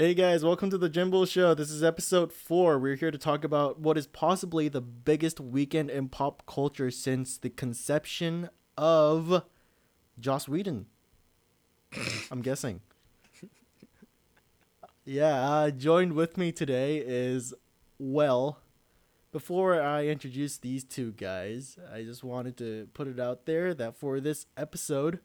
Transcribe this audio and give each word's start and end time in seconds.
Hey 0.00 0.14
guys, 0.14 0.42
welcome 0.42 0.70
to 0.70 0.78
the 0.78 0.88
Jimbo 0.88 1.26
Show. 1.26 1.52
This 1.52 1.70
is 1.70 1.84
episode 1.84 2.32
four. 2.32 2.78
We're 2.78 2.96
here 2.96 3.10
to 3.10 3.18
talk 3.18 3.44
about 3.44 3.80
what 3.80 3.98
is 3.98 4.06
possibly 4.06 4.66
the 4.66 4.80
biggest 4.80 5.38
weekend 5.38 5.90
in 5.90 6.08
pop 6.08 6.46
culture 6.46 6.90
since 6.90 7.36
the 7.36 7.50
conception 7.50 8.48
of 8.78 9.42
Joss 10.18 10.48
Whedon. 10.48 10.86
I'm 12.30 12.40
guessing. 12.40 12.80
Yeah, 15.04 15.34
uh, 15.34 15.70
joined 15.70 16.14
with 16.14 16.38
me 16.38 16.50
today 16.50 17.04
is 17.06 17.52
well. 17.98 18.60
Before 19.32 19.82
I 19.82 20.06
introduce 20.06 20.56
these 20.56 20.82
two 20.82 21.12
guys, 21.12 21.76
I 21.92 22.04
just 22.04 22.24
wanted 22.24 22.56
to 22.56 22.88
put 22.94 23.06
it 23.06 23.20
out 23.20 23.44
there 23.44 23.74
that 23.74 23.96
for 23.96 24.18
this 24.18 24.46
episode, 24.56 25.20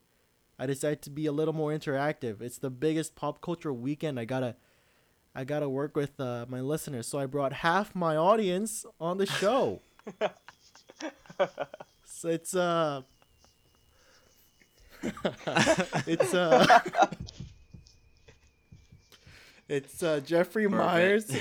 I 0.60 0.66
decided 0.66 1.02
to 1.04 1.10
be 1.10 1.28
a 1.28 1.32
little 1.32 1.54
more 1.54 1.72
interactive. 1.72 2.42
It's 2.42 2.58
the 2.58 2.70
biggest 2.70 3.16
pop 3.16 3.42
culture 3.42 3.72
weekend. 3.72 4.20
I 4.20 4.26
gotta, 4.26 4.56
I 5.38 5.44
gotta 5.44 5.68
work 5.68 5.98
with 5.98 6.18
uh, 6.18 6.46
my 6.48 6.62
listeners. 6.62 7.08
So 7.08 7.20
I 7.20 7.26
brought 7.26 7.52
half 7.52 7.94
my 7.94 8.16
audience 8.16 8.86
on 9.02 9.18
the 9.18 9.26
show. 9.26 9.82
so 12.06 12.30
it's 12.30 12.56
uh, 12.56 13.02
it's 16.08 16.34
uh, 16.34 16.80
it's 19.68 20.02
uh 20.02 20.22
Jeffrey 20.22 20.70
Myers. 20.70 21.30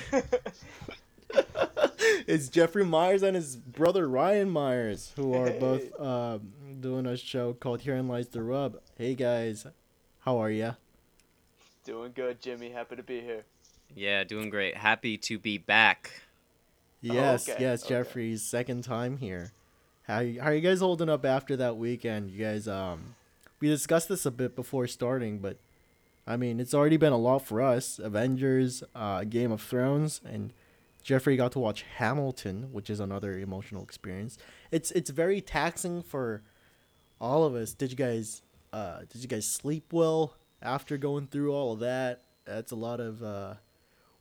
it's 2.27 2.49
Jeffrey 2.49 2.85
Myers 2.85 3.23
and 3.23 3.37
his 3.37 3.55
brother 3.55 4.09
Ryan 4.09 4.51
Myers, 4.51 5.13
who 5.15 5.35
are 5.35 5.51
both 5.51 6.01
um, 6.01 6.53
doing 6.81 7.07
a 7.07 7.17
show 7.17 7.53
called 7.53 7.83
Herein 7.83 8.09
Lies 8.09 8.27
the 8.27 8.43
Rub. 8.43 8.81
Hey 8.99 9.15
guys, 9.15 9.69
how 10.21 10.39
are 10.39 10.51
ya? 10.51 10.73
Doing 11.85 12.11
good, 12.13 12.41
Jimmy. 12.41 12.71
Happy 12.71 12.97
to 12.97 13.03
be 13.05 13.21
here. 13.21 13.45
Yeah, 13.95 14.25
doing 14.25 14.51
great. 14.51 14.77
Happy 14.77 15.17
to 15.19 15.39
be 15.39 15.59
back. 15.59 16.11
Yes, 17.01 17.49
okay, 17.49 17.63
yes, 17.63 17.85
okay. 17.85 17.95
Jeffrey's 17.95 18.43
second 18.43 18.83
time 18.85 19.19
here. 19.19 19.53
How 20.05 20.21
you, 20.21 20.41
how 20.41 20.49
are 20.49 20.55
you 20.55 20.61
guys 20.61 20.81
holding 20.81 21.09
up 21.09 21.25
after 21.25 21.57
that 21.57 21.77
weekend? 21.77 22.31
You 22.31 22.45
guys, 22.45 22.67
um, 22.67 23.15
we 23.61 23.69
discussed 23.69 24.09
this 24.09 24.27
a 24.27 24.31
bit 24.31 24.57
before 24.57 24.87
starting, 24.87 25.39
but 25.39 25.59
I 26.27 26.37
mean, 26.37 26.61
it's 26.61 26.75
already 26.75 26.97
been 26.97 27.13
a 27.13 27.19
lot 27.19 27.41
for 27.41 27.61
us. 27.61 27.99
Avengers, 27.99 28.83
uh, 28.95 29.25
Game 29.25 29.53
of 29.53 29.61
Thrones, 29.61 30.21
and 30.25 30.53
Jeffrey 31.03 31.37
got 31.37 31.53
to 31.53 31.59
watch 31.59 31.85
Hamilton, 31.97 32.71
which 32.73 32.89
is 32.89 32.99
another 32.99 33.39
emotional 33.39 33.83
experience. 33.83 34.39
It's 34.71 34.91
it's 34.93 35.11
very 35.11 35.41
taxing 35.43 36.03
for 36.03 36.43
all 37.21 37.45
of 37.45 37.55
us. 37.55 37.75
Did 37.75 37.91
you 37.91 37.97
guys 37.97 38.41
uh 38.73 39.01
did 39.11 39.23
you 39.23 39.29
guys 39.29 39.47
sleep 39.47 39.93
well 39.93 40.35
after 40.63 40.97
going 40.97 41.27
through 41.27 41.53
all 41.53 41.75
of 41.75 41.81
that? 41.81 42.23
That's 42.47 42.73
a 42.73 42.77
lot 42.77 43.01
of 43.01 43.23
uh 43.23 43.55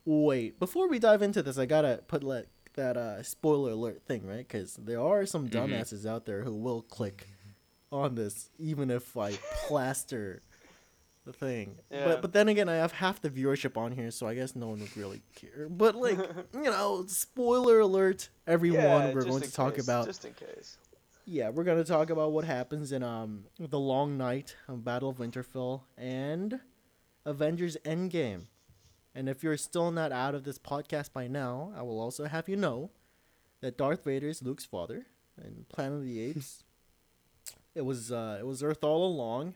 wait, 0.04 0.58
before 0.58 0.88
we 0.88 0.98
dive 0.98 1.22
into 1.22 1.42
this, 1.42 1.58
I 1.58 1.66
got 1.66 1.82
to 1.82 2.00
put 2.06 2.22
like 2.24 2.48
that 2.74 2.96
uh 2.96 3.22
spoiler 3.22 3.70
alert 3.72 4.02
thing, 4.06 4.26
right? 4.26 4.48
Cuz 4.48 4.74
there 4.76 5.00
are 5.00 5.24
some 5.26 5.48
Mhm. 5.48 5.52
dumbasses 5.52 6.04
out 6.06 6.26
there 6.26 6.42
who 6.42 6.54
will 6.54 6.82
click 6.82 7.28
on 7.92 8.16
this 8.16 8.50
even 8.58 8.90
if 8.90 9.16
I 9.16 9.32
plaster 9.66 10.42
the 11.24 11.32
thing. 11.32 11.78
Yeah. 11.90 12.04
But 12.04 12.22
but 12.22 12.32
then 12.32 12.48
again, 12.48 12.68
I 12.68 12.74
have 12.74 12.92
half 12.92 13.20
the 13.22 13.30
viewership 13.30 13.76
on 13.76 13.92
here, 13.92 14.10
so 14.10 14.26
I 14.26 14.34
guess 14.34 14.54
no 14.56 14.68
one 14.68 14.80
would 14.80 14.96
really 14.96 15.22
care. 15.36 15.68
But 15.70 15.94
like, 15.94 16.18
you 16.52 16.62
know, 16.64 17.04
spoiler 17.06 17.78
alert, 17.80 18.28
everyone. 18.46 18.82
Yeah, 18.82 19.14
we're 19.14 19.22
going 19.22 19.36
in 19.36 19.48
to 19.48 19.52
talk 19.52 19.78
about 19.78 20.06
Just 20.06 20.24
in 20.24 20.34
case. 20.34 20.76
yeah, 21.26 21.48
we're 21.50 21.64
gonna 21.64 21.84
talk 21.84 22.10
about 22.10 22.32
what 22.32 22.44
happens 22.44 22.90
in 22.92 23.02
um 23.04 23.44
the 23.58 23.78
Long 23.78 24.18
Night 24.18 24.56
of 24.66 24.84
Battle 24.84 25.10
of 25.10 25.18
Winterfell 25.18 25.82
and 25.96 26.60
Avengers 27.24 27.76
Endgame. 27.84 28.46
And 29.14 29.28
if 29.28 29.42
you're 29.44 29.56
still 29.56 29.90
not 29.90 30.10
out 30.12 30.34
of 30.34 30.44
this 30.44 30.58
podcast 30.58 31.12
by 31.12 31.28
now, 31.28 31.72
I 31.76 31.82
will 31.82 32.00
also 32.00 32.24
have 32.26 32.48
you 32.48 32.56
know 32.56 32.90
that 33.60 33.78
Darth 33.78 34.04
Vader 34.04 34.28
is 34.28 34.42
Luke's 34.42 34.64
father 34.64 35.06
in 35.42 35.66
Planet 35.68 35.98
of 36.00 36.04
the 36.04 36.20
Apes. 36.20 36.64
it 37.74 37.82
was 37.84 38.10
uh 38.10 38.36
it 38.40 38.46
was 38.46 38.62
Earth 38.62 38.82
all 38.82 39.06
along, 39.06 39.54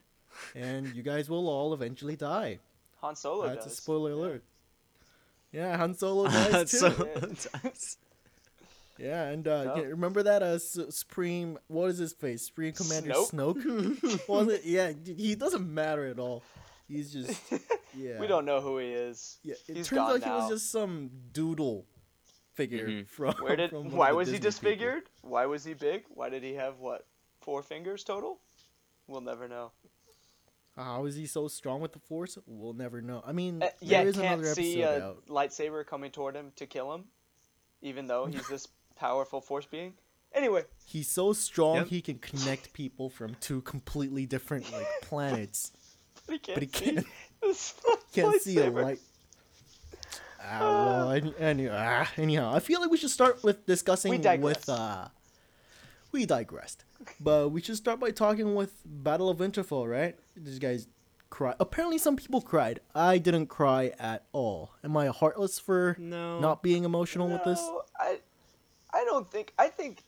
and 0.55 0.95
you 0.95 1.03
guys 1.03 1.29
will 1.29 1.49
all 1.49 1.75
eventually 1.75 2.17
die. 2.17 2.59
Han 3.01 3.17
Solo 3.17 3.47
That's 3.49 3.65
does. 3.65 3.73
a 3.75 3.77
spoiler 3.77 4.11
Yeah. 4.11 4.17
alert. 4.17 4.43
Yeah, 5.53 5.77
Han 5.77 5.95
Solo 5.95 6.29
dies 6.29 6.71
too. 6.71 6.77
so, 6.79 7.51
Yeah, 8.99 9.29
and 9.29 9.47
uh, 9.47 9.65
No. 9.65 9.77
yeah, 9.77 9.83
remember 9.85 10.25
that 10.25 10.43
uh, 10.43 10.59
Supreme, 10.59 11.57
what 11.69 11.89
is 11.91 11.99
his 11.99 12.13
face? 12.13 12.43
Supreme 12.47 12.73
Commander 12.73 13.11
Snoke? 13.13 14.29
Was 14.29 14.49
it? 14.49 14.63
Yeah, 14.65 14.93
he 15.07 15.37
doesn't 15.37 15.73
matter 15.73 16.07
at 16.07 16.19
all. 16.19 16.43
He's 16.89 17.13
just, 17.13 17.41
yeah. 17.97 18.19
We 18.19 18.27
don't 18.27 18.45
know 18.47 18.61
who 18.61 18.79
he 18.79 18.89
is. 18.89 19.39
Yeah, 19.43 19.55
it 19.69 19.77
He's 19.77 19.89
turns 19.89 19.99
gone 19.99 20.23
out 20.23 20.25
he 20.25 20.31
was 20.31 20.49
just 20.49 20.71
some 20.73 21.11
doodle 21.33 21.87
figure 22.55 22.89
Mhm. 22.89 23.07
from. 23.09 23.35
Where 23.35 23.57
did? 23.57 23.71
from 23.71 23.91
Why 23.93 24.11
the 24.11 24.17
was 24.17 24.29
he 24.29 24.39
Disney 24.39 24.41
people. 24.41 24.51
disfigured? 24.51 25.03
Why 25.23 25.47
was 25.47 25.65
he 25.65 25.75
big? 25.75 26.05
Why 26.09 26.29
did 26.31 26.43
he 26.43 26.55
have 26.55 26.79
what? 26.79 27.07
Four 27.41 27.63
fingers 27.63 28.05
total? 28.05 28.41
We'll 29.07 29.21
never 29.21 29.49
know. 29.49 29.73
How 30.77 31.07
is 31.07 31.17
he 31.17 31.27
so 31.27 31.49
strong 31.49 31.81
with 31.81 31.93
the 31.93 31.99
Force? 31.99 32.39
We'll 32.47 32.73
never 32.73 33.03
know. 33.03 33.23
I 33.27 33.33
mean, 33.33 33.63
Uh, 33.63 33.69
yeah, 33.81 33.99
there 34.01 34.09
is 34.09 34.15
can't 34.17 34.41
another 34.41 34.55
see 34.55 34.83
a 34.83 35.07
out. 35.09 35.27
lightsaber 35.27 35.85
coming 35.85 36.11
toward 36.13 36.37
him 36.37 36.53
to 36.57 36.67
kill 36.67 36.95
him, 36.95 37.05
even 37.83 38.07
though 38.07 38.27
he's 38.27 38.47
this 38.49 38.69
powerful 38.97 39.41
force 39.41 39.67
being. 39.67 39.95
Anyway, 40.33 40.63
He's 40.87 41.09
so 41.09 41.33
strong 41.33 41.77
Yep. 41.77 41.87
he 41.89 42.01
can 42.03 42.19
connect 42.19 42.73
people 42.75 43.09
from 43.11 43.35
two 43.37 43.61
completely 43.63 44.25
different 44.27 44.71
like 44.73 44.87
planets. 45.03 45.73
But 46.29 46.33
he 46.35 46.39
can't. 46.39 46.55
But 46.57 46.63
he 46.63 46.69
can't- 46.69 47.07
this 47.43 47.75
Can't 48.13 48.41
see 48.43 48.59
a 48.59 48.71
lightsaber. 48.71 48.83
light. 48.83 49.01
Ah, 50.41 50.59
well, 50.61 51.11
any, 51.13 51.35
any, 51.39 51.69
ah, 51.69 52.09
anyhow, 52.17 52.53
I 52.55 52.61
feel 52.61 52.81
like 52.81 52.91
we 52.91 52.97
should 52.97 53.11
start 53.11 53.43
with 53.43 53.67
discussing 53.67 54.11
We 54.13 54.19
digress. 54.19 54.57
with 54.57 54.69
uh 54.69 55.09
we 56.13 56.25
digressed. 56.25 56.85
But 57.21 57.51
we 57.51 57.61
should 57.61 57.77
start 57.77 58.01
by 58.01 58.11
talking 58.13 58.55
with 58.55 58.73
Battle 58.85 59.29
of 59.29 59.39
Winterfell, 59.39 59.89
right? 59.91 60.17
These 60.37 60.59
guys 60.59 60.87
cry? 61.29 61.55
Apparently 61.61 61.99
some 61.99 62.17
people 62.17 62.41
cried. 62.41 62.81
I 62.95 63.19
didn't 63.19 63.47
cry 63.49 63.93
at 63.99 64.25
all. 64.33 64.73
Am 64.83 64.97
I 64.97 65.09
heartless 65.09 65.59
for 65.59 65.97
no. 65.99 66.41
not 66.41 66.63
being 66.63 66.85
emotional 66.85 67.29
with 67.29 67.45
this? 67.45 67.59
No, 67.61 67.83
I, 67.99 68.21
I 68.93 69.05
don't 69.05 69.31
think. 69.31 69.53
I 69.59 69.69
think, 69.69 70.03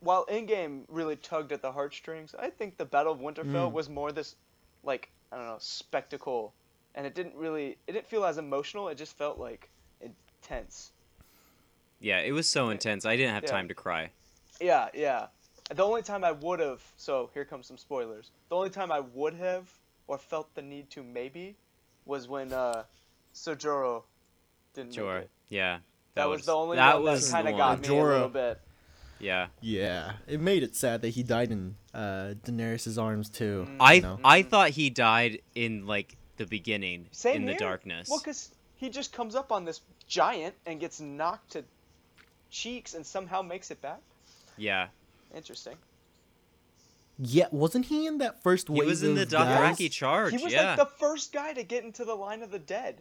while 0.00 0.26
Endgame 0.26 0.82
really 0.88 1.16
tugged 1.16 1.50
at 1.52 1.62
the 1.62 1.72
heartstrings, 1.72 2.34
I 2.38 2.50
think 2.50 2.76
the 2.76 2.84
Battle 2.84 3.12
of 3.14 3.20
Winterfell 3.20 3.70
Mm. 3.70 3.72
was 3.72 3.88
more 3.88 4.12
this, 4.12 4.36
like 4.84 5.10
I 5.32 5.36
don't 5.36 5.46
know, 5.46 5.56
spectacle, 5.58 6.52
and 6.94 7.06
it 7.06 7.14
didn't 7.14 7.34
really. 7.34 7.78
It 7.86 7.92
didn't 7.92 8.06
feel 8.06 8.24
as 8.24 8.36
emotional. 8.38 8.88
It 8.88 8.96
just 8.96 9.16
felt 9.16 9.38
like 9.38 9.70
intense. 10.00 10.92
Yeah, 12.00 12.18
it 12.20 12.32
was 12.32 12.48
so 12.48 12.70
intense. 12.70 13.06
I 13.06 13.16
didn't 13.16 13.34
have 13.34 13.44
Yeah. 13.44 13.50
time 13.50 13.68
to 13.68 13.74
cry. 13.74 14.10
Yeah, 14.60 14.88
yeah. 14.92 15.26
The 15.70 15.84
only 15.84 16.02
time 16.02 16.24
I 16.24 16.32
would 16.32 16.60
have. 16.60 16.82
So 16.96 17.30
here 17.32 17.44
comes 17.44 17.66
some 17.66 17.78
spoilers. 17.78 18.30
The 18.48 18.56
only 18.56 18.70
time 18.70 18.92
I 18.92 19.00
would 19.00 19.34
have 19.34 19.68
or 20.08 20.18
felt 20.18 20.52
the 20.54 20.62
need 20.62 20.90
to 20.90 21.02
maybe 21.02 21.56
was 22.04 22.28
when 22.28 22.52
uh, 22.52 22.84
Ser 23.32 23.54
Jorah 23.56 24.02
didn't 24.74 24.94
Sure. 24.94 25.14
make 25.14 25.22
it. 25.24 25.30
Yeah. 25.48 25.78
That, 26.14 26.28
was, 26.28 26.44
the 26.44 26.54
only 26.54 26.76
that 26.76 26.96
one 26.96 27.04
was 27.04 27.30
that 27.30 27.36
kind 27.36 27.48
of 27.48 27.56
got 27.56 27.80
one. 27.80 27.88
me 27.90 27.98
a 27.98 28.04
little 28.04 28.28
bit. 28.28 28.60
Yeah. 29.22 29.46
Yeah. 29.60 30.12
It 30.26 30.40
made 30.40 30.62
it 30.62 30.74
sad 30.74 31.00
that 31.02 31.10
he 31.10 31.22
died 31.22 31.50
in 31.50 31.76
uh 31.94 32.34
Daenerys' 32.44 33.00
arms 33.00 33.30
too. 33.30 33.66
Mm. 33.70 33.76
I 33.80 33.92
you 33.94 34.02
know? 34.02 34.20
I 34.24 34.42
thought 34.42 34.70
he 34.70 34.90
died 34.90 35.40
in 35.54 35.86
like 35.86 36.16
the 36.36 36.46
beginning 36.46 37.06
Same 37.12 37.36
in 37.36 37.46
the 37.46 37.54
darkness. 37.54 38.08
Well, 38.10 38.18
because 38.18 38.50
he 38.76 38.90
just 38.90 39.12
comes 39.12 39.34
up 39.34 39.52
on 39.52 39.64
this 39.64 39.80
giant 40.08 40.54
and 40.66 40.80
gets 40.80 41.00
knocked 41.00 41.52
to 41.52 41.64
cheeks 42.50 42.94
and 42.94 43.06
somehow 43.06 43.40
makes 43.40 43.70
it 43.70 43.80
back. 43.80 44.00
yeah. 44.58 44.88
Interesting. 45.34 45.76
Yeah, 47.18 47.46
wasn't 47.52 47.86
he 47.86 48.06
in 48.06 48.18
that 48.18 48.42
first 48.42 48.68
wave? 48.68 48.82
He 48.82 48.88
was 48.88 49.02
in 49.02 49.14
the 49.14 49.22
of 49.22 49.30
guys? 49.30 49.78
Dothraki 49.78 49.90
charge. 49.90 50.32
He 50.34 50.42
was 50.42 50.52
yeah. 50.52 50.70
like 50.70 50.78
the 50.78 50.94
first 50.98 51.32
guy 51.32 51.52
to 51.52 51.62
get 51.62 51.84
into 51.84 52.04
the 52.04 52.14
line 52.14 52.42
of 52.42 52.50
the 52.50 52.58
dead. 52.58 53.00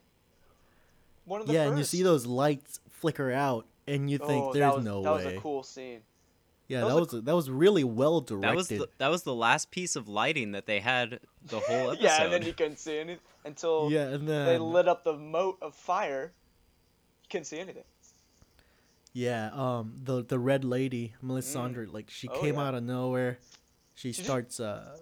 One 1.26 1.42
of 1.42 1.48
the 1.48 1.54
yeah, 1.54 1.62
first. 1.62 1.70
and 1.70 1.78
you 1.80 1.84
see 1.84 2.04
those 2.04 2.26
lights 2.26 2.80
flicker 2.90 3.32
out, 3.32 3.66
and 3.88 4.10
you 4.10 4.18
think 4.18 4.44
oh, 4.44 4.54
there's 4.54 4.62
that 4.62 4.76
was, 4.76 4.86
no 4.86 5.02
that 5.02 5.16
way. 5.16 5.26
was 5.26 5.34
a 5.34 5.38
cool 5.38 5.64
scene. 5.64 6.02
Yeah, 6.72 6.82
that 6.82 6.88
that 6.88 6.96
was 6.96 7.12
was 7.14 7.24
that 7.24 7.36
was 7.36 7.50
really 7.50 7.84
well 7.84 8.22
directed. 8.22 8.50
that 8.50 8.56
was 8.56 8.68
the, 8.70 8.90
that 8.98 9.08
was 9.10 9.24
the 9.24 9.34
last 9.36 9.72
piece 9.72 9.96
of 9.96 10.08
lighting 10.08 10.52
that 10.54 10.66
they 10.66 10.80
had 10.80 11.20
the 11.46 11.60
whole 11.60 11.92
episode. 11.92 11.98
yeah, 12.04 12.24
and 12.24 12.34
then 12.34 12.44
you 12.44 12.54
couldn't 12.54 12.80
see 12.80 12.98
anything 12.98 13.20
until 13.46 13.90
yeah, 13.92 14.08
and 14.08 14.28
then 14.28 14.46
they 14.46 14.58
lit 14.58 14.88
up 14.88 15.04
the 15.04 15.14
moat 15.18 15.58
of 15.62 15.76
fire. 15.76 16.32
You 17.24 17.28
couldn't 17.30 17.46
see 17.46 17.60
anything. 17.60 17.84
yeah, 19.14 19.50
um, 19.54 19.96
the 20.04 20.24
the 20.24 20.40
red 20.40 20.64
lady 20.64 21.14
Melisandre, 21.24 21.92
like 21.92 22.10
she 22.10 22.28
Oh, 22.30 22.40
came 22.42 22.56
yeah. 22.56 22.68
out 22.68 22.76
of 22.76 22.84
nowhere. 22.84 23.40
She 23.96 24.10
She 24.14 24.18
just- 24.18 24.28
starts 24.28 24.60
uh 24.60 24.98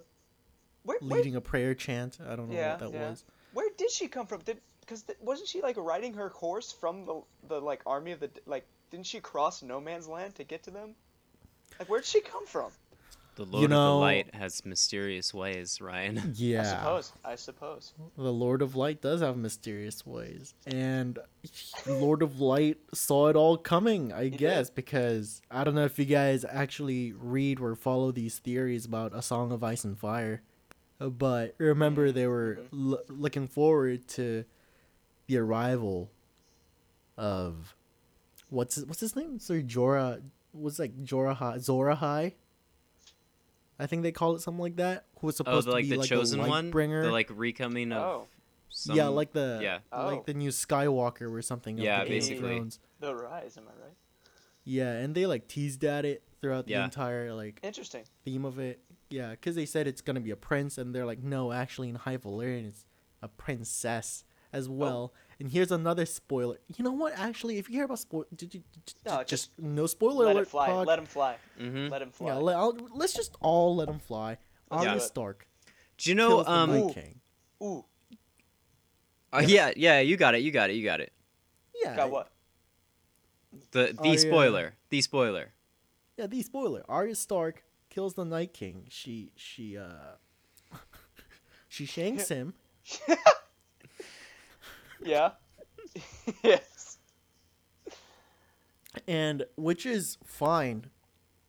Where, 0.82 0.98
where, 1.00 1.18
leading 1.18 1.36
a 1.36 1.40
prayer 1.40 1.74
chant. 1.74 2.18
I 2.26 2.34
don't 2.36 2.48
know 2.48 2.54
Yeah, 2.56 2.70
what 2.72 2.80
that 2.80 2.92
yeah. 2.92 3.10
was. 3.10 3.24
where 3.52 3.68
did 3.76 3.90
she 3.90 4.08
come 4.08 4.26
from? 4.26 4.40
Did 4.42 4.60
because 4.80 5.02
th- 5.02 5.18
wasn't 5.20 5.48
she 5.48 5.60
like 5.62 5.76
riding 5.76 6.14
her 6.14 6.30
horse 6.30 6.72
from 6.72 7.04
the 7.04 7.22
the 7.48 7.60
like 7.60 7.82
army 7.86 8.12
of 8.12 8.20
the 8.20 8.30
like? 8.46 8.64
Didn't 8.90 9.06
she 9.06 9.20
cross 9.20 9.62
no 9.62 9.80
man's 9.80 10.08
land 10.08 10.34
to 10.34 10.42
get 10.44 10.64
to 10.64 10.70
them? 10.72 10.96
Like 11.78 11.88
where'd 11.88 12.04
she 12.04 12.20
come 12.20 12.46
from? 12.46 12.70
The 13.36 13.44
Lord 13.46 13.62
you 13.62 13.68
know- 13.68 13.92
of 13.94 13.94
the 13.94 14.00
Light 14.00 14.34
has 14.34 14.66
mysterious 14.66 15.32
ways, 15.32 15.80
Ryan. 15.80 16.32
Yeah. 16.36 16.60
I 16.60 16.64
suppose. 16.64 17.12
I 17.24 17.34
suppose. 17.36 17.94
The 18.18 18.32
Lord 18.32 18.60
of 18.60 18.76
Light 18.76 19.00
does 19.00 19.22
have 19.22 19.36
mysterious 19.38 20.04
ways. 20.04 20.52
And 20.66 21.18
Lord 21.86 22.22
of 22.22 22.40
Light 22.40 22.78
saw 22.92 23.28
it 23.28 23.36
all 23.36 23.56
coming, 23.56 24.12
I 24.12 24.24
did. 24.24 24.36
guess, 24.38 24.68
because 24.68 25.40
I 25.50 25.64
don't 25.64 25.74
know 25.74 25.84
if 25.86 25.98
you 25.98 26.04
guys 26.04 26.44
actually 26.46 27.12
read 27.12 27.60
or 27.60 27.74
follow 27.76 28.12
these 28.12 28.38
theories 28.38 28.84
about 28.84 29.14
A 29.14 29.22
Song 29.22 29.52
of 29.52 29.64
Ice 29.64 29.84
and 29.84 29.98
Fire. 29.98 30.42
But 30.98 31.54
remember, 31.56 32.12
they 32.12 32.26
were 32.26 32.58
Mhm. 32.74 32.92
l- 32.92 33.02
looking 33.08 33.48
forward 33.48 34.06
to 34.08 34.44
the 35.28 35.38
arrival 35.38 36.10
of 37.16 37.74
what's 38.50 38.74
his, 38.74 38.84
what's 38.84 39.00
his 39.00 39.16
name? 39.16 39.38
Sir 39.38 39.62
Jorah 39.62 40.20
was 40.52 40.78
like 40.78 40.96
Jorah 41.04 41.34
High, 41.36 41.58
Zora 41.58 41.94
High. 41.96 42.34
I 43.78 43.86
think 43.86 44.02
they 44.02 44.12
call 44.12 44.34
it 44.34 44.40
something 44.42 44.60
like 44.60 44.76
that. 44.76 45.04
Who 45.20 45.26
was 45.28 45.36
Oh, 45.36 45.38
supposed 45.38 45.66
the, 45.68 45.72
like 45.72 45.84
to 45.84 45.90
be 45.90 45.94
the 45.96 46.00
like 46.00 46.08
chosen 46.08 46.38
the 46.38 46.42
light 46.44 46.50
one, 46.50 46.70
bringer? 46.70 47.02
the 47.04 47.10
like 47.12 47.30
recoming 47.32 47.92
of 47.92 48.02
Oh, 48.02 48.26
some, 48.68 48.96
yeah, 48.96 49.08
like 49.08 49.32
the 49.32 49.58
yeah. 49.62 49.78
Oh. 49.92 50.06
like 50.06 50.26
the 50.26 50.34
new 50.34 50.50
Skywalker 50.50 51.32
or 51.32 51.40
something. 51.42 51.78
of 51.78 51.84
Yeah, 51.84 52.04
the 52.04 52.10
Game 52.10 52.18
of 52.18 52.28
basically. 52.28 52.70
The 53.00 53.14
rise. 53.14 53.56
Am 53.56 53.64
I 53.68 53.82
right? 53.82 53.94
Yeah, 54.64 54.92
and 54.92 55.14
they 55.14 55.26
like 55.26 55.48
teased 55.48 55.82
at 55.84 56.04
it 56.04 56.22
throughout 56.40 56.66
the 56.66 56.74
entire 56.74 57.32
like 57.32 57.60
Interesting. 57.62 58.04
theme 58.24 58.44
of 58.44 58.58
it. 58.58 58.80
Yeah, 59.08 59.30
because 59.30 59.56
they 59.56 59.66
said 59.66 59.86
it's 59.86 60.02
gonna 60.02 60.20
be 60.20 60.30
a 60.30 60.36
prince, 60.36 60.76
and 60.78 60.94
they're 60.94 61.06
like, 61.06 61.22
no, 61.22 61.50
actually 61.52 61.88
in 61.88 61.94
High 61.96 62.18
Valyrian 62.18 62.68
it's 62.68 62.84
a 63.22 63.28
princess 63.28 64.24
as 64.52 64.68
Oh. 64.68 65.10
Well. 65.40 65.44
And 65.46 65.52
here's 65.52 65.72
another 65.72 66.06
spoiler. 66.06 66.58
You 66.76 66.84
know 66.84 66.92
what? 66.92 67.18
Actually, 67.18 67.58
if 67.58 67.68
you 67.68 67.76
hear 67.76 67.84
about 67.84 67.98
spoil, 67.98 68.24
did 68.34 68.54
you, 68.54 68.62
j- 68.86 68.94
No, 69.06 69.18
just 69.24 69.28
just 69.28 69.58
no 69.58 69.86
spoiler 69.86 70.26
Let 70.26 70.36
alert. 70.36 70.42
it 70.42 70.48
fly. 70.50 70.66
pod. 70.66 70.86
Let 70.86 70.98
him 70.98 71.06
fly. 71.06 71.36
Let 71.58 72.02
him 72.02 72.10
fly. 72.10 72.26
yeah, 72.28 72.34
let, 72.34 72.56
I'll, 72.56 72.76
let's 72.94 73.12
just 73.14 73.36
all 73.40 73.76
let 73.76 73.88
him 73.88 73.98
fly. 73.98 74.38
Let's 74.70 74.82
Arya 74.84 74.90
do 74.92 74.96
it. 74.98 75.00
Stark 75.00 75.46
Do 75.98 76.10
you 76.10 76.14
know? 76.14 76.28
kills 76.28 76.46
the 76.46 76.52
Um, 76.52 76.70
Night 76.70 76.78
Ooh. 76.82 76.92
King. 76.94 77.20
Ooh, 77.62 77.84
uh, 79.32 79.42
yeah, 79.46 79.70
yeah, 79.76 80.00
you 80.00 80.16
got 80.16 80.34
it, 80.34 80.42
you 80.42 80.50
got 80.50 80.70
it, 80.70 80.76
you 80.76 80.84
got 80.84 81.00
it. 81.00 81.12
Yeah, 81.84 81.94
got 81.96 82.10
what? 82.10 82.30
The 83.72 83.92
the 83.94 84.08
Arya- 84.08 84.18
spoiler, 84.18 84.74
the 84.90 85.00
spoiler. 85.02 85.52
Yeah, 86.16 86.26
the 86.26 86.42
spoiler. 86.42 86.82
Arya 86.88 87.14
Stark 87.14 87.64
kills 87.90 88.14
the 88.14 88.24
Night 88.24 88.52
King. 88.52 88.86
She 88.90 89.32
she 89.36 89.76
uh 89.78 90.16
she 91.68 91.86
shanks 91.86 92.28
him. 92.36 92.54
Yeah. 95.02 95.30
yes. 96.44 96.98
and 99.06 99.44
which 99.56 99.86
is 99.86 100.18
fine. 100.24 100.86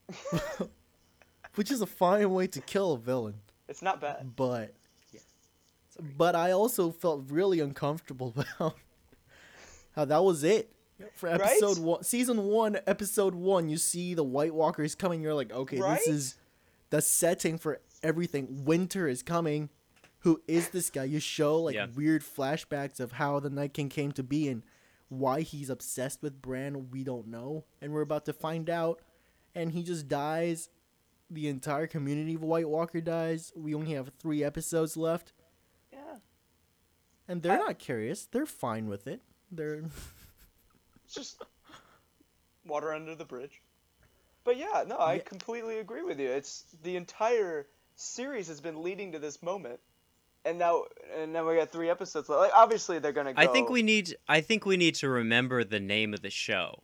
which 1.55 1.71
is 1.71 1.81
a 1.81 1.85
fine 1.85 2.29
way 2.31 2.47
to 2.47 2.61
kill 2.61 2.93
a 2.93 2.97
villain, 2.97 3.35
It's 3.67 3.81
not 3.81 4.01
bad. 4.01 4.35
but 4.35 4.73
yeah. 5.13 5.19
but 6.17 6.35
I 6.35 6.51
also 6.51 6.91
felt 6.91 7.25
really 7.29 7.59
uncomfortable 7.59 8.33
about 8.59 8.75
how 9.95 10.05
that 10.05 10.23
was 10.23 10.43
it. 10.43 10.73
For 11.15 11.29
Right? 11.29 11.41
episode 11.41 11.79
one, 11.79 12.03
season 12.03 12.43
one, 12.43 12.77
episode 12.85 13.33
one, 13.33 13.69
you 13.69 13.77
see 13.77 14.13
the 14.13 14.23
White 14.23 14.53
Walkers 14.53 14.93
coming. 14.95 15.21
You're 15.21 15.33
like, 15.33 15.51
okay, 15.51 15.79
Right? 15.79 15.97
this 15.97 16.07
is 16.07 16.35
the 16.91 17.01
setting 17.01 17.57
for 17.57 17.79
everything. 18.03 18.63
Winter 18.65 19.07
is 19.07 19.23
coming. 19.23 19.69
Who 20.21 20.41
is 20.47 20.69
this 20.69 20.89
guy? 20.89 21.05
You 21.05 21.19
show 21.19 21.59
like 21.61 21.75
Yeah. 21.75 21.87
weird 21.87 22.21
flashbacks 22.23 22.99
of 22.99 23.13
how 23.13 23.39
the 23.39 23.49
Night 23.49 23.73
King 23.73 23.89
came 23.89 24.11
to 24.13 24.23
be 24.23 24.47
and 24.49 24.63
why 25.09 25.41
he's 25.41 25.69
obsessed 25.69 26.21
with 26.21 26.41
Bran. 26.41 26.89
We 26.91 27.03
don't 27.03 27.27
know, 27.27 27.65
and 27.81 27.91
we're 27.91 28.01
about 28.01 28.25
to 28.25 28.33
find 28.33 28.69
out. 28.69 29.01
And 29.55 29.71
he 29.71 29.83
just 29.83 30.07
dies. 30.07 30.69
The 31.29 31.47
entire 31.47 31.87
community 31.87 32.35
of 32.35 32.43
White 32.43 32.69
Walker 32.69 33.01
dies. 33.01 33.51
We 33.55 33.73
only 33.73 33.93
have 33.93 34.11
three 34.19 34.43
episodes 34.43 34.95
left, 34.97 35.33
Yeah. 35.91 36.19
and 37.27 37.41
they're 37.41 37.53
I- 37.53 37.57
not 37.67 37.79
curious. 37.79 38.25
They're 38.25 38.45
fine 38.45 38.87
with 38.87 39.07
it. 39.07 39.21
They're 39.51 39.83
just 41.09 41.41
water 42.65 42.93
under 42.93 43.15
the 43.15 43.25
bridge. 43.25 43.61
But 44.43 44.57
yeah, 44.57 44.83
no, 44.87 44.97
I 44.97 45.15
Yeah. 45.15 45.23
completely 45.23 45.79
agree 45.79 46.03
with 46.03 46.19
you. 46.19 46.29
It's 46.29 46.63
the 46.83 46.95
entire 46.95 47.67
series 47.95 48.47
has 48.47 48.61
been 48.61 48.81
leading 48.81 49.11
to 49.13 49.19
this 49.19 49.41
moment, 49.43 49.79
and 50.45 50.57
now 50.59 50.83
and 51.17 51.33
now 51.33 51.47
we 51.47 51.55
got 51.55 51.71
three 51.71 51.89
episodes 51.89 52.29
left. 52.29 52.41
Like 52.41 52.51
obviously 52.55 52.99
they're 52.99 53.11
gonna 53.11 53.33
go. 53.33 53.41
I 53.41 53.47
think 53.47 53.69
we 53.69 53.81
need 53.81 54.15
I 54.27 54.41
think 54.41 54.65
we 54.65 54.77
need 54.77 54.95
to 54.95 55.09
remember 55.09 55.63
the 55.63 55.79
name 55.79 56.13
of 56.13 56.21
the 56.21 56.29
show. 56.29 56.83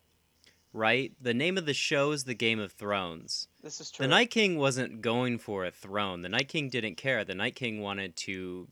Right? 0.74 1.14
The 1.20 1.34
name 1.34 1.58
of 1.58 1.66
the 1.66 1.74
show 1.74 2.12
is 2.12 2.26
The 2.26 2.36
Game 2.36 2.60
of 2.60 2.72
Thrones. 2.72 3.48
This 3.64 3.82
is 3.82 3.90
true. 3.90 4.04
The 4.04 4.10
Night 4.10 4.30
King 4.30 4.58
wasn't 4.58 5.02
going 5.02 5.40
for 5.40 5.66
a 5.66 5.72
throne. 5.72 6.22
The 6.22 6.30
Night 6.30 6.50
King 6.50 6.70
didn't 6.70 6.96
care. 6.98 7.24
The 7.24 7.34
Night 7.34 7.56
King 7.56 7.82
wanted 7.82 8.16
to 8.18 8.68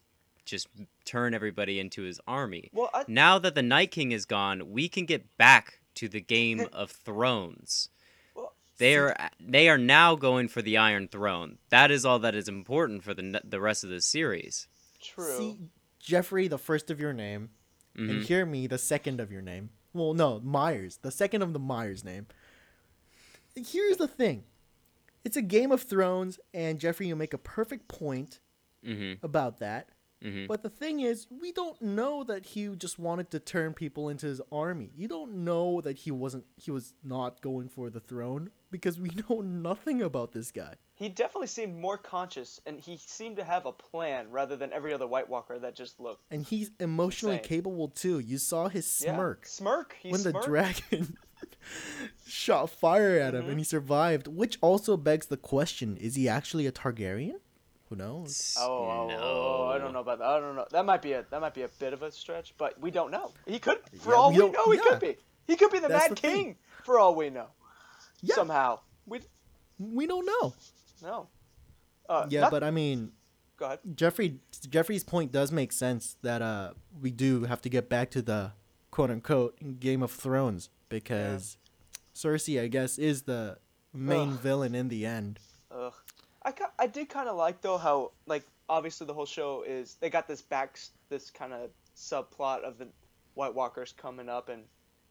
just 0.45 0.67
turn 1.05 1.33
everybody 1.33 1.79
into 1.79 2.03
his 2.03 2.19
army. 2.27 2.69
Well, 2.73 2.91
I, 2.93 3.05
Now 3.07 3.39
that 3.39 3.55
the 3.55 3.63
Night 3.63 3.89
King 3.89 4.11
is 4.11 4.25
gone, 4.25 4.71
we 4.71 4.87
can 4.87 5.05
get 5.05 5.35
back 5.37 5.79
to 5.95 6.07
the 6.07 6.21
Game 6.21 6.67
of 6.73 6.91
Thrones. 6.91 7.89
Well, 8.35 8.53
They 8.77 8.97
are 8.97 9.15
they 9.39 9.67
are 9.69 9.77
now 9.77 10.15
going 10.15 10.47
for 10.47 10.61
the 10.61 10.77
Iron 10.77 11.07
Throne. 11.07 11.57
That 11.69 11.89
is 11.89 12.05
all 12.05 12.19
that 12.19 12.35
is 12.35 12.47
important 12.47 13.03
for 13.03 13.15
the 13.15 13.41
the 13.43 13.61
rest 13.61 13.83
of 13.83 13.89
the 13.89 14.01
series. 14.01 14.67
True. 15.05 15.37
see 15.37 15.57
Jeffrey, 15.99 16.47
the 16.47 16.57
first 16.57 16.89
of 16.91 16.99
your 16.99 17.13
name, 17.13 17.49
Mhm. 17.95 18.09
and 18.09 18.23
hear 18.23 18.45
me, 18.45 18.67
the 18.67 18.77
second 18.77 19.19
of 19.19 19.31
your 19.31 19.41
name. 19.41 19.69
Well, 19.93 20.13
no, 20.13 20.39
Myers, 20.41 20.97
the 20.97 21.11
second 21.11 21.41
of 21.41 21.53
the 21.53 21.59
Myers 21.59 22.03
name. 22.03 22.27
Here's 23.55 23.97
the 23.97 24.07
thing. 24.07 24.43
It's 25.23 25.37
a 25.37 25.41
Game 25.41 25.71
of 25.71 25.81
Thrones, 25.81 26.39
and 26.53 26.79
Jeffrey, 26.79 27.07
you 27.07 27.15
make 27.15 27.33
a 27.33 27.37
perfect 27.37 27.87
point 27.87 28.39
Mhm. 28.83 29.17
about 29.23 29.59
that. 29.59 29.89
Mhm. 30.23 30.47
But 30.47 30.63
the 30.63 30.69
thing 30.69 31.01
is, 31.01 31.27
we 31.29 31.51
don't 31.51 31.79
know 31.81 32.23
that 32.23 32.45
he 32.47 32.67
just 32.75 32.97
wanted 32.97 33.29
to 33.31 33.39
turn 33.39 33.73
people 33.73 34.09
into 34.09 34.25
his 34.25 34.41
army. 34.51 34.91
You 34.95 35.07
don't 35.07 35.43
know 35.43 35.81
that 35.81 35.97
he 35.97 36.11
wasn't 36.11 36.45
he 36.57 36.71
was 36.71 36.93
not 37.03 37.41
going 37.41 37.69
for 37.69 37.89
the 37.89 37.99
throne 37.99 38.49
because 38.71 38.99
we 38.99 39.09
know 39.29 39.41
nothing 39.41 40.01
about 40.01 40.31
this 40.31 40.51
guy. 40.51 40.75
he 40.97 41.09
definitely 41.09 41.47
seemed 41.47 41.75
more 41.75 41.97
conscious, 41.97 42.61
and 42.65 42.79
he 42.79 42.95
seemed 42.97 43.35
to 43.35 43.43
have 43.43 43.65
a 43.65 43.71
plan 43.73 44.31
rather 44.31 44.55
than 44.55 44.71
every 44.71 44.93
other 44.93 45.05
White 45.05 45.29
Walker 45.29 45.59
that 45.59 45.75
just 45.75 45.99
looked. 45.99 46.23
And 46.31 46.43
he's 46.45 46.71
emotionally 46.79 47.35
Insane. 47.35 47.49
capable 47.49 47.89
too. 47.89 48.19
You 48.19 48.37
saw 48.37 48.69
his 48.69 49.01
Yeah, 49.03 49.13
smirk 49.15 49.45
Smirk. 49.45 49.95
He 49.99 50.09
when 50.11 50.23
the 50.23 50.31
dragon 50.31 51.17
shot 52.25 52.69
fire 52.69 53.19
at 53.19 53.35
him 53.35 53.43
Mhm. 53.45 53.49
and 53.49 53.59
he 53.59 53.63
survived, 53.65 54.27
which 54.27 54.57
also 54.61 54.97
begs 54.97 55.25
the 55.27 55.37
question, 55.37 55.97
is 55.97 56.15
he 56.15 56.27
actually 56.29 56.65
a 56.65 56.71
Targaryen? 56.71 57.39
Who 57.89 57.95
knows? 57.95 58.55
Oh, 58.59 58.65
oh, 58.65 59.07
no. 59.07 59.17
oh, 59.21 59.71
I 59.73 59.77
don't 59.77 59.93
know 59.93 59.99
about 59.99 60.17
that. 60.19 60.25
I 60.27 60.39
don't 60.39 60.55
know. 60.55 60.65
That 60.71 60.85
might 60.85 61.01
be 61.01 61.13
a 61.13 61.25
that 61.29 61.39
might 61.39 61.53
be 61.53 61.61
a 61.61 61.67
bit 61.67 61.93
of 61.93 62.01
a 62.01 62.11
stretch, 62.11 62.55
but 62.57 62.79
we 62.81 62.89
don't 62.91 63.11
know. 63.11 63.31
He 63.45 63.59
could, 63.59 63.77
for 63.99 64.11
Yeah, 64.11 64.15
all 64.15 64.31
we 64.31 64.41
we, 64.41 64.49
know, 64.49 64.71
he 64.71 64.77
yeah. 64.77 64.83
could 64.83 64.99
be. 64.99 65.17
He 65.47 65.55
could 65.55 65.71
be 65.71 65.79
the 65.79 65.87
That's 65.87 66.09
Mad 66.09 66.17
the 66.17 66.21
thing. 66.21 66.35
King, 66.45 66.55
for 66.83 66.97
all 66.99 67.13
we 67.15 67.29
know. 67.29 67.47
Yeah. 68.21 68.35
Somehow, 68.35 68.79
we 69.05 69.19
We 69.77 70.07
don't 70.07 70.25
know. 70.25 70.53
no. 71.03 71.27
Uh, 72.09 72.25
Yeah, 72.29 72.41
not- 72.41 72.51
but 72.51 72.63
I 72.63 72.71
mean, 72.71 73.11
go 73.57 73.65
ahead. 73.67 73.79
Jeffrey 73.93 74.39
Jeffrey's 74.69 75.03
point 75.03 75.31
does 75.31 75.51
make 75.51 75.71
sense 75.71 76.15
that 76.23 76.41
uh 76.41 76.73
we 76.99 77.11
do 77.11 77.43
have 77.43 77.61
to 77.61 77.69
get 77.69 77.87
back 77.89 78.09
to 78.11 78.21
the 78.23 78.53
quote 78.89 79.11
unquote 79.11 79.79
Game 79.79 80.01
of 80.01 80.11
Thrones 80.11 80.69
because 80.89 81.57
Cersei 82.15 82.59
I 82.61 82.67
guess 82.67 82.97
is 82.97 83.23
the 83.23 83.57
main 83.93 84.33
Ugh. 84.33 84.39
villain 84.39 84.73
in 84.73 84.87
the 84.87 85.05
end. 85.05 85.39
Ugh. 85.71 85.93
I, 86.45 86.53
I 86.79 86.87
did 86.87 87.09
kind 87.09 87.27
of 87.27 87.35
like 87.35 87.61
though 87.61 87.77
how 87.77 88.11
like 88.27 88.45
obviously 88.69 89.07
the 89.07 89.13
whole 89.13 89.25
show 89.25 89.63
is 89.67 89.95
they 89.95 90.09
got 90.09 90.27
this 90.27 90.41
back 90.41 90.77
this 91.09 91.31
kind 91.31 91.51
of 91.53 91.69
subplot 91.95 92.61
of 92.63 92.77
the 92.77 92.87
White 93.33 93.55
Walkers 93.55 93.93
coming 93.97 94.29
up 94.29 94.49
and 94.49 94.63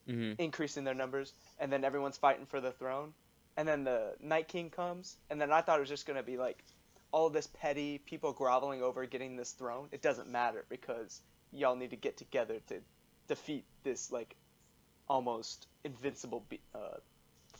Mhm. 0.08 0.38
increasing 0.38 0.84
their 0.84 0.94
numbers, 0.94 1.32
and 1.58 1.72
then 1.72 1.82
everyone's 1.82 2.18
fighting 2.18 2.44
for 2.44 2.60
the 2.60 2.72
throne, 2.72 3.14
and 3.56 3.66
then 3.66 3.84
the 3.84 4.14
Night 4.20 4.48
King 4.48 4.68
comes, 4.68 5.16
and 5.30 5.40
then 5.40 5.50
I 5.50 5.62
thought 5.62 5.78
it 5.78 5.80
was 5.80 5.88
just 5.88 6.04
gonna 6.06 6.22
be 6.22 6.36
like 6.36 6.62
all 7.10 7.30
this 7.30 7.46
petty 7.46 7.98
people 7.98 8.32
groveling 8.34 8.82
over 8.82 9.06
getting 9.06 9.34
this 9.36 9.52
throne. 9.52 9.88
It 9.92 10.02
doesn't 10.02 10.28
matter 10.28 10.66
because 10.68 11.22
y'all 11.52 11.74
need 11.76 11.90
to 11.90 11.96
get 11.96 12.18
together 12.18 12.60
to 12.68 12.82
defeat 13.28 13.64
this 13.82 14.10
like 14.12 14.36
almost 15.08 15.68
invincible 15.84 16.40
be- 16.50 16.60
uh, 16.74 16.98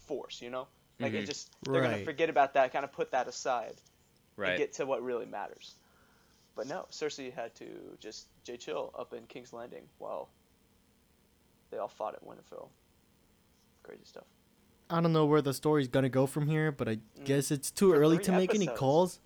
force. 0.07 0.43
You 0.43 0.51
know, 0.51 0.69
like 1.01 1.13
it 1.13 1.23
Mhm. 1.23 1.27
just 1.27 1.51
they're 1.63 1.83
gonna 1.83 2.05
forget 2.05 2.31
about 2.31 2.55
that, 2.55 2.73
kind 2.73 2.85
of 2.85 2.93
put 2.93 3.11
that 3.13 3.29
aside, 3.29 3.75
and 3.77 3.81
Right. 4.37 4.57
get 4.59 4.73
to 4.75 4.87
what 4.87 5.03
really 5.03 5.27
matters. 5.27 5.75
But 6.57 6.67
no, 6.69 6.87
Cersei 6.91 7.33
had 7.33 7.55
to 7.57 7.97
just 8.01 8.29
J 8.45 8.57
chill 8.57 8.93
up 8.97 9.13
in 9.13 9.27
King's 9.27 9.53
Landing 9.53 9.89
while 9.99 10.29
they 11.71 11.79
all 11.79 11.89
fought 11.89 12.15
at 12.15 12.25
Winterfell. 12.25 12.69
Crazy 13.83 14.05
stuff. 14.05 14.25
I 14.91 15.01
don't 15.01 15.13
know 15.13 15.27
where 15.27 15.43
the 15.43 15.53
story's 15.55 15.89
gonna 15.89 16.09
go 16.09 16.27
from 16.27 16.47
here, 16.47 16.71
but 16.71 16.89
I 16.89 16.97
Mm. 16.97 17.25
guess 17.25 17.51
it's 17.51 17.71
too 17.71 17.91
For 17.91 17.99
early 17.99 18.17
three 18.19 18.25
to 18.27 18.33
make 18.33 18.55
any 18.55 18.67
calls. 18.67 19.19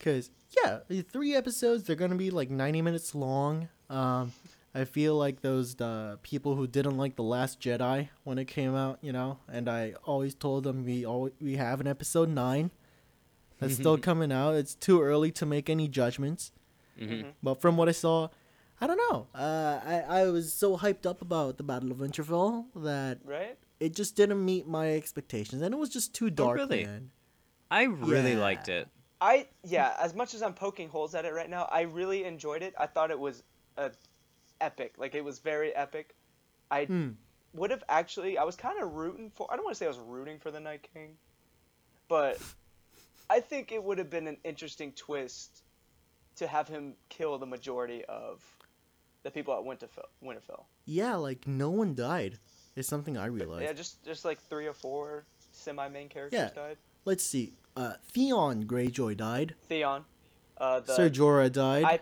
Cause 0.00 0.30
yeah, 0.64 0.80
the 0.88 1.02
three 1.02 1.34
episodes 1.34 1.84
they're 1.84 1.94
gonna 1.96 2.14
be 2.16 2.30
like 2.30 2.50
ninety 2.50 2.82
minutes 2.82 3.14
long. 3.14 3.68
Um, 3.88 4.32
I 4.74 4.84
feel 4.84 5.16
like 5.16 5.40
those 5.40 5.80
uh, 5.80 6.16
people 6.22 6.54
who 6.54 6.66
didn't 6.66 6.96
like 6.96 7.16
the 7.16 7.24
Last 7.24 7.60
Jedi 7.60 8.08
when 8.22 8.38
it 8.38 8.44
came 8.46 8.74
out, 8.76 8.98
you 9.02 9.12
know, 9.12 9.38
and 9.50 9.68
I 9.68 9.94
always 10.04 10.34
told 10.34 10.64
them 10.64 10.84
we 10.84 11.04
all 11.04 11.30
we 11.40 11.56
have 11.56 11.80
an 11.80 11.86
episode 11.88 12.28
nine. 12.28 12.70
That's 13.58 13.74
still 13.74 13.98
coming 14.10 14.30
out. 14.32 14.54
It's 14.54 14.74
too 14.74 15.02
early 15.02 15.32
to 15.32 15.46
make 15.46 15.68
any 15.68 15.88
judgments. 15.88 16.52
hmm 16.98 17.04
Mhm. 17.04 17.32
But 17.42 17.60
from 17.60 17.76
what 17.76 17.88
I 17.88 17.92
saw, 17.92 18.28
I 18.80 18.86
don't 18.86 18.96
know. 19.10 19.26
Uh, 19.34 19.80
I 19.84 20.20
I 20.20 20.24
was 20.30 20.52
so 20.52 20.76
hyped 20.78 21.04
up 21.04 21.20
about 21.20 21.56
the 21.56 21.64
Battle 21.64 21.90
of 21.90 21.98
Winterfell 21.98 22.66
that 22.76 23.18
Right? 23.24 23.58
it 23.80 23.94
just 23.94 24.14
didn't 24.16 24.44
meet 24.44 24.66
my 24.68 24.94
expectations, 24.94 25.62
and 25.62 25.74
it 25.74 25.78
was 25.78 25.88
just 25.90 26.14
too 26.14 26.30
dark. 26.30 26.56
really? 26.56 26.84
Man. 26.84 27.10
I 27.70 27.82
really 27.84 28.32
Yeah. 28.34 28.40
liked 28.48 28.68
it. 28.68 28.88
I 29.20 29.48
yeah, 29.64 29.96
as 30.00 30.14
much 30.14 30.32
as 30.34 30.42
I'm 30.42 30.54
poking 30.54 30.88
holes 30.88 31.14
at 31.14 31.24
it 31.24 31.34
right 31.34 31.50
now, 31.50 31.64
I 31.70 31.82
really 31.82 32.24
enjoyed 32.24 32.62
it. 32.62 32.72
I 32.78 32.86
thought 32.86 33.10
it 33.10 33.18
was 33.18 33.42
a 33.76 33.90
epic. 34.60 34.94
Like 34.98 35.14
it 35.14 35.24
was 35.24 35.38
very 35.38 35.74
epic. 35.74 36.14
I 36.70 36.84
Hmm. 36.84 37.10
would 37.54 37.70
have 37.70 37.82
actually 37.88 38.38
I 38.38 38.44
was 38.44 38.56
kind 38.56 38.80
of 38.82 38.92
rooting 38.94 39.30
for 39.34 39.46
I 39.50 39.56
don't 39.56 39.64
want 39.64 39.74
to 39.74 39.78
say 39.78 39.86
I 39.86 39.88
was 39.88 39.98
rooting 39.98 40.38
for 40.38 40.50
the 40.50 40.60
Night 40.60 40.86
King, 40.94 41.16
but 42.08 42.38
I 43.28 43.40
think 43.40 43.72
it 43.72 43.82
would 43.82 43.98
have 43.98 44.10
been 44.10 44.26
an 44.26 44.36
interesting 44.44 44.92
twist 44.92 45.62
to 46.36 46.46
have 46.46 46.68
him 46.68 46.94
kill 47.08 47.38
the 47.38 47.46
majority 47.46 48.04
of 48.06 48.42
the 49.22 49.30
people 49.30 49.54
at 49.54 49.60
Winterfell. 49.64 50.06
Winterfell. 50.24 50.64
Yeah, 50.86 51.16
like 51.16 51.46
no 51.46 51.70
one 51.70 51.94
died. 51.94 52.38
Is 52.76 52.86
something 52.86 53.16
I 53.18 53.26
realized. 53.26 53.62
Yeah, 53.64 53.72
just 53.72 54.02
just 54.04 54.24
like 54.24 54.38
three 54.40 54.66
or 54.66 54.72
four 54.72 55.24
semi 55.52 55.88
main 55.88 56.08
characters 56.08 56.38
Yeah. 56.38 56.50
died. 56.50 56.76
Let's 57.04 57.24
see. 57.24 57.52
Uh, 57.76 57.94
Theon 58.12 58.64
Greyjoy 58.66 59.16
died. 59.16 59.54
Theon, 59.68 60.04
uh, 60.58 60.80
the 60.80 60.94
Ser 60.94 61.10
Jorah 61.10 61.50
died. 61.52 61.84
I 61.84 62.00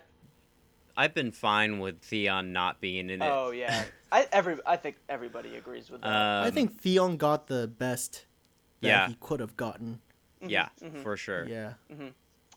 I've 0.99 1.15
been 1.15 1.31
fine 1.31 1.79
with 1.79 2.01
Theon 2.03 2.53
not 2.53 2.81
being 2.81 3.09
in 3.09 3.23
it. 3.23 3.31
oh 3.31 3.53
yeah, 3.53 3.85
I 4.13 4.27
every 4.33 4.57
I 4.67 4.77
think 4.77 4.97
everybody 5.09 5.55
agrees 5.57 5.89
with 5.91 6.01
that. 6.03 6.09
Um, 6.09 6.45
I 6.47 6.51
think 6.51 6.81
Theon 6.81 7.17
got 7.17 7.47
the 7.47 7.69
best 7.69 8.27
that 8.81 8.89
Yeah. 8.89 9.09
he 9.09 9.17
could 9.21 9.39
have 9.41 9.57
gotten. 9.57 10.01
Mhm, 10.43 10.51
yeah, 10.51 10.69
mhm. 10.83 11.03
for 11.03 11.17
sure. 11.17 11.47
Yeah. 11.49 11.75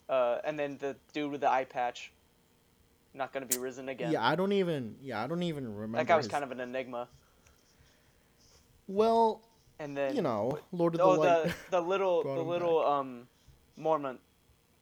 Uh, 0.09 0.39
and 0.43 0.57
then 0.59 0.77
the 0.79 0.95
dude 1.13 1.31
with 1.31 1.41
the 1.41 1.49
eye 1.49 1.65
patch, 1.65 2.11
not 3.13 3.31
gonna 3.31 3.45
be 3.45 3.57
risen 3.59 3.89
again. 3.89 4.11
Yeah, 4.11 4.25
I 4.27 4.35
don't 4.35 4.51
even. 4.53 4.95
Yeah, 5.01 5.23
I 5.23 5.27
don't 5.27 5.43
even 5.43 5.73
remember. 5.73 5.97
that 5.99 6.07
guy 6.07 6.15
was 6.17 6.25
his- 6.25 6.31
kind 6.31 6.43
of 6.43 6.51
an 6.51 6.59
enigma. 6.59 7.07
Well, 8.87 9.41
And 9.79 9.95
then 9.95 10.15
you 10.15 10.21
know, 10.21 10.59
Lord 10.71 10.95
of 10.95 11.01
oh 11.01 11.13
the 11.15 11.19
Light, 11.19 11.43
the 11.45 11.53
the 11.77 11.81
little 11.93 12.23
the 12.23 12.41
him 12.41 12.47
little 12.47 12.85
um 12.85 13.27
Mormon 13.77 14.19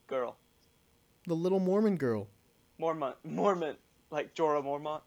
girl, 0.07 0.35
the 1.27 1.35
little 1.35 1.59
Mormon 1.59 1.95
girl. 1.97 2.27
Mormon 2.79 3.13
Mormont, 3.27 3.75
like 4.09 4.33
Jorah 4.33 4.63
Mormont. 4.63 5.01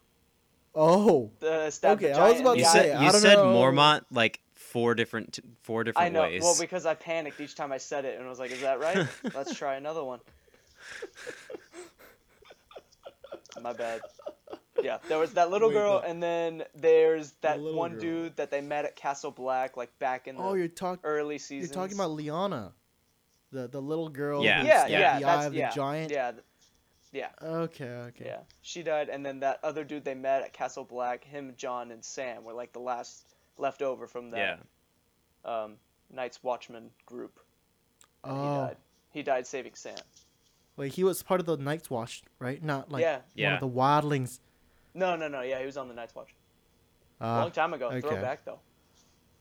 Oh, 0.74 1.30
The 1.40 1.70
stab 1.70 1.98
Okay, 1.98 2.12
the 2.12 2.18
I 2.18 2.30
was 2.30 2.40
about 2.40 2.56
You 2.58 2.64
to 2.64 2.70
say, 2.70 2.90
said 2.92 3.02
you 3.02 3.10
said 3.10 3.34
know. 3.34 3.46
Mormont 3.54 4.02
like 4.10 4.40
four 4.54 4.94
different 4.94 5.38
four 5.62 5.82
different 5.84 6.06
I 6.06 6.08
know. 6.08 6.22
ways. 6.22 6.42
Well, 6.42 6.56
because 6.58 6.86
I 6.86 6.94
panicked 6.94 7.40
each 7.40 7.54
time 7.54 7.72
I 7.72 7.78
said 7.78 8.04
it, 8.04 8.16
and 8.18 8.24
I 8.26 8.30
was 8.30 8.38
like, 8.38 8.50
"Is 8.52 8.60
that 8.62 8.80
right? 8.80 9.06
Let's 9.34 9.54
try 9.54 9.74
another 9.74 10.02
one." 10.04 10.20
My 13.60 13.72
bad. 13.72 14.00
Yeah, 14.82 14.98
there 15.08 15.18
was 15.18 15.34
that 15.34 15.50
little 15.50 15.68
Wait, 15.68 15.74
girl, 15.74 16.00
but- 16.00 16.08
and 16.10 16.22
then 16.22 16.64
there's 16.74 17.32
that 17.42 17.60
little 17.60 17.78
one 17.78 17.92
girl. 17.92 18.00
dude 18.00 18.36
that 18.36 18.50
they 18.50 18.60
met 18.60 18.84
at 18.84 18.96
Castle 18.96 19.30
Black, 19.30 19.76
like 19.76 19.96
back 19.98 20.26
in 20.26 20.36
the 20.36 20.42
oh, 20.42 20.54
you're 20.54 20.68
talking. 20.68 21.00
early 21.04 21.38
season. 21.38 21.68
You're 21.68 21.74
talking 21.74 21.96
about 21.96 22.10
Lyanna, 22.16 22.72
the 23.52 23.68
the 23.68 23.80
little 23.80 24.08
girl. 24.08 24.42
Yeah, 24.42 24.62
who 24.62 24.66
yeah, 24.66 24.78
stabbed 24.86 24.90
yeah, 24.90 25.18
the 25.20 25.24
eye 25.26 25.44
of 25.44 25.52
the 25.52 25.58
yeah, 25.58 25.70
giant. 25.70 26.10
yeah, 26.10 26.30
th- 26.32 26.42
yeah, 27.12 27.28
Okay, 27.42 27.84
okay. 27.88 28.24
yeah. 28.24 28.38
She 28.62 28.82
died, 28.82 29.08
and 29.08 29.24
then 29.24 29.40
that 29.40 29.60
other 29.62 29.84
dude 29.84 30.04
they 30.04 30.14
met 30.14 30.42
at 30.42 30.52
Castle 30.52 30.84
Black, 30.84 31.22
him, 31.24 31.52
Jon, 31.56 31.90
and 31.90 32.04
Sam 32.04 32.42
were 32.44 32.52
like 32.54 32.72
the 32.72 32.80
last 32.80 33.34
left 33.58 33.82
over 33.82 34.06
from 34.06 34.28
yeah. 34.30 34.56
that 35.44 35.50
um, 35.50 35.74
Night's 36.10 36.42
Watchman 36.42 36.90
group. 37.06 37.38
And 38.24 38.32
he 38.34 38.38
Oh, 38.42 38.56
died. 38.66 38.76
He 39.10 39.22
died 39.22 39.46
saving 39.46 39.74
Sam. 39.74 39.96
wait, 40.76 40.92
he 40.94 41.04
was 41.04 41.22
part 41.22 41.38
of 41.40 41.46
the 41.46 41.56
Night's 41.56 41.90
Watch, 41.90 42.22
right? 42.38 42.62
Not 42.62 42.90
like 42.90 43.02
yeah. 43.02 43.16
one 43.16 43.22
Yeah. 43.34 43.54
of 43.54 43.60
the 43.60 43.68
wildlings. 43.68 44.40
No, 44.94 45.16
no, 45.16 45.28
no. 45.28 45.42
Yeah, 45.42 45.58
he 45.60 45.66
was 45.66 45.76
on 45.76 45.88
the 45.88 45.94
Night's 45.94 46.14
Watch. 46.14 46.34
Uh, 47.20 47.40
Long 47.42 47.50
time 47.50 47.72
ago. 47.74 47.88
okay. 47.88 48.00
Throwback 48.00 48.44
though. 48.44 48.58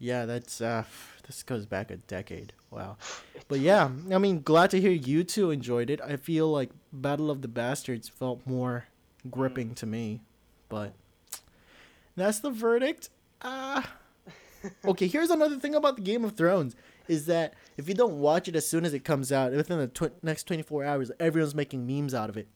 Yeah, 0.01 0.25
that's 0.25 0.59
uh, 0.59 0.83
this 1.27 1.43
goes 1.43 1.65
back 1.65 1.91
a 1.91 1.97
decade. 1.97 2.53
Wow. 2.69 2.97
But 3.47 3.59
yeah, 3.59 3.89
I 4.09 4.17
mean, 4.17 4.43
glad 4.43 4.69
to 4.69 4.79
hear 4.79 4.91
you 4.91 5.25
two 5.25 5.51
enjoyed 5.51 5.89
it. 5.89 5.99
I 5.99 6.15
feel 6.15 6.49
like 6.49 6.69
Battle 6.93 7.29
of 7.29 7.41
the 7.41 7.49
Bastards 7.49 8.07
felt 8.07 8.39
more 8.47 8.85
gripping 9.29 9.75
to 9.75 9.85
me, 9.85 10.21
but 10.69 10.93
that's 12.15 12.39
the 12.39 12.49
verdict. 12.49 13.09
Ah. 13.41 13.91
okay, 14.85 15.07
here's 15.07 15.31
another 15.31 15.57
thing 15.57 15.75
about 15.75 15.97
the 15.97 16.01
Game 16.01 16.23
of 16.23 16.37
Thrones 16.37 16.77
is 17.09 17.25
that 17.25 17.55
if 17.75 17.89
you 17.89 17.93
don't 17.93 18.19
watch 18.19 18.47
it 18.47 18.55
as 18.55 18.65
soon 18.65 18.85
as 18.85 18.93
it 18.93 19.03
comes 19.03 19.33
out, 19.33 19.51
within 19.51 19.79
the 19.79 19.87
tw- 19.87 20.23
next 20.23 20.43
24 20.43 20.85
hours, 20.85 21.11
everyone's 21.19 21.53
making 21.53 21.85
memes 21.85 22.13
out 22.13 22.29
of 22.29 22.37
it. 22.37 22.47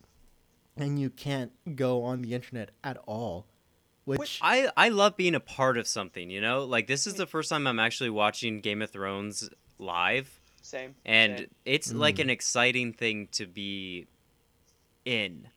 And 0.78 0.98
you 0.98 1.10
can't 1.10 1.52
go 1.76 2.04
on 2.04 2.22
the 2.22 2.34
internet 2.34 2.72
at 2.86 2.98
all. 3.06 3.48
Which 4.06 4.40
I 4.42 4.70
I 4.78 4.90
love 4.90 5.18
being 5.18 5.36
a 5.36 5.40
part 5.40 5.78
of 5.78 5.88
something. 5.88 6.30
You 6.30 6.40
know, 6.42 6.64
like 6.66 6.88
this 6.88 7.08
is 7.08 7.16
the 7.16 7.26
first 7.26 7.50
time 7.50 7.66
I'm 7.68 7.80
actually 7.80 8.12
watching 8.12 8.62
Game 8.62 8.82
of 8.82 8.92
Thrones 8.92 9.50
live, 9.80 10.40
Same. 10.62 10.96
and 11.06 11.40
same. 11.40 11.48
it's 11.66 11.92
like 11.94 12.18
Mm. 12.18 12.22
an 12.22 12.30
exciting 12.30 12.94
thing 12.94 13.28
to 13.34 13.46
be 13.48 14.06
in. 15.06 15.48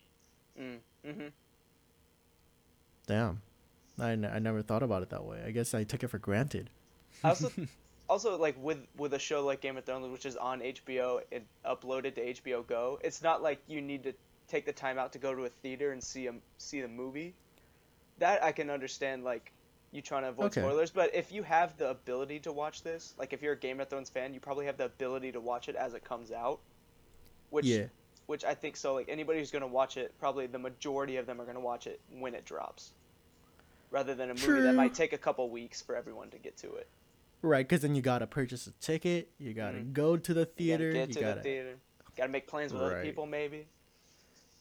Mm, 0.59 0.78
hmm 1.05 1.26
Damn. 3.07 3.43
I, 3.99 4.12
n- 4.12 4.25
I 4.33 4.38
never 4.38 4.62
thought 4.62 4.83
about 4.83 5.02
it 5.02 5.11
that 5.11 5.25
way. 5.25 5.43
I 5.45 5.50
guess 5.50 5.75
I 5.75 5.83
took 5.85 6.02
it 6.05 6.09
for 6.09 6.19
granted. 6.19 6.71
I 7.25 7.31
also, 7.31 7.50
also 8.09 8.38
like 8.38 8.57
with 8.62 8.78
with 8.97 9.14
a 9.14 9.19
show 9.19 9.45
like 9.45 9.61
Game 9.61 9.76
of 9.76 9.85
Thrones, 9.85 10.07
which 10.12 10.25
is 10.26 10.37
on 10.37 10.61
HBO 10.61 11.21
and 11.33 11.45
uploaded 11.67 12.14
to 12.14 12.35
HBO 12.43 12.67
Go. 12.67 12.99
It's 13.02 13.23
not 13.23 13.43
like 13.43 13.61
you 13.67 13.81
need 13.81 14.05
to 14.05 14.12
take 14.47 14.64
the 14.67 14.73
time 14.73 14.99
out 14.99 15.12
to 15.12 15.19
go 15.19 15.35
to 15.35 15.45
a 15.45 15.49
theater 15.49 15.93
and 15.93 16.02
see 16.02 16.26
a 16.28 16.35
see 16.59 16.81
the 16.81 16.88
movie. 16.88 17.35
That 18.19 18.43
I 18.43 18.53
can 18.53 18.71
understand. 18.71 19.25
Like 19.25 19.53
you 19.93 20.03
trying 20.03 20.23
to 20.23 20.29
avoid 20.31 20.47
Okay. 20.47 20.61
spoilers, 20.61 20.91
but 20.91 21.15
if 21.15 21.33
you 21.33 21.43
have 21.45 21.77
the 21.79 21.89
ability 21.91 22.41
to 22.41 22.53
watch 22.53 22.83
this, 22.83 23.15
like 23.19 23.33
if 23.33 23.41
you're 23.43 23.55
a 23.55 23.59
Game 23.59 23.81
of 23.81 23.89
Thrones 23.89 24.11
fan, 24.11 24.35
you 24.35 24.41
probably 24.41 24.67
have 24.67 24.77
the 24.77 24.85
ability 24.85 25.33
to 25.33 25.41
watch 25.41 25.69
it 25.69 25.77
as 25.77 25.95
it 25.95 26.05
comes 26.05 26.31
out. 26.33 26.61
Which 27.51 27.65
yeah. 27.65 27.85
which 28.27 28.45
I 28.45 28.53
think 28.55 28.77
so. 28.77 28.95
Like 28.95 29.09
anybody 29.09 29.39
who's 29.39 29.51
gonna 29.51 29.67
watch 29.67 29.97
it, 29.97 30.13
probably 30.19 30.47
the 30.47 30.59
majority 30.59 31.17
of 31.17 31.27
them 31.27 31.41
are 31.41 31.47
gonna 31.47 31.61
watch 31.61 31.87
it 31.87 32.01
when 32.11 32.35
it 32.35 32.45
drops, 32.45 32.93
rather 33.91 34.15
than 34.15 34.31
a 34.31 34.35
movie 34.35 34.45
True. 34.47 34.63
that 34.63 34.75
might 34.75 34.93
take 34.95 35.13
a 35.15 35.19
couple 35.19 35.49
weeks 35.49 35.81
for 35.81 35.97
everyone 35.97 36.29
to 36.31 36.39
get 36.39 36.57
to 36.59 36.75
it. 36.75 36.89
Right, 37.41 37.67
because 37.67 37.81
then 37.83 37.95
you 37.95 38.03
gotta 38.03 38.27
purchase 38.27 38.67
a 38.67 38.73
ticket. 38.73 39.31
You 39.39 39.55
gotta 39.55 39.79
go 39.81 40.17
to 40.19 40.35
the 40.35 40.45
Mm-hmm. 40.45 40.63
You 40.63 40.67
theater. 40.67 40.89
gotta 40.93 40.99
You 41.01 41.07
get 41.07 41.15
to 41.15 41.21
gotta, 41.21 41.35
the 41.37 41.43
theater. 41.43 41.75
Gotta 42.17 42.29
make 42.31 42.47
plans 42.49 42.73
with 42.75 42.83
other 42.83 43.03
people, 43.03 43.25
maybe. 43.27 43.67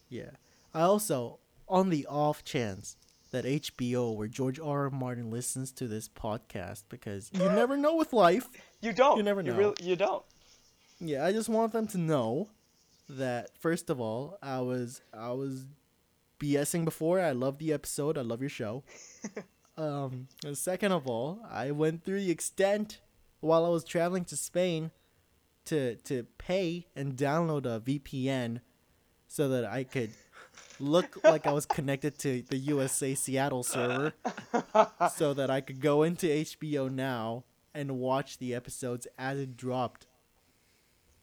yeah. 0.10 0.30
I 0.74 0.82
also, 0.82 1.40
on 1.68 1.90
the 1.90 2.06
off 2.06 2.44
chance 2.44 2.96
that 3.31 3.46
HBO 3.46 4.15
where 4.15 4.27
George 4.27 4.60
R. 4.60 4.84
R. 4.86 4.89
Martin 4.89 5.29
listens 5.31 5.72
to 5.74 5.88
this 5.88 6.07
podcast, 6.10 6.84
because 6.89 7.29
you 7.34 7.39
never 7.50 7.77
know 7.77 7.96
with 7.96 8.13
life. 8.13 8.48
You 8.79 8.93
don't. 8.93 9.17
You 9.17 9.24
never 9.24 9.41
You, 9.41 9.51
know. 9.51 9.57
really, 9.57 9.75
you 9.81 9.96
don't. 9.96 10.24
Yeah, 11.00 11.25
I 11.25 11.31
just 11.31 11.50
want 11.50 11.74
them 11.74 11.88
to 11.88 11.98
know 11.98 12.50
that 13.10 13.50
first 13.60 13.89
of 13.89 14.00
all, 14.00 14.38
I 14.41 14.60
was 14.62 15.01
I 15.12 15.31
was 15.31 15.65
BSing 16.39 16.86
before. 16.86 17.19
I 17.19 17.31
love 17.31 17.57
the 17.57 17.74
episode. 17.74 18.19
I 18.19 18.22
love 18.22 18.39
your 18.41 18.51
show. 18.51 18.84
um, 19.77 20.27
and 20.46 20.55
second 20.55 20.91
of 20.91 21.07
all, 21.07 21.39
I 21.50 21.72
went 21.72 22.03
through 22.03 22.19
the 22.24 22.29
extent 22.31 23.00
while 23.39 23.65
I 23.65 23.69
was 23.69 23.84
traveling 23.84 24.25
to 24.25 24.38
Spain 24.38 24.91
to 25.65 25.96
to 25.96 26.27
pay 26.38 26.86
and 26.96 27.15
download 27.17 27.65
a 27.65 27.79
VPN 27.79 28.62
so 29.27 29.50
that 29.50 29.65
I 29.65 29.84
could 29.86 30.12
look 30.79 31.24
like 31.24 31.46
I 31.48 31.51
was 31.53 31.65
connected 31.65 32.17
to 32.19 32.41
the 32.43 32.57
USA 32.57 33.15
Seattle 33.15 33.63
server 33.63 34.13
so 35.15 35.34
that 35.34 35.50
I 35.50 35.62
could 35.62 35.79
go 35.81 36.03
into 36.03 36.27
HBO 36.27 36.91
now 36.91 37.43
and 37.74 38.00
watch 38.00 38.38
the 38.38 38.53
episodes 38.55 39.07
as 39.17 39.39
it 39.39 39.55
dropped. 39.57 40.07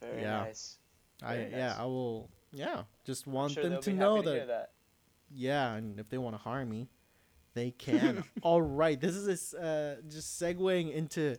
Very 0.00 0.22
Yeah. 0.22 0.38
nice. 0.44 0.78
I 1.22 1.36
Very 1.36 1.50
yeah, 1.52 1.68
nice. 1.68 1.78
I 1.78 1.84
will 1.84 2.30
yeah, 2.52 2.82
just 3.04 3.26
want 3.26 3.52
sure 3.52 3.62
them 3.68 3.80
to 3.82 3.92
know 3.92 4.16
happy 4.16 4.40
to 4.40 4.46
that, 4.46 4.70
yeah, 5.34 5.74
and 5.74 5.98
if 5.98 6.08
they 6.08 6.18
want 6.18 6.34
to 6.36 6.42
harm 6.42 6.68
me, 6.70 6.88
they 7.54 7.70
can. 7.72 8.24
All 8.42 8.62
right, 8.62 9.00
this 9.00 9.14
is 9.14 9.26
this, 9.26 9.54
uh 9.54 9.96
just 10.08 10.40
segueing 10.40 10.92
into 10.92 11.36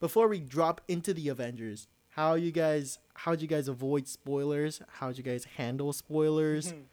before 0.00 0.28
we 0.28 0.40
drop 0.40 0.80
into 0.88 1.14
the 1.14 1.28
Avengers. 1.28 1.88
How 2.10 2.34
you 2.34 2.52
guys 2.52 2.98
how'd 3.14 3.40
you 3.42 3.48
guys 3.48 3.66
avoid 3.66 4.06
spoilers? 4.06 4.80
How'd 4.98 5.16
you 5.18 5.24
guys 5.24 5.44
handle 5.56 5.92
spoilers? 5.92 6.72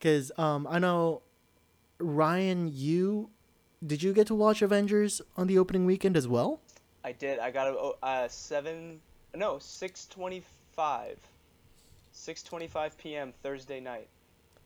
Cuz 0.00 0.32
um 0.38 0.66
I 0.68 0.78
know 0.78 1.22
Ryan 1.98 2.68
you 2.72 3.30
did 3.84 4.02
you 4.02 4.12
get 4.12 4.26
to 4.28 4.34
watch 4.34 4.62
Avengers 4.62 5.20
on 5.36 5.46
the 5.46 5.58
opening 5.58 5.86
weekend 5.86 6.16
as 6.16 6.26
well? 6.26 6.60
I 7.04 7.12
did. 7.12 7.38
I 7.38 7.50
got 7.50 7.68
a 7.68 7.70
oh, 7.70 7.96
uh, 8.02 8.26
seven. 8.28 9.00
No, 9.34 9.58
six 9.58 10.06
twenty-five. 10.06 11.18
Six 12.12 12.42
twenty-five 12.42 12.96
p.m. 12.98 13.32
Thursday 13.42 13.80
night. 13.80 14.08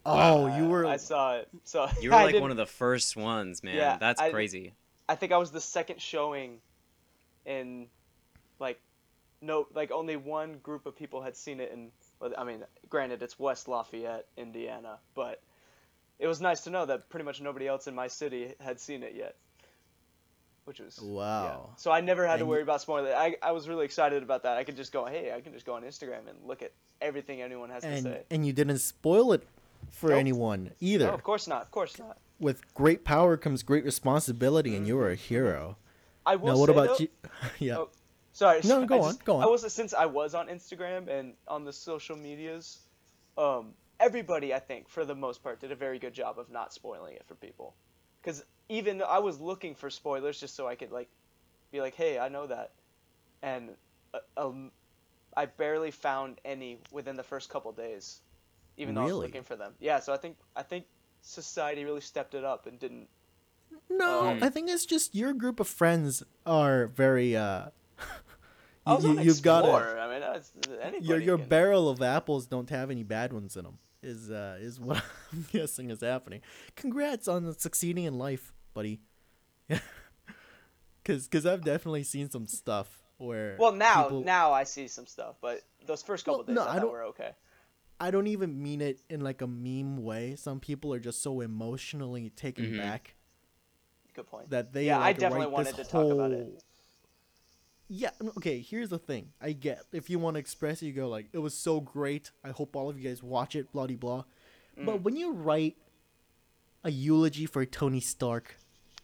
Oh, 0.07 0.47
Uh, 0.47 0.57
you 0.57 0.69
were 0.69 0.87
I 0.87 0.97
saw 0.97 1.37
it. 1.37 1.49
So 1.65 1.89
You 2.01 2.11
were 2.11 2.17
like 2.17 2.41
one 2.41 2.51
of 2.51 2.57
the 2.57 2.67
first 2.67 3.17
ones, 3.17 3.63
man. 3.63 3.77
Yeah, 3.77 3.97
That's 3.99 4.21
I- 4.21 4.31
crazy. 4.31 4.73
I 5.09 5.17
think 5.17 5.33
I 5.33 5.39
was 5.39 5.51
the 5.51 5.61
second 5.61 6.01
showing 6.01 6.61
in 7.45 7.89
like 8.61 8.81
no, 9.43 9.67
like 9.75 9.91
only 9.91 10.17
one 10.17 10.59
group 10.63 10.87
of 10.87 10.97
people 10.97 11.21
had 11.23 11.37
seen 11.37 11.61
it 11.61 11.73
in. 11.73 11.91
Well, 12.21 12.33
I 12.37 12.45
mean, 12.45 12.65
granted, 12.89 13.23
it's 13.23 13.39
West 13.39 13.67
Lafayette, 13.69 14.27
Indiana, 14.37 14.99
but 15.15 15.43
it 16.19 16.27
was 16.27 16.41
nice 16.41 16.61
to 16.63 16.71
know 16.71 16.87
that 16.87 17.09
pretty 17.09 17.25
much 17.25 17.41
nobody 17.41 17.67
else 17.67 17.87
in 17.87 17.95
my 17.95 18.09
city 18.09 18.55
had 18.61 18.79
seen 18.79 19.03
it 19.03 19.15
yet. 19.17 19.37
Which 20.67 20.79
was 20.79 21.01
yeah. 21.03 21.11
Wow. 21.11 21.71
So 21.79 21.91
I 21.91 22.01
never 22.01 22.27
had 22.27 22.39
to 22.39 22.47
worry 22.47 22.63
about 22.63 22.81
spoiling. 22.83 23.11
it. 23.11 23.15
I 23.17 23.37
I 23.43 23.53
was 23.53 23.69
really 23.69 23.87
excited 23.87 24.23
about 24.23 24.43
that. 24.45 24.59
I 24.59 24.63
could 24.65 24.77
just 24.77 24.93
go, 24.93 25.07
hey, 25.07 25.33
I 25.35 25.41
can 25.41 25.53
just 25.53 25.65
go 25.67 25.75
on 25.75 25.83
Instagram 25.83 26.29
and 26.29 26.39
look 26.45 26.63
at 26.63 26.73
everything 27.01 27.41
anyone 27.43 27.71
has 27.71 27.83
to 27.83 28.03
say. 28.03 28.23
and 28.31 28.47
you 28.47 28.53
didn't 28.53 28.79
spoil 28.79 29.33
it 29.33 29.49
for 29.91 30.11
Nope. 30.11 30.19
anyone 30.19 30.71
either. 30.79 31.07
No, 31.07 31.15
of 31.15 31.23
course 31.23 31.49
not. 31.49 31.63
Of 31.63 31.71
course 31.71 31.99
not. 31.99 32.19
With 32.39 32.73
great 32.75 33.05
power 33.05 33.37
comes 33.37 33.63
great 33.63 33.85
responsibility, 33.85 34.71
and 34.71 34.81
mm-hmm. 34.81 34.89
you 34.89 34.99
are 34.99 35.11
a 35.11 35.15
hero. 35.17 35.77
I 36.25 36.37
will 36.37 36.53
Now, 36.53 36.59
what 36.59 36.67
say, 36.67 36.73
about 36.73 36.89
though- 36.99 37.05
you? 37.05 37.09
yeah. 37.59 37.77
Oh, 37.79 37.89
Sorry. 38.33 38.61
No, 38.65 38.83
I 38.83 38.87
go 38.87 38.97
just- 38.99 39.19
on, 39.21 39.25
go 39.25 39.37
on. 39.37 39.43
I 39.43 39.47
was 39.47 39.73
since 39.73 39.93
I 39.95 40.07
was 40.07 40.35
on 40.35 40.49
Instagram 40.49 41.09
and 41.09 41.35
on 41.49 41.65
the 41.65 41.73
social 41.73 42.17
medias, 42.17 42.79
um, 43.37 43.75
everybody 43.99 44.55
I 44.55 44.59
think 44.59 44.89
for 44.89 45.05
the 45.05 45.15
most 45.15 45.43
part 45.43 45.61
did 45.61 45.73
a 45.73 45.77
very 45.77 45.99
good 45.99 46.15
job 46.15 46.39
of 46.39 46.51
not 46.51 46.73
spoiling 46.73 47.15
it 47.17 47.25
for 47.27 47.35
people, 47.35 47.75
because 48.23 48.45
even 48.69 48.99
though 48.99 49.05
I 49.07 49.19
was 49.19 49.41
looking 49.41 49.75
for 49.75 49.91
spoilers 49.91 50.39
just 50.41 50.55
so 50.55 50.69
I 50.69 50.75
could 50.77 50.93
like, 50.93 51.09
be 51.73 51.81
like, 51.81 51.95
hey, 51.95 52.19
I 52.19 52.29
know 52.29 52.47
that, 52.47 52.71
and 53.43 53.71
uh, 54.15 54.19
um, 54.37 54.71
I 55.37 55.47
barely 55.47 55.91
found 55.91 56.41
any 56.45 56.79
within 56.93 57.17
the 57.17 57.23
first 57.25 57.51
couple 57.51 57.73
days, 57.73 58.21
even 58.77 58.95
though 58.95 59.03
I 59.03 59.05
was 59.07 59.15
looking 59.15 59.43
for 59.43 59.57
them. 59.57 59.75
Yeah, 59.81 59.99
so 60.01 60.13
I 60.13 60.17
think 60.17 60.37
I 60.55 60.63
think 60.63 60.87
society 61.23 61.85
really 61.85 62.01
stepped 62.01 62.35
it 62.35 62.45
up 62.45 62.67
and 62.67 62.79
didn't. 62.79 63.09
No, 63.89 64.29
Um, 64.31 64.43
I 64.43 64.49
think 64.51 64.69
it's 64.71 64.87
just 64.87 65.15
your 65.15 65.33
group 65.33 65.59
of 65.61 65.67
friends 65.69 66.23
are 66.47 66.87
very. 66.87 67.37
uh 67.37 67.71
I 68.87 68.95
was 68.95 69.05
you, 69.05 69.11
on 69.11 69.25
You've 69.25 69.43
got 69.43 69.65
a, 69.67 70.01
I 70.01 70.09
mean, 70.11 70.21
that's, 70.21 70.53
your 71.01 71.19
your 71.19 71.39
can- 71.39 71.49
barrel 71.49 71.89
of 71.89 72.01
apples 72.03 72.47
don't 72.47 72.69
have 72.71 72.91
any 72.91 73.03
bad 73.03 73.33
ones 73.33 73.57
in 73.57 73.65
them. 73.65 73.79
Is 74.03 74.31
uh 74.31 74.57
is 74.61 74.81
what 74.87 75.03
I'm 75.33 75.47
guessing 75.53 75.91
is 75.91 76.01
happening. 76.01 76.41
Congrats 76.77 77.29
on 77.29 77.53
succeeding 77.59 78.05
in 78.05 78.15
life, 78.19 78.53
buddy. 78.75 79.01
Cause, 81.05 81.27
cause 81.29 81.47
I've 81.47 81.65
definitely 81.65 82.05
seen 82.05 82.31
some 82.31 82.47
stuff 82.47 82.89
where 83.17 83.57
Well, 83.59 83.73
now 83.73 84.05
people- 84.05 84.23
now 84.25 84.53
I 84.53 84.65
see 84.65 84.87
some 84.87 85.07
stuff, 85.07 85.37
but 85.41 85.63
those 85.87 86.03
first 86.03 86.25
couple 86.25 86.39
Well, 86.41 86.47
days 86.47 86.57
no, 86.57 86.63
I 86.63 86.65
I 86.65 86.73
thought 86.75 86.81
don't- 86.83 86.93
were 86.93 87.05
okay. 87.05 87.31
I 87.99 88.11
don't 88.11 88.27
even 88.29 88.63
mean 88.63 88.81
it 88.81 89.01
in 89.11 89.21
like 89.21 89.43
a 89.43 89.47
meme 89.47 90.03
way. 90.03 90.35
Some 90.37 90.59
people 90.61 90.93
are 90.95 90.99
just 90.99 91.23
so 91.23 91.41
emotionally 91.43 92.31
taken 92.31 92.65
Mhm. 92.67 92.79
back 92.79 93.15
Good 94.15 94.27
point. 94.27 94.49
that 94.51 94.73
they 94.73 94.87
Yeah, 94.87 95.01
I 95.01 95.13
definitely 95.13 95.49
wanted 95.49 95.77
this 95.77 95.87
to 95.87 95.93
talk 95.93 96.11
about 96.13 96.33
it. 96.33 96.63
Whole- 97.91 97.97
Yeah, 97.99 98.11
okay, 98.39 98.61
here's 98.61 98.89
the 98.89 98.99
thing. 98.99 99.33
I 99.41 99.53
get 99.53 99.85
if 99.93 100.09
you 100.11 100.19
want 100.19 100.35
to 100.37 100.39
express 100.41 100.83
it, 100.83 100.87
you 100.87 100.93
go 100.93 101.09
like, 101.09 101.27
it 101.33 101.39
was 101.39 101.55
so 101.55 101.81
great. 101.81 102.31
I 102.45 102.51
hope 102.51 102.77
all 102.77 102.89
of 102.89 102.99
you 102.99 103.09
guys 103.09 103.23
watch 103.23 103.55
it, 103.57 103.73
blah 103.73 103.87
de 103.87 103.97
blah. 103.97 104.25
Mm. 104.79 104.87
But 104.87 105.03
when 105.03 105.17
you 105.17 105.33
write 105.33 105.77
a 106.85 106.91
eulogy 106.91 107.47
for 107.47 107.65
Tony 107.67 108.01
Stark 108.01 108.57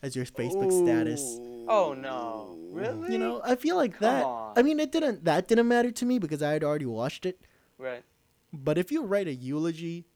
as 0.03 0.17
your 0.17 0.25
Facebook 0.25 0.73
status, 0.73 1.21
Oh 1.69 1.95
no, 1.95 2.57
really? 2.71 3.13
you 3.13 3.19
know, 3.19 3.41
I 3.45 3.57
feel 3.57 3.77
like 3.77 3.93
Come 3.99 4.01
that. 4.03 4.25
on. 4.25 4.55
I 4.57 4.63
mean, 4.63 4.79
it 4.81 4.93
didn't 4.93 5.25
that 5.25 5.49
didn't 5.49 5.69
matter 5.69 5.91
to 5.91 6.05
me 6.07 6.19
because 6.19 6.43
I 6.43 6.53
had 6.53 6.63
already 6.65 6.87
watched 6.87 7.27
it. 7.27 7.41
right? 7.79 8.03
But 8.53 8.79
if 8.79 8.91
you 8.93 9.03
write 9.03 9.27
a 9.27 9.35
eulogy 9.35 10.07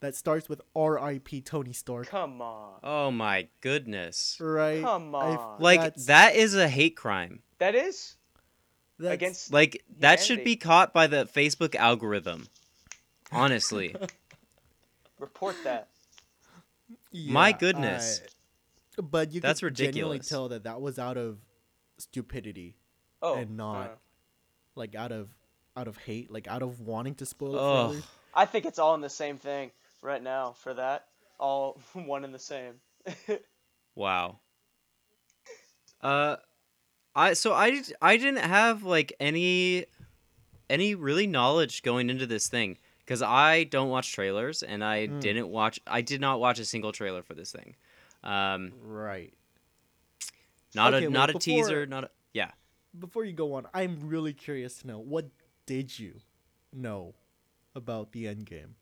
that 0.00 0.14
starts 0.16 0.48
with 0.48 0.60
R.I.P. 0.74 1.42
Tony 1.42 1.72
Stark, 1.72 2.08
Come 2.08 2.40
on, 2.42 2.80
Oh 2.82 3.10
my 3.10 3.48
goodness. 3.60 4.38
right? 4.40 4.82
Come 4.82 5.14
I- 5.14 5.36
on. 5.36 5.60
Like 5.60 5.80
that's- 5.80 6.06
that 6.06 6.34
is 6.34 6.54
a 6.54 6.68
hate 6.68 6.96
crime. 6.96 7.42
That 7.58 7.74
is 7.74 8.16
that's- 8.98 9.14
against 9.14 9.52
Like 9.52 9.84
that 9.98 10.20
should 10.20 10.44
be 10.44 10.56
caught 10.56 10.92
by 10.92 11.06
the 11.06 11.24
Facebook 11.26 11.74
algorithm. 11.74 12.48
Honestly. 13.32 13.94
report 15.18 15.56
that. 15.64 15.88
My 17.12 17.52
goodness. 17.52 18.20
I- 18.98 19.02
but 19.02 19.32
you 19.32 19.40
That's 19.42 19.60
could 19.60 19.74
genuinely 19.74 20.18
ridiculous. 20.18 20.28
tell 20.28 20.48
that 20.48 20.64
that 20.64 20.80
was 20.80 20.98
out 20.98 21.16
of 21.18 21.38
stupidity, 21.98 22.76
Oh, 23.22 23.34
And 23.34 23.56
not- 23.56 23.90
uh, 23.90 23.94
like 24.74 24.94
out 24.94 25.12
of 25.12 25.28
out 25.76 25.88
of 25.88 25.96
hate, 25.98 26.30
like 26.30 26.46
out 26.48 26.62
of 26.62 26.80
wanting 26.80 27.14
to 27.16 27.26
spoil 27.26 27.54
it 27.54 27.58
for 28.02 28.08
I 28.34 28.46
think 28.46 28.64
it's 28.66 28.78
all 28.78 28.94
in 28.94 29.00
the 29.02 29.10
same 29.10 29.36
thing 29.38 29.70
right 30.02 30.22
now. 30.22 30.52
For 30.52 30.72
that, 30.74 31.06
all 31.38 31.78
one 31.92 32.24
and 32.24 32.32
the 32.34 32.38
same. 32.38 32.74
Wow. 33.94 34.40
Uh, 36.02 36.36
I 37.16 37.32
so 37.32 37.52
I 37.54 37.82
I 38.00 38.16
didn't 38.16 38.44
have 38.44 38.82
like 38.84 39.12
any 39.18 39.86
any 40.70 40.94
really 40.94 41.26
knowledge 41.26 41.82
going 41.82 42.10
into 42.10 42.26
this 42.26 42.46
thing 42.48 42.76
because 43.00 43.22
I 43.22 43.64
don't 43.64 43.88
watch 43.88 44.12
trailers 44.12 44.62
and 44.62 44.84
I 44.84 45.08
Mm. 45.08 45.20
didn't 45.20 45.48
watch 45.48 45.80
I 45.86 46.02
did 46.02 46.20
not 46.20 46.38
watch 46.40 46.58
a 46.58 46.64
single 46.64 46.92
trailer 46.92 47.22
for 47.22 47.34
this 47.34 47.50
thing. 47.52 47.74
Um, 48.22 48.72
Right. 48.82 49.32
not 50.74 50.92
Okay, 50.94 51.06
a 51.06 51.08
wait, 51.08 51.12
not 51.12 51.30
a 51.30 51.32
before- 51.34 51.40
teaser, 51.40 51.86
not 51.86 52.04
a 52.04 52.10
yeah. 52.34 52.50
Before 52.98 53.24
you 53.24 53.32
go 53.32 53.54
on, 53.54 53.66
I'm 53.74 54.08
really 54.08 54.32
curious 54.34 54.78
to 54.78 54.86
know 54.86 54.98
what 54.98 55.26
did 55.66 55.98
you 55.98 56.20
know 56.72 57.14
about 57.74 58.12
the 58.12 58.26
end 58.28 58.46
game? 58.46 58.76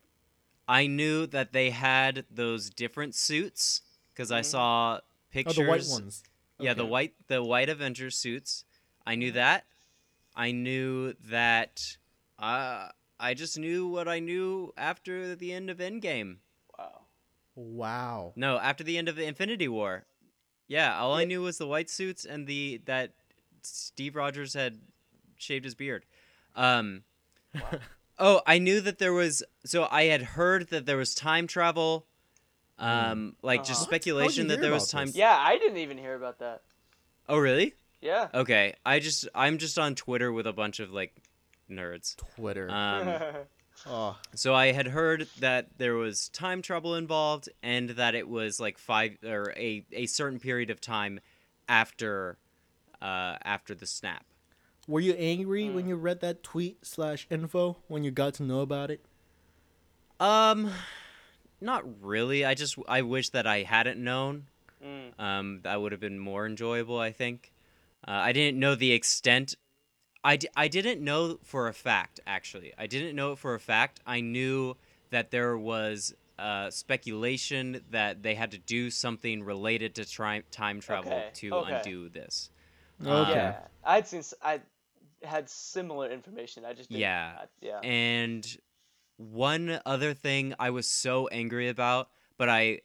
I 0.67 0.87
knew 0.87 1.27
that 1.27 1.53
they 1.53 1.69
had 1.69 2.25
those 2.31 2.69
different 2.69 3.13
suits 3.15 3.81
because 4.13 4.31
I 4.31 4.41
Mhm. 4.41 4.45
saw 4.45 4.95
Oh, 4.97 5.01
pictures. 5.31 5.55
the 5.57 5.63
white 5.67 5.85
ones. 5.87 6.23
Yeah, 6.59 6.73
the 6.73 6.85
white 6.85 7.13
the 7.27 7.43
white 7.43 7.69
Avengers 7.69 8.17
suits. 8.17 8.63
I 9.05 9.15
knew 9.15 9.31
that. 9.33 9.65
I 10.35 10.51
knew 10.51 11.13
that. 11.29 11.97
Uh, 12.39 12.89
I 13.19 13.33
just 13.33 13.57
knew 13.57 13.87
what 13.87 14.07
I 14.07 14.19
knew 14.19 14.73
after 14.77 15.35
the 15.35 15.53
end 15.53 15.69
of 15.69 15.77
Endgame. 15.77 16.37
wow. 16.77 17.01
Wow. 17.55 18.33
No, 18.35 18.57
after 18.57 18.83
the 18.83 18.97
end 18.97 19.07
of 19.07 19.17
Infinity 19.17 19.67
War. 19.67 20.05
Yeah, 20.67 20.97
all 20.97 21.13
I 21.13 21.25
knew 21.25 21.41
was 21.41 21.57
the 21.57 21.67
white 21.67 21.89
suits 21.89 22.25
and 22.25 22.47
the 22.47 22.81
that 22.85 23.13
Steve 23.61 24.15
Rogers 24.15 24.53
had 24.53 24.79
shaved 25.37 25.65
his 25.65 25.75
beard. 25.75 26.05
Um, 26.55 27.03
Wow. 27.53 27.79
oh, 28.19 28.41
I 28.45 28.57
knew 28.59 28.81
that 28.81 28.99
there 28.99 29.13
was. 29.13 29.43
So 29.65 29.87
I 29.89 30.03
had 30.05 30.21
heard 30.21 30.69
that 30.69 30.85
there 30.85 30.97
was 30.97 31.15
time 31.15 31.47
travel. 31.47 32.05
Um, 32.77 33.35
like 33.41 33.61
just 33.61 33.71
Uh-huh. 33.71 33.79
What? 33.81 33.87
speculation 33.87 34.47
that 34.47 34.59
there 34.61 34.71
was 34.71 34.91
time. 34.91 35.07
this? 35.07 35.15
Yeah, 35.15 35.35
I 35.37 35.57
didn't 35.57 35.77
even 35.77 35.97
hear 35.97 36.15
about 36.15 36.39
that. 36.39 36.61
Oh, 37.29 37.37
really? 37.37 37.73
Yeah. 38.01 38.27
Okay, 38.33 38.75
I 38.85 38.99
just 38.99 39.27
I'm 39.33 39.57
just 39.57 39.79
on 39.79 39.95
Twitter 39.95 40.31
with 40.31 40.45
a 40.45 40.53
bunch 40.53 40.79
of 40.79 40.91
like 40.91 41.15
nerds. 41.71 42.15
Twitter. 42.35 42.69
Um, 42.69 43.13
oh, 43.87 44.17
so 44.35 44.53
I 44.53 44.73
had 44.73 44.87
heard 44.87 45.27
that 45.39 45.69
there 45.77 45.95
was 45.95 46.29
time 46.29 46.61
trouble 46.61 46.95
involved, 46.95 47.49
and 47.63 47.91
that 47.91 48.13
it 48.13 48.27
was 48.27 48.59
like 48.59 48.77
five 48.77 49.17
or 49.23 49.53
a 49.57 49.85
a 49.91 50.05
certain 50.05 50.39
period 50.39 50.69
of 50.69 50.79
time 50.81 51.19
after 51.67 52.37
uh 53.01 53.37
after 53.43 53.73
the 53.73 53.87
snap. 53.87 54.25
were 54.87 54.99
you 54.99 55.13
angry 55.13 55.63
Mm. 55.63 55.73
when 55.73 55.87
you 55.87 55.95
read 55.95 56.19
that 56.21 56.43
tweet 56.43 56.85
slash 56.85 57.25
info 57.31 57.77
when 57.87 58.03
you 58.03 58.11
got 58.11 58.35
to 58.35 58.43
know 58.43 58.59
about 58.59 58.91
it? 58.91 59.03
Um, 60.19 60.69
not 61.65 61.83
really. 62.01 62.45
I 62.45 62.53
just 62.53 62.77
I 62.87 63.01
wish 63.01 63.29
that 63.29 63.45
I 63.47 63.63
hadn't 63.63 64.01
known. 64.01 64.45
Mm. 64.83 65.19
Um, 65.19 65.59
that 65.63 65.81
would 65.81 65.91
have 65.91 66.01
been 66.01 66.19
more 66.19 66.45
enjoyable. 66.45 66.99
I 66.99 67.11
think. 67.11 67.51
Uh, 68.07 68.11
I 68.11 68.31
didn't 68.33 68.59
know 68.59 68.75
the 68.75 68.91
extent. 68.91 69.55
I, 70.23 70.37
d- 70.37 70.47
I 70.55 70.67
didn't 70.67 71.03
know 71.03 71.39
for 71.43 71.67
a 71.67 71.73
fact. 71.73 72.19
Actually, 72.25 72.73
I 72.77 72.87
didn't 72.87 73.15
know 73.15 73.31
it 73.33 73.37
for 73.39 73.53
a 73.55 73.59
fact. 73.59 73.99
I 74.07 74.21
knew 74.21 74.75
that 75.11 75.29
there 75.31 75.55
was 75.57 76.13
uh, 76.39 76.69
speculation 76.71 77.81
that 77.91 78.23
they 78.23 78.35
had 78.35 78.51
to 78.51 78.57
do 78.57 78.89
something 78.89 79.43
related 79.43 79.95
to 79.95 80.05
tri- 80.09 80.43
time 80.51 80.79
travel 80.81 81.11
Okay, 81.11 81.29
to 81.35 81.53
okay. 81.53 81.75
undo 81.77 82.09
this. 82.09 82.49
Okay. 83.01 83.11
Um, 83.11 83.29
Yeah, 83.29 83.59
I'd 83.83 84.07
seen. 84.07 84.19
s- 84.19 84.33
I 84.41 84.61
had 85.23 85.49
similar 85.49 86.09
information. 86.11 86.65
I 86.65 86.73
just 86.73 86.89
didn't, 86.89 87.01
Yeah. 87.01 87.33
I, 87.41 87.45
yeah. 87.61 87.79
And 87.79 88.57
one 89.17 89.79
other 89.85 90.13
thing 90.13 90.53
I 90.59 90.69
was 90.69 90.87
so 90.89 91.27
angry 91.27 91.69
about, 91.69 92.09
but 92.37 92.49
I 92.49 92.81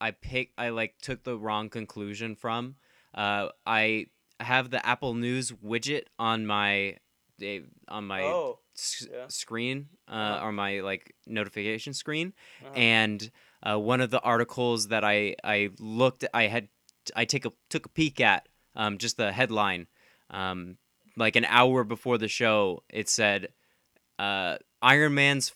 I 0.00 0.10
pick 0.12 0.52
I 0.58 0.70
like 0.70 0.98
took 1.00 1.24
the 1.24 1.38
wrong 1.38 1.68
conclusion 1.68 2.34
from. 2.36 2.76
Uh, 3.14 3.48
I 3.66 4.06
have 4.40 4.70
the 4.70 4.84
Apple 4.84 5.14
News 5.14 5.52
widget 5.52 6.04
on 6.18 6.46
my 6.46 6.96
eh, 7.40 7.60
on 7.88 8.06
my 8.06 8.22
oh. 8.22 8.58
s- 8.76 9.06
yeah. 9.10 9.26
screen 9.28 9.88
uh, 10.08 10.12
Uh-huh. 10.12 10.46
or 10.46 10.52
my 10.52 10.80
like 10.80 11.14
notification 11.26 11.94
screen, 11.94 12.32
uh-huh. 12.62 12.72
and 12.74 13.30
uh, 13.62 13.78
one 13.78 14.00
of 14.00 14.10
the 14.10 14.20
articles 14.20 14.88
that 14.88 15.04
I 15.04 15.36
I 15.44 15.70
looked 15.78 16.24
I 16.34 16.44
had 16.48 16.68
I 17.14 17.24
take 17.24 17.44
a 17.44 17.52
took 17.68 17.86
a 17.86 17.90
peek 17.90 18.20
at 18.20 18.48
um, 18.74 18.98
just 18.98 19.16
the 19.16 19.32
headline 19.32 19.86
um, 20.30 20.78
like 21.16 21.36
an 21.36 21.44
hour 21.44 21.84
before 21.84 22.16
the 22.18 22.28
show 22.28 22.82
it 22.88 23.08
said 23.08 23.48
uh, 24.18 24.56
Iron 24.80 25.14
Man's 25.14 25.52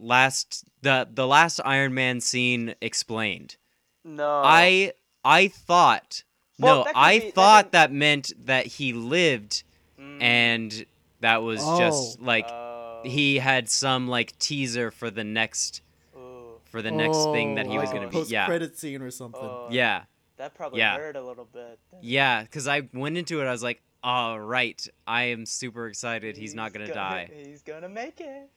last 0.00 0.64
the 0.82 1.08
the 1.12 1.26
last 1.26 1.60
Iron 1.64 1.94
Man 1.94 2.20
scene 2.20 2.74
explained. 2.80 3.56
no. 4.04 4.42
I 4.44 4.92
I 5.24 5.48
thought 5.48 6.22
Well, 6.58 6.84
no 6.84 6.92
I 6.94 7.18
be- 7.18 7.24
that 7.26 7.34
thought 7.34 7.64
can- 7.66 7.70
that 7.72 7.92
meant 7.92 8.32
that 8.46 8.66
he 8.66 8.92
lived 8.92 9.64
Mm. 10.00 10.22
and 10.22 10.86
That 11.20 11.42
was 11.42 11.58
just 11.78 12.18
Oh. 12.20 12.24
like 12.24 12.46
Oh, 12.48 13.02
he 13.04 13.38
had 13.38 13.68
some 13.68 14.06
like 14.06 14.38
teaser 14.38 14.92
for 14.92 15.10
the 15.10 15.24
next 15.24 15.82
ooh, 16.16 16.60
for 16.66 16.80
the 16.80 16.92
next 16.92 17.24
thing 17.32 17.56
that 17.56 17.66
he 17.66 17.76
was 17.76 17.90
Oh, 17.90 17.94
gonna 17.94 18.08
be. 18.08 18.20
Yeah, 18.28 18.46
credit 18.46 18.78
scene 18.78 19.02
or 19.02 19.10
something. 19.10 19.40
oh, 19.42 19.66
yeah, 19.72 20.04
That 20.36 20.54
probably 20.54 20.78
Yeah. 20.78 20.96
hurt 20.96 21.16
a 21.16 21.20
little 21.20 21.44
bit. 21.46 21.80
yeah. 22.00 22.42
Because 22.42 22.68
I 22.68 22.82
went 22.94 23.16
into 23.18 23.40
it, 23.42 23.46
I 23.46 23.50
was 23.50 23.64
like, 23.64 23.82
all 24.04 24.38
right, 24.38 24.80
I 25.08 25.24
am 25.24 25.44
super 25.44 25.88
excited. 25.88 26.36
He's, 26.36 26.54
not 26.54 26.72
gonna, 26.72 26.86
die. 26.94 27.28
He's 27.34 27.62
gonna 27.62 27.88
make 27.88 28.20
it. 28.20 28.48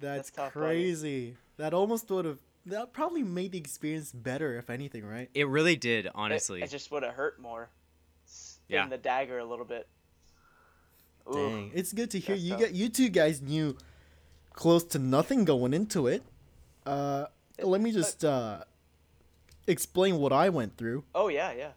That's, 0.00 0.30
That's 0.30 0.30
tough, 0.30 0.54
buddy. 0.54 0.66
crazy. 0.66 1.36
That 1.56 1.72
almost 1.74 2.10
would 2.10 2.24
have. 2.24 2.38
That 2.66 2.92
probably 2.92 3.22
made 3.22 3.52
the 3.52 3.58
experience 3.58 4.10
better, 4.12 4.58
if 4.58 4.68
anything, 4.70 5.04
right? 5.06 5.30
It 5.34 5.46
really 5.48 5.76
did, 5.76 6.08
honestly. 6.14 6.62
it, 6.62 6.70
just 6.70 6.90
would 6.90 7.02
have 7.04 7.14
hurt 7.14 7.40
more. 7.40 7.68
Yeah. 8.68 8.82
In 8.84 8.90
the 8.90 8.98
dagger 8.98 9.38
a 9.38 9.44
little 9.44 9.64
bit. 9.64 9.86
Ooh. 11.28 11.32
Dang, 11.34 11.70
it's 11.74 11.92
good 11.92 12.10
to 12.10 12.18
hear 12.18 12.34
That's 12.34 12.44
you 12.44 12.50
tough. 12.52 12.60
get 12.60 12.72
you 12.74 12.88
two 12.88 13.08
guys 13.08 13.40
knew 13.40 13.76
close 14.52 14.82
to 14.84 14.98
nothing 14.98 15.44
going 15.44 15.72
into 15.74 16.06
it. 16.08 16.22
Uh, 16.84 17.26
let 17.62 17.80
me 17.80 17.92
just 17.92 18.24
uh 18.24 18.64
explain 19.66 20.18
what 20.18 20.32
I 20.32 20.48
went 20.48 20.76
through, 20.76 21.04
Oh 21.14 21.28
yeah, 21.28 21.52
yeah. 21.52 21.70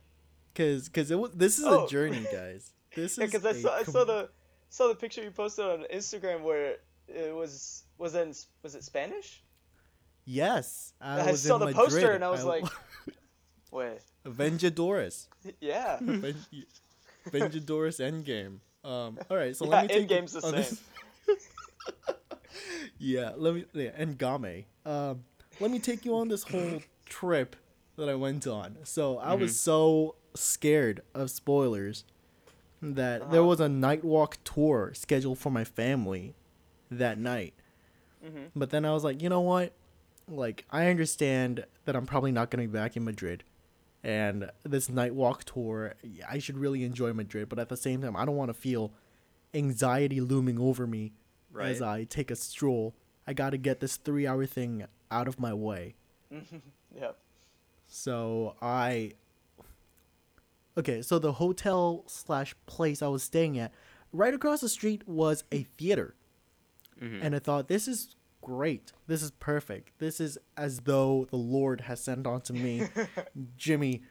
cause 0.55 0.89
cause 0.89 1.09
it 1.11 1.17
was 1.19 1.31
this 1.31 1.57
is 1.59 1.65
Oh. 1.65 1.85
a 1.85 1.89
journey, 1.89 2.25
guys. 2.31 2.71
This 2.95 3.17
Yeah, 3.19 3.25
is 3.25 3.31
because 3.31 3.45
I 3.45 3.51
a 3.51 3.61
saw 3.61 3.75
I 3.77 3.83
saw 3.83 4.03
the 4.03 4.29
saw 4.69 4.87
the 4.87 4.95
picture 4.95 5.23
you 5.23 5.29
posted 5.31 5.65
on 5.65 5.85
Instagram 5.93 6.41
where 6.41 6.77
it 7.07 7.35
was 7.35 7.83
was 7.99 8.15
it 8.15 8.21
in, 8.27 8.33
was 8.63 8.73
it 8.75 8.83
Spanish? 8.83 9.43
yes. 10.25 10.93
I, 11.01 11.29
I 11.29 11.33
saw 11.35 11.57
the 11.59 11.65
Madrid. 11.67 11.75
poster 11.75 12.11
and 12.11 12.23
I 12.23 12.29
was 12.31 12.43
like- 12.43 12.65
Wait. 13.71 13.99
Vengadores, 14.25 15.27
Yeah. 15.61 15.97
Ven- 16.01 16.35
Vengadores 17.29 17.99
Endgame. 17.99 18.59
Um, 18.83 19.19
all 19.29 19.37
right, 19.37 19.55
so 19.55 19.65
yeah, 19.69 19.71
let 19.71 19.81
me 19.83 19.87
take 19.89 20.07
Endgame's 20.09 20.33
the 20.33 20.45
on 20.47 20.63
same. 20.63 20.77
yeah, 22.97 23.31
let 23.35 23.53
me 23.55 23.65
yeah, 23.73 23.91
and 23.95 24.17
Game. 24.17 24.65
Um, 24.85 25.23
let 25.59 25.71
me 25.71 25.79
take 25.79 26.05
you 26.05 26.15
on 26.15 26.27
this 26.29 26.43
whole 26.43 26.81
trip 27.05 27.55
that 27.97 28.09
I 28.09 28.15
went 28.15 28.47
on. 28.47 28.77
So 28.83 29.17
I 29.19 29.31
Mm-hmm. 29.33 29.41
was 29.41 29.59
so 29.59 30.15
scared 30.35 31.01
of 31.13 31.29
spoilers 31.29 32.03
that 32.81 33.29
there 33.31 33.41
Uh-huh. 33.41 33.49
was 33.49 33.59
a 33.59 33.69
night 33.69 34.03
walk 34.03 34.37
tour 34.43 34.91
scheduled 34.93 35.37
for 35.37 35.51
my 35.51 35.63
family 35.63 36.33
that 36.89 37.17
night. 37.17 37.53
Mhm. 38.25 38.51
But 38.55 38.69
then 38.69 38.85
I 38.85 38.91
was 38.91 39.03
like, 39.03 39.21
you 39.21 39.29
know 39.29 39.41
what? 39.41 39.73
Like 40.27 40.65
I 40.71 40.87
understand 40.87 41.65
that 41.85 41.95
I'm 41.95 42.05
probably 42.05 42.31
not 42.31 42.49
going 42.51 42.63
to 42.65 42.71
be 42.71 42.77
back 42.77 42.95
in 42.97 43.03
Madrid. 43.03 43.43
And 44.03 44.49
this 44.63 44.87
night 44.89 45.13
walk 45.13 45.43
tour, 45.43 45.93
I 46.29 46.39
should 46.39 46.57
really 46.57 46.83
enjoy 46.83 47.11
Madrid, 47.13 47.49
but 47.49 47.59
at 47.59 47.67
the 47.69 47.75
same 47.77 48.01
time, 48.01 48.15
I 48.15 48.23
don't 48.25 48.35
want 48.37 48.49
to 48.49 48.53
feel 48.53 48.91
anxiety 49.53 50.21
looming 50.21 50.57
over 50.59 50.87
me 50.87 51.11
as 51.71 51.81
I 51.81 52.03
take 52.05 52.31
a 52.31 52.35
stroll. 52.35 52.93
I 53.27 53.33
got 53.33 53.49
to 53.49 53.57
get 53.57 53.79
this 53.79 53.97
three 53.97 54.25
hour 54.25 54.45
thing 54.45 54.85
out 55.11 55.27
of 55.27 55.39
my 55.39 55.53
way. 55.53 55.95
Yep. 56.95 57.17
So 57.87 58.55
I. 58.61 59.13
Okay, 60.77 61.01
so 61.01 61.19
the 61.19 61.33
hotel 61.33 62.03
slash 62.07 62.55
place 62.65 63.01
I 63.01 63.07
was 63.07 63.21
staying 63.23 63.59
at, 63.59 63.73
right 64.13 64.33
across 64.33 64.61
the 64.61 64.69
street 64.69 65.07
was 65.07 65.43
a 65.51 65.63
theater. 65.63 66.15
Mhm. 67.01 67.19
And 67.23 67.35
I 67.35 67.39
thought, 67.39 67.67
this 67.67 67.87
is 67.87 68.15
great. 68.41 68.91
This 69.07 69.21
is 69.21 69.31
perfect. 69.31 69.97
This 69.99 70.19
is 70.19 70.37
as 70.57 70.81
though 70.81 71.25
the 71.29 71.37
Lord 71.37 71.81
has 71.81 71.99
sent 72.01 72.25
onto 72.25 72.53
me, 72.53 72.83
Jimmy, 73.57 74.01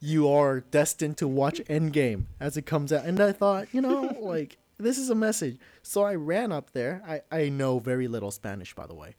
you 0.00 0.28
are 0.28 0.60
destined 0.60 1.16
to 1.18 1.28
watch 1.28 1.60
Endgame 1.68 2.26
as 2.40 2.56
it 2.56 2.66
comes 2.66 2.92
out. 2.92 3.04
And 3.04 3.20
I 3.20 3.32
thought, 3.32 3.68
you 3.72 3.80
know, 3.80 4.16
like, 4.20 4.58
this 4.78 4.98
is 4.98 5.10
a 5.10 5.14
message. 5.14 5.58
So 5.82 6.02
I 6.04 6.14
ran 6.14 6.52
up 6.52 6.72
there. 6.72 7.02
I, 7.06 7.22
I 7.36 7.48
know 7.48 7.78
very 7.80 8.06
little 8.08 8.30
Spanish, 8.30 8.74
by 8.74 8.86
the 8.86 8.94
way. 8.94 9.16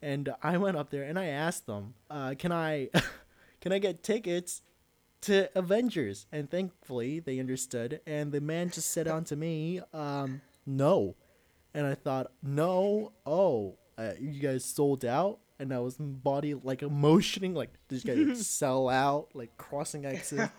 And 0.00 0.32
I 0.42 0.58
went 0.58 0.76
up 0.76 0.90
there 0.90 1.02
and 1.02 1.18
I 1.18 1.26
asked 1.26 1.66
them, 1.66 1.94
uh, 2.10 2.34
can 2.38 2.52
I 2.52 2.90
can 3.60 3.72
I 3.72 3.78
get 3.78 4.02
tickets 4.02 4.60
to 5.22 5.48
Avengers? 5.58 6.26
And 6.30 6.50
thankfully 6.50 7.20
they 7.20 7.40
understood. 7.40 8.00
And 8.06 8.30
the 8.30 8.40
man 8.40 8.70
just 8.70 8.90
said 8.90 9.08
on 9.08 9.24
to 9.24 9.36
me, 9.36 9.80
um, 9.92 10.42
no. 10.66 11.16
And 11.74 11.86
I 11.86 11.94
thought, 11.94 12.30
no, 12.42 13.12
oh, 13.26 13.76
uh, 13.98 14.12
you 14.20 14.40
guys 14.40 14.64
sold 14.64 15.04
out? 15.04 15.40
And 15.58 15.72
I 15.72 15.78
was 15.80 15.96
body 15.98 16.54
like 16.54 16.82
emotioning, 16.82 17.54
like 17.54 17.70
this 17.88 18.02
guy 18.02 18.34
sell 18.34 18.88
out, 18.88 19.28
like 19.34 19.56
crossing 19.56 20.06
X's. 20.06 20.48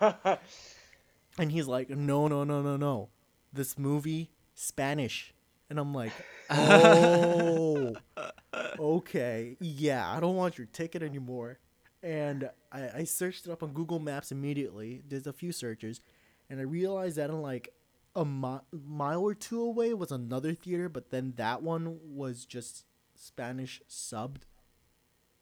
And 1.38 1.52
he's 1.52 1.66
like, 1.66 1.90
no, 1.90 2.28
no, 2.28 2.44
no, 2.44 2.62
no, 2.62 2.76
no. 2.76 3.10
This 3.52 3.78
movie, 3.78 4.30
Spanish. 4.54 5.34
And 5.68 5.78
I'm 5.78 5.92
like, 5.92 6.12
oh, 6.50 7.94
okay. 8.78 9.56
Yeah, 9.60 10.10
I 10.10 10.20
don't 10.20 10.36
want 10.36 10.56
your 10.56 10.66
ticket 10.68 11.02
anymore. 11.02 11.58
And 12.02 12.48
I, 12.72 12.88
I 12.98 13.04
searched 13.04 13.46
it 13.46 13.52
up 13.52 13.62
on 13.62 13.72
Google 13.72 13.98
Maps 13.98 14.30
immediately, 14.32 15.02
did 15.06 15.26
a 15.26 15.32
few 15.32 15.50
searches, 15.50 16.00
and 16.48 16.60
I 16.60 16.62
realized 16.62 17.16
that 17.16 17.30
in 17.30 17.42
like 17.42 17.72
a 18.16 18.24
mi- 18.24 18.60
mile 18.72 19.22
or 19.22 19.34
two 19.34 19.60
away 19.62 19.94
was 19.94 20.10
another 20.10 20.54
theater, 20.54 20.88
but 20.88 21.10
then 21.10 21.34
that 21.36 21.62
one 21.62 21.98
was 22.02 22.44
just 22.46 22.84
Spanish 23.14 23.80
subbed. 23.88 24.42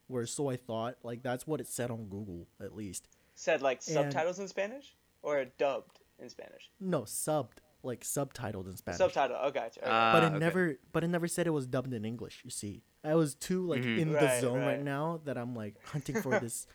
Where 0.07 0.27
so 0.27 0.51
I 0.51 0.57
thought, 0.57 0.97
like 1.03 1.23
that's 1.23 1.47
what 1.47 1.61
it 1.61 1.67
said 1.67 1.91
on 1.91 2.05
Google 2.09 2.47
at 2.61 2.75
least. 2.77 3.09
Said 3.35 3.63
like 3.63 3.79
And- 3.87 3.95
subtitles 3.95 4.39
in 4.39 4.49
Spanish 4.49 4.95
or 5.23 5.43
dubbed 5.47 6.01
in 6.19 6.29
Spanish. 6.29 6.71
No, 6.79 7.03
subbed, 7.03 7.59
like 7.83 8.03
subtitled 8.03 8.67
in 8.69 8.77
Spanish. 8.77 8.99
Subtitle. 8.99 9.39
Oh, 9.41 9.51
gotcha. 9.51 9.81
Okay. 9.81 9.91
Uh, 9.91 10.13
but 10.13 10.23
it 10.25 10.27
okay. 10.27 10.39
never 10.39 10.79
but 10.93 11.05
it 11.05 11.09
never 11.09 11.27
said 11.27 11.47
it 11.47 11.51
was 11.51 11.67
dubbed 11.67 11.93
in 11.95 12.05
english 12.05 12.41
you 12.45 12.51
see 12.51 12.83
i 13.03 13.15
was 13.15 13.35
too 13.35 13.67
like 13.67 13.83
Mhm. 13.83 13.99
in 13.99 14.13
the 14.13 14.41
zone 14.41 14.59
right. 14.61 14.67
right. 14.77 14.83
now 14.83 15.21
that 15.25 15.37
i'm 15.37 15.55
like 15.55 15.75
hunting 15.87 16.21
for 16.23 16.39
this 16.39 16.67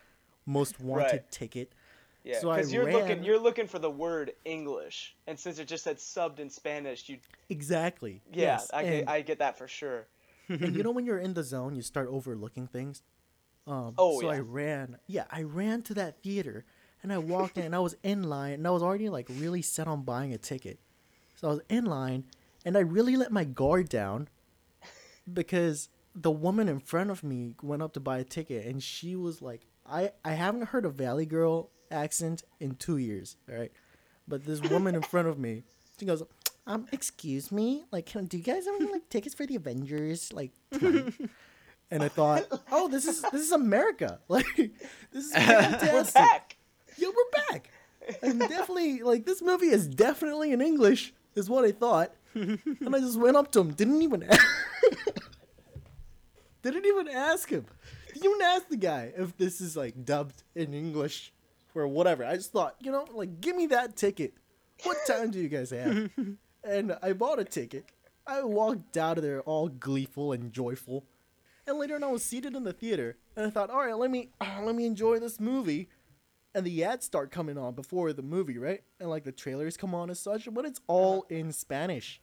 most 0.46 0.78
wanted 0.90 1.04
Right. 1.12 1.30
ticket 1.30 1.72
yeah, 2.24 2.40
so 2.40 2.50
I 2.50 2.56
because 2.56 2.72
you're 2.72 2.90
looking 2.90 3.08
ran- 3.08 3.24
you're 3.24 3.38
looking 3.38 3.66
for 3.66 3.78
the 3.78 3.90
word 3.90 4.32
English, 4.44 5.16
and 5.26 5.38
since 5.38 5.58
it 5.58 5.66
just 5.68 5.84
said 5.84 5.98
subbed 5.98 6.38
in 6.38 6.50
Spanish, 6.50 7.08
you 7.08 7.18
exactly 7.48 8.22
yeah, 8.32 8.42
yes. 8.42 8.70
I 8.72 8.82
and, 8.82 8.90
get, 8.92 9.08
I 9.08 9.20
get 9.22 9.38
that 9.38 9.58
for 9.58 9.68
sure. 9.68 10.06
and 10.50 10.74
you 10.74 10.82
know 10.82 10.90
when 10.90 11.06
you're 11.06 11.18
in 11.18 11.34
the 11.34 11.44
zone 11.44 11.76
you 11.76 11.82
start 11.82 12.08
overlooking 12.10 12.66
things 12.66 13.02
um 13.66 13.94
Oh, 13.96 14.20
so 14.20 14.28
i 14.28 14.40
ran 14.40 14.98
yeah 15.06 15.24
i 15.30 15.42
ran 15.42 15.82
to 15.82 15.94
that 15.94 16.22
theater 16.22 16.64
and 17.02 17.12
i 17.12 17.18
walked 17.18 17.56
in 17.56 17.64
and 17.64 17.74
i 17.74 17.78
was 17.78 17.96
in 18.02 18.24
line 18.24 18.54
and 18.54 18.66
i 18.66 18.70
was 18.70 18.82
already 18.82 19.08
like 19.08 19.28
really 19.28 19.62
set 19.62 19.86
on 19.86 20.02
buying 20.02 20.34
a 20.34 20.38
ticket 20.38 20.80
so 21.36 21.48
i 21.48 21.50
was 21.52 21.60
in 21.68 21.84
line 21.84 22.24
and 22.64 22.76
i 22.76 22.80
really 22.80 23.16
let 23.16 23.30
my 23.30 23.44
guard 23.44 23.88
down 23.88 24.28
because 25.32 25.88
the 26.14 26.30
woman 26.30 26.68
in 26.68 26.80
front 26.80 27.10
of 27.10 27.22
me 27.22 27.54
went 27.62 27.82
up 27.82 27.92
to 27.92 28.00
buy 28.00 28.18
a 28.18 28.24
ticket 28.24 28.66
and 28.66 28.82
she 28.82 29.14
was 29.14 29.40
like 29.40 29.60
i 29.86 30.10
i 30.24 30.32
haven't 30.32 30.66
heard 30.66 30.84
a 30.84 30.90
valley 30.90 31.26
girl 31.26 31.70
accent 31.90 32.42
in 32.60 32.74
two 32.76 32.96
years 32.96 33.36
all 33.50 33.58
right? 33.58 33.72
But 34.28 34.44
this 34.44 34.60
woman 34.60 34.94
in 34.94 35.02
front 35.02 35.28
of 35.28 35.38
me 35.38 35.64
she 35.98 36.06
goes 36.06 36.22
um 36.66 36.86
excuse 36.92 37.50
me 37.50 37.84
like 37.90 38.06
can, 38.06 38.26
do 38.26 38.36
you 38.36 38.42
guys 38.42 38.66
have 38.66 38.74
any 38.80 38.92
like 38.92 39.08
tickets 39.08 39.34
for 39.34 39.46
the 39.46 39.56
avengers 39.56 40.32
like 40.32 40.52
and 41.90 42.02
i 42.02 42.08
thought 42.08 42.44
oh 42.70 42.88
this 42.88 43.06
is 43.06 43.22
this 43.32 43.42
is 43.42 43.52
america. 43.52 44.20
Like 44.28 44.46
this 45.12 45.24
is 45.26 45.32
We're 45.34 45.40
fantastic. 45.40 46.14
back. 46.14 46.56
yeah 46.96 47.08
we're 47.08 47.50
back. 47.50 47.70
And 48.22 48.38
definitely 48.40 49.02
like 49.02 49.26
this 49.26 49.42
movie 49.42 49.68
is 49.68 49.86
definitely 49.88 50.52
in 50.52 50.60
english 50.60 51.12
is 51.34 51.50
what 51.50 51.64
i 51.64 51.72
thought. 51.72 52.12
And 52.34 52.94
i 52.94 53.00
just 53.00 53.18
went 53.18 53.36
up 53.36 53.50
to 53.52 53.60
him 53.60 53.72
didn't 53.72 54.02
even 54.02 54.22
didn't 56.62 56.84
even 56.86 57.08
ask 57.08 57.48
him. 57.48 57.66
Didn't 58.12 58.24
even 58.24 58.42
ask 58.42 58.68
the 58.68 58.76
guy 58.76 59.12
if 59.16 59.36
this 59.36 59.60
is 59.60 59.76
like 59.76 60.04
dubbed 60.04 60.42
in 60.54 60.74
english 60.74 61.32
or 61.74 61.86
whatever. 61.88 62.24
I 62.24 62.36
just 62.36 62.52
thought 62.52 62.76
you 62.80 62.92
know 62.92 63.06
like 63.12 63.40
give 63.40 63.56
me 63.56 63.66
that 63.66 63.96
ticket. 63.96 64.34
What 64.82 64.98
time 65.06 65.30
do 65.30 65.38
you 65.38 65.48
guys 65.48 65.70
have? 65.70 66.10
And 66.64 66.96
i 67.02 67.12
bought 67.12 67.38
a 67.38 67.44
ticket. 67.44 67.86
I 68.26 68.42
walked 68.42 68.96
out 68.96 69.16
of 69.18 69.24
there 69.24 69.40
all 69.42 69.68
gleeful 69.68 70.32
and 70.32 70.52
joyful. 70.52 71.04
And 71.66 71.78
later 71.78 71.94
on 71.94 72.04
i 72.04 72.08
was 72.08 72.24
seated 72.24 72.56
in 72.56 72.64
the 72.64 72.72
theater 72.72 73.16
and 73.36 73.46
i 73.46 73.50
thought 73.50 73.70
all 73.70 73.78
right 73.78 73.96
let 73.96 74.10
me 74.10 74.30
let 74.62 74.74
me 74.74 74.86
enjoy 74.86 75.18
this 75.18 75.38
movie. 75.40 75.88
And 76.52 76.66
the 76.66 76.82
ads 76.82 77.06
start 77.06 77.30
coming 77.30 77.56
on 77.56 77.74
before 77.74 78.12
the 78.12 78.22
movie, 78.22 78.58
right? 78.58 78.82
And 78.98 79.08
like 79.08 79.22
the 79.22 79.30
trailers 79.30 79.76
come 79.76 79.94
on 79.94 80.10
as 80.10 80.18
such, 80.18 80.52
but 80.52 80.64
it's 80.64 80.80
all 80.88 81.20
uh-huh. 81.20 81.36
in 81.36 81.52
Spanish. 81.52 82.20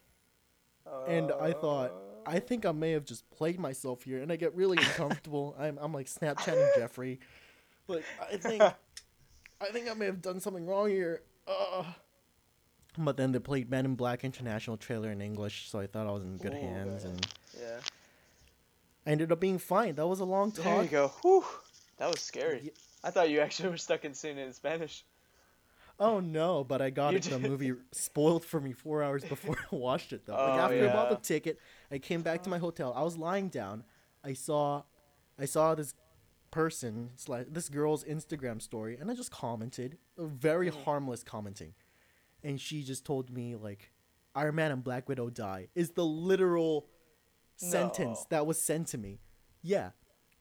And 1.06 1.32
I 1.32 1.52
thought, 1.52 1.92
I 2.26 2.36
uh. 2.36 2.40
think 2.40 2.66
I 2.66 2.72
may 2.72 2.92
have 2.92 3.04
just 3.04 3.28
played 3.30 3.58
myself 3.58 4.02
here, 4.02 4.20
and 4.22 4.30
I 4.32 4.36
get 4.36 4.54
really 4.54 4.78
uncomfortable. 4.78 5.56
I'm, 5.58 5.78
I'm 5.80 5.92
like 5.92 6.06
Snapchatting 6.06 6.76
Jeffrey, 6.76 7.20
but 7.86 8.02
I 8.20 8.36
think, 8.36 8.62
I 9.60 9.66
think 9.66 9.90
I 9.90 9.94
may 9.94 10.06
have 10.06 10.22
done 10.22 10.40
something 10.40 10.66
wrong 10.66 10.88
here. 10.88 11.22
Uh. 11.46 11.84
But 12.96 13.16
then 13.16 13.32
they 13.32 13.38
played 13.38 13.70
Men 13.70 13.84
in 13.84 13.94
Black 13.94 14.24
International 14.24 14.76
trailer 14.76 15.10
in 15.12 15.20
English, 15.20 15.68
so 15.70 15.78
I 15.78 15.86
thought 15.86 16.06
I 16.06 16.10
was 16.10 16.24
in 16.24 16.36
good 16.36 16.52
Ooh, 16.54 16.60
hands, 16.60 17.04
man. 17.04 17.12
and 17.14 17.26
Yeah. 17.60 17.80
I 19.06 19.10
ended 19.10 19.30
up 19.32 19.40
being 19.40 19.58
fine. 19.58 19.94
That 19.94 20.06
was 20.06 20.20
a 20.20 20.24
long 20.24 20.50
There 20.50 20.82
you 20.82 20.88
go. 20.88 21.08
Whew. 21.22 21.44
That 21.98 22.10
was 22.10 22.20
scary. 22.20 22.60
Ye- 22.64 22.72
I 23.04 23.10
thought 23.10 23.30
you 23.30 23.40
actually 23.40 23.68
were 23.70 23.76
stuck 23.76 24.04
in 24.04 24.14
seeing 24.14 24.38
it 24.38 24.46
in 24.46 24.52
Spanish. 24.52 25.04
Oh 26.00 26.20
no! 26.20 26.62
But 26.62 26.80
I 26.80 26.90
got 26.90 27.12
You 27.12 27.18
it, 27.18 27.24
the 27.24 27.38
movie 27.40 27.72
spoiled 27.90 28.44
for 28.44 28.60
me 28.60 28.72
four 28.72 29.02
hours 29.02 29.24
before 29.24 29.56
I 29.72 29.74
watched 29.74 30.12
it. 30.12 30.26
Though, 30.26 30.34
like 30.34 30.42
Oh, 30.42 30.58
after 30.60 30.88
I 30.88 30.92
bought 30.92 31.10
the 31.10 31.16
ticket, 31.16 31.58
I 31.90 31.98
came 31.98 32.22
back 32.22 32.42
to 32.44 32.50
my 32.50 32.58
hotel. 32.58 32.92
I 32.96 33.02
was 33.02 33.16
lying 33.16 33.48
down. 33.48 33.82
I 34.22 34.32
saw, 34.34 34.82
I 35.38 35.44
saw 35.44 35.74
this 35.74 35.94
person, 36.50 37.10
slash, 37.16 37.46
this 37.50 37.68
girl's 37.68 38.04
Instagram 38.04 38.60
story, 38.62 38.96
and 38.98 39.10
I 39.10 39.14
just 39.14 39.30
commented, 39.30 39.98
a 40.16 40.24
very 40.26 40.70
Mhm. 40.70 40.82
harmless 40.84 41.22
commenting, 41.22 41.74
and 42.42 42.60
she 42.60 42.82
just 42.82 43.04
told 43.04 43.30
me 43.30 43.56
like, 43.56 43.92
"Iron 44.34 44.54
Man 44.56 44.72
and 44.72 44.82
Black 44.84 45.08
Widow 45.08 45.30
die" 45.30 45.68
is 45.74 45.90
the 45.90 46.04
literal 46.06 46.88
sentence 47.56 48.24
that 48.30 48.46
was 48.46 48.60
sent 48.60 48.88
to 48.88 48.98
me. 48.98 49.20
Yeah, 49.62 49.90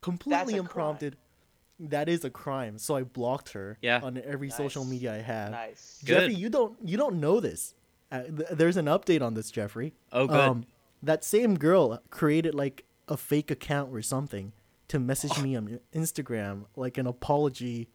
completely 0.02 0.60
crime. 0.63 0.98
That 1.80 2.10
is 2.10 2.26
a 2.26 2.30
crime. 2.32 2.80
So 2.80 2.96
I 2.96 3.04
blocked 3.04 3.50
her. 3.54 3.78
Yeah. 3.82 4.00
on 4.02 4.17
every 4.17 4.50
social 4.50 4.84
media 4.84 5.13
I 5.13 5.17
have. 5.17 5.52
Nice. 5.52 6.02
Good. 6.04 6.22
Jeffrey, 6.22 6.34
you 6.36 6.50
don't 6.50 6.78
you 6.88 6.98
don't 6.98 7.20
know 7.20 7.39
this. 7.39 7.76
Uh, 8.12 8.24
th- 8.24 8.50
there's 8.52 8.78
an 8.78 8.86
update 8.86 9.22
on 9.22 9.34
this, 9.34 9.52
Jeffrey. 9.52 9.93
Oh, 10.12 10.28
good. 10.28 10.39
Um, 10.39 10.65
that 11.04 11.24
same 11.24 11.56
girl 11.58 12.02
created 12.10 12.56
like 12.56 12.86
a 13.08 13.15
fake 13.17 13.52
account 13.52 13.93
or 13.93 14.02
something 14.02 14.54
to 14.89 15.00
message 15.00 15.39
me 15.41 15.56
on 15.56 15.80
Instagram, 15.93 16.65
like 16.76 16.97
an 16.97 17.08
apology 17.08 17.89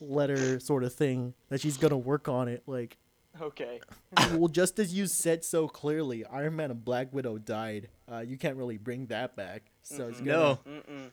letter 0.00 0.60
sort 0.60 0.84
of 0.84 0.94
thing 0.94 1.34
that 1.48 1.60
she's 1.60 1.76
gonna 1.76 1.98
work 1.98 2.28
on 2.28 2.48
it. 2.48 2.62
Like, 2.66 2.96
Okay. 3.40 3.80
well, 4.32 4.48
just 4.48 4.78
as 4.80 4.92
you 4.92 5.06
said 5.06 5.44
so 5.44 5.68
clearly, 5.68 6.24
Iron 6.24 6.56
Man 6.56 6.70
and 6.72 6.84
Black 6.84 7.12
Widow 7.12 7.38
died. 7.38 7.88
Uh, 8.10 8.18
you 8.18 8.36
can't 8.36 8.56
really 8.56 8.78
bring 8.78 9.06
that 9.06 9.36
back. 9.36 9.70
So 9.82 10.08
it's 10.08 10.20
no, 10.20 10.58
gonna, 10.64 10.80
Mm-mm. 10.80 11.10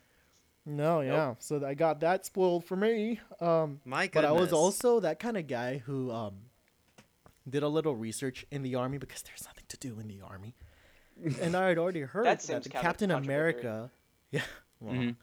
no, 0.65 1.01
yeah. 1.01 1.35
So 1.39 1.63
I 1.63 1.75
got 1.75 1.99
that 1.99 2.25
spoiled 2.25 2.65
for 2.65 2.75
me. 2.75 3.19
Um, 3.39 3.79
my 3.85 4.09
but. 4.11 4.25
I 4.25 4.31
was 4.31 4.51
also 4.53 4.99
that 5.01 5.19
kind 5.19 5.37
of 5.37 5.45
guy 5.47 5.77
who 5.79 6.11
um, 6.11 6.33
did 7.47 7.61
a 7.61 7.67
little 7.67 7.95
research 7.95 8.45
in 8.49 8.63
the 8.63 8.73
army 8.75 8.97
because 8.97 9.21
there's 9.21 9.43
nothing 9.45 9.65
to 9.67 9.77
do 9.77 9.99
in 9.99 10.07
the 10.07 10.21
army, 10.21 10.55
and 11.41 11.55
I 11.55 11.67
had 11.69 11.77
already 11.77 12.01
heard 12.01 12.25
That 12.25 12.41
that, 12.41 12.63
the 12.63 12.69
Captain 12.69 13.11
contradictory. 13.11 13.61
America, 13.61 13.91
yeah, 14.35 14.41
well, 14.79 14.93
Mhm. 14.95 15.15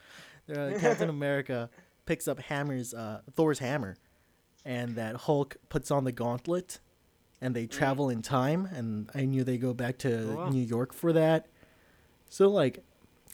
uh, 0.51 0.79
Captain 0.79 1.09
America 1.09 1.69
picks 2.07 2.27
up 2.29 2.39
Hammer's 2.41 2.93
uh, 2.95 3.21
Thor's 3.35 3.59
hammer, 3.61 3.97
and 4.65 4.97
that 4.97 5.17
Hulk 5.17 5.57
puts 5.69 5.91
on 5.91 6.05
the 6.05 6.13
gauntlet, 6.13 6.81
and 7.41 7.55
they 7.55 7.67
travel 7.67 8.09
in 8.11 8.23
time, 8.23 8.67
and 8.67 9.11
I 9.15 9.25
knew 9.25 9.45
they 9.45 9.59
go 9.59 9.73
back 9.75 9.99
to 9.99 10.33
Oh, 10.33 10.37
wow. 10.37 10.49
New 10.51 10.63
York 10.65 10.93
for 10.93 11.13
that. 11.13 11.47
So 12.29 12.49
like, 12.49 12.83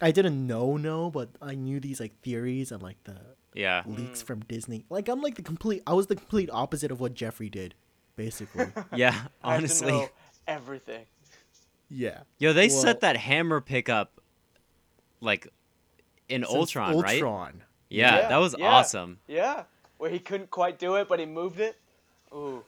I 0.00 0.10
didn't 0.10 0.46
know 0.46 0.76
no, 0.76 1.10
but 1.10 1.28
I 1.40 1.54
knew 1.54 1.80
these 1.80 2.00
like 2.00 2.20
theories 2.22 2.72
and 2.72 2.82
like 2.82 3.02
the 3.04 3.16
yeah. 3.54 3.82
leaks 3.86 4.22
from 4.22 4.40
Disney. 4.40 4.84
Like 4.90 5.08
I'm 5.08 5.20
like 5.22 5.34
the 5.36 5.42
complete. 5.42 5.82
I 5.86 5.92
was 5.94 6.06
the 6.08 6.16
complete 6.16 6.50
opposite 6.52 6.90
of 6.90 7.00
what 7.00 7.14
Jeffrey 7.14 7.48
did, 7.50 7.74
basically. 8.16 8.66
Yeah, 8.94 9.08
I 9.10 9.12
have 9.12 9.24
to 9.24 9.30
honestly. 9.42 9.92
know 9.92 10.08
everything. 10.46 11.04
yeah. 11.88 12.20
Yo, 12.38 12.52
they 12.52 12.68
Well- 12.68 12.80
set 12.82 13.00
that 13.00 13.16
hammer 13.16 13.60
pickup 13.60 14.20
like 15.20 15.48
in 16.28 16.42
Since 16.44 16.54
Ultron, 16.54 16.98
right? 17.00 17.14
Ultron. 17.14 17.62
Yeah, 17.88 18.16
Yeah, 18.16 18.28
that 18.28 18.36
was 18.36 18.54
yeah. 18.58 18.66
awesome. 18.66 19.18
Yeah. 19.26 19.64
Where 19.98 20.10
he 20.10 20.18
couldn't 20.18 20.50
quite 20.50 20.78
do 20.78 20.94
it, 20.96 21.08
but 21.08 21.18
he 21.20 21.26
moved 21.26 21.58
it. 21.60 21.76
Ooh. 22.32 22.62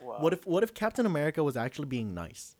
Wow. 0.00 0.16
What 0.20 0.32
if 0.34 0.46
what 0.46 0.62
if 0.62 0.74
Captain 0.74 1.06
America 1.06 1.42
was 1.42 1.56
actually 1.56 1.86
being 1.86 2.14
nice? 2.14 2.56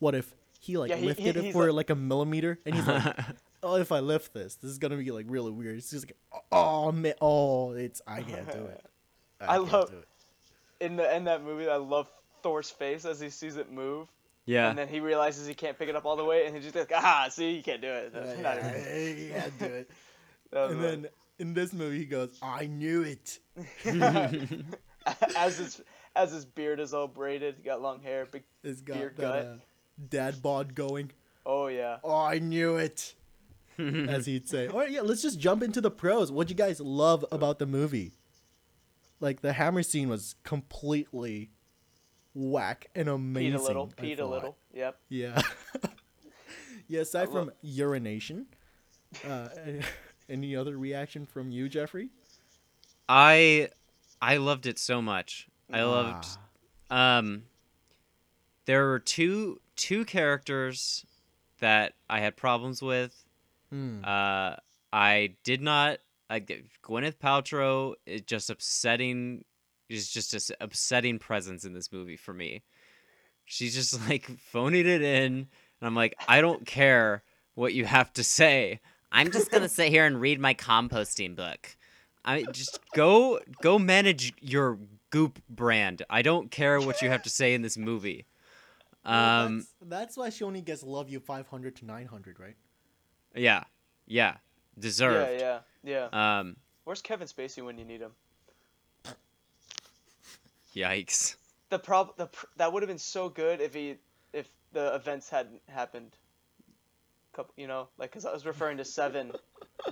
What 0.00 0.14
if 0.14 0.34
he 0.58 0.76
like 0.76 0.90
Yeah, 0.90 0.96
he- 0.96 1.06
lifted 1.06 1.36
he- 1.36 1.48
it 1.48 1.52
for 1.52 1.66
like- 1.66 1.88
like, 1.88 1.90
a 1.90 1.94
millimeter 1.94 2.58
and 2.66 2.74
he's 2.74 2.86
like, 2.86 3.16
oh, 3.62 3.76
if 3.76 3.92
I 3.92 4.00
lift 4.00 4.34
this, 4.34 4.56
this 4.56 4.70
is 4.70 4.78
gonna 4.78 4.96
be 4.96 5.10
like 5.10 5.26
really 5.28 5.50
weird. 5.52 5.76
It's 5.78 5.90
just 5.90 6.06
like, 6.06 6.16
oh 6.50 6.90
man, 6.92 7.14
oh, 7.20 7.72
it's 7.72 8.02
I 8.06 8.22
can't 8.22 8.50
do 8.50 8.64
it. 8.64 8.84
I 9.40 9.56
can't 9.58 9.72
love- 9.72 9.92
it. 9.92 10.84
in 10.84 10.96
the 10.96 11.14
in 11.16 11.24
that 11.24 11.44
movie? 11.44 11.68
I 11.68 11.76
love 11.76 12.10
Thor's 12.42 12.70
face 12.70 13.04
as 13.04 13.20
he 13.20 13.30
sees 13.30 13.56
it 13.56 13.70
move, 13.70 14.08
Yeah. 14.50 14.68
and 14.70 14.78
then 14.78 14.88
he 14.88 15.00
realizes 15.00 15.46
he 15.46 15.54
can't 15.54 15.78
pick 15.78 15.88
it 15.88 15.94
up 15.96 16.04
all 16.04 16.16
the 16.16 16.24
way, 16.24 16.46
and 16.46 16.54
he 16.56 16.60
just 16.60 16.74
like, 16.74 16.90
ah, 16.94 17.28
see, 17.30 17.52
you 17.52 17.62
can't 17.62 17.80
do 17.80 17.88
it. 17.88 18.12
That's 18.12 18.38
not 18.42 18.56
yeah, 18.56 18.78
even- 18.96 19.16
he 19.16 19.28
can't 19.30 19.58
do 19.58 19.64
it. 19.66 19.90
And 20.52 20.80
like- 20.82 20.90
then 20.90 21.08
in 21.38 21.54
this 21.54 21.72
movie, 21.72 21.98
he 21.98 22.04
goes, 22.06 22.36
I 22.42 22.66
knew 22.66 23.02
it. 23.02 23.38
as 25.36 25.58
his 25.58 25.80
as 26.16 26.32
his 26.32 26.44
beard 26.44 26.80
is 26.80 26.92
all 26.92 27.06
braided, 27.08 27.54
he 27.58 27.62
got 27.62 27.80
long 27.80 28.00
hair, 28.02 28.26
big. 28.30 28.42
It's 28.64 28.80
got 28.80 28.96
Beard 28.98 29.16
that 29.16 29.22
gut. 29.22 29.44
uh, 29.46 29.54
dad 30.08 30.42
bod 30.42 30.74
going. 30.74 31.12
Oh 31.46 31.68
yeah. 31.68 31.98
Oh, 32.02 32.16
I 32.16 32.38
knew 32.40 32.76
it. 32.76 33.14
as 33.78 34.26
he'd 34.26 34.48
say. 34.48 34.66
All 34.66 34.78
right, 34.80 34.90
yeah, 34.90 35.00
let's 35.00 35.22
just 35.22 35.38
jump 35.40 35.62
into 35.62 35.80
the 35.80 35.90
pros. 35.90 36.30
What 36.30 36.50
you 36.50 36.54
guys 36.56 36.80
love 36.80 37.24
about 37.32 37.58
the 37.58 37.66
movie? 37.66 38.12
Like 39.20 39.40
the 39.40 39.52
hammer 39.54 39.82
scene 39.82 40.08
was 40.08 40.34
completely 40.44 41.50
whack 42.34 42.88
and 42.94 43.08
amazing. 43.08 43.52
Peed 43.58 43.60
a 43.60 43.62
little. 43.62 43.92
I 43.98 44.02
Peed 44.02 44.18
a 44.20 44.24
little. 44.24 44.56
Yep. 44.72 44.96
Yeah. 45.08 45.42
yeah. 46.88 47.00
Aside 47.00 47.22
I 47.28 47.32
from 47.32 47.46
love- 47.48 47.56
urination, 47.62 48.46
uh, 49.28 49.48
any 50.28 50.54
other 50.56 50.76
reaction 50.76 51.26
from 51.26 51.50
you, 51.50 51.68
Jeffrey? 51.68 52.10
I 53.08 53.68
I 54.22 54.36
loved 54.36 54.66
it 54.66 54.78
so 54.78 55.00
much. 55.02 55.48
I 55.72 55.82
loved 55.82 56.26
Ah. 56.90 57.18
um 57.18 57.44
there 58.66 58.86
were 58.86 58.98
two 58.98 59.60
two 59.76 60.04
characters 60.04 61.04
that 61.60 61.94
I 62.08 62.20
had 62.20 62.36
problems 62.36 62.82
with. 62.82 63.24
Hmm. 63.70 64.00
Uh 64.04 64.56
I 64.92 65.34
did 65.44 65.60
not 65.62 65.98
like 66.28 66.66
Gwyneth 66.84 67.16
Paltrow 67.18 67.94
is 68.06 68.22
just 68.22 68.50
upsetting 68.50 69.44
is 69.90 70.08
just 70.10 70.32
an 70.34 70.56
upsetting 70.60 71.18
presence 71.18 71.64
in 71.64 71.72
this 71.72 71.92
movie 71.92 72.16
for 72.16 72.32
me. 72.32 72.62
She's 73.44 73.74
just 73.74 73.98
like 74.08 74.26
phoning 74.38 74.86
it 74.86 75.02
in 75.02 75.32
and 75.32 75.46
I'm 75.82 75.94
like 75.94 76.14
I 76.28 76.40
don't 76.40 76.66
care 76.66 77.22
what 77.54 77.74
you 77.74 77.84
have 77.84 78.12
to 78.14 78.24
say. 78.24 78.80
I'm 79.12 79.32
just 79.32 79.50
going 79.50 79.62
to 79.68 79.68
sit 79.68 79.88
here 79.88 80.06
and 80.06 80.20
read 80.20 80.40
my 80.40 80.54
composting 80.54 81.34
book. 81.34 81.76
I 82.24 82.44
just 82.52 82.78
go 82.94 83.40
go 83.60 83.78
manage 83.78 84.32
your 84.40 84.78
goop 85.10 85.42
brand. 85.48 86.02
I 86.08 86.22
don't 86.22 86.50
care 86.50 86.80
what 86.80 87.02
you 87.02 87.08
have 87.08 87.22
to 87.22 87.30
say 87.30 87.54
in 87.54 87.62
this 87.62 87.76
movie. 87.76 88.26
Well, 89.04 89.14
Um 89.14 89.56
that's, 89.56 89.74
that's 89.82 90.16
why 90.16 90.30
she 90.30 90.44
only 90.44 90.60
gets 90.60 90.82
love 90.82 91.08
you 91.08 91.18
500 91.20 91.76
to 91.76 91.86
900, 91.86 92.38
right? 92.38 92.56
yeah. 93.34 93.64
Yeah. 94.06 94.36
Deserved. 94.78 95.40
Yeah, 95.40 95.60
yeah, 95.84 96.08
yeah. 96.12 96.38
Um 96.38 96.56
Where's 96.84 97.02
Kevin 97.02 97.26
Spacey 97.26 97.64
when 97.64 97.78
you 97.78 97.84
need 97.84 98.00
him? 98.00 98.12
Yikes. 100.74 101.36
The 101.70 101.78
prob 101.78 102.16
the 102.16 102.26
pr- 102.26 102.46
that 102.56 102.72
would 102.72 102.82
have 102.82 102.88
been 102.88 102.98
so 102.98 103.28
good 103.28 103.60
if 103.60 103.74
he 103.74 103.96
if 104.32 104.46
the 104.72 104.94
events 104.94 105.28
hadn't 105.28 105.62
happened. 105.68 106.10
Couple, 107.32 107.54
you 107.56 107.68
know, 107.68 107.88
like 107.96 108.10
because 108.10 108.26
I 108.26 108.32
was 108.32 108.44
referring 108.44 108.78
to 108.78 108.84
Seven. 108.84 109.32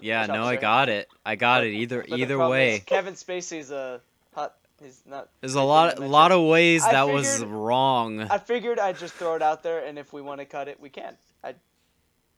Yeah, 0.02 0.26
no, 0.26 0.44
I 0.44 0.56
got 0.56 0.90
it. 0.90 1.08
I 1.24 1.34
got 1.36 1.60
But- 1.60 1.68
it 1.68 1.72
either 1.74 2.04
either 2.08 2.38
way. 2.46 2.82
Kevin 2.84 3.14
Spacey's 3.14 3.70
a 3.70 4.02
hot. 4.34 4.54
He's 4.82 5.02
not. 5.06 5.30
There's 5.40 5.54
a 5.54 5.62
lot 5.62 5.98
a 5.98 6.04
lot 6.06 6.30
of 6.30 6.42
ways 6.46 6.84
I 6.84 6.92
that 6.92 7.08
was 7.08 7.42
wrong. 7.42 8.20
I 8.20 8.36
figured 8.36 8.78
I'd 8.78 8.98
just 8.98 9.14
throw 9.14 9.34
it 9.34 9.40
out 9.42 9.62
there, 9.62 9.84
and 9.86 9.98
if 9.98 10.12
we 10.12 10.20
want 10.20 10.40
to 10.40 10.44
cut 10.44 10.68
it, 10.68 10.78
we 10.78 10.90
can. 10.90 11.16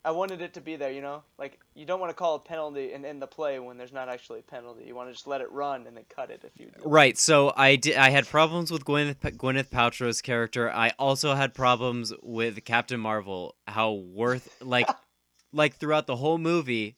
I, 0.04 0.10
wanted 0.12 0.40
it 0.40 0.54
to 0.54 0.60
be 0.60 0.76
there, 0.76 0.90
you 0.90 1.00
know. 1.00 1.22
Like 1.38 1.58
you 1.74 1.84
don't 1.86 2.00
want 2.00 2.10
to 2.10 2.14
call 2.14 2.36
a 2.36 2.38
penalty 2.38 2.92
and 2.92 3.04
end 3.04 3.20
the 3.20 3.26
play 3.26 3.58
when 3.58 3.76
there's 3.78 3.92
not 3.92 4.08
actually 4.08 4.40
a 4.40 4.42
penalty. 4.42 4.84
You 4.84 4.94
want 4.94 5.08
to 5.08 5.12
just 5.12 5.26
let 5.26 5.40
it 5.40 5.50
run 5.52 5.86
and 5.86 5.96
then 5.96 6.04
cut 6.14 6.30
it 6.30 6.42
if 6.44 6.58
you. 6.58 6.70
Right. 6.84 7.18
So 7.18 7.52
I 7.56 7.76
did. 7.76 7.96
I 7.96 8.10
had 8.10 8.26
problems 8.26 8.70
with 8.70 8.84
Gwyneth 8.84 9.16
Gwyneth 9.20 9.68
Paltrow's 9.68 10.22
character. 10.22 10.70
I 10.70 10.92
also 10.98 11.34
had 11.34 11.54
problems 11.54 12.12
with 12.22 12.64
Captain 12.64 13.00
Marvel. 13.00 13.56
How 13.66 13.92
worth 13.92 14.48
like 14.60 14.88
like 15.52 15.76
throughout 15.76 16.06
the 16.06 16.16
whole 16.16 16.38
movie, 16.38 16.96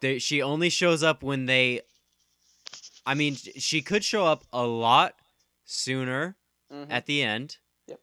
they, 0.00 0.18
she 0.18 0.42
only 0.42 0.68
shows 0.70 1.02
up 1.02 1.22
when 1.22 1.46
they. 1.46 1.80
I 3.04 3.14
mean, 3.14 3.34
she 3.34 3.82
could 3.82 4.04
show 4.04 4.26
up 4.26 4.44
a 4.52 4.64
lot 4.64 5.14
sooner 5.64 6.36
Mhm. 6.72 6.86
at 6.88 7.06
the 7.06 7.22
end. 7.22 7.56
Yep. 7.88 8.00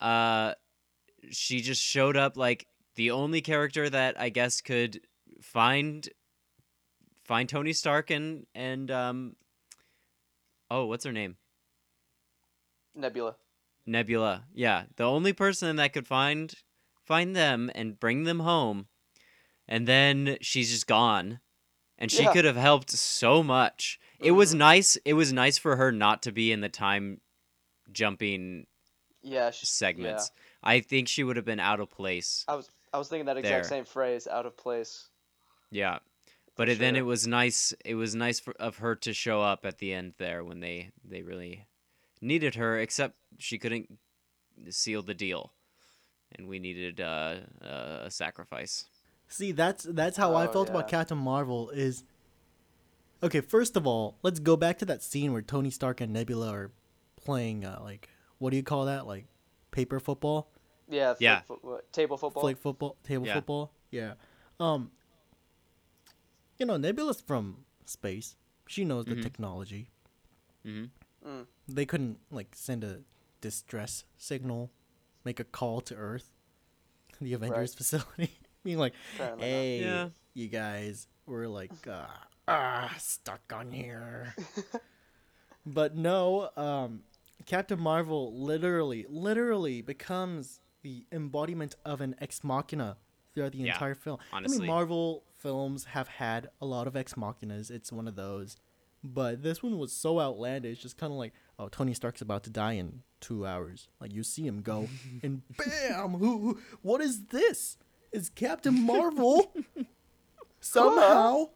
Uh, 0.00 0.54
she 1.30 1.60
just 1.60 1.82
showed 1.82 2.16
up 2.16 2.36
like 2.36 2.66
the 2.96 3.10
only 3.10 3.40
character 3.40 3.88
that 3.90 4.18
I 4.20 4.28
guess 4.28 4.60
could 4.60 5.00
find 5.40 6.08
find 7.24 7.48
Tony 7.48 7.72
Stark 7.72 8.10
and 8.10 8.46
and 8.54 8.90
um. 8.90 9.36
Oh, 10.70 10.86
what's 10.86 11.04
her 11.04 11.12
name? 11.12 11.36
Nebula. 12.94 13.36
Nebula. 13.86 14.44
Yeah, 14.54 14.84
the 14.96 15.04
only 15.04 15.32
person 15.32 15.76
that 15.76 15.92
could 15.92 16.06
find 16.06 16.54
find 17.04 17.36
them 17.36 17.70
and 17.74 17.98
bring 18.00 18.24
them 18.24 18.40
home, 18.40 18.86
and 19.68 19.86
then 19.86 20.38
she's 20.40 20.70
just 20.70 20.86
gone. 20.86 21.40
And 21.96 22.10
she 22.10 22.24
Yeah. 22.24 22.32
could 22.32 22.44
have 22.44 22.56
helped 22.56 22.90
so 22.90 23.42
much. 23.42 24.00
It 24.18 24.32
was 24.32 24.52
Mhm. 24.52 24.58
nice. 24.58 24.96
It 25.04 25.12
was 25.14 25.32
nice 25.32 25.58
for 25.58 25.76
her 25.76 25.92
not 25.92 26.22
to 26.24 26.32
be 26.32 26.50
in 26.50 26.60
the 26.60 26.68
time 26.68 27.20
jumping 27.92 28.66
Yeah. 29.22 29.50
She, 29.52 29.66
segments. 29.66 30.30
I 30.62 30.80
think 30.80 31.08
she 31.08 31.22
would 31.22 31.36
have 31.36 31.44
been 31.44 31.60
out 31.60 31.78
of 31.78 31.90
place. 31.90 32.44
I 32.48 32.54
was 32.56 32.68
I 32.94 32.98
was 32.98 33.08
thinking 33.08 33.26
that 33.26 33.36
exact 33.36 33.64
There. 33.64 33.68
same 33.78 33.84
phrase, 33.84 34.26
out 34.28 34.46
of 34.46 34.56
place. 34.56 35.08
Yeah. 35.70 35.98
But 36.56 36.68
For 36.68 36.72
it, 36.74 36.78
then 36.78 36.94
it 36.94 37.04
was 37.04 37.26
nice. 37.26 37.74
It 37.84 37.96
was 37.96 38.14
nice 38.14 38.38
for, 38.38 38.54
of 38.60 38.76
her 38.78 38.94
to 38.96 39.12
show 39.12 39.42
up 39.42 39.66
at 39.66 39.78
the 39.78 39.92
end 39.92 40.14
there 40.18 40.44
when 40.44 40.60
they 40.60 40.92
they 41.04 41.22
really 41.22 41.66
needed 42.20 42.54
her. 42.54 42.78
Except 42.78 43.16
she 43.38 43.58
couldn't 43.58 43.98
seal 44.70 45.02
the 45.02 45.14
deal, 45.14 45.52
and 46.36 46.46
we 46.46 46.60
needed 46.60 47.00
uh, 47.00 47.36
uh, 47.60 48.02
a 48.04 48.10
sacrifice. 48.10 48.84
See, 49.26 49.50
that's 49.50 49.82
that's 49.82 50.16
how 50.16 50.36
I 50.36 50.46
Oh, 50.46 50.52
felt 50.52 50.70
about. 50.70 50.86
Captain 50.86 51.18
Marvel. 51.18 51.70
Is 51.70 52.04
okay. 53.20 53.40
First 53.40 53.76
of 53.76 53.84
all, 53.84 54.16
let's 54.22 54.38
go 54.38 54.56
back 54.56 54.78
to 54.78 54.84
that 54.84 55.02
scene 55.02 55.32
where 55.32 55.42
Tony 55.42 55.70
Stark 55.70 56.00
and 56.00 56.12
Nebula 56.12 56.50
are 56.52 56.70
playing. 57.16 57.64
Uh, 57.64 57.80
like, 57.82 58.08
what 58.38 58.50
do 58.50 58.56
you 58.56 58.62
call 58.62 58.84
that? 58.84 59.08
Like, 59.08 59.26
paper 59.72 59.98
football, 59.98 60.52
Yeah. 60.88 61.14
Yeah. 61.18 61.40
Fo- 61.42 61.80
table 61.92 62.16
football. 62.16 62.42
flag 62.42 62.58
football, 62.58 62.96
table 63.04 63.26
Yeah. 63.26 63.34
football. 63.34 63.72
Yeah. 63.90 64.14
Um. 64.60 64.90
You 66.58 66.66
know, 66.66 66.76
Nebula's 66.76 67.20
from 67.20 67.64
space. 67.86 68.36
She 68.66 68.84
knows 68.84 69.04
the 69.06 69.14
Mhm. 69.16 69.22
technology. 69.22 69.90
hmm 70.62 70.84
Mm. 71.24 71.46
They 71.68 71.86
couldn't 71.86 72.18
like 72.30 72.54
send 72.54 72.84
a 72.84 73.02
distress 73.40 74.04
signal, 74.18 74.70
make 75.24 75.40
a 75.40 75.44
call 75.44 75.80
to 75.82 75.94
Earth, 75.94 76.30
the 77.20 77.32
Avengers 77.32 77.74
facility, 77.74 78.38
being 78.62 78.78
like, 78.78 78.94
Apparently 79.14 79.46
"Hey, 79.46 79.80
Yeah. 79.80 80.10
you 80.34 80.48
guys, 80.48 81.08
we're 81.26 81.48
like 81.48 81.86
uh, 81.86 82.06
ah 82.46 82.94
stuck 82.98 83.40
on 83.52 83.72
here." 83.72 84.34
but 85.66 85.96
no, 85.96 86.50
um, 86.56 87.04
Captain 87.46 87.80
Marvel 87.80 88.34
literally, 88.38 89.06
literally 89.08 89.80
becomes 89.82 90.60
the 90.84 91.04
embodiment 91.10 91.74
of 91.84 92.00
an 92.00 92.14
ex 92.20 92.44
machina 92.44 92.96
throughout 93.34 93.50
the 93.52 93.58
Yeah, 93.58 93.72
entire 93.72 93.96
film. 93.96 94.18
I 94.32 94.36
honestly. 94.36 94.60
mean, 94.60 94.68
Marvel 94.68 95.24
films 95.40 95.86
have 95.86 96.06
had 96.06 96.50
a 96.60 96.66
lot 96.66 96.86
of 96.86 96.94
ex 96.94 97.14
machinas. 97.14 97.70
It's 97.72 97.90
one 97.90 98.06
of 98.06 98.14
those. 98.14 98.56
But 99.02 99.42
this 99.42 99.62
one 99.62 99.78
was 99.78 99.92
so 99.92 100.20
outlandish, 100.20 100.80
just 100.80 100.96
kind 100.96 101.12
of 101.12 101.18
like, 101.18 101.32
oh, 101.58 101.68
Tony 101.68 101.92
Stark's 101.92 102.22
about 102.22 102.42
to 102.44 102.50
die 102.50 102.74
in 102.74 103.02
two 103.20 103.44
hours. 103.44 103.88
Like 104.00 104.14
you 104.14 104.22
see 104.22 104.46
him 104.46 104.62
go, 104.62 104.88
and 105.22 105.42
bam! 105.58 106.12
Who? 106.12 106.38
who- 106.38 106.58
What 106.82 107.00
is 107.00 107.24
this? 107.24 107.76
Is 108.12 108.28
Captain 108.30 108.80
Marvel? 108.82 109.52
somehow, 110.60 111.50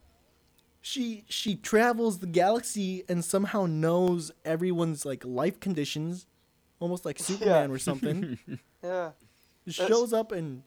she 0.81 1.25
she 1.29 1.55
travels 1.57 2.19
the 2.19 2.27
galaxy 2.27 3.05
and 3.09 3.25
somehow 3.25 3.67
knows 3.67 4.33
everyone's 4.45 5.05
like 5.07 5.25
life 5.25 5.61
conditions, 5.61 6.27
almost 6.81 7.05
like 7.05 7.19
Superman 7.31 7.71
or 7.71 7.79
something. 7.79 8.39
Yeah. 8.83 9.11
shows 9.67 10.13
up 10.13 10.31
and 10.33 10.63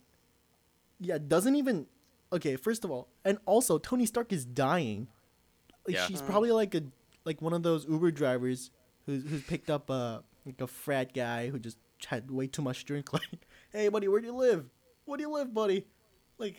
yeah, 0.99 1.17
doesn't 1.17 1.55
even. 1.55 1.87
Okay, 2.33 2.55
first 2.55 2.83
of 2.83 2.91
all, 2.91 3.07
and 3.25 3.37
also 3.45 3.77
Tony 3.77 4.05
Stark 4.05 4.31
is 4.33 4.45
dying. 4.45 5.07
Like 5.87 5.95
Yeah. 5.95 6.05
she's 6.07 6.21
Mm. 6.21 6.27
probably 6.27 6.51
like 6.51 6.75
a 6.75 6.83
like 7.25 7.41
one 7.41 7.53
of 7.53 7.63
those 7.63 7.85
Uber 7.87 8.11
drivers 8.11 8.69
who's 9.05 9.23
who's 9.27 9.43
picked 9.43 9.69
up 9.69 9.89
a 9.89 10.23
like 10.45 10.59
a 10.61 10.67
frat 10.67 11.13
guy 11.13 11.49
who 11.49 11.57
just 11.59 11.77
had 12.05 12.29
way 12.29 12.47
too 12.47 12.61
much 12.61 12.83
drink. 12.85 13.11
Like, 13.13 13.23
hey 13.71 13.87
buddy, 13.89 14.07
where 14.09 14.19
do 14.19 14.27
you 14.27 14.35
live? 14.35 14.65
Where 15.05 15.17
do 15.17 15.23
you 15.23 15.31
live, 15.31 15.53
buddy? 15.53 15.85
Like, 16.37 16.57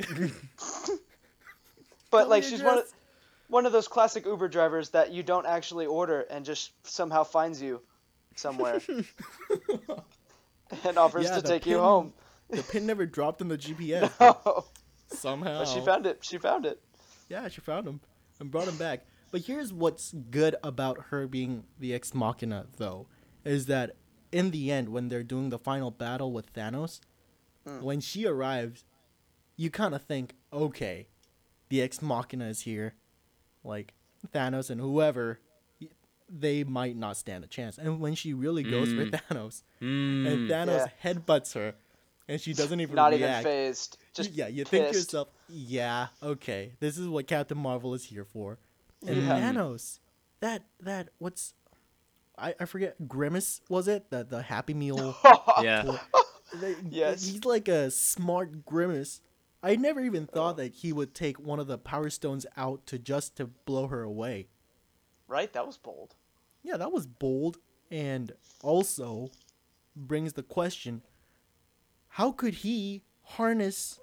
But 2.11 2.29
like 2.29 2.45
she's 2.45 2.63
one 2.63 2.79
of, 2.79 2.93
one 3.49 3.67
of 3.67 3.73
those 3.73 3.89
classic 3.89 4.27
Uber 4.27 4.49
drivers 4.49 4.91
that 4.91 5.13
you 5.13 5.23
don't 5.23 5.47
actually 5.47 5.87
order 5.87 6.23
and 6.23 6.45
just 6.45 6.73
somehow 6.87 7.25
finds 7.25 7.61
you 7.63 7.81
somewhere 8.39 8.81
and 10.85 10.99
offers 10.99 11.25
Yeah, 11.27 11.37
to 11.37 11.43
take 11.43 11.67
you 11.67 11.79
home. 11.79 12.13
the 12.51 12.63
pin 12.63 12.87
never 12.87 13.07
dropped 13.07 13.41
in 13.41 13.49
the 13.49 13.59
GPS. 13.59 14.11
but 14.19 14.65
Somehow, 15.09 15.65
she 15.65 15.81
found 15.81 16.07
it. 16.07 16.19
She 16.25 16.39
found 16.39 16.65
it. 16.67 16.81
Yeah, 17.29 17.49
she 17.49 17.61
found 17.61 17.87
him 17.87 18.01
and 18.41 18.51
brought 18.51 18.69
him 18.69 18.77
back. 18.77 19.05
But 19.31 19.43
here's 19.43 19.73
what's 19.73 20.13
good 20.31 20.57
about 20.63 21.07
her 21.11 21.27
being 21.27 21.65
the 21.79 21.95
ex 21.95 22.15
machina, 22.15 22.67
though, 22.77 23.07
is 23.45 23.67
that 23.67 23.97
in 24.31 24.51
the 24.51 24.71
end, 24.71 24.89
when 24.91 25.09
they're 25.09 25.23
doing 25.23 25.51
the 25.51 25.59
final 25.59 25.91
battle 25.91 26.33
with 26.33 26.53
Thanos, 26.53 27.01
Mm. 27.67 27.83
when 27.83 28.01
she 28.01 28.27
arrives, 28.27 28.85
you 29.57 29.71
kind 29.71 29.95
of 29.95 30.03
think, 30.03 30.35
okay, 30.53 31.07
the 31.69 31.81
ex 31.81 32.03
machina 32.03 32.47
is 32.47 32.63
here, 32.63 32.95
like 33.63 33.95
Thanos 34.35 34.69
and 34.69 34.81
whoever, 34.81 35.39
they 36.35 36.65
might 36.65 36.97
not 36.97 37.17
stand 37.17 37.45
a 37.45 37.47
chance. 37.47 37.77
And 37.79 38.01
when 38.01 38.15
she 38.15 38.33
really 38.33 38.63
goes 38.63 38.89
for 38.89 39.05
Mm. 39.07 39.11
Thanos, 39.11 39.63
Mm. 39.81 40.27
and 40.33 40.51
Thanos 40.51 40.91
headbutts 41.03 41.55
her, 41.55 41.75
and 42.29 42.41
she 42.41 42.55
doesn't 42.55 42.81
even 42.81 42.95
Not 42.97 43.13
react. 43.13 43.41
even 43.41 43.43
phased. 43.43 43.99
Just 44.15 44.33
yeah, 44.33 44.47
you 44.49 44.65
think 44.65 44.89
to 44.91 44.95
yourself, 44.97 45.29
yeah, 45.49 46.09
okay, 46.23 46.73
this 46.81 46.97
is 46.97 47.07
what 47.09 47.27
Captain 47.27 47.59
Marvel 47.59 47.93
is 47.95 48.05
here 48.05 48.25
for. 48.25 48.59
And 49.07 49.23
Yeah. 49.23 49.41
Thanos, 49.41 49.99
that 50.41 50.65
that 50.81 51.11
what's, 51.19 51.55
I 52.39 52.55
I 52.59 52.65
forget 52.65 53.09
Grimace 53.09 53.61
was 53.69 53.89
it 53.89 54.11
the 54.11 54.25
the 54.25 54.43
Happy 54.43 54.75
Meal? 54.75 55.17
yeah. 55.63 55.99
they- 56.55 56.77
Yes. 56.89 57.25
he's 57.25 57.45
like 57.45 57.69
a 57.69 57.91
smart 57.91 58.65
Grimace. 58.65 59.21
I 59.63 59.77
never 59.77 60.01
even 60.01 60.27
thought 60.27 60.57
that 60.57 60.73
he 60.75 60.93
would 60.93 61.15
take 61.15 61.39
one 61.39 61.61
of 61.61 61.67
the 61.69 61.79
Power 61.79 62.11
Stones 62.11 62.47
out 62.57 62.85
to 62.87 62.99
just 62.99 63.37
to 63.37 63.47
blow 63.47 63.87
her 63.89 64.03
away. 64.03 64.49
right? 65.29 65.53
That 65.55 65.67
was 65.67 65.79
bold. 65.79 66.15
Yeah, 66.63 66.77
that 66.77 66.93
was 66.93 67.07
bold, 67.07 67.59
and 67.91 68.33
also 68.63 69.31
brings 69.97 70.33
the 70.35 70.43
question: 70.43 71.03
How 72.09 72.33
could 72.33 72.55
he 72.55 73.03
harness 73.23 73.99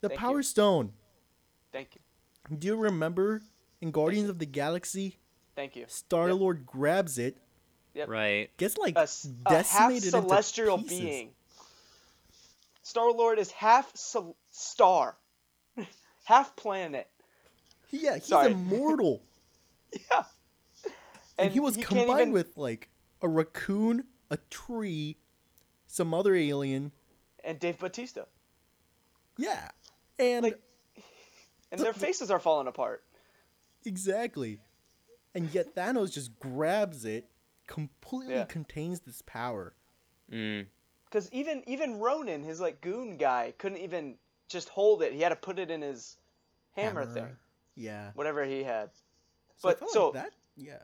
the 0.00 0.08
Thank 0.08 0.20
Power 0.20 0.38
you. 0.38 0.42
Stone? 0.42 0.92
Thank 1.72 1.94
you. 1.94 2.56
Do 2.56 2.66
you 2.68 2.76
remember 2.76 3.42
in 3.80 3.90
Guardians 3.90 4.28
of 4.30 4.38
the 4.38 4.46
Galaxy, 4.46 5.18
Thank 5.54 5.76
you. 5.76 5.84
Star 5.88 6.32
Lord 6.32 6.64
grabs 6.64 7.18
it, 7.18 7.36
Right. 8.06 8.56
gets 8.56 8.78
like 8.78 8.96
A, 8.96 9.00
s- 9.00 9.26
a 9.46 9.50
half 9.50 9.64
decimated 9.66 10.14
into 10.14 10.22
celestial 10.22 10.78
pieces. 10.78 10.98
being. 11.00 11.30
Star 12.82 13.10
Lord 13.12 13.38
is 13.38 13.50
half 13.50 13.94
cel- 13.94 14.36
star, 14.50 15.16
half 16.24 16.56
planet. 16.56 17.08
Yeah, 17.90 18.14
he's 18.14 18.26
Sorry. 18.26 18.52
immortal, 18.52 19.22
Yeah. 19.92 20.24
And, 21.38 21.52
he 21.52 21.60
was 21.60 21.76
can't 21.76 21.88
combined 21.88 22.20
even- 22.20 22.32
with 22.32 22.56
like 22.56 22.90
a 23.22 23.28
raccoon, 23.28 24.04
a 24.30 24.36
tree, 24.50 25.18
some 25.86 26.12
other 26.14 26.34
alien. 26.34 26.92
and 27.44 27.58
Dave 27.60 27.78
Bautista, 27.78 28.26
Yeah, 29.36 29.70
and 30.18 30.42
Like- 30.44 30.60
and 31.70 31.80
their 31.80 31.92
faces 31.92 32.30
are 32.30 32.40
falling 32.40 32.66
apart. 32.66 33.04
exactly, 33.84 34.60
and 35.34 35.52
yet 35.54 35.74
Thanos 35.74 36.10
just 36.12 36.38
grabs 36.40 37.04
it, 37.04 37.30
completely 37.66 38.34
Yeah. 38.34 38.44
contains 38.46 39.00
this 39.00 39.22
power. 39.22 39.74
Mm. 40.30 40.66
Because 41.04 41.30
even 41.32 41.62
even 41.68 41.98
Ronan, 42.00 42.42
his 42.42 42.60
like 42.60 42.80
goon 42.80 43.16
guy, 43.16 43.52
couldn't 43.58 43.78
even 43.78 44.18
just 44.48 44.68
hold 44.70 45.02
it. 45.02 45.12
He 45.12 45.20
had 45.20 45.28
to 45.30 45.36
put 45.36 45.58
it 45.58 45.70
in 45.70 45.80
his 45.82 46.16
hammer, 46.72 47.06
thing, 47.06 47.36
Yeah. 47.76 48.12
whatever 48.14 48.44
he 48.44 48.64
had. 48.64 48.90
So 49.56 49.68
But 49.68 49.90
so 49.90 50.04
like 50.06 50.14
that, 50.14 50.34
yeah. 50.56 50.82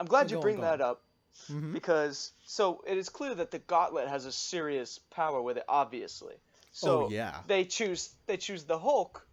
I'm 0.00 0.06
glad 0.06 0.30
you 0.30 0.36
bring 0.38 0.56
go 0.56 0.62
that 0.62 0.80
on. 0.80 0.90
up 0.90 1.02
hmm 1.48 1.74
because 1.74 2.32
so 2.46 2.82
it 2.86 2.96
is 2.96 3.08
clear 3.08 3.34
that 3.34 3.50
the 3.50 3.58
gauntlet 3.58 4.08
has 4.08 4.24
a 4.24 4.32
serious 4.32 4.98
power 5.10 5.42
with 5.42 5.56
it, 5.58 5.64
obviously. 5.68 6.34
So 6.72 7.06
oh 7.06 7.10
yeah, 7.10 7.40
they 7.48 7.64
choose 7.64 8.10
they 8.26 8.36
choose 8.36 8.64
the 8.64 8.78
Hulk 8.78 9.26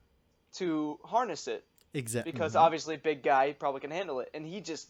to 0.54 1.00
harness 1.06 1.48
it 1.48 1.64
exactly. 1.94 2.32
because 2.32 2.56
obviously 2.56 2.98
big 2.98 3.24
guy 3.24 3.54
probably 3.54 3.82
can 3.82 3.92
handle 3.92 4.20
it, 4.20 4.30
and 4.34 4.46
he 4.46 4.62
just 4.62 4.88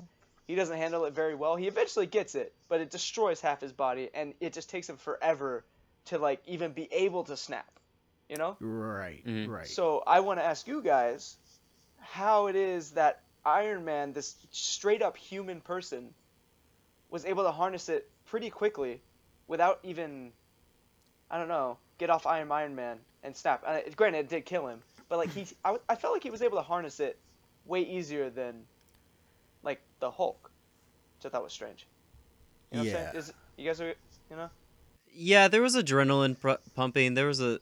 he 0.48 0.56
doesn't 0.56 0.78
handle 0.78 1.06
it 1.06 1.14
very 1.14 1.36
well. 1.36 1.56
He 1.56 1.68
eventually 1.68 2.06
gets 2.08 2.36
it, 2.36 2.54
but 2.70 2.82
it 2.82 2.90
destroys 2.90 3.40
half 3.42 3.62
his 3.62 3.72
body, 3.72 4.10
and 4.14 4.34
it 4.40 4.54
just 4.54 4.70
takes 4.70 4.90
him 4.90 4.98
forever 4.98 5.64
to 6.06 6.18
like 6.18 6.42
even 6.48 6.72
be 6.74 6.88
able 6.92 7.24
to 7.26 7.38
snap. 7.38 7.70
You 8.30 8.38
know. 8.38 8.58
right, 8.62 9.26
Mhm. 9.26 9.48
right. 9.48 9.68
So 9.68 10.04
I 10.08 10.22
want 10.22 10.40
to 10.40 10.44
ask 10.46 10.66
you 10.68 10.82
guys 10.82 11.36
how 12.00 12.48
it 12.48 12.56
is 12.56 12.92
that 12.92 13.22
Iron 13.46 13.84
Man, 13.86 14.14
this 14.14 14.36
straight 14.52 15.02
up 15.02 15.18
human 15.18 15.62
person, 15.62 16.14
was 17.10 17.26
able 17.26 17.44
to 17.44 17.52
harness 17.52 17.90
it 17.90 18.10
pretty 18.26 18.50
quickly 18.50 19.02
without 19.48 19.80
even, 19.84 20.32
I 21.30 21.38
don't 21.38 21.48
know, 21.48 21.78
get 21.98 22.10
off 22.10 22.26
Iron 22.26 22.52
Iron 22.52 22.76
Man 22.76 22.98
and 23.24 23.36
snap. 23.36 23.64
Uh, 23.66 23.80
granted, 23.96 24.20
it 24.20 24.30
did 24.30 24.46
kill 24.46 24.68
him, 24.68 24.82
but 25.10 25.18
like 25.18 25.30
he, 25.32 25.46
I, 25.66 25.78
I 25.90 25.96
felt 25.96 26.14
like 26.14 26.24
he 26.24 26.30
was 26.30 26.42
able 26.42 26.58
to 26.58 26.64
harness 26.64 27.00
it 27.00 27.18
way 27.66 27.82
easier 27.82 28.30
than, 28.30 28.64
like 29.64 29.82
the 30.00 30.10
Hulk, 30.10 30.50
which 31.18 31.26
I 31.26 31.30
thought 31.30 31.44
was 31.44 31.54
strange. 31.54 31.86
You 32.72 32.78
know 32.78 32.84
what 32.84 32.90
I'm 32.90 32.96
Yeah. 32.96 33.12
saying? 33.12 33.18
Is, 33.18 33.34
you 33.58 33.66
guys 33.66 33.82
are, 33.82 33.94
you 34.30 34.36
know? 34.38 34.50
Yeah, 35.14 35.48
there 35.50 35.62
was 35.62 35.76
adrenaline 35.76 36.40
pr- 36.40 36.62
pumping. 36.74 37.16
There 37.16 37.28
was 37.28 37.42
a, 37.42 37.60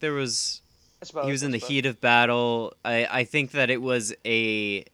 there 0.00 0.14
was 0.14 0.62
suppose, 1.02 1.26
he 1.26 1.30
was 1.30 1.42
in 1.42 1.50
the 1.50 1.58
heat 1.58 1.84
of 1.84 2.00
battle. 2.00 2.72
I 2.84 3.06
I 3.10 3.24
think 3.24 3.50
that 3.50 3.68
it 3.68 3.82
was 3.82 4.14
a, 4.24 4.84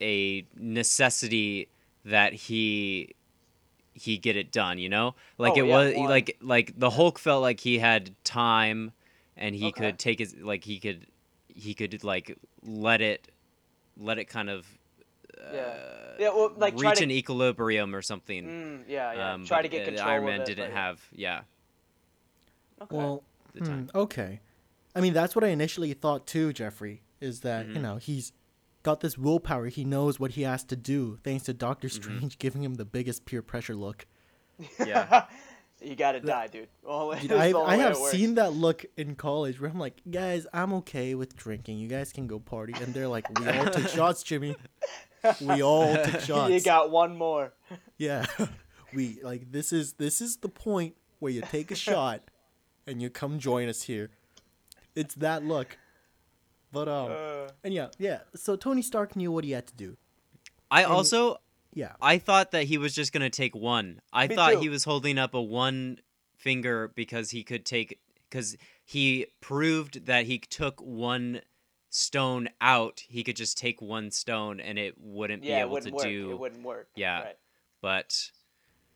a 0.00 0.46
necessity 0.56 1.68
that 2.04 2.32
he, 2.32 3.14
he 3.92 4.16
get 4.18 4.36
it 4.36 4.50
done. 4.52 4.78
You 4.78 4.88
know, 4.88 5.14
like 5.38 5.52
Oh, 5.56 5.60
it 5.60 5.66
yeah, 5.66 5.76
was 5.76 5.94
one. 5.96 6.08
like 6.08 6.36
like 6.40 6.78
the 6.78 6.90
Hulk 6.90 7.18
felt 7.18 7.42
like 7.42 7.60
he 7.60 7.78
had 7.78 8.14
time, 8.24 8.92
and 9.36 9.54
he 9.54 9.66
Okay. 9.68 9.86
could 9.90 9.98
take 9.98 10.18
his 10.18 10.34
like 10.36 10.64
he 10.64 10.78
could, 10.78 11.06
he 11.48 11.74
could 11.74 12.02
like 12.04 12.36
let 12.62 13.00
it 13.00 13.30
let 13.96 14.18
it 14.18 14.26
kind 14.26 14.48
of 14.50 14.66
uh, 15.38 15.52
Yeah. 15.54 15.74
Yeah, 16.18 16.28
well, 16.34 16.52
like, 16.56 16.76
try 16.76 16.90
reach 16.90 16.98
to- 16.98 17.04
an 17.04 17.10
equilibrium 17.10 17.94
or 17.94 18.02
something. 18.02 18.44
Mm, 18.44 18.84
yeah, 18.88 19.12
yeah. 19.14 19.32
Um, 19.32 19.46
Try 19.46 19.62
to 19.62 19.68
get 19.68 19.86
control 19.86 20.06
Iron 20.08 20.24
of 20.24 20.28
Man 20.28 20.40
it, 20.42 20.44
didn't 20.46 20.66
but- 20.70 20.76
have 20.76 21.00
yeah 21.12 21.42
Okay. 22.82 22.96
Well, 22.96 23.24
the 23.54 23.60
time. 23.60 23.88
hmm, 23.92 23.98
okay. 23.98 24.40
I 24.94 25.00
mean, 25.00 25.12
that's 25.14 25.34
what 25.34 25.44
I 25.44 25.48
initially 25.48 25.92
thought 25.94 26.26
too, 26.26 26.52
Jeffrey, 26.52 27.02
is 27.20 27.40
that, 27.40 27.66
you 27.68 27.74
Mhm. 27.76 27.80
know, 27.82 27.96
he's 27.96 28.32
got 28.82 29.00
this 29.00 29.18
willpower. 29.18 29.66
He 29.66 29.84
knows 29.84 30.18
what 30.18 30.32
he 30.32 30.42
has 30.42 30.64
to 30.64 30.76
do 30.76 31.18
thanks 31.22 31.44
to 31.44 31.52
Doctor 31.52 31.88
Mm-hmm. 31.88 32.02
Strange 32.02 32.38
giving 32.38 32.62
him 32.62 32.74
the 32.74 32.84
biggest 32.84 33.24
peer 33.24 33.42
pressure 33.42 33.74
look. 33.74 34.06
Yeah. 34.78 35.24
you 35.82 35.96
gotta 35.96 36.20
die, 36.20 36.46
dude. 36.48 36.68
Well, 36.82 37.14
Dude, 37.20 37.32
I, 37.32 37.52
I 37.52 37.76
have 37.76 37.96
seen 37.96 38.34
that 38.34 38.52
look 38.52 38.84
in 38.96 39.14
college 39.14 39.60
where 39.60 39.70
I'm 39.70 39.78
like, 39.78 40.00
guys, 40.10 40.46
I'm 40.52 40.72
okay 40.74 41.14
with 41.14 41.36
drinking. 41.36 41.78
You 41.78 41.88
guys 41.88 42.12
can 42.12 42.26
go 42.26 42.38
party. 42.38 42.74
And 42.80 42.92
they're 42.94 43.08
like, 43.08 43.26
we 43.38 43.48
all 43.48 43.66
took 43.66 43.88
shots, 43.96 44.22
Jimmy. 44.22 44.56
We 45.40 45.62
all 45.62 45.94
took 45.94 46.20
shots. 46.20 46.52
You 46.52 46.60
got 46.60 46.90
one 46.90 47.16
more. 47.16 47.52
Yeah. 47.98 48.26
we 48.94 49.18
like 49.22 49.52
this 49.52 49.72
is 49.72 49.94
this 49.94 50.20
is 50.20 50.38
the 50.38 50.48
point 50.48 50.94
where 51.18 51.32
you 51.32 51.42
take 51.42 51.70
a 51.70 51.74
shot 51.74 52.22
and 52.86 53.00
you 53.00 53.10
come 53.10 53.38
join 53.38 53.68
us 53.68 53.82
here. 53.82 54.10
It's 54.94 55.14
that 55.16 55.44
look. 55.44 55.78
But 56.72 56.88
um 56.88 57.10
Uh, 57.12 57.48
and 57.64 57.74
yeah, 57.74 57.88
yeah. 57.98 58.20
So 58.34 58.56
Tony 58.56 58.82
Stark 58.82 59.16
knew 59.16 59.32
what 59.32 59.44
he 59.44 59.50
had 59.52 59.66
to 59.68 59.74
do. 59.74 59.96
I 60.70 60.82
And- 60.84 60.92
also 60.92 61.38
Yeah. 61.74 61.94
I 62.00 62.18
thought 62.18 62.50
that 62.52 62.64
he 62.64 62.78
was 62.78 62.94
just 62.94 63.12
gonna 63.12 63.30
take 63.30 63.54
one. 63.54 64.00
I 64.12 64.26
Me 64.28 64.34
thought 64.34 64.52
too. 64.54 64.60
he 64.60 64.68
was 64.68 64.84
holding 64.84 65.18
up 65.18 65.34
a 65.34 65.42
one 65.42 66.00
finger 66.36 66.88
because 66.88 67.30
he 67.30 67.42
could 67.44 67.64
take 67.66 68.00
because 68.28 68.56
he 68.84 69.26
proved 69.40 70.06
that 70.06 70.26
he 70.26 70.38
took 70.38 70.80
one 70.80 71.42
stone 71.90 72.48
out. 72.60 73.00
He 73.08 73.24
could 73.24 73.34
just 73.36 73.58
take 73.58 73.82
one 73.82 74.10
stone 74.12 74.60
and 74.60 74.78
it 74.78 74.94
wouldn't 74.98 75.42
yeah, 75.42 75.56
be 75.56 75.60
it 75.60 75.62
able 75.62 75.70
wouldn't 75.72 75.88
to 75.90 75.94
work. 75.96 76.04
do. 76.04 76.30
It 76.30 76.38
wouldn't 76.38 76.62
work. 76.64 76.88
Yeah. 76.94 77.20
Right. 77.22 77.38
But 77.80 78.30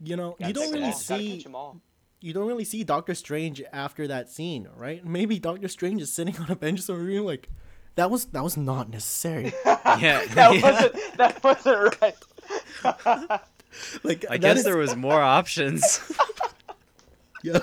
You 0.01 0.17
know, 0.17 0.37
you 0.39 0.53
don't 0.53 0.73
really 0.73 0.87
all. 0.87 0.93
See 0.93 1.37
catch 1.39 1.47
'em 1.47 1.55
all. 1.57 1.81
you 2.21 2.33
don't 2.33 2.47
really 2.47 2.65
see 2.65 2.85
Doctor 2.85 3.15
Strange 3.15 3.63
after 3.73 4.07
that 4.09 4.29
scene, 4.31 4.69
right? 4.77 5.05
Maybe 5.05 5.39
Doctor 5.41 5.69
Strange 5.69 6.01
is 6.03 6.13
sitting 6.13 6.37
on 6.43 6.51
a 6.51 6.57
bench 6.57 6.81
somewhere 6.81 7.21
like 7.23 7.49
that 7.97 8.11
was 8.11 8.27
that 8.27 8.43
was 8.43 8.57
not 8.57 8.91
necessary. 8.91 9.53
yeah, 9.65 10.25
that 10.35 10.55
yeah. 10.55 10.63
wasn't 10.63 11.17
that 11.19 11.45
wasn't 11.45 12.01
right. 12.01 13.41
Like 14.05 14.25
I 14.31 14.37
guess 14.39 14.59
is- 14.59 14.65
there 14.65 14.77
was 14.77 14.95
more 14.95 15.21
options. 15.21 16.01
yeah. 17.43 17.59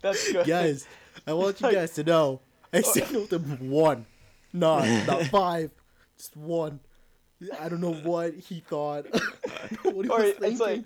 That's 0.00 0.32
good. 0.32 0.46
guys, 0.46 0.86
I 1.26 1.32
want 1.32 1.60
you 1.60 1.72
guys 1.72 1.92
to 1.94 2.04
know 2.04 2.40
I 2.72 2.80
signaled 2.82 3.32
him 3.32 3.70
one, 3.70 4.06
not 4.52 4.86
not 5.06 5.24
five, 5.26 5.70
just 6.16 6.36
one. 6.36 6.80
I 7.60 7.68
don't 7.68 7.80
know 7.80 7.92
what 7.94 8.34
he 8.34 8.60
thought. 8.60 9.06
I 9.12 9.18
what 9.90 10.04
he 10.04 10.10
Or 10.10 10.18
was 10.18 10.34
it's 10.40 10.60
like 10.60 10.84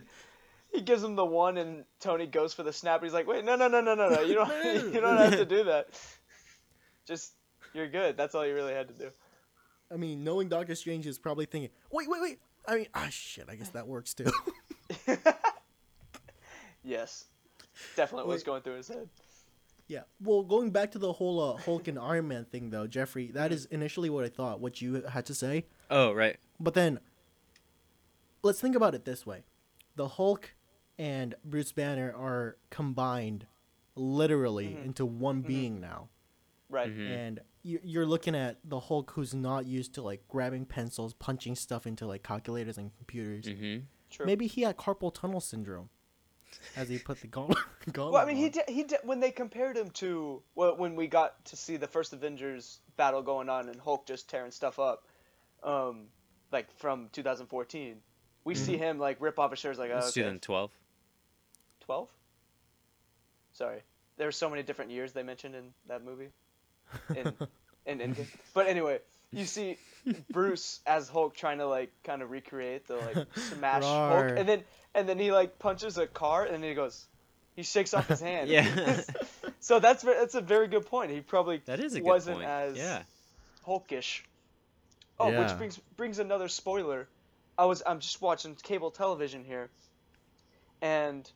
he 0.73 0.81
gives 0.83 1.03
him 1.03 1.17
the 1.17 1.25
one, 1.25 1.57
and 1.59 1.85
Tony 2.01 2.27
goes 2.27 2.53
for 2.55 2.63
the 2.63 2.73
snap. 2.73 3.03
He's 3.03 3.13
like, 3.13 3.27
"Wait, 3.27 3.45
no, 3.45 3.57
no, 3.57 3.69
no, 3.69 3.81
no, 3.81 3.95
no, 3.95 4.09
no! 4.09 4.21
You 4.21 4.35
don't, 4.35 4.49
No, 4.49 4.63
no, 4.63 4.75
no, 4.81 4.87
you 4.93 5.01
don't 5.01 5.17
have 5.19 5.37
to 5.37 5.45
do 5.47 5.65
that. 5.65 5.89
Just 7.07 7.33
you're 7.73 7.89
good. 7.89 8.17
That's 8.17 8.35
all 8.35 8.47
you 8.47 8.55
really 8.55 8.75
had 8.75 8.89
to 8.89 8.95
do." 8.95 9.11
I 9.91 9.97
mean, 9.97 10.25
knowing 10.25 10.49
Doctor 10.49 10.75
Strange 10.75 11.07
is 11.07 11.17
probably 11.19 11.47
thinking, 11.47 11.71
wait, 11.93 12.09
wait, 12.11 12.21
wait. 12.21 12.39
I 12.67 12.75
mean, 12.77 12.87
ah, 12.95 13.07
shit. 13.09 13.45
I 13.49 13.55
guess 13.55 13.69
that 13.71 13.87
works 13.87 14.15
too. 14.15 14.27
yes, 16.83 17.27
definitely 17.97 18.29
was 18.33 18.43
going 18.43 18.63
through 18.63 18.77
his 18.77 18.89
head. 18.89 19.09
yeah. 19.87 20.03
Well, 20.21 20.43
going 20.43 20.71
back 20.71 20.93
to 20.93 20.99
the 20.99 21.13
whole 21.13 21.41
uh, 21.41 21.57
Hulk 21.57 21.89
and 21.89 21.99
Iron 21.99 22.29
Man 22.29 22.45
thing, 22.45 22.71
though, 22.71 22.87
Jeffrey, 22.87 23.31
that 23.33 23.53
is 23.53 23.67
initially 23.67 24.11
what 24.11 24.25
I 24.25 24.29
thought. 24.29 24.61
What 24.61 24.81
you 24.81 25.03
had 25.03 25.27
to 25.27 25.35
say. 25.35 25.67
oh 25.91 26.13
right. 26.13 26.37
But 26.59 26.75
then, 26.75 27.01
let's 28.43 28.61
think 28.61 28.75
about 28.77 28.95
it 28.95 29.05
this 29.05 29.25
way: 29.27 29.45
the 29.95 30.09
Hulk 30.09 30.55
and 30.99 31.35
Bruce 31.45 31.73
Banner 31.73 32.13
are 32.17 32.57
combined, 32.71 33.47
literally, 33.95 34.69
Mhm. 34.69 34.85
into 34.87 35.07
one 35.07 35.43
being 35.43 35.81
now. 35.81 36.09
Right. 36.69 36.89
Mhm. 36.91 37.11
And 37.17 37.41
you- 37.63 37.81
you're 37.85 38.07
looking 38.07 38.35
at 38.35 38.59
the 38.65 38.81
Hulk 38.81 39.13
who's 39.13 39.35
not 39.35 39.67
used 39.67 39.95
to 39.95 40.03
like 40.03 40.27
grabbing 40.29 40.67
pencils, 40.67 41.15
punching 41.15 41.55
stuff 41.57 41.87
into 41.87 42.07
like 42.07 42.23
calculators 42.23 42.77
and 42.79 42.97
computers. 42.97 43.45
Mm-hmm. 43.47 43.85
True. 44.11 44.27
Maybe 44.27 44.47
he 44.47 44.63
had 44.63 44.77
carpal 44.77 45.13
tunnel 45.13 45.41
syndrome, 45.41 45.91
as 46.77 46.89
he 46.89 46.99
put 46.99 47.21
the 47.21 47.27
gauntlet. 47.27 47.59
gauntlet 47.93 48.13
Well, 48.15 48.23
I 48.23 48.25
mean, 48.25 48.37
he 48.37 48.49
did. 48.51 48.69
He 48.69 48.85
did 48.85 49.01
when 49.05 49.21
they 49.21 49.31
compared 49.31 49.77
him 49.77 49.91
to 49.93 50.43
well, 50.55 50.77
when 50.77 50.97
we 50.97 51.07
got 51.07 51.45
to 51.47 51.57
see 51.57 51.77
the 51.77 51.89
first 51.89 52.13
Avengers 52.13 52.81
battle 52.97 53.23
going 53.23 53.49
on 53.49 53.69
and 53.69 53.81
Hulk 53.81 54.07
just 54.07 54.29
tearing 54.29 54.51
stuff 54.53 54.79
up, 54.79 55.07
um, 55.63 56.09
like 56.53 56.71
from 56.79 57.09
2014. 57.11 58.01
We 58.45 58.55
see 58.55 58.77
him 58.77 58.99
like 59.01 59.21
rip 59.21 59.39
off 59.41 59.51
his 59.51 59.59
shirt 59.59 59.77
like, 59.77 59.91
oh, 59.91 59.97
okay, 59.99 60.05
2012. 60.23 60.71
12. 61.81 62.09
Sorry, 63.53 63.83
there 64.17 64.29
were 64.29 64.33
so 64.33 64.49
many 64.51 64.63
different 64.63 64.91
years 64.93 65.13
they 65.13 65.23
mentioned 65.25 65.55
in 65.55 65.73
that 65.89 66.05
movie, 66.05 66.29
in 67.15 67.33
in 67.87 67.99
Endgame. 67.99 68.27
But 68.55 68.67
anyway, 68.69 69.01
you 69.33 69.45
see 69.45 69.79
Bruce 70.31 70.81
as 70.87 71.09
Hulk 71.09 71.35
trying 71.35 71.59
to 71.59 71.67
like 71.67 71.91
kind 72.05 72.23
of 72.23 72.31
recreate 72.31 72.87
the 72.89 72.97
like 72.97 73.27
smash 73.55 73.83
Hulk, 73.85 74.37
and 74.37 74.49
then 74.49 74.63
and 74.95 75.09
then 75.09 75.19
he 75.19 75.33
like 75.33 75.59
punches 75.59 75.99
a 75.99 76.07
car, 76.07 76.45
and 76.45 76.55
then 76.55 76.63
he 76.63 76.75
goes, 76.75 77.05
he 77.55 77.63
shakes 77.63 77.95
off 77.95 78.09
his 78.09 78.21
hand. 78.21 78.49
Yeah. 78.51 79.01
so 79.61 79.79
that's 79.81 80.03
that's 80.03 80.35
a 80.35 80.41
very 80.41 80.69
good 80.69 80.87
point. 80.87 81.11
He 81.11 81.21
probably 81.21 81.63
That 81.67 81.81
is 81.81 81.95
a 81.97 82.03
wasn't 82.03 82.39
point. 82.39 82.49
as 82.49 82.77
yeah. 82.77 83.03
Hulkish. 83.67 84.23
Oh, 85.19 85.31
Yeah. 85.31 85.41
which 85.49 85.57
brings 85.59 85.79
brings 85.97 86.19
another 86.19 86.49
spoiler. 86.49 87.09
I 87.59 87.65
was 87.65 87.83
I'm 87.87 88.01
just 88.01 88.21
watching 88.21 88.55
cable 88.55 88.91
television 88.91 89.43
here, 89.45 89.71
and 90.83 91.29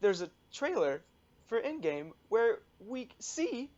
there's 0.00 0.20
a 0.20 0.28
trailer 0.52 1.00
for 1.48 1.60
Endgame 1.60 2.12
where 2.28 2.58
we 2.86 3.08
see 3.18 3.70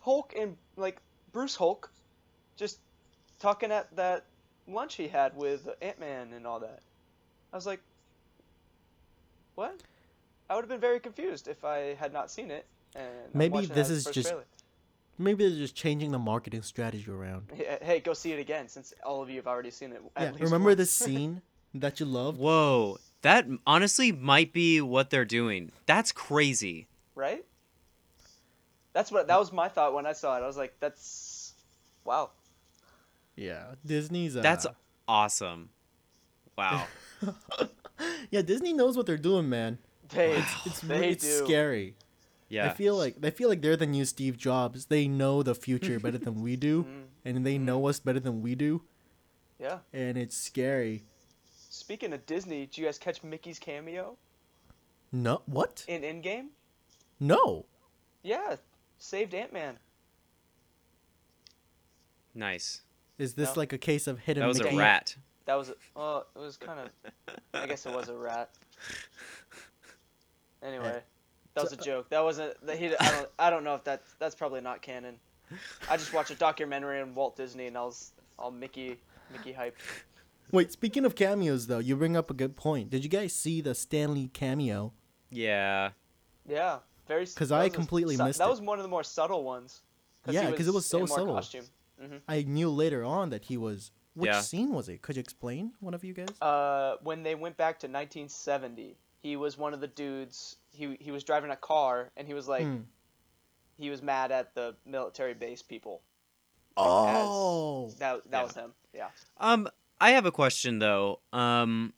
Hulk 0.00 0.34
and 0.38 0.56
like 0.76 0.98
Bruce 1.32 1.54
Hulk 1.56 1.90
just 2.56 2.78
talking 3.38 3.70
at 3.72 3.94
that 3.96 4.24
lunch 4.68 4.94
he 4.94 5.08
had 5.08 5.36
with 5.36 5.68
Ant 5.82 5.98
Man 6.00 6.32
and 6.32 6.46
all 6.46 6.60
that. 6.60 6.80
I 7.52 7.56
was 7.56 7.66
like, 7.66 7.80
what? 9.54 9.82
I 10.48 10.54
would 10.54 10.62
have 10.62 10.68
been 10.68 10.80
very 10.80 11.00
confused 11.00 11.48
if 11.48 11.64
I 11.64 11.94
had 11.94 12.12
not 12.12 12.30
seen 12.30 12.50
it. 12.50 12.66
And 12.96 13.08
Maybe 13.34 13.66
this 13.66 13.90
is 13.90 14.04
just- 14.06 14.28
trailer. 14.28 14.44
Maybe 15.18 15.46
they're 15.46 15.58
just 15.58 15.74
changing 15.74 16.12
the 16.12 16.18
marketing 16.18 16.62
strategy 16.62 17.10
around. 17.10 17.50
Hey, 17.54 17.78
hey, 17.82 18.00
go 18.00 18.14
see 18.14 18.32
it 18.32 18.38
again 18.38 18.68
since 18.68 18.94
all 19.04 19.22
of 19.22 19.28
you 19.28 19.36
have 19.36 19.46
already 19.46 19.70
seen 19.70 19.92
it. 19.92 20.00
At 20.16 20.22
Yeah, 20.22 20.30
least 20.30 20.42
remember 20.44 20.70
once. 20.70 20.78
this 20.78 20.90
scene 21.04 21.42
that 21.74 22.00
you 22.00 22.06
loved? 22.06 22.38
Whoa. 22.38 22.96
That 23.22 23.46
honestly 23.66 24.12
might 24.12 24.52
be 24.54 24.80
what 24.80 25.10
they're 25.10 25.26
doing. 25.26 25.72
That's 25.84 26.10
crazy. 26.10 26.86
right? 27.14 27.44
That's 28.92 29.10
what 29.12 29.28
that 29.28 29.38
was 29.38 29.52
my 29.52 29.68
thought 29.68 29.94
when 29.94 30.06
I 30.06 30.12
saw 30.12 30.36
it. 30.36 30.42
I 30.42 30.46
was 30.46 30.56
like, 30.56 30.74
"That's 30.80 31.54
wow." 32.04 32.30
Yeah, 33.36 33.74
Disney's. 33.86 34.36
Uh, 34.36 34.42
That's 34.42 34.66
awesome. 35.08 35.70
Wow. 36.58 36.86
yeah, 38.30 38.42
Disney 38.42 38.72
knows 38.72 38.96
what 38.96 39.06
they're 39.06 39.16
doing, 39.16 39.48
man. 39.48 39.78
They 40.10 40.42
It's 40.66 40.80
they 40.80 41.10
it's 41.10 41.24
do. 41.24 41.44
scary. 41.46 41.94
Yeah. 42.48 42.66
I 42.66 42.70
feel 42.74 42.96
like 42.96 43.20
they 43.20 43.30
feel 43.30 43.48
like 43.48 43.62
they're 43.62 43.76
the 43.76 43.86
new 43.86 44.04
Steve 44.04 44.36
Jobs. 44.36 44.86
They 44.86 45.06
know 45.06 45.42
the 45.42 45.54
future 45.54 46.00
better 46.00 46.18
than 46.18 46.42
we 46.42 46.56
do, 46.56 46.84
Mm, 46.84 47.04
and 47.36 47.46
they 47.46 47.58
know 47.58 47.86
us 47.86 48.00
better 48.00 48.18
than 48.20 48.42
we 48.42 48.54
do, 48.56 48.82
yeah. 49.60 49.78
and 49.92 50.18
it's 50.18 50.36
scary. 50.36 51.04
Speaking 51.70 52.12
of 52.12 52.26
Disney, 52.26 52.66
did 52.66 52.76
you 52.76 52.84
guys 52.86 52.98
catch 52.98 53.22
Mickey's 53.22 53.58
cameo 53.60 54.16
No, 55.12 55.42
what? 55.46 55.84
in 55.86 56.02
Endgame? 56.02 56.48
No. 57.20 57.66
Yeah, 58.24 58.56
saved 59.00 59.34
Ant 59.34 59.52
Man. 59.52 59.78
nice. 62.34 62.82
Is 63.18 63.34
this 63.34 63.54
No. 63.54 63.60
like 63.60 63.72
a 63.72 63.78
case 63.78 64.06
of 64.06 64.20
hidden? 64.20 64.40
That 64.42 64.48
was 64.48 64.60
a 64.60 64.74
rat. 64.76 65.16
That 65.44 65.56
was 65.56 65.72
well, 65.94 66.26
it 66.34 66.38
was 66.38 66.56
kind 66.56 66.80
of. 66.80 67.12
I 67.52 67.66
guess 67.66 67.84
it 67.84 67.92
was 67.94 68.08
a 68.08 68.16
rat. 68.16 68.50
Anyway, 70.62 71.00
that 71.54 71.64
was 71.64 71.72
a 71.72 71.76
joke. 71.78 72.10
That 72.10 72.22
wasn't. 72.22 72.54
That 72.66 72.78
he. 72.78 72.94
I 72.94 73.10
don't. 73.10 73.28
I 73.38 73.48
don't 73.48 73.64
know 73.64 73.74
if 73.74 73.84
that. 73.84 74.02
That's 74.18 74.34
probably 74.34 74.60
not 74.60 74.82
canon. 74.82 75.14
I 75.88 75.96
just 75.96 76.12
watched 76.12 76.30
a 76.30 76.34
documentary 76.34 77.00
on 77.00 77.14
Walt 77.14 77.34
Disney 77.34 77.66
and 77.66 77.78
I 77.78 77.82
was 77.82 78.12
all 78.38 78.50
Mickey, 78.50 78.98
Mickey 79.32 79.54
hyped. 79.54 79.72
Wait, 80.52 80.70
speaking 80.70 81.06
of 81.06 81.14
cameos, 81.14 81.66
though, 81.66 81.78
you 81.78 81.96
bring 81.96 82.14
up 82.14 82.30
a 82.30 82.34
good 82.34 82.56
point. 82.56 82.90
Did 82.90 83.02
you 83.04 83.08
guys 83.08 83.32
see 83.32 83.62
the 83.62 83.74
Stanley 83.74 84.28
cameo? 84.34 84.92
Yeah. 85.30 85.92
Yeah, 86.46 86.80
very. 87.10 87.26
'Cause 87.26 87.48
that 87.50 87.60
I 87.60 87.68
completely 87.68 88.16
su- 88.16 88.24
missed 88.24 88.38
That 88.38 88.46
it. 88.46 88.50
was 88.50 88.60
one 88.60 88.78
of 88.78 88.82
the 88.84 88.88
more 88.96 89.04
subtle 89.04 89.42
ones. 89.44 89.82
Yeah, 90.26 90.50
because 90.50 90.68
it 90.68 90.74
was 90.74 90.86
so 90.86 91.00
in 91.00 91.06
subtle. 91.08 91.34
Costume. 91.34 91.66
hmm 92.00 92.16
I 92.28 92.42
knew 92.42 92.70
later 92.70 93.04
on 93.04 93.30
that 93.30 93.44
he 93.44 93.56
was. 93.56 93.90
Which 94.14 94.28
Yeah. 94.28 94.40
scene 94.40 94.70
was 94.70 94.88
it? 94.88 95.02
Could 95.02 95.16
you 95.16 95.20
explain, 95.20 95.72
one 95.80 95.94
of 95.94 96.02
you 96.04 96.12
guys? 96.14 96.28
Uh, 96.42 96.96
when 97.02 97.22
they 97.22 97.34
went 97.36 97.56
back 97.56 97.78
to 97.80 97.86
1970, 97.88 98.96
he 99.22 99.36
was 99.36 99.56
one 99.56 99.72
of 99.72 99.80
the 99.80 99.86
dudes. 99.86 100.56
He 100.72 100.96
he 101.00 101.10
was 101.12 101.22
driving 101.24 101.50
a 101.50 101.56
car 101.56 102.10
and 102.16 102.26
he 102.26 102.34
was 102.34 102.48
like, 102.48 102.64
Hmm. 102.64 102.80
he 103.78 103.88
was 103.90 104.02
mad 104.02 104.30
at 104.32 104.54
the 104.54 104.74
military 104.84 105.34
base 105.34 105.62
people. 105.62 106.02
Oh, 106.76 107.90
That 107.98 108.22
that 108.30 108.38
Yeah. 108.38 108.42
was 108.42 108.54
him. 108.54 108.74
Yeah. 108.92 109.10
Um, 109.38 109.68
I 110.00 110.10
have 110.10 110.26
a 110.26 110.32
question 110.32 110.78
though. 110.80 111.20
Um, 111.32 111.92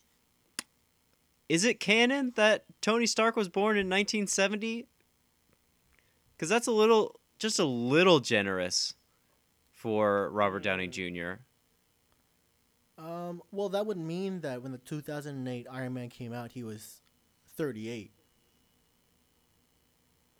is 1.48 1.64
it 1.64 1.80
canon 1.80 2.32
that 2.36 2.64
Tony 2.80 3.06
Stark 3.06 3.36
was 3.36 3.48
born 3.48 3.76
in 3.76 3.88
1970? 3.88 4.86
Because 6.42 6.50
that's 6.50 6.66
a 6.66 6.72
little, 6.72 7.20
just 7.38 7.60
a 7.60 7.64
little 7.64 8.18
generous 8.18 8.94
for 9.70 10.28
Robert 10.30 10.64
Downey 10.64 10.88
Jr. 10.88 11.34
um. 12.98 13.42
Well, 13.52 13.68
that 13.68 13.86
would 13.86 13.96
mean 13.96 14.40
that 14.40 14.60
when 14.60 14.72
the 14.72 14.78
2008 14.78 15.68
Iron 15.70 15.94
Man 15.94 16.08
came 16.08 16.32
out, 16.32 16.50
he 16.50 16.64
was 16.64 17.00
38. 17.56 18.10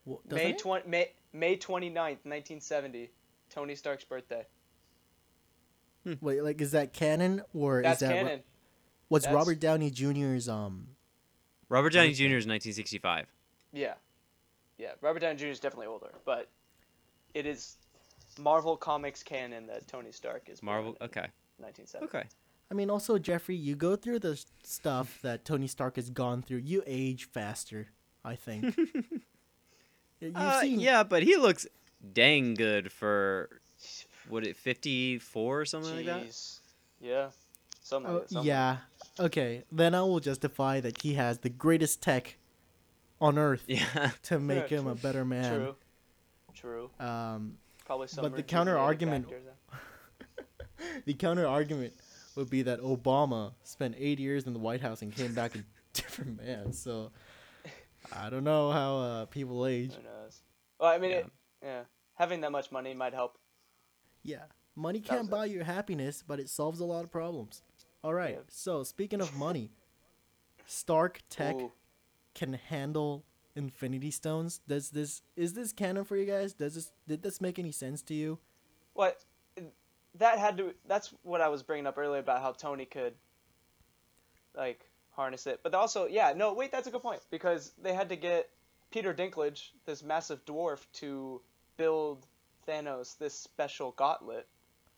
Well, 0.03 0.19
May 0.29 0.49
it? 0.49 0.57
twenty 0.57 0.89
May 0.89 1.11
May 1.31 1.55
29th, 1.55 2.25
1970, 2.25 3.09
Tony 3.49 3.73
Stark's 3.73 4.03
birthday. 4.03 4.45
Wait, 6.19 6.43
like 6.43 6.59
is 6.59 6.71
that 6.73 6.91
canon 6.91 7.43
or 7.53 7.81
That's 7.81 8.01
is 8.01 8.09
that 8.09 8.13
canon. 8.13 8.39
what's 9.07 9.23
That's- 9.23 9.33
Robert 9.37 9.61
Downey 9.61 9.89
Jr.'s 9.89 10.49
um? 10.49 10.89
Robert 11.69 11.93
Downey 11.93 12.09
Birthday. 12.09 12.27
Jr. 12.27 12.35
is 12.35 12.45
1965. 12.45 13.27
Yeah. 13.71 13.93
Yeah, 14.77 14.91
Robert 15.01 15.19
Downey 15.19 15.37
Jr. 15.37 15.45
is 15.47 15.59
definitely 15.59 15.87
older, 15.87 16.11
but 16.25 16.49
it 17.33 17.45
is 17.45 17.77
Marvel 18.39 18.75
Comics 18.75 19.21
canon 19.23 19.67
that 19.67 19.87
Tony 19.87 20.11
Stark 20.11 20.49
is 20.49 20.59
born 20.61 20.73
Marvel. 20.75 20.97
in 20.99 21.05
Okay. 21.05 21.27
1970. 21.57 22.05
Okay. 22.05 22.27
I 22.71 22.73
mean, 22.73 22.89
also 22.89 23.19
Jeffrey, 23.19 23.55
you 23.55 23.75
go 23.75 23.95
through 23.95 24.19
the 24.19 24.41
stuff 24.63 25.19
that 25.21 25.45
Tony 25.45 25.67
Stark 25.67 25.97
has 25.97 26.09
gone 26.09 26.41
through. 26.41 26.57
You 26.57 26.83
age 26.87 27.25
faster, 27.25 27.89
I 28.25 28.35
think. 28.35 28.75
You've 30.19 30.35
Uh, 30.35 30.61
seen, 30.61 30.79
yeah, 30.79 31.03
but 31.03 31.23
he 31.23 31.35
looks 31.35 31.67
dang 32.13 32.53
good 32.55 32.91
for 32.91 33.61
what 34.29 34.45
it 34.45 34.55
54 34.55 35.61
or 35.61 35.65
something 35.65 35.95
like 35.97 36.05
that. 36.05 36.23
Jeez. 36.23 36.59
Yeah. 36.99 37.29
Something 37.81 38.09
Oh, 38.11 38.13
like 38.15 38.23
that. 38.23 38.29
something 38.33 38.47
yeah. 38.47 38.77
Okay, 39.19 39.63
then 39.71 39.93
I 39.93 40.01
will 40.01 40.21
justify 40.21 40.79
that 40.79 41.01
he 41.01 41.13
has 41.15 41.39
the 41.39 41.49
greatest 41.49 42.01
tech 42.01 42.37
on 43.21 43.37
Earth 43.37 43.63
Yeah. 43.67 44.11
to 44.23 44.39
make 44.39 44.69
Yeah, 44.71 44.79
him 44.79 44.87
a 44.87 44.95
better 44.95 45.23
man. 45.25 45.53
True. 45.53 45.75
True. 46.53 46.89
Um, 46.99 47.57
Probably 47.85 48.07
some 48.07 48.23
But 48.23 48.35
the 48.35 48.43
counter-argument- 48.43 49.27
uh, 49.71 49.75
the 51.05 51.13
counter 51.13 51.45
argument 51.47 51.93
would 52.35 52.49
be 52.49 52.61
that 52.63 52.79
Obama 52.81 53.53
spent 53.63 53.95
eight 53.97 54.19
years 54.19 54.45
in 54.47 54.53
the 54.53 54.59
White 54.59 54.81
House 54.81 55.01
and 55.01 55.13
came 55.15 55.33
back 55.33 55.55
a 55.55 55.63
different 55.93 56.41
man. 56.43 56.73
So 56.73 57.11
I 58.15 58.29
don't 58.29 58.43
know 58.43 58.71
how 58.71 58.97
uh, 58.97 59.25
people 59.25 59.65
age. 59.65 59.93
Who 59.93 60.03
knows? 60.03 60.41
Well, 60.79 60.91
I 60.91 60.97
mean, 60.97 61.11
Yeah. 61.11 61.17
it, 61.17 61.31
yeah. 61.61 61.81
Having 62.15 62.41
that 62.41 62.51
much 62.51 62.71
money 62.71 62.93
might 62.93 63.13
help. 63.13 63.37
Yeah, 64.23 64.43
money 64.75 64.99
can't 65.01 65.21
was 65.21 65.27
it. 65.27 65.31
buy 65.31 65.45
you 65.45 65.63
happiness, 65.63 66.23
but 66.25 66.39
it 66.39 66.47
solves 66.47 66.79
a 66.79 66.85
lot 66.85 67.03
of 67.03 67.11
problems. 67.11 67.61
All 68.03 68.13
right. 68.13 68.35
Yeah. 68.35 68.41
So 68.49 68.83
speaking 68.83 69.19
of 69.19 69.35
money, 69.35 69.71
Stark 70.65 71.21
Tech 71.29 71.55
Ooh. 71.55 71.71
Can 72.35 72.53
handle 72.53 73.23
Infinity 73.55 74.11
Stones. 74.11 74.59
Does 74.67 74.89
this 74.89 75.21
is 75.35 75.53
this 75.53 75.71
canon 75.71 76.03
for 76.05 76.17
you 76.17 76.25
guys? 76.25 76.53
Does 76.53 76.75
this 76.75 76.91
did 77.07 77.21
this 77.23 77.39
make 77.41 77.59
any 77.59 77.71
sense 77.71 78.01
to 78.03 78.13
you? 78.13 78.39
What? 78.93 79.23
That 80.15 80.37
had 80.37 80.57
to. 80.57 80.73
That's 80.87 81.13
what 81.23 81.41
I 81.41 81.47
was 81.49 81.63
bringing 81.63 81.87
up 81.87 81.97
earlier 81.97 82.19
about 82.19 82.41
how 82.41 82.51
Tony 82.51 82.85
could, 82.85 83.13
like, 84.55 84.85
harness 85.11 85.47
it. 85.47 85.61
But 85.63 85.73
also, 85.73 86.05
yeah, 86.05 86.33
no, 86.35 86.53
wait, 86.53 86.71
that's 86.71 86.85
a 86.87 86.91
good 86.91 87.01
point 87.01 87.21
because 87.31 87.73
they 87.81 87.93
had 87.95 88.09
to 88.09 88.15
get 88.15 88.49
Peter 88.91 89.11
Dinklage, 89.11 89.69
this 89.85 90.03
massive 90.03 90.45
dwarf, 90.45 90.85
to 90.93 91.41
build 91.77 92.27
Thanos 92.67 93.17
this 93.17 93.33
special 93.33 93.91
gauntlet, 93.93 94.47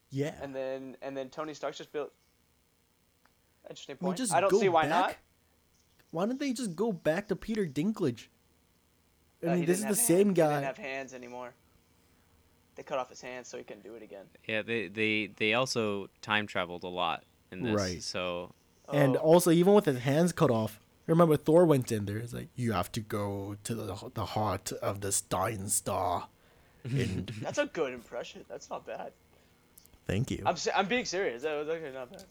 Yeah. 0.10 0.36
and 0.42 0.54
then 0.54 0.98
and 1.02 1.16
then 1.16 1.30
Tony 1.30 1.54
Stark 1.54 1.76
just 1.76 1.94
built. 1.94 2.12
Interesting 3.70 3.96
point. 3.98 4.18
just 4.18 4.34
I 4.34 4.42
don't 4.42 4.54
see 4.60 4.70
why 4.70 4.84
back. 4.84 4.90
not. 4.90 5.16
Why 6.16 6.26
don't 6.26 6.40
they 6.40 6.54
just 6.54 6.78
go 6.78 6.94
back 6.94 7.28
to 7.28 7.36
Peter 7.36 7.66
Dinklage? 7.66 8.28
I 9.44 9.48
Uh, 9.48 9.50
mean, 9.52 9.60
he 9.60 9.66
this 9.66 9.80
is 9.80 9.84
the 9.84 9.88
have 9.90 9.98
same 9.98 10.28
hand- 10.28 10.38
He 10.38 10.42
guy. 10.44 10.50
didn't 10.54 10.64
have 10.64 10.78
hands 10.78 11.14
anymore. 11.14 11.54
They 12.76 12.84
cut 12.84 13.00
off 13.00 13.10
his 13.10 13.20
hands 13.20 13.50
so 13.50 13.58
he 13.58 13.66
couldn't 13.66 13.84
do 13.84 13.96
it 13.96 14.02
again. 14.02 14.26
Yeah, 14.48 14.62
they 14.62 14.88
they 14.88 15.28
they 15.36 15.54
also 15.56 16.08
time 16.22 16.48
traveled 16.48 16.84
a 16.86 16.88
lot 17.04 17.26
in 17.52 17.64
this. 17.64 17.74
Right. 17.76 18.02
So 18.02 18.54
And 18.88 19.18
Oh. 19.18 19.32
also, 19.32 19.52
even 19.52 19.74
with 19.74 19.86
his 19.86 20.00
hands 20.00 20.32
cut 20.32 20.52
off, 20.52 20.80
remember 21.06 21.36
Thor 21.36 21.66
went 21.66 21.92
in 21.92 22.06
there. 22.06 22.18
It's 22.20 22.34
like 22.34 22.48
you 22.56 22.72
have 22.72 22.92
to 22.94 23.02
go 23.02 23.58
to 23.66 23.76
the 23.76 23.86
the 24.14 24.26
heart 24.38 24.72
of 24.74 25.02
the 25.02 25.12
Stein 25.12 25.68
Star. 25.68 26.30
And 26.86 27.28
That's 27.42 27.58
a 27.58 27.66
good 27.66 27.92
impression. 27.94 28.46
That's 28.48 28.70
not 28.70 28.86
bad. 28.86 29.12
thank 30.08 30.32
you. 30.32 30.44
I'm 30.46 30.56
I'm 30.76 30.88
being 30.88 31.04
serious. 31.06 31.42
That 31.44 31.56
was 31.58 31.68
actually 31.68 31.92
not 31.92 32.10
bad. 32.12 32.24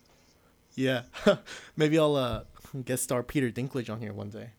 Yeah, 0.75 1.03
maybe 1.75 1.97
I'll 1.97 2.15
uh 2.15 2.43
guest 2.83 3.03
star 3.03 3.23
Peter 3.23 3.49
Dinklage 3.49 3.89
on 3.89 3.99
here 3.99 4.13
one 4.13 4.29
day. 4.29 4.49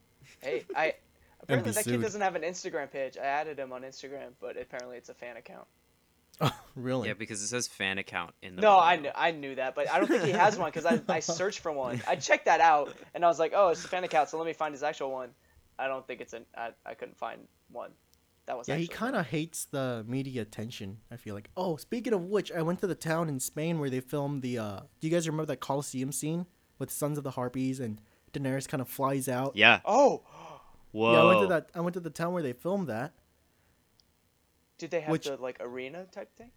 Hey, 0.40 0.64
I 0.74 0.94
apparently 1.42 1.72
be 1.72 1.74
that 1.74 1.84
kid 1.84 2.00
doesn't 2.02 2.20
have 2.20 2.34
an 2.34 2.42
Instagram 2.42 2.90
page. 2.90 3.16
I 3.16 3.26
added 3.26 3.58
him 3.58 3.72
on 3.72 3.82
Instagram, 3.82 4.32
but 4.40 4.56
apparently 4.60 4.96
it's 4.96 5.08
a 5.08 5.14
fan 5.14 5.36
account. 5.36 5.66
Oh, 6.38 6.54
really? 6.74 7.08
yeah, 7.08 7.14
because 7.14 7.40
it 7.42 7.46
says 7.46 7.66
fan 7.66 7.96
account 7.96 8.34
in 8.42 8.56
the. 8.56 8.62
No, 8.62 8.78
I 8.78 8.96
knew 8.96 9.10
I 9.14 9.30
knew 9.30 9.54
that, 9.54 9.74
but 9.74 9.90
I 9.90 9.98
don't 9.98 10.06
think 10.06 10.24
he 10.24 10.32
has 10.32 10.58
one 10.58 10.68
because 10.68 10.84
I, 10.84 11.00
I 11.08 11.20
searched 11.20 11.60
for 11.60 11.72
one. 11.72 12.02
I 12.06 12.16
checked 12.16 12.44
that 12.44 12.60
out 12.60 12.94
and 13.14 13.24
I 13.24 13.28
was 13.28 13.38
like, 13.38 13.52
oh, 13.54 13.70
it's 13.70 13.82
a 13.82 13.88
fan 13.88 14.04
account, 14.04 14.28
so 14.28 14.36
let 14.36 14.46
me 14.46 14.52
find 14.52 14.74
his 14.74 14.82
actual 14.82 15.10
one. 15.10 15.30
I 15.78 15.88
don't 15.88 16.06
think 16.06 16.20
it's 16.20 16.34
an. 16.34 16.44
I, 16.54 16.72
I 16.84 16.92
couldn't 16.92 17.16
find 17.16 17.40
one. 17.72 17.92
That 18.47 18.57
was 18.57 18.68
Yeah, 18.68 18.76
he 18.76 18.86
kind 18.86 19.16
of 19.16 19.26
hates 19.26 19.64
the 19.64 20.05
media 20.07 20.42
attention. 20.42 20.99
I 21.11 21.16
feel 21.16 21.34
like. 21.34 21.51
Oh, 21.57 21.76
speaking 21.76 22.12
of 22.12 22.24
which, 22.24 22.51
I 22.53 22.62
went 22.62 22.80
to 22.80 22.86
the 22.86 22.94
town 22.94 23.28
in 23.28 23.40
Spain 23.40 23.78
where 23.80 23.90
they 23.90 24.01
filmed 24.01 24.42
the. 24.42 24.59
uh 24.59 24.80
Do 25.01 25.07
you 25.09 25.11
guys 25.11 25.26
remember 25.28 25.47
that 25.47 25.61
Colosseum 25.61 26.12
scene 26.12 26.47
with 26.78 26.90
Sons 26.90 27.18
of 27.18 27.24
the 27.24 27.32
Harpies 27.32 27.80
and 27.80 28.01
Daenerys 28.32 28.68
kind 28.68 28.80
of 28.80 28.88
flies 28.88 29.28
out? 29.28 29.57
Yeah. 29.57 29.80
Oh, 29.84 30.22
Whoa. 30.92 31.12
Yeah, 31.12 31.18
I 31.20 31.24
went 31.26 31.40
to 31.40 31.47
that. 31.49 31.68
I 31.74 31.80
went 31.80 31.94
to 31.94 32.01
the 32.01 32.11
town 32.11 32.32
where 32.32 32.42
they 32.42 32.53
filmed 32.53 32.86
that, 32.88 33.12
did 34.78 34.90
they 34.90 35.01
have 35.01 35.11
Which- 35.11 35.24
the 35.26 35.36
like 35.36 35.59
arena 35.61 36.07
type 36.11 36.34
thing? 36.36 36.51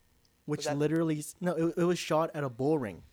which 0.46 0.66
that- 0.66 0.78
literally 0.78 1.24
no, 1.42 1.54
it, 1.54 1.74
it 1.78 1.84
was 1.84 2.00
shot 2.00 2.32
at 2.34 2.44
a 2.44 2.50
bull 2.50 2.78
ring. 2.80 3.04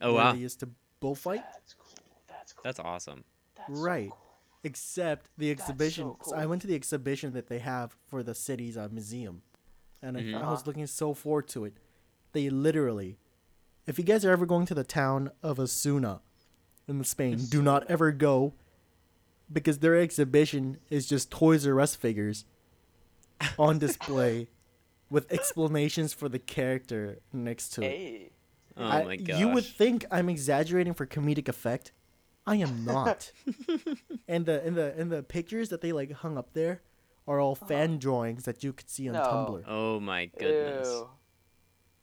Oh 0.00 0.14
where 0.14 0.24
wow, 0.24 0.32
They 0.32 0.38
used 0.38 0.60
to 0.60 0.68
bullfight. 1.00 1.42
That's 1.52 1.74
cool. 1.74 1.86
That's 2.28 2.52
cool. 2.52 2.62
that's 2.64 2.78
awesome. 2.80 3.24
That's 3.54 3.78
so 3.78 3.84
right. 3.84 4.10
cool. 4.10 4.18
Except 4.64 5.28
the 5.36 5.50
exhibition. 5.50 6.04
so 6.22 6.30
so 6.30 6.36
I 6.36 6.46
went 6.46 6.62
to 6.62 6.68
the 6.68 6.74
exhibition 6.76 7.32
that 7.32 7.48
they 7.48 7.58
have 7.58 7.96
for 8.06 8.22
the 8.22 8.34
city's 8.34 8.76
uh, 8.76 8.88
museum, 8.92 9.42
and 10.00 10.16
I, 10.16 10.20
Mhm. 10.22 10.42
I 10.42 10.50
was 10.50 10.66
looking 10.66 10.86
so 10.86 11.14
forward 11.14 11.48
to 11.48 11.64
it. 11.64 11.74
They 12.32 12.48
literally, 12.48 13.18
if 13.86 13.98
you 13.98 14.04
guys 14.04 14.24
are 14.24 14.30
ever 14.30 14.46
going 14.46 14.66
to 14.66 14.74
the 14.74 14.84
town 14.84 15.30
of 15.42 15.58
Osuna, 15.58 16.20
in 16.88 17.02
Spain, 17.04 17.38
do 17.48 17.60
not 17.62 17.88
ever 17.90 18.12
go, 18.12 18.54
because 19.52 19.78
their 19.80 19.96
exhibition 19.96 20.78
is 20.90 21.06
just 21.08 21.30
Toys 21.30 21.66
R 21.66 21.80
Us 21.80 21.94
figures, 21.96 22.44
on 23.58 23.78
display, 23.80 24.48
with 25.10 25.30
explanations 25.32 26.12
for 26.14 26.28
the 26.28 26.38
character 26.38 27.18
next 27.32 27.70
to 27.70 27.82
it. 27.82 27.88
Hey. 27.90 28.30
Oh 28.76 28.84
I- 28.84 29.04
my 29.04 29.16
gosh. 29.16 29.38
You 29.40 29.48
would 29.48 29.64
think 29.66 30.04
I'm 30.10 30.28
exaggerating 30.28 30.94
for 30.94 31.04
comedic 31.06 31.48
effect. 31.48 31.92
I 32.46 32.56
am 32.56 32.84
not. 32.84 33.30
and 34.28 34.46
the 34.46 34.62
and 34.64 34.76
the 34.76 34.94
and 34.98 35.10
the 35.12 35.22
pictures 35.22 35.68
that 35.68 35.80
they 35.80 35.92
like 35.92 36.10
hung 36.12 36.36
up 36.36 36.52
there 36.54 36.82
are 37.28 37.38
all 37.40 37.54
fan 37.54 37.98
drawings 37.98 38.44
that 38.44 38.64
you 38.64 38.72
could 38.72 38.90
see 38.90 39.08
on 39.08 39.14
No. 39.14 39.22
Tumblr. 39.22 39.64
Oh 39.68 40.00
my 40.00 40.26
goodness. 40.26 40.88
Ew. 40.88 41.08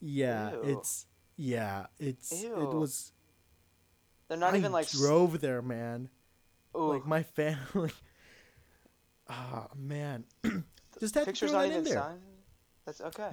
Yeah, 0.02 0.52
Ew. 0.54 0.62
it's 0.64 1.06
yeah, 1.36 1.88
it's 2.00 2.32
it 2.44 2.52
was. 2.54 3.12
They're 4.30 4.38
not 4.38 4.54
I 4.54 4.58
even 4.58 4.72
like. 4.72 4.86
s- 4.86 4.94
drove 4.94 5.42
there, 5.42 5.62
man. 5.62 6.10
Ooh. 6.76 6.94
Like 6.94 7.06
my 7.06 7.24
family. 7.24 7.92
Ah 9.32 9.68
man, 9.76 10.24
just 11.00 11.14
had 11.14 11.22
to 11.22 11.26
Pictures 11.28 11.52
throw 11.52 11.60
not 11.60 11.68
that 11.68 11.74
in 11.76 11.82
even 11.82 11.84
there. 11.84 12.02
signed. 12.02 12.22
That's 12.86 13.02
okay. 13.02 13.30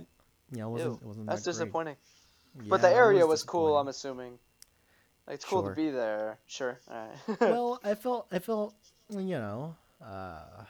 Yeah, 0.52 0.64
it 0.64 0.68
wasn't. 0.68 0.90
Ew. 0.90 0.96
It 1.00 1.07
wasn't 1.07 1.26
That's 1.26 1.40
that 1.42 1.50
great. 1.52 1.52
disappointing. 1.64 1.96
Yeah, 2.59 2.62
but 2.68 2.82
the 2.82 2.90
it 2.90 2.94
area 2.96 3.26
was, 3.26 3.42
cool. 3.42 3.78
I'm 3.78 3.88
assuming. 3.88 4.38
Like 5.27 5.35
it's 5.37 5.45
cool 5.45 5.62
Sure. 5.62 5.70
to 5.70 5.77
be 5.77 5.91
there. 5.91 6.39
Sure. 6.47 6.79
All 6.91 7.09
right. 7.29 7.41
well, 7.41 7.81
I 7.85 7.95
felt 7.95 8.27
I 8.31 8.39
felt 8.39 8.74
you 9.11 9.22
know, 9.39 9.74
uh 10.05 10.64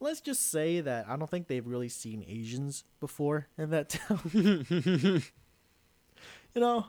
let's 0.00 0.20
just 0.20 0.50
say 0.50 0.80
that 0.80 1.06
I 1.08 1.16
don't 1.16 1.30
think 1.30 1.46
they've 1.48 1.66
really 1.66 1.88
seen 1.88 2.24
Asians 2.26 2.84
before 3.00 3.46
in 3.56 3.70
that 3.70 3.88
town. 3.90 4.20
you 6.54 6.60
know, 6.60 6.86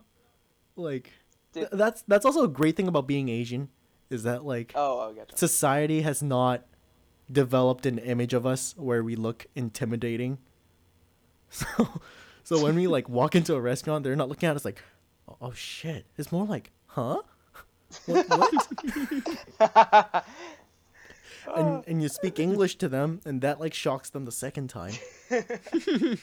like 0.75 1.11
th- 1.53 1.67
that's 1.71 2.01
that's 2.07 2.25
also 2.25 2.43
a 2.43 2.47
great 2.47 2.75
thing 2.75 2.87
about 2.87 3.07
being 3.07 3.29
Asian 3.29 3.69
is 4.09 4.23
that 4.23 4.43
like 4.43 4.73
oh, 4.75 5.09
I 5.09 5.13
gotcha. 5.13 5.37
society 5.37 6.01
has 6.01 6.21
not 6.21 6.65
developed 7.31 7.85
an 7.85 7.99
image 7.99 8.33
of 8.33 8.45
us 8.45 8.75
where 8.77 9.03
we 9.03 9.15
look 9.15 9.45
intimidating. 9.55 10.37
So 11.53 11.67
so 12.43 12.63
when 12.63 12.73
we 12.75 12.87
like 12.87 13.07
walk 13.07 13.35
into 13.35 13.53
a 13.53 13.61
restaurant, 13.61 14.03
they're 14.03 14.15
not 14.15 14.27
looking 14.27 14.49
at 14.49 14.55
us 14.55 14.65
like, 14.65 14.81
"Oh, 15.27 15.37
oh 15.41 15.53
shit." 15.53 16.05
It's 16.17 16.31
more 16.31 16.45
like, 16.45 16.71
"Huh?" 16.87 17.21
What? 18.05 18.27
what? 18.27 18.67
and 21.47 21.67
oh. 21.67 21.83
and 21.87 22.01
you 22.01 22.09
speak 22.09 22.39
English 22.39 22.77
to 22.77 22.89
them, 22.89 23.21
and 23.25 23.41
that 23.41 23.59
like 23.59 23.73
shocks 23.73 24.09
them 24.09 24.25
the 24.25 24.31
second 24.31 24.69
time. 24.69 24.93
and, 25.29 26.17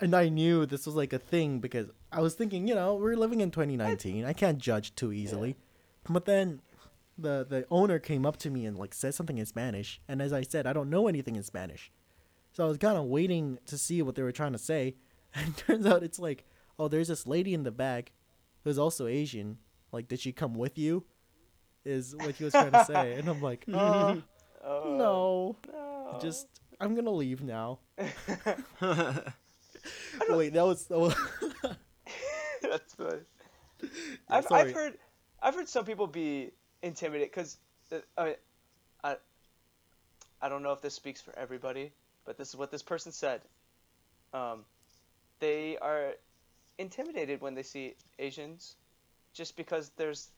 and 0.00 0.14
I 0.14 0.28
knew 0.28 0.66
this 0.66 0.86
was 0.86 0.94
like 0.94 1.12
a 1.12 1.18
thing 1.18 1.60
because 1.60 1.88
I 2.10 2.20
was 2.20 2.34
thinking, 2.34 2.66
you 2.66 2.74
know, 2.74 2.94
we're 2.94 3.16
living 3.16 3.40
in 3.40 3.50
2019. 3.50 4.24
I 4.24 4.32
can't 4.32 4.58
judge 4.58 4.94
too 4.94 5.12
easily. 5.12 5.56
But 6.08 6.24
then 6.24 6.60
the 7.18 7.46
the 7.48 7.66
owner 7.70 7.98
came 7.98 8.26
up 8.26 8.36
to 8.38 8.50
me 8.50 8.66
and 8.66 8.76
like 8.76 8.94
said 8.94 9.14
something 9.14 9.38
in 9.38 9.46
Spanish, 9.46 10.00
and 10.08 10.20
as 10.20 10.32
I 10.32 10.42
said, 10.42 10.66
I 10.66 10.72
don't 10.72 10.90
know 10.90 11.08
anything 11.08 11.36
in 11.36 11.42
Spanish. 11.42 11.92
So 12.52 12.64
I 12.64 12.68
was 12.68 12.78
kind 12.78 12.98
of 12.98 13.04
waiting 13.04 13.58
to 13.66 13.78
see 13.78 14.02
what 14.02 14.14
they 14.14 14.22
were 14.22 14.32
trying 14.32 14.52
to 14.52 14.58
say, 14.58 14.96
and 15.34 15.48
it 15.48 15.56
turns 15.56 15.86
out 15.86 16.02
it's 16.02 16.18
like, 16.18 16.44
oh, 16.78 16.88
there's 16.88 17.08
this 17.08 17.26
lady 17.26 17.54
in 17.54 17.62
the 17.62 17.70
back 17.70 18.12
who's 18.64 18.78
also 18.78 19.06
Asian. 19.06 19.58
Like, 19.92 20.08
did 20.08 20.20
she 20.20 20.32
come 20.32 20.54
with 20.54 20.78
you? 20.78 21.04
Is 21.84 22.14
what 22.16 22.36
he 22.36 22.44
was 22.44 22.52
trying 22.52 22.72
to 22.72 22.84
say, 22.84 23.14
and 23.14 23.28
I'm 23.28 23.42
like, 23.42 23.64
uh, 23.72 24.16
Oh, 24.64 24.94
no, 24.96 25.56
no. 25.72 26.18
just 26.20 26.46
I'm 26.80 26.94
gonna 26.94 27.10
leave 27.10 27.42
now. 27.42 27.80
Wait, 27.98 28.12
that 30.52 30.64
was, 30.64 30.86
that 30.86 30.98
was 30.98 31.14
That's 32.62 32.94
funny. 32.94 33.18
I've, 34.28 34.44
sorry. 34.44 34.68
I've 34.68 34.72
heard 34.72 34.98
I've 35.42 35.54
heard 35.56 35.68
some 35.68 35.84
people 35.84 36.06
be 36.06 36.52
intimidated 36.82 37.32
because 37.32 37.58
I, 38.16 38.36
I 39.02 39.16
I 40.40 40.48
don't 40.48 40.62
know 40.62 40.72
if 40.72 40.80
this 40.80 40.94
speaks 40.94 41.20
for 41.20 41.36
everybody, 41.36 41.92
but 42.24 42.38
this 42.38 42.48
is 42.48 42.56
what 42.56 42.70
this 42.70 42.82
person 42.82 43.10
said. 43.10 43.40
Um, 44.32 44.64
they 45.42 45.76
are 45.78 46.14
intimidated 46.78 47.40
when 47.40 47.54
they 47.54 47.64
see 47.64 47.94
Asians, 48.18 48.76
just 49.34 49.56
because 49.56 49.90
there's 49.96 50.30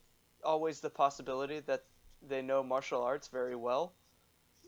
always 0.43 0.81
the 0.81 0.91
possibility 0.91 1.61
that 1.61 1.85
they 2.27 2.41
know 2.43 2.63
martial 2.63 3.03
arts 3.03 3.29
very 3.29 3.55
well. 3.69 3.93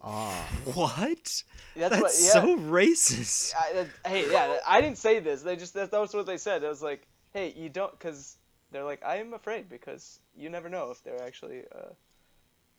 ah. 0.02 0.46
what? 0.74 1.06
That's, 1.16 1.44
That's 1.74 2.00
what. 2.02 2.12
Yeah. 2.20 2.32
so 2.36 2.56
racist. 2.58 3.54
I, 3.64 3.78
uh, 3.80 3.84
hey, 4.12 4.30
yeah, 4.30 4.58
I 4.68 4.80
didn't 4.82 4.98
say 4.98 5.20
this. 5.20 5.42
They 5.42 5.56
just 5.56 5.72
that, 5.74 5.90
that 5.90 6.00
was 6.00 6.12
what 6.14 6.26
they 6.26 6.36
said. 6.38 6.62
It 6.62 6.68
was 6.68 6.82
like, 6.82 7.06
hey, 7.32 7.54
you 7.56 7.68
don't, 7.70 7.92
because 7.98 8.36
they're 8.72 8.84
like, 8.84 9.02
I 9.04 9.16
am 9.16 9.32
afraid 9.32 9.68
because 9.70 10.20
you 10.36 10.50
never 10.50 10.68
know 10.68 10.90
if 10.90 11.02
they're 11.02 11.22
actually 11.22 11.62
uh, 11.74 11.92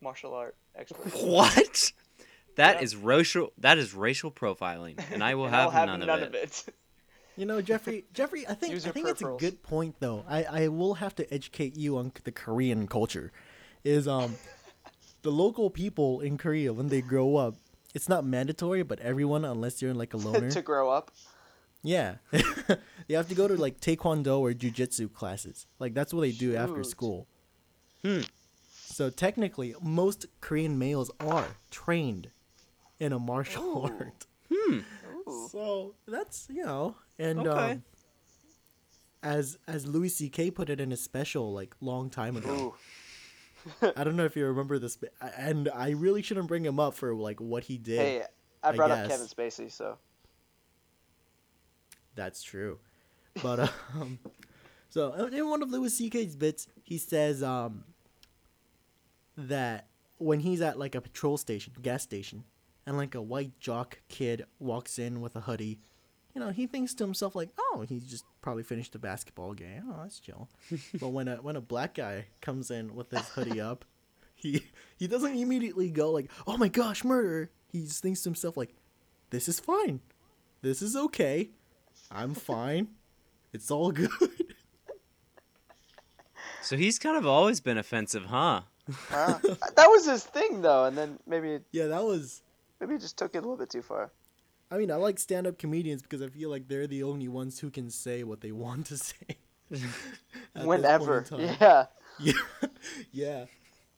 martial 0.00 0.32
art 0.34 0.54
experts. 0.76 1.20
What? 1.22 1.92
That 2.54 2.76
Yeah. 2.76 2.84
is 2.84 2.94
racial. 2.96 3.52
That 3.58 3.78
is 3.78 3.94
racial 3.94 4.30
profiling, 4.30 4.96
and 5.12 5.22
I 5.24 5.34
will 5.34 5.46
And 5.46 5.54
have, 5.54 5.64
I'll 5.66 5.70
have 5.70 5.86
none, 5.88 6.00
none, 6.06 6.22
of 6.22 6.34
it. 6.34 6.64
You 7.38 7.46
know, 7.46 7.62
Jeffrey. 7.62 8.04
Jeffrey, 8.12 8.46
I 8.48 8.54
think 8.54 8.74
I 8.74 8.90
think 8.90 9.08
it's 9.08 9.22
a 9.22 9.36
good 9.38 9.62
point 9.62 9.94
though. 10.00 10.24
I 10.28 10.44
I 10.44 10.68
will 10.68 10.94
have 10.94 11.14
to 11.16 11.32
educate 11.32 11.76
you 11.76 11.96
on 11.96 12.12
the 12.24 12.32
Korean 12.32 12.88
culture. 12.88 13.30
Is 13.84 14.08
um, 14.08 14.34
the 15.22 15.30
local 15.30 15.70
people 15.70 16.20
in 16.20 16.36
Korea 16.36 16.72
when 16.72 16.88
they 16.88 17.00
grow 17.00 17.36
up, 17.36 17.54
it's 17.94 18.08
not 18.08 18.24
mandatory, 18.26 18.82
but 18.82 18.98
everyone 18.98 19.44
unless 19.44 19.80
you're 19.80 19.92
in 19.92 19.96
like 19.96 20.14
a 20.14 20.16
loner, 20.26 20.50
to 20.50 20.62
grow 20.62 20.90
up. 20.90 21.12
yeah, 21.82 22.16
you 23.06 23.16
have 23.16 23.28
to 23.28 23.36
go 23.36 23.46
to 23.46 23.54
like 23.54 23.80
taekwondo 23.80 24.40
or 24.40 24.52
jujitsu 24.52 25.12
classes. 25.12 25.66
Like 25.78 25.94
that's 25.94 26.12
what 26.12 26.22
they 26.22 26.32
do 26.32 26.56
after 26.56 26.82
school. 26.82 27.28
Hmm. 28.02 28.22
So 28.66 29.10
technically, 29.10 29.76
most 29.80 30.26
Korean 30.40 30.76
males 30.76 31.12
are 31.20 31.46
trained 31.70 32.30
in 32.98 33.12
a 33.12 33.18
martial 33.20 33.62
Ooh. 33.62 33.82
art. 33.82 34.26
Hmm. 34.52 34.78
So 35.50 35.94
that's 36.06 36.48
you 36.50 36.64
know, 36.64 36.96
and 37.18 37.46
Okay. 37.46 37.72
um, 37.72 37.82
as 39.22 39.58
as 39.66 39.86
Louis 39.86 40.08
C.K. 40.08 40.50
put 40.50 40.70
it 40.70 40.80
in 40.80 40.90
his 40.90 41.00
special 41.00 41.52
like 41.52 41.74
long 41.80 42.10
time 42.10 42.36
ago. 42.36 42.76
I 43.96 44.04
don't 44.04 44.16
know 44.16 44.24
if 44.24 44.36
you 44.36 44.46
remember 44.46 44.78
this, 44.78 44.96
and 45.36 45.68
I 45.74 45.90
really 45.90 46.22
shouldn't 46.22 46.46
bring 46.48 46.64
him 46.64 46.78
up 46.80 46.94
for 46.94 47.14
like 47.14 47.40
what 47.40 47.64
he 47.64 47.76
did. 47.76 47.98
Hey, 47.98 48.22
I 48.62 48.68
I 48.70 48.72
brought 48.72 48.90
up. 48.90 49.08
Kevin 49.08 49.26
Spacey, 49.26 49.70
so 49.70 49.98
That's 52.14 52.42
true, 52.42 52.78
but 53.42 53.60
um, 53.94 54.18
so 54.90 55.12
in 55.26 55.48
one 55.48 55.62
of 55.62 55.70
Louis 55.70 55.90
C.K.'s 55.90 56.36
bits, 56.36 56.66
he 56.82 56.98
says 56.98 57.42
um 57.42 57.84
that 59.36 59.88
when 60.18 60.40
he's 60.40 60.60
at 60.60 60.78
like 60.78 60.94
a 60.94 61.00
patrol 61.00 61.36
station, 61.36 61.72
gas 61.80 62.02
station, 62.02 62.44
and 62.88 62.96
like 62.96 63.14
a 63.14 63.20
white 63.20 63.52
jock 63.60 63.98
kid 64.08 64.46
walks 64.58 64.98
in 64.98 65.20
with 65.20 65.36
a 65.36 65.42
hoodie, 65.42 65.78
you 66.34 66.40
know, 66.40 66.48
he 66.48 66.66
thinks 66.66 66.94
to 66.94 67.04
himself 67.04 67.36
like, 67.36 67.50
"Oh, 67.58 67.84
he 67.86 68.00
just 68.00 68.24
probably 68.40 68.62
finished 68.62 68.94
a 68.94 68.98
basketball 68.98 69.52
game. 69.52 69.82
Oh, 69.90 70.00
that's 70.02 70.18
chill." 70.18 70.48
but 71.00 71.08
when 71.08 71.28
a 71.28 71.36
when 71.36 71.56
a 71.56 71.60
black 71.60 71.94
guy 71.94 72.26
comes 72.40 72.70
in 72.70 72.94
with 72.94 73.10
his 73.10 73.28
hoodie 73.28 73.60
up, 73.70 73.84
he 74.34 74.64
he 74.98 75.06
doesn't 75.06 75.36
immediately 75.36 75.90
go 75.90 76.10
like, 76.10 76.30
"Oh 76.46 76.56
my 76.56 76.68
gosh, 76.68 77.04
murder!" 77.04 77.50
He 77.70 77.82
just 77.82 78.02
thinks 78.02 78.22
to 78.22 78.30
himself 78.30 78.56
like, 78.56 78.74
"This 79.30 79.48
is 79.48 79.60
fine. 79.60 80.00
This 80.62 80.80
is 80.80 80.96
okay. 80.96 81.50
I'm 82.10 82.32
fine. 82.52 82.88
It's 83.52 83.70
all 83.70 83.92
good." 83.92 84.10
So 86.62 86.76
he's 86.76 86.98
kind 86.98 87.16
of 87.16 87.26
always 87.26 87.60
been 87.60 87.78
offensive, 87.78 88.26
huh? 88.26 88.62
uh, 89.10 89.38
that 89.76 89.86
was 89.88 90.06
his 90.06 90.24
thing 90.24 90.62
though, 90.62 90.84
and 90.84 90.96
then 90.96 91.18
maybe 91.26 91.60
yeah, 91.72 91.88
that 91.88 92.04
was. 92.04 92.42
Maybe 92.80 92.94
he 92.94 92.98
just 92.98 93.18
took 93.18 93.34
it 93.34 93.38
a 93.38 93.40
little 93.40 93.56
bit 93.56 93.70
too 93.70 93.82
far. 93.82 94.10
I 94.70 94.76
mean, 94.76 94.90
I 94.90 94.96
like 94.96 95.18
stand-up 95.18 95.58
comedians 95.58 96.02
because 96.02 96.20
I 96.22 96.28
feel 96.28 96.50
like 96.50 96.68
they're 96.68 96.86
the 96.86 97.02
only 97.02 97.28
ones 97.28 97.58
who 97.60 97.70
can 97.70 97.90
say 97.90 98.22
what 98.22 98.40
they 98.42 98.52
want 98.52 98.86
to 98.86 98.98
say. 98.98 99.14
at 99.28 99.38
this 99.70 99.82
point 99.82 100.60
in 100.62 100.66
Whenever, 100.66 101.24
yeah. 101.38 101.86
Yeah. 102.20 102.32
yeah. 103.12 103.44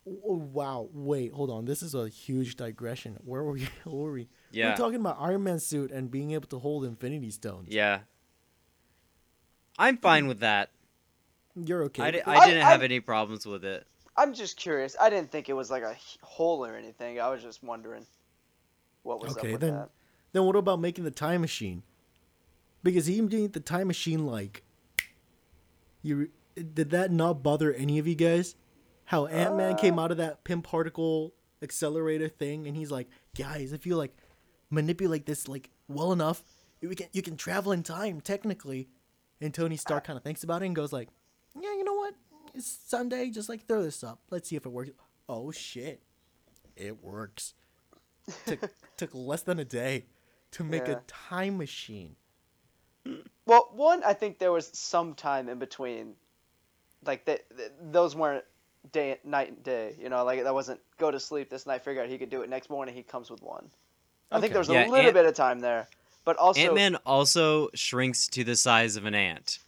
Wow. 0.04 0.88
Wait, 0.92 1.32
hold 1.32 1.50
on. 1.50 1.64
This 1.64 1.82
is 1.82 1.94
a 1.94 2.08
huge 2.08 2.56
digression. 2.56 3.18
Where 3.24 3.42
were 3.42 3.52
we? 3.52 3.68
Where 3.84 3.94
were 4.04 4.12
we? 4.12 4.28
Yeah. 4.52 4.70
We're 4.70 4.76
talking 4.76 5.00
about 5.00 5.16
Iron 5.20 5.42
Man 5.44 5.58
suit 5.60 5.90
and 5.90 6.10
being 6.10 6.32
able 6.32 6.48
to 6.48 6.58
hold 6.58 6.84
Infinity 6.84 7.30
Stones. 7.30 7.68
Yeah. 7.70 8.00
I'm 9.78 9.96
fine 9.98 10.26
with 10.26 10.40
that. 10.40 10.70
You're 11.56 11.84
okay. 11.84 12.02
I, 12.02 12.06
with 12.06 12.14
di- 12.14 12.18
it? 12.20 12.28
I 12.28 12.34
I- 12.36 12.46
didn't 12.46 12.62
have 12.62 12.80
I- 12.82 12.84
any 12.84 13.00
problems 13.00 13.46
with 13.46 13.64
it. 13.64 13.86
I'm 14.16 14.34
just 14.34 14.56
curious. 14.56 14.96
I 15.00 15.08
didn't 15.08 15.30
think 15.32 15.48
it 15.48 15.54
was 15.54 15.70
like 15.70 15.82
a 15.82 15.96
hole 16.22 16.64
or 16.66 16.76
anything. 16.76 17.18
I 17.20 17.30
was 17.30 17.42
just 17.42 17.62
wondering 17.62 18.04
what 19.02 19.20
was 19.20 19.36
Okay, 19.36 19.48
up 19.48 19.52
with 19.52 19.60
then- 19.62 19.74
that. 19.74 19.90
Then 20.32 20.44
what 20.44 20.54
about 20.56 20.80
making 20.80 21.04
the 21.04 21.10
time 21.10 21.40
machine? 21.40 21.82
Because 22.82 23.06
he 23.06 23.20
made 23.20 23.52
the 23.52 23.60
time 23.60 23.88
machine 23.88 24.24
like. 24.26 24.62
You 26.02 26.30
did 26.54 26.90
that 26.90 27.10
not 27.10 27.42
bother 27.42 27.72
any 27.72 27.98
of 27.98 28.06
you 28.06 28.14
guys? 28.14 28.54
How 29.06 29.26
Ant 29.26 29.56
Man 29.56 29.76
came 29.76 29.98
Uh. 29.98 30.02
out 30.04 30.10
of 30.12 30.16
that 30.18 30.44
pin 30.44 30.62
particle 30.62 31.34
accelerator 31.62 32.28
thing, 32.28 32.66
and 32.66 32.76
he's 32.76 32.90
like, 32.90 33.08
"Guys, 33.36 33.72
if 33.72 33.84
you 33.86 33.96
like 33.96 34.16
manipulate 34.70 35.26
this 35.26 35.48
like 35.48 35.70
well 35.88 36.12
enough, 36.12 36.44
you 36.80 36.88
can 36.90 37.08
you 37.12 37.22
can 37.22 37.36
travel 37.36 37.72
in 37.72 37.82
time 37.82 38.20
technically." 38.20 38.88
And 39.40 39.52
Tony 39.52 39.76
Stark 39.76 40.04
kind 40.04 40.16
of 40.16 40.22
thinks 40.22 40.44
about 40.44 40.62
it 40.62 40.66
and 40.66 40.76
goes 40.76 40.92
like, 40.92 41.08
"Yeah, 41.54 41.72
you 41.74 41.84
know 41.84 41.94
what? 41.94 42.14
It's 42.54 42.66
Sunday. 42.66 43.30
Just 43.30 43.48
like 43.48 43.66
throw 43.66 43.82
this 43.82 44.02
up. 44.04 44.20
Let's 44.30 44.48
see 44.48 44.56
if 44.56 44.64
it 44.64 44.70
works." 44.70 44.90
Oh 45.28 45.50
shit, 45.50 46.02
it 46.76 47.02
works. 47.02 47.54
Took 48.46 48.70
took 48.96 49.10
less 49.14 49.42
than 49.42 49.58
a 49.58 49.64
day 49.64 50.04
to 50.52 50.64
make 50.64 50.86
Yeah. 50.86 50.94
a 50.94 51.00
time 51.06 51.56
machine. 51.58 52.16
Well, 53.46 53.70
one, 53.72 54.02
I 54.04 54.12
think 54.12 54.38
there 54.38 54.52
was 54.52 54.68
some 54.72 55.14
time 55.14 55.48
in 55.48 55.58
between, 55.58 56.14
like 57.04 57.24
that. 57.24 57.40
Those 57.90 58.14
weren't 58.14 58.44
day, 58.92 59.18
night, 59.24 59.48
and 59.48 59.62
day. 59.62 59.94
You 59.98 60.08
know, 60.08 60.24
like 60.24 60.42
that 60.44 60.54
wasn't 60.54 60.80
go 60.98 61.10
to 61.10 61.18
sleep 61.18 61.48
this 61.50 61.66
night. 61.66 61.82
Figure 61.82 62.02
out 62.02 62.08
he 62.08 62.18
could 62.18 62.30
do 62.30 62.42
it 62.42 62.50
next 62.50 62.68
morning. 62.70 62.94
He 62.94 63.02
comes 63.02 63.30
with 63.30 63.42
one. 63.42 63.70
I 64.30 64.36
think 64.36 64.44
Okay. 64.46 64.52
there 64.52 64.60
was 64.60 64.68
Yeah, 64.68 64.86
a 64.86 64.90
little 64.90 65.06
Ant- 65.06 65.14
bit 65.14 65.26
of 65.26 65.34
time 65.34 65.60
there, 65.60 65.88
but 66.24 66.36
also 66.36 66.60
Ant 66.60 66.74
Man 66.74 66.96
also 67.06 67.70
shrinks 67.74 68.28
to 68.28 68.44
the 68.44 68.54
size 68.54 68.96
of 68.96 69.04
an 69.06 69.14
ant. 69.14 69.58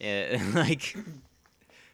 Eh, 0.00 0.38
like, 0.54 0.94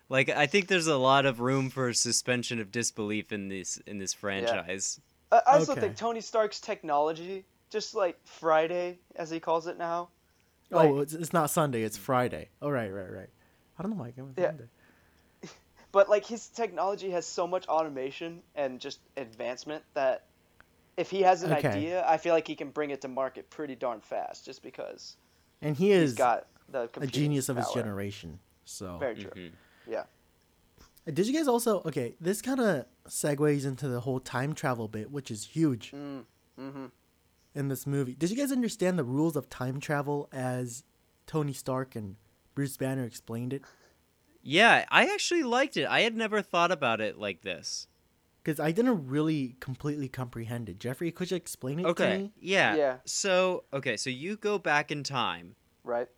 like 0.08 0.28
I 0.30 0.46
think 0.46 0.66
there's 0.66 0.88
a 0.88 0.96
lot 0.96 1.24
of 1.26 1.38
room 1.40 1.70
for 1.70 1.92
suspension 1.92 2.58
of 2.58 2.72
disbelief 2.72 3.30
in 3.30 3.48
this 3.48 3.76
in 3.86 3.98
this 3.98 4.12
franchise. 4.14 4.98
I 5.32 5.42
I 5.46 5.52
also 5.54 5.72
Okay. 5.72 5.80
think 5.80 5.96
Tony 5.96 6.20
Stark's 6.20 6.60
technology, 6.60 7.44
just 7.70 7.94
like 7.94 8.16
Friday 8.26 8.98
as 9.16 9.30
he 9.30 9.40
calls 9.40 9.66
it 9.66 9.78
now. 9.78 10.10
oh, 10.72 11.00
it's, 11.00 11.14
it's 11.14 11.32
not 11.32 11.50
Sunday. 11.50 11.82
It's 11.82 11.96
Friday. 11.96 12.48
Oh, 12.60 12.70
right, 12.70 12.92
right, 12.92 13.10
right. 13.10 13.30
I 13.78 13.82
don't 13.82 13.90
know 13.92 13.98
why 13.98 14.08
I 14.08 14.10
came 14.12 14.26
with 14.26 14.36
Yeah. 14.38 14.48
Sunday. 14.48 14.64
But 15.92 16.08
like 16.08 16.24
his 16.24 16.48
technology 16.48 17.10
has 17.10 17.26
so 17.26 17.46
much 17.46 17.66
automation 17.66 18.42
and 18.54 18.80
just 18.80 18.98
advancement 19.16 19.84
that 19.94 20.22
if 20.96 21.10
he 21.10 21.22
has 21.22 21.42
an 21.42 21.52
Okay. 21.52 21.68
idea, 21.68 22.04
I 22.06 22.16
feel 22.16 22.34
like 22.34 22.46
he 22.48 22.54
can 22.54 22.70
bring 22.70 22.90
it 22.90 23.02
to 23.02 23.08
market 23.08 23.50
pretty 23.50 23.74
darn 23.74 24.00
fast, 24.00 24.44
just 24.46 24.62
because 24.62 25.16
And 25.60 25.76
he 25.76 25.90
he's 25.90 26.12
is 26.12 26.14
got 26.14 26.46
the 26.70 26.82
a 26.82 26.88
computing 26.94 27.22
genius 27.24 27.48
of 27.48 27.56
his 27.56 27.70
generation. 27.72 28.38
So, 28.64 28.96
Very 28.98 29.14
true. 29.16 29.30
Mhm. 29.32 29.52
Yeah. 29.86 30.04
Did 31.06 31.26
you 31.26 31.32
guys 31.32 31.48
also? 31.48 31.82
Okay, 31.86 32.14
this 32.20 32.40
kind 32.42 32.60
of 32.60 32.86
segues 33.08 33.64
into 33.64 33.88
the 33.88 34.00
whole 34.00 34.20
time 34.20 34.54
travel 34.54 34.88
bit, 34.88 35.10
which 35.10 35.30
is 35.30 35.44
huge 35.46 35.90
Mm. 35.92 36.24
Mm-hmm. 36.60 36.86
in 37.54 37.68
this 37.68 37.86
movie. 37.86 38.14
Did 38.14 38.30
you 38.30 38.36
guys 38.36 38.52
understand 38.52 38.98
the 38.98 39.04
rules 39.04 39.36
of 39.36 39.48
time 39.48 39.80
travel 39.80 40.28
as 40.32 40.84
Tony 41.26 41.52
Stark 41.52 41.96
and 41.96 42.16
Bruce 42.54 42.76
Banner 42.76 43.04
explained 43.04 43.52
it? 43.52 43.62
Yeah, 44.42 44.84
I 44.90 45.04
actually 45.06 45.42
liked 45.44 45.76
it. 45.76 45.86
I 45.86 46.00
had 46.00 46.16
never 46.16 46.42
thought 46.42 46.70
about 46.72 47.00
it 47.00 47.16
like 47.18 47.42
this. 47.42 47.86
Because 48.42 48.58
I 48.58 48.72
didn't 48.72 49.06
really 49.06 49.54
completely 49.60 50.08
comprehend 50.08 50.68
it. 50.68 50.80
Jeffrey, 50.80 51.12
could 51.12 51.30
you 51.30 51.36
explain 51.36 51.78
it 51.78 51.82
to 51.84 51.88
Okay. 51.90 52.18
me? 52.18 52.32
Yeah. 52.40 52.74
Yeah. 52.74 52.96
So, 53.04 53.62
okay, 53.72 53.96
so 53.96 54.10
you 54.10 54.36
go 54.36 54.58
back 54.58 54.90
in 54.90 55.04
time. 55.04 55.54
Right. 55.84 56.08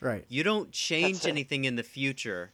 Right. 0.00 0.24
You 0.28 0.42
don't 0.42 0.72
change 0.72 1.26
anything 1.26 1.66
in 1.66 1.76
the 1.76 1.82
future. 1.82 2.52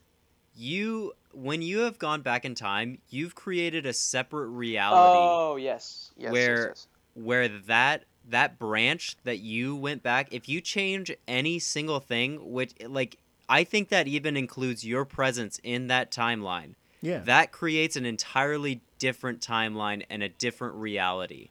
You 0.55 1.13
when 1.33 1.63
you 1.63 1.81
have 1.81 1.99
gone 1.99 2.23
back 2.23 2.45
in 2.45 2.55
time, 2.55 2.99
you've 3.09 3.35
created 3.35 3.87
a 3.87 3.93
separate 3.93 4.49
reality 4.49 5.19
Oh 5.21 5.57
yes. 5.57 6.11
Yes. 6.17 6.25
yes, 6.25 6.33
Where- 6.33 6.69
yes. 6.69 6.87
where 7.15 7.49
that 7.49 8.05
that 8.29 8.59
branch 8.59 9.17
that 9.25 9.39
you 9.39 9.75
went 9.75 10.03
back, 10.03 10.29
if 10.33 10.49
you 10.49 10.61
change 10.61 11.11
any 11.27 11.59
single 11.59 12.01
thing, 12.01 12.53
which 12.53 12.73
like 12.87 13.17
I 13.49 13.65
think 13.65 13.89
that 13.89 14.07
even 14.07 14.37
includes 14.37 14.85
your 14.85 15.05
presence 15.05 15.61
in 15.65 15.89
that 15.89 16.11
timeline. 16.13 16.75
Yeah. 17.03 17.19
That 17.21 17.51
creates 17.51 17.97
an 17.97 18.07
entirely 18.07 18.83
different 18.99 19.41
timeline 19.41 20.05
and 20.11 20.23
a 20.23 20.29
different 20.29 20.75
reality. 20.75 21.49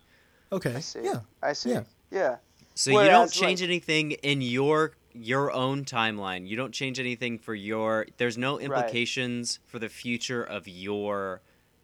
okay. 0.51 0.75
I 0.75 0.80
see. 0.80 0.99
Yeah. 1.03 1.19
I 1.41 1.53
see. 1.53 1.71
Yeah. 1.71 1.84
Yeah. 2.11 2.36
So 2.75 2.91
you 2.91 3.07
don't 3.09 3.32
change 3.32 3.61
like- 3.61 3.69
anything 3.69 4.11
in 4.11 4.41
your 4.41 4.93
your 5.14 5.51
own 5.51 5.86
timeline. 5.86 6.47
You 6.47 6.55
don't 6.55 6.74
change 6.74 6.99
anything 6.99 7.38
for 7.39 7.53
your 7.55 8.07
there's 8.18 8.38
no 8.38 8.60
implications 8.60 9.60
for 9.68 9.80
the 9.80 9.89
future 9.89 10.43
of 10.43 10.68
your 10.68 11.41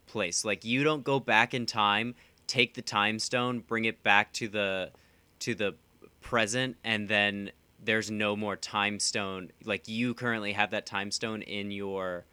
place. 0.07 0.45
Like 0.45 0.63
you 0.63 0.83
don't 0.83 1.03
go 1.03 1.19
back 1.19 1.53
in 1.53 1.65
time, 1.65 2.15
take 2.47 2.73
the 2.73 2.81
time 2.81 3.19
stone, 3.19 3.59
bring 3.59 3.85
it 3.85 4.03
back 4.03 4.31
to 4.33 4.47
the 4.47 4.91
to 5.39 5.55
the 5.55 5.75
present 6.21 6.77
and 6.83 7.07
then 7.07 7.51
there's 7.83 8.09
no 8.09 8.35
more 8.35 8.55
time 8.55 8.99
stone. 8.99 9.51
Like 9.63 9.87
you 9.87 10.13
currently 10.13 10.53
have 10.53 10.71
that 10.71 10.85
time 10.85 11.11
stone 11.11 11.41
in 11.41 11.71
your 11.71 12.25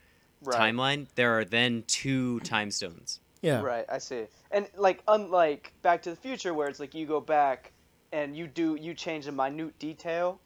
Right. 0.44 0.74
timeline. 0.74 1.06
There 1.14 1.38
are 1.38 1.44
then 1.44 1.84
two 1.86 2.40
time 2.40 2.70
stones. 2.72 3.20
Yeah. 3.42 3.60
Right, 3.60 3.84
I 3.88 3.98
see. 3.98 4.24
And 4.50 4.68
like 4.76 5.02
unlike 5.08 5.72
Back 5.82 6.02
to 6.02 6.10
the 6.10 6.16
Future 6.16 6.52
where 6.54 6.68
it's 6.68 6.80
like 6.80 6.94
you 6.94 7.06
go 7.06 7.20
back 7.20 7.72
and 8.12 8.36
you 8.36 8.46
do 8.46 8.74
you 8.74 8.94
change 8.94 9.26
a 9.26 9.32
minute 9.32 9.78
detail 9.78 10.40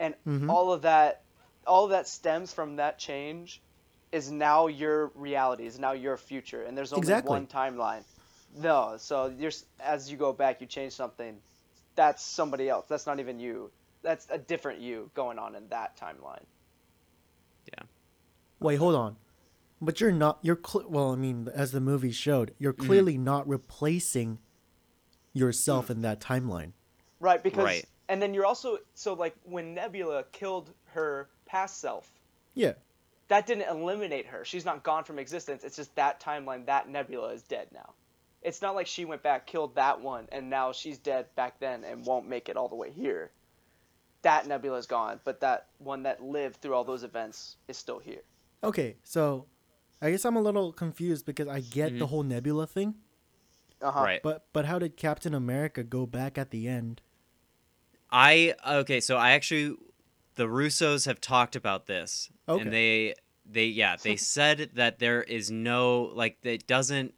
and 0.00 0.14
Mhm. 0.26 0.50
all 0.50 0.72
of 0.72 0.82
that 0.82 1.22
all 1.66 1.84
of 1.84 1.90
that 1.90 2.08
stems 2.08 2.52
from 2.52 2.76
that 2.76 2.98
change 2.98 3.62
is 4.10 4.32
now 4.32 4.66
your 4.66 5.08
reality, 5.14 5.66
is 5.66 5.78
now 5.78 5.92
your 5.92 6.16
future 6.16 6.64
and 6.64 6.76
there's 6.76 6.92
only 6.92 7.02
Exactly. 7.02 7.30
one 7.30 7.46
timeline. 7.46 8.02
No, 8.56 8.96
so 8.98 9.26
you're 9.26 9.52
as 9.78 10.10
you 10.10 10.16
go 10.16 10.32
back 10.32 10.60
you 10.60 10.66
change 10.66 10.92
something 10.94 11.40
that's 11.94 12.22
somebody 12.22 12.68
else. 12.68 12.86
That's 12.88 13.06
not 13.06 13.20
even 13.20 13.38
you. 13.38 13.70
That's 14.02 14.26
a 14.30 14.38
different 14.38 14.80
you 14.80 15.10
going 15.14 15.38
on 15.38 15.54
in 15.54 15.68
that 15.68 15.96
timeline. 15.98 16.44
Yeah. 17.66 17.82
Wait, 18.58 18.76
hold 18.76 18.94
on. 18.94 19.16
But 19.82 20.00
you're 20.00 20.12
not. 20.12 20.38
You're 20.42 20.58
cl- 20.64 20.88
well. 20.88 21.12
I 21.12 21.16
mean, 21.16 21.48
as 21.54 21.72
the 21.72 21.80
movie 21.80 22.10
showed, 22.12 22.54
you're 22.58 22.72
clearly 22.72 23.16
not 23.18 23.46
replacing 23.48 24.38
yourself 25.32 25.90
in 25.90 26.02
that 26.02 26.20
timeline. 26.20 26.72
Right, 27.18 27.42
because 27.42 27.64
Right. 27.64 27.84
And 28.10 28.20
then 28.20 28.34
you're 28.34 28.44
also 28.46 28.78
so 28.94 29.14
like 29.14 29.34
when 29.44 29.72
Nebula 29.74 30.24
killed 30.32 30.70
her 30.92 31.28
past 31.46 31.78
self, 31.80 32.10
Yeah. 32.54 32.74
that 33.28 33.46
didn't 33.46 33.68
eliminate 33.70 34.26
her. 34.26 34.44
She's 34.44 34.64
not 34.64 34.82
gone 34.82 35.04
from 35.04 35.18
existence. 35.18 35.64
It's 35.64 35.76
just 35.76 35.94
that 35.94 36.20
timeline, 36.20 36.66
that 36.66 36.88
Nebula 36.88 37.28
is 37.32 37.42
dead 37.42 37.68
now. 37.72 37.94
It's 38.42 38.60
not 38.62 38.74
like 38.74 38.86
she 38.86 39.04
went 39.04 39.22
back, 39.22 39.46
killed 39.46 39.74
that 39.76 40.00
one, 40.00 40.26
and 40.32 40.50
now 40.50 40.72
she's 40.72 40.98
dead 40.98 41.26
back 41.36 41.60
then 41.60 41.84
and 41.84 42.04
won't 42.06 42.26
make 42.28 42.48
it 42.48 42.56
all 42.56 42.68
the 42.68 42.74
way 42.76 42.90
here. 42.90 43.30
That 44.22 44.46
Nebula 44.46 44.78
is 44.78 44.86
gone, 44.86 45.20
but 45.24 45.40
that 45.40 45.68
one 45.78 46.02
that 46.02 46.22
lived 46.22 46.56
through 46.60 46.74
all 46.74 46.84
those 46.84 47.04
events 47.04 47.56
is 47.68 47.76
still 47.78 47.98
here. 47.98 48.22
Okay. 48.64 48.96
So, 49.02 49.46
I 50.02 50.10
guess 50.10 50.24
I'm 50.24 50.36
a 50.36 50.40
little 50.42 50.72
confused 50.72 51.24
because 51.26 51.48
I 51.48 51.60
get 51.60 51.98
the 51.98 52.04
Mhm. 52.06 52.08
whole 52.08 52.22
Nebula 52.22 52.66
thing, 52.66 52.94
Uh 53.82 53.90
huh. 53.92 54.02
Right. 54.02 54.22
but 54.22 54.46
but 54.52 54.64
how 54.66 54.78
did 54.78 54.96
Captain 54.96 55.34
America 55.34 55.82
go 55.84 56.04
back 56.06 56.36
at 56.36 56.50
the 56.50 56.66
end? 56.68 57.00
I 58.12 58.54
okay, 58.66 59.00
so 59.00 59.16
I 59.16 59.32
actually 59.32 59.76
the 60.34 60.46
Russos 60.46 61.06
have 61.06 61.20
talked 61.20 61.54
about 61.56 61.86
this, 61.86 62.30
Okay. 62.48 62.60
and 62.60 62.72
they 62.72 63.14
they 63.46 63.66
yeah 63.66 63.96
they 63.96 64.16
said 64.16 64.70
that 64.74 64.98
there 64.98 65.22
is 65.22 65.50
no 65.50 66.10
like 66.14 66.38
it 66.42 66.66
doesn't 66.66 67.14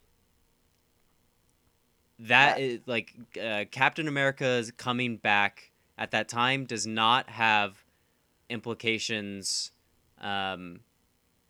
that 2.19 2.57
That- 2.57 2.61
is 2.61 2.81
like 2.87 3.15
uh, 3.43 3.65
Captain 3.71 4.07
America's 4.09 4.71
coming 4.71 5.17
back 5.17 5.73
at 5.99 6.11
that 6.13 6.29
time 6.29 6.65
does 6.65 6.87
not 6.87 7.29
have 7.31 7.83
implications 8.49 9.73
um, 10.21 10.81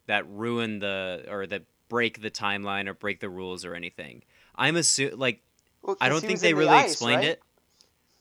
that 0.07 0.27
ruin 0.29 0.79
the 0.79 1.25
or 1.29 1.47
that 1.47 1.65
break 1.89 2.23
the 2.23 2.31
timeline 2.31 2.89
or 2.89 2.95
break 2.95 3.21
the 3.21 3.29
rules 3.29 3.65
or 3.65 3.75
anything. 3.75 4.23
I'm 4.57 4.77
assuming 4.77 5.19
like 5.19 5.43
Well, 5.83 5.97
I 6.01 6.09
'cause 6.09 6.15
don't 6.23 6.27
think 6.29 6.41
they 6.41 6.53
the 6.53 6.59
really 6.59 6.71
ice, 6.71 6.93
explained 6.93 7.19
right? 7.23 7.29
it. 7.31 7.43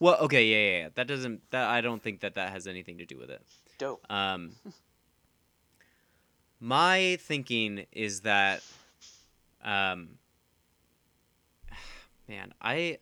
Well, 0.01 0.17
okay, 0.21 0.43
yeah, 0.45 0.57
yeah, 0.57 0.83
yeah. 0.85 0.89
That 0.95 1.07
doesn't. 1.07 1.51
That 1.51 1.69
I 1.69 1.79
don't 1.79 2.01
think 2.01 2.21
that 2.21 2.33
that 2.33 2.51
has 2.51 2.65
anything 2.65 2.97
to 2.97 3.05
do 3.05 3.19
with 3.19 3.29
it. 3.29 3.39
Dope. 3.77 4.03
Um, 4.11 4.53
my 6.59 7.19
thinking 7.21 7.85
is 7.91 8.21
that, 8.21 8.63
um, 9.63 10.17
man, 12.27 12.51
I, 12.59 12.97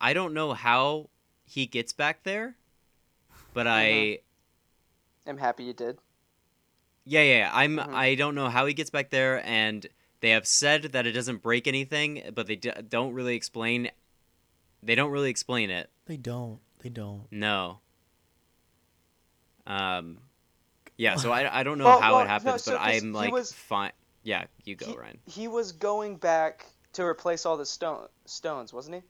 I 0.00 0.12
don't 0.12 0.34
know 0.34 0.54
how 0.54 1.08
he 1.44 1.66
gets 1.66 1.92
back 1.92 2.24
there, 2.24 2.56
but 3.54 3.68
I, 3.68 4.18
I'm 5.24 5.38
happy 5.38 5.62
you 5.62 5.72
did. 5.72 5.98
yeah, 7.06 7.22
yeah, 7.22 7.38
yeah, 7.38 7.50
I'm. 7.52 7.76
Mhm. 7.76 7.94
I 7.94 8.16
don't 8.16 8.34
know 8.34 8.48
how 8.48 8.66
he 8.66 8.74
gets 8.74 8.90
back 8.90 9.10
there, 9.10 9.40
and 9.46 9.86
they 10.18 10.30
have 10.30 10.48
said 10.48 10.82
that 10.82 11.06
it 11.06 11.12
doesn't 11.12 11.42
break 11.42 11.68
anything, 11.68 12.22
but 12.34 12.48
they 12.48 12.56
d- 12.56 12.72
don't 12.88 13.12
really 13.14 13.36
explain. 13.36 13.88
They 14.82 14.96
don't 14.96 15.12
really 15.12 15.30
explain 15.30 15.70
it. 15.70 15.90
They 16.08 16.16
don't. 16.16 16.58
They 16.80 16.88
don't. 16.88 17.26
No. 17.30 17.78
Um, 19.66 20.18
yeah. 20.96 21.16
So 21.16 21.30
I, 21.30 21.60
I 21.60 21.62
don't 21.62 21.78
know 21.78 21.84
Well, 21.86 22.00
how 22.00 22.12
well, 22.14 22.20
it 22.22 22.24
no, 22.24 22.30
happens, 22.30 22.62
so 22.64 22.72
but 22.72 22.78
'cause 22.78 23.02
I'm 23.04 23.12
like 23.12 23.32
was- 23.32 23.52
fine. 23.52 23.92
Yeah, 24.24 24.44
you 24.64 24.74
go, 24.74 24.86
he, 24.86 24.96
Ryan. 24.96 25.18
he 25.26 25.48
was 25.48 25.72
going 25.72 26.16
back 26.16 26.66
to 26.94 27.04
replace 27.04 27.46
all 27.46 27.56
the 27.56 27.64
stone 27.64 28.08
stones, 28.26 28.72
wasn't 28.72 28.96
he? 28.96 29.02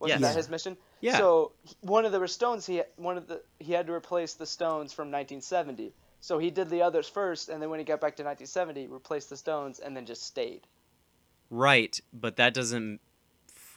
Wasn't 0.00 0.20
Yes. 0.20 0.30
that 0.30 0.36
his 0.36 0.48
mission? 0.48 0.76
Yeah. 1.00 1.18
So 1.18 1.52
one 1.80 2.04
of 2.04 2.12
the 2.12 2.26
stones 2.26 2.64
he 2.64 2.82
one 2.96 3.16
of 3.18 3.26
the 3.28 3.42
he 3.58 3.72
had 3.72 3.86
to 3.88 3.92
replace 3.92 4.34
the 4.34 4.46
stones 4.46 4.92
from 4.92 5.08
1970. 5.10 5.92
So 6.20 6.38
he 6.38 6.50
did 6.50 6.68
the 6.70 6.82
others 6.82 7.08
first, 7.08 7.48
and 7.48 7.60
then 7.62 7.70
when 7.70 7.78
he 7.80 7.84
got 7.84 8.00
back 8.00 8.16
to 8.16 8.22
1970, 8.24 8.86
replaced 8.88 9.30
the 9.30 9.36
stones, 9.36 9.78
and 9.78 9.96
then 9.96 10.06
just 10.06 10.24
stayed. 10.24 10.62
Right, 11.50 12.00
but 12.12 12.36
that 12.36 12.54
doesn't 12.54 13.00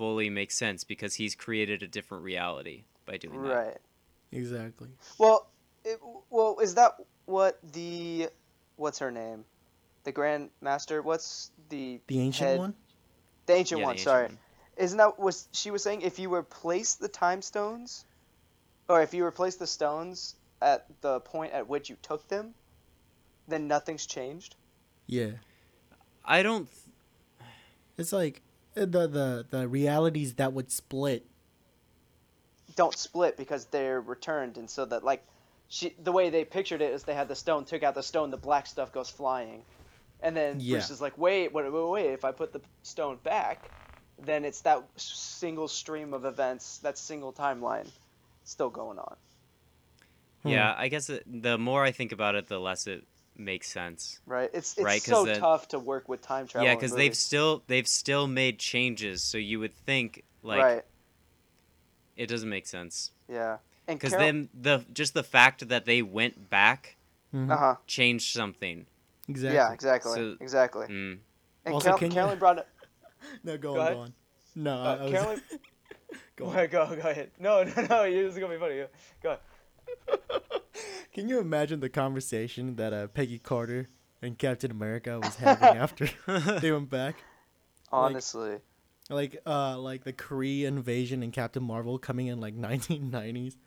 fully 0.01 0.31
make 0.31 0.49
sense 0.49 0.83
because 0.83 1.13
he's 1.13 1.35
created 1.35 1.83
a 1.83 1.87
different 1.87 2.23
reality 2.23 2.85
by 3.05 3.17
doing 3.17 3.39
that. 3.43 3.47
Right. 3.55 3.77
Exactly. 4.31 4.87
Well, 5.19 5.47
it, 5.85 5.99
well, 6.31 6.57
is 6.59 6.73
that 6.73 6.95
what 7.25 7.59
the 7.73 8.29
what's 8.77 8.97
her 8.97 9.11
name, 9.11 9.45
the 10.03 10.11
Grand 10.11 10.49
Master? 10.59 11.03
What's 11.03 11.51
the 11.69 11.99
The 12.07 12.19
ancient 12.19 12.49
head- 12.49 12.59
one. 12.59 12.73
The 13.45 13.53
ancient 13.53 13.79
Yeah, 13.79 13.83
the 13.83 13.87
one. 13.87 13.93
ancient 13.93 14.03
sorry. 14.03 14.25
one. 14.27 14.37
Isn't 14.77 14.97
that 14.97 15.19
was 15.19 15.47
she 15.51 15.69
was 15.69 15.83
saying 15.83 16.01
if 16.01 16.17
you 16.17 16.33
replace 16.33 16.95
the 16.95 17.07
time 17.07 17.43
stones, 17.43 18.03
or 18.89 19.03
if 19.03 19.13
you 19.13 19.23
replace 19.23 19.57
the 19.57 19.67
stones 19.67 20.33
at 20.63 20.87
the 21.01 21.19
point 21.19 21.53
at 21.53 21.67
which 21.69 21.91
you 21.91 21.97
took 22.01 22.27
them, 22.27 22.55
then 23.47 23.67
nothing's 23.67 24.07
changed. 24.07 24.55
Yeah. 25.05 25.33
I 26.25 26.41
don't. 26.41 26.65
th- 26.65 27.47
It's 27.99 28.13
like 28.13 28.41
the 28.73 29.07
the 29.07 29.45
the 29.49 29.67
realities 29.67 30.35
that 30.35 30.53
would 30.53 30.71
split. 30.71 31.25
Don't 32.75 32.95
split 32.95 33.37
because 33.37 33.65
they're 33.65 33.99
returned, 33.99 34.57
and 34.57 34.69
so 34.69 34.85
that 34.85 35.03
like, 35.03 35.25
she 35.67 35.93
the 36.01 36.11
way 36.11 36.29
they 36.29 36.45
pictured 36.45 36.81
it 36.81 36.93
is 36.93 37.03
they 37.03 37.13
had 37.13 37.27
the 37.27 37.35
stone, 37.35 37.65
took 37.65 37.83
out 37.83 37.95
the 37.95 38.03
stone, 38.03 38.31
the 38.31 38.37
black 38.37 38.65
stuff 38.65 38.91
goes 38.93 39.09
flying, 39.09 39.63
and 40.21 40.35
then 40.35 40.59
Yeah. 40.59 40.75
Bruce 40.75 40.89
is 40.89 41.01
like, 41.01 41.17
wait, 41.17 41.53
wait, 41.53 41.71
wait, 41.71 41.89
wait, 41.89 42.11
if 42.11 42.23
I 42.23 42.31
put 42.31 42.53
the 42.53 42.61
stone 42.83 43.17
back, 43.23 43.69
then 44.17 44.45
it's 44.45 44.61
that 44.61 44.83
single 44.95 45.67
stream 45.67 46.13
of 46.13 46.25
events, 46.25 46.77
that 46.79 46.97
single 46.97 47.33
timeline, 47.33 47.89
still 48.45 48.69
going 48.69 48.99
on. 48.99 49.15
Hmm. 50.43 50.49
Yeah, 50.49 50.73
I 50.77 50.87
guess 50.87 51.09
it, 51.09 51.23
the 51.27 51.57
more 51.57 51.83
I 51.83 51.91
think 51.91 52.11
about 52.11 52.35
it, 52.35 52.47
the 52.47 52.59
less 52.59 52.87
it 52.87 53.03
makes 53.37 53.69
sense. 53.71 54.19
Right? 54.25 54.49
It's 54.53 54.73
it's 54.77 54.83
Right, 54.83 55.01
'cause 55.03 55.09
so 55.11 55.25
then- 55.25 55.39
tough 55.39 55.67
to 55.69 55.79
work 55.79 56.07
with 56.09 56.21
time 56.21 56.47
travel. 56.47 56.67
yeah, 56.67 56.75
because 56.75 56.93
they've 56.93 57.15
still 57.15 57.63
they've 57.67 57.87
still 57.87 58.27
made 58.27 58.59
changes, 58.59 59.23
so 59.23 59.37
you 59.37 59.59
would 59.59 59.73
think 59.73 60.23
like 60.43 60.61
right. 60.61 60.85
it 62.17 62.27
doesn't 62.27 62.49
make 62.49 62.67
sense. 62.67 63.11
Yeah. 63.27 63.57
And 63.87 63.99
Because 63.99 64.11
Carol- 64.13 64.25
then 64.25 64.49
the 64.53 64.85
just 64.93 65.13
the 65.13 65.23
fact 65.23 65.67
that 65.69 65.85
they 65.85 66.01
went 66.01 66.49
back 66.49 66.97
Mhm. 67.33 67.51
Uh-huh. 67.51 67.75
changed 67.87 68.33
something. 68.33 68.85
Exactly. 69.27 69.55
Yeah, 69.55 69.71
exactly. 69.73 70.13
So- 70.15 70.37
exactly. 70.39 70.87
Mm. 70.87 71.19
And 71.65 71.73
Also, 71.73 71.85
Carol- 71.85 71.99
can 71.99 72.07
you- 72.11 72.13
Carolyn 72.15 72.39
brought 72.39 72.59
up. 72.59 72.67
No, 73.43 73.55
go, 73.57 73.73
Go 73.75 73.79
on, 73.79 73.85
ahead. 73.85 73.93
go 73.95 73.99
on. 74.01 74.13
No, 74.55 74.71
Uh, 74.73 74.83
I, 74.83 74.93
I 74.97 75.03
was, 75.03 75.11
Carolyn. 75.11 75.41
go 76.35 76.45
go, 76.45 76.45
on. 76.47 76.51
ahead, 76.55 76.71
go, 76.71 76.95
go 76.95 77.09
ahead. 77.09 77.31
No, 77.39 77.63
no, 77.63 77.73
no. 77.87 78.11
This 78.11 78.33
is 78.33 78.39
gonna 78.39 78.53
be 78.53 78.59
funny. 78.59 78.75
Go, 78.77 78.87
go 79.23 79.29
ahead. 79.29 79.41
Can 81.13 81.27
you 81.27 81.39
imagine 81.39 81.79
the 81.81 81.89
conversation 81.89 82.75
that 82.77 82.93
uh, 82.93 83.07
Peggy 83.07 83.37
Carter 83.39 83.89
and 84.21 84.37
Captain 84.37 84.71
America 84.71 85.19
was 85.19 85.35
having 85.35 85.77
after 85.77 86.09
they 86.59 86.71
went 86.71 86.89
back? 86.89 87.15
Honestly. 87.91 88.57
Like 89.09 89.41
uh 89.45 89.77
like 89.77 90.05
the 90.05 90.13
Korean 90.13 90.77
invasion 90.77 91.21
and 91.21 91.33
Captain 91.33 91.61
Marvel 91.63 91.97
coming 91.99 92.27
in 92.27 92.39
like 92.39 92.55
1990s. 92.57 93.57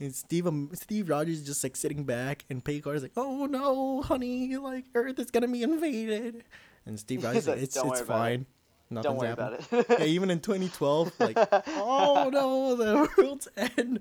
And 0.00 0.14
Steve 0.14 0.46
um, 0.46 0.70
Steve 0.72 1.08
Rogers 1.10 1.40
is 1.40 1.46
just 1.46 1.62
like 1.62 1.76
sitting 1.76 2.04
back 2.04 2.44
and 2.48 2.64
Peggy 2.64 2.80
Carter's 2.80 3.02
like, 3.02 3.12
"Oh 3.16 3.44
no, 3.46 4.00
honey, 4.02 4.56
like 4.56 4.86
Earth 4.94 5.18
is 5.18 5.30
going 5.30 5.42
to 5.42 5.48
be 5.48 5.62
invaded." 5.62 6.42
And 6.86 6.98
Steve 6.98 7.22
Rogers 7.24 7.46
like, 7.46 7.56
like, 7.56 7.64
"It's 7.64 7.76
it's 7.76 7.84
about 7.84 7.98
it. 8.00 8.06
fine. 8.06 8.46
Nothing's 8.90 9.04
Don't 9.04 9.16
worry 9.18 9.28
happened." 9.28 9.66
about 9.70 9.90
it. 9.90 9.98
yeah, 10.00 10.06
even 10.06 10.30
in 10.30 10.40
2012, 10.40 11.12
like, 11.20 11.36
"Oh 11.68 12.30
no, 12.32 12.74
the 12.76 13.08
world's 13.18 13.48
end." 13.76 14.00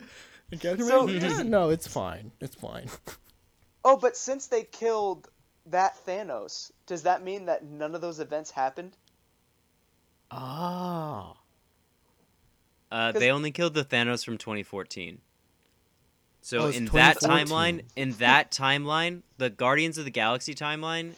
And 0.52 0.62
So- 0.62 1.08
"Yeah, 1.08 1.44
no, 1.44 1.70
it's 1.70 1.88
fine. 1.88 2.32
It's 2.40 2.56
fine." 2.56 2.90
oh, 3.86 3.98
but 3.98 4.16
since 4.18 4.48
they 4.48 4.64
killed 4.64 5.30
that 5.68 5.96
Thanos, 6.06 6.72
does 6.86 7.04
that 7.04 7.24
mean 7.24 7.46
that 7.46 7.64
none 7.64 7.96
of 7.96 8.02
those 8.02 8.20
events 8.20 8.52
happened? 8.52 8.96
Ah. 10.32 11.32
Uh, 12.92 13.12
'Cause- 13.12 13.20
they 13.20 13.32
only 13.32 13.52
killed 13.52 13.74
the 13.74 13.86
Thanos 13.86 14.24
from 14.24 14.38
2014. 14.38 15.22
So 16.42 16.60
Oh, 16.60 16.68
it's 16.68 16.78
in 16.78 16.86
that 16.88 17.18
timeline, 17.18 17.86
in 17.96 18.12
that 18.14 18.52
timeline, 18.52 19.22
the 19.38 19.50
Guardians 19.50 19.98
of 19.98 20.04
the 20.06 20.12
Galaxy 20.12 20.54
timeline, 20.54 21.14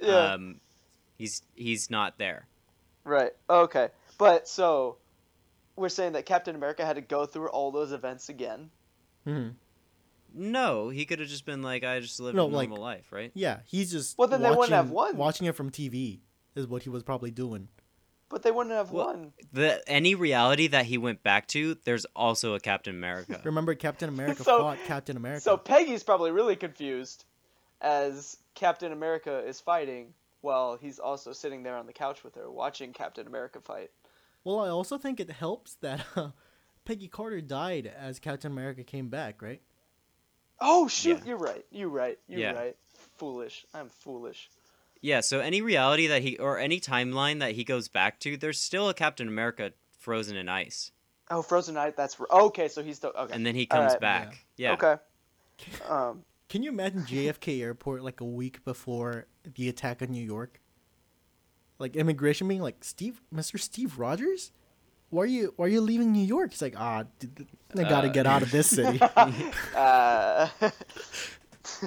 Yeah. 0.00 0.34
um, 0.34 0.60
he's 1.18 1.42
he's 1.56 1.90
not 1.90 2.18
there. 2.18 2.46
right. 3.04 3.32
Okay. 3.50 3.88
But 4.18 4.46
so 4.48 4.96
we're 5.76 5.88
saying 5.88 6.12
that 6.14 6.26
Captain 6.26 6.54
America 6.56 6.84
had 6.84 6.96
to 6.96 7.02
go 7.02 7.26
through 7.26 7.48
all 7.48 7.70
those 7.70 7.92
events 7.92 8.28
again. 8.28 8.70
hmm 9.24 9.48
No, 10.34 10.88
he 10.88 11.04
could 11.04 11.18
have 11.20 11.28
just 11.28 11.46
been 11.46 11.62
like, 11.62 11.84
I 11.84 12.00
just 12.00 12.20
lived 12.20 12.36
No, 12.36 12.44
a 12.44 12.48
like- 12.48 12.68
normal 12.68 12.84
life, 12.84 13.06
right? 13.12 13.30
Yeah, 13.34 13.60
he's 13.66 13.90
just 13.92 14.18
Well, 14.18 14.28
then 14.28 14.42
they 14.42 14.50
wouldn't 14.50 14.70
have 14.70 14.90
won. 14.90 15.16
watching 15.16 15.46
it 15.46 15.54
from 15.54 15.70
TV 15.70 16.20
is 16.54 16.66
what 16.66 16.82
he 16.82 16.88
was 16.90 17.02
probably 17.02 17.30
doing. 17.30 17.68
But 18.28 18.42
they 18.42 18.50
wouldn't 18.50 18.74
have 18.74 18.90
Well- 18.90 19.06
won. 19.06 19.32
The 19.52 19.82
any 19.88 20.14
reality 20.14 20.66
that 20.68 20.86
he 20.86 20.98
went 20.98 21.22
back 21.22 21.46
to, 21.48 21.76
there's 21.84 22.04
also 22.16 22.54
a 22.54 22.60
Captain 22.60 22.94
America. 22.94 23.40
Remember, 23.44 23.74
Captain 23.74 24.08
America 24.08 24.42
So- 24.44 24.58
fought 24.58 24.78
Captain 24.86 25.16
America. 25.16 25.42
So 25.42 25.56
Peggy's 25.56 26.02
probably 26.02 26.32
really 26.32 26.56
confused 26.56 27.24
as 27.80 28.38
Captain 28.54 28.92
America 28.92 29.38
is 29.46 29.60
fighting 29.60 30.12
while 30.40 30.76
he's 30.76 30.98
also 30.98 31.32
sitting 31.32 31.62
there 31.62 31.76
on 31.76 31.86
the 31.86 31.92
couch 31.92 32.24
with 32.24 32.34
her 32.34 32.50
watching 32.50 32.92
Captain 32.92 33.26
America 33.26 33.60
fight. 33.60 33.90
Well, 34.46 34.60
I 34.60 34.68
also 34.68 34.96
think 34.96 35.18
it 35.18 35.30
helps 35.30 35.74
that 35.82 36.04
uh, 36.16 36.30
Peggy 36.84 37.08
Carter 37.08 37.40
died 37.40 37.86
as 37.98 38.20
Captain 38.20 38.52
America 38.52 38.84
came 38.84 39.08
back, 39.08 39.42
right? 39.42 39.60
Oh 40.60 40.88
shoot, 40.88 41.18
Yeah. 41.18 41.24
you're 41.26 41.36
right. 41.38 41.64
You're 41.70 41.88
right. 41.88 42.18
You're 42.28 42.40
Yeah. 42.40 42.52
right. 42.52 42.76
Foolish. 43.18 43.66
I'm 43.74 43.88
foolish. 43.88 44.48
Yeah, 45.02 45.20
so 45.20 45.40
any 45.40 45.60
reality 45.62 46.06
that 46.06 46.22
he 46.22 46.38
or 46.38 46.58
any 46.58 46.80
timeline 46.80 47.40
that 47.40 47.52
he 47.52 47.64
goes 47.64 47.88
back 47.88 48.18
to, 48.20 48.36
there's 48.36 48.58
still 48.58 48.88
a 48.88 48.94
Captain 48.94 49.28
America 49.28 49.72
frozen 49.98 50.36
in 50.36 50.48
ice, 50.48 50.92
Oh, 51.30 51.42
Frozen 51.42 51.74
Night. 51.74 51.96
That's 51.96 52.16
r- 52.20 52.28
okay. 52.46 52.68
So 52.68 52.82
he's 52.84 52.96
still 52.96 53.12
okay. 53.18 53.34
and 53.34 53.44
then 53.44 53.54
he 53.56 53.66
comes 53.66 53.92
right. 53.92 54.00
back. 54.00 54.46
Yeah. 54.56 54.74
Okay. 54.74 54.96
Um. 55.88 56.24
Can 56.48 56.62
you 56.62 56.70
imagine 56.70 57.00
JFK 57.02 57.60
Airport 57.60 58.04
like 58.04 58.20
a 58.20 58.24
week 58.24 58.64
before 58.64 59.26
the 59.42 59.68
attack 59.68 60.00
on 60.02 60.10
New 60.12 60.22
York? 60.24 60.60
Like 61.78 61.94
immigration 61.96 62.48
being 62.48 62.62
like, 62.62 62.82
Steve, 62.82 63.20
Mr. 63.34 63.58
Steve 63.60 63.98
Rogers, 63.98 64.52
why 65.10 65.22
are 65.24 65.26
you 65.26 65.52
why 65.56 65.66
are 65.66 65.68
you 65.68 65.80
leaving 65.80 66.12
New 66.12 66.24
York? 66.24 66.50
He's 66.50 66.62
like, 66.62 66.74
ah, 66.78 67.04
d- 67.18 67.28
d- 67.34 67.46
I 67.78 67.82
gotta 67.84 68.08
Uh, 68.08 68.12
get 68.12 68.26
out 68.26 68.42
of 68.42 68.50
this 68.50 68.68
city. 68.68 68.98
Uh, 69.76 70.48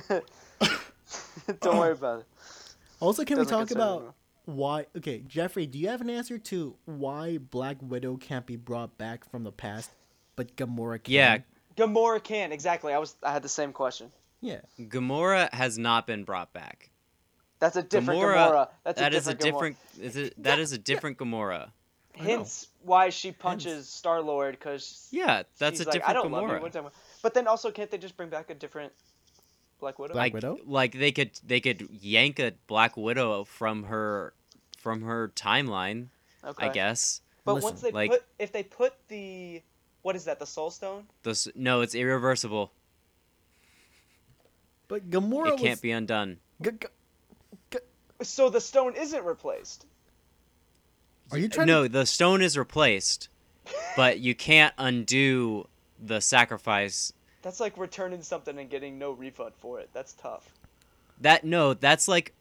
don't 1.61 1.77
worry 1.77 1.93
about 1.93 2.19
it. 2.21 2.25
also, 2.99 3.23
can 3.23 3.37
we 3.37 3.43
Doesn't 3.43 3.57
talk 3.57 3.71
about 3.71 3.99
though. 4.01 4.13
why? 4.45 4.85
Okay, 4.97 5.23
Jeffrey, 5.27 5.65
do 5.65 5.79
you 5.79 5.87
have 5.89 6.01
an 6.01 6.09
answer 6.09 6.37
to 6.37 6.75
why 6.85 7.37
Black 7.37 7.77
Widow 7.81 8.17
can't 8.17 8.45
be 8.45 8.55
brought 8.55 8.97
back 8.97 9.29
from 9.29 9.43
the 9.43 9.51
past, 9.51 9.89
but 10.35 10.55
Gamora 10.55 11.01
can? 11.03 11.13
Yeah, 11.13 11.37
Gamora 11.77 12.21
can 12.23 12.51
exactly. 12.51 12.93
I 12.93 12.97
was. 12.99 13.15
I 13.23 13.31
had 13.31 13.41
the 13.41 13.49
same 13.49 13.71
question. 13.73 14.11
yeah. 14.41 14.61
Gamora 14.79 15.51
has 15.53 15.77
not 15.77 16.05
been 16.07 16.23
brought 16.23 16.53
back. 16.53 16.88
That's 17.59 17.75
a 17.75 17.83
different 17.83 18.19
Gamora- 18.21 18.35
Gamora. 18.35 18.67
That's 18.83 18.99
That 18.99 19.13
a 19.13 19.17
is 19.17 19.27
a 19.27 19.33
different. 19.33 19.77
different. 19.93 20.05
Is 20.15 20.15
it, 20.15 20.43
that 20.43 20.59
is 20.59 20.71
a 20.71 20.77
different 20.77 21.17
Gamora. 21.17 21.71
I. 22.17 22.23
Hence 22.23 22.67
why 22.83 23.09
she 23.09 23.31
punches 23.31 23.87
Star 23.87 24.21
Lord 24.21 24.53
because 24.57 25.07
Yeah, 25.11 25.43
that's 25.57 25.77
she's 25.77 25.85
a 25.85 25.89
like, 25.89 25.93
different 25.93 26.09
I 26.09 26.13
don't 26.13 26.31
love 26.31 26.43
you. 26.43 26.47
Gamora. 26.49 26.61
One 26.61 26.71
time. 26.71 26.85
But 27.21 27.33
then 27.33 27.47
also, 27.47 27.71
can't 27.71 27.89
they 27.91 27.97
just 27.97 28.15
bring 28.17 28.29
back 28.29 28.49
a 28.49 28.55
different 28.55 28.91
Black 29.79 29.99
Widow? 29.99 30.13
Black 30.13 30.25
like, 30.25 30.33
Widow? 30.33 30.57
like 30.65 30.93
they 30.93 31.11
could 31.11 31.31
they 31.45 31.59
could 31.59 31.87
yank 32.01 32.39
a 32.39 32.53
Black 32.67 32.95
Widow 32.97 33.43
from 33.43 33.83
her 33.83 34.33
from 34.77 35.01
her 35.03 35.31
timeline, 35.35 36.07
okay. 36.43 36.67
I 36.67 36.69
guess. 36.69 37.21
But 37.45 37.55
Listen, 37.55 37.69
once 37.69 37.81
they 37.81 37.91
like- 37.91 38.11
put, 38.11 38.23
if 38.37 38.51
they 38.51 38.63
put 38.63 38.93
the, 39.09 39.61
what 40.01 40.15
is 40.15 40.25
that? 40.25 40.39
The 40.39 40.45
Soul 40.45 40.71
Stone? 40.71 41.05
This 41.23 41.47
no, 41.55 41.81
it's 41.81 41.95
irreversible. 41.95 42.71
But 44.87 45.09
Gamora 45.09 45.53
It 45.53 45.59
can't 45.59 45.81
be 45.81 45.91
undone. 45.91 46.37
G- 46.61 46.71
g- 46.71 46.87
So 48.21 48.49
the 48.49 48.61
stone 48.61 48.95
isn't 48.95 49.23
replaced. 49.23 49.85
are 51.31 51.37
you 51.37 51.47
trying 51.47 51.67
No, 51.67 51.83
to? 51.83 51.89
the 51.89 52.05
stone 52.05 52.41
is 52.41 52.57
replaced, 52.57 53.29
but 53.95 54.19
you 54.19 54.35
can't 54.35 54.73
undo 54.77 55.67
the 56.03 56.19
sacrifice. 56.19 57.13
That's 57.41 57.59
like 57.59 57.77
returning 57.77 58.21
something 58.21 58.57
and 58.59 58.69
getting 58.69 58.99
no 58.99 59.11
refund 59.11 59.53
for 59.57 59.79
it. 59.79 59.89
That's 59.93 60.13
tough. 60.13 60.49
That 61.21 61.43
no, 61.43 61.73
that's 61.73 62.07
like 62.07 62.33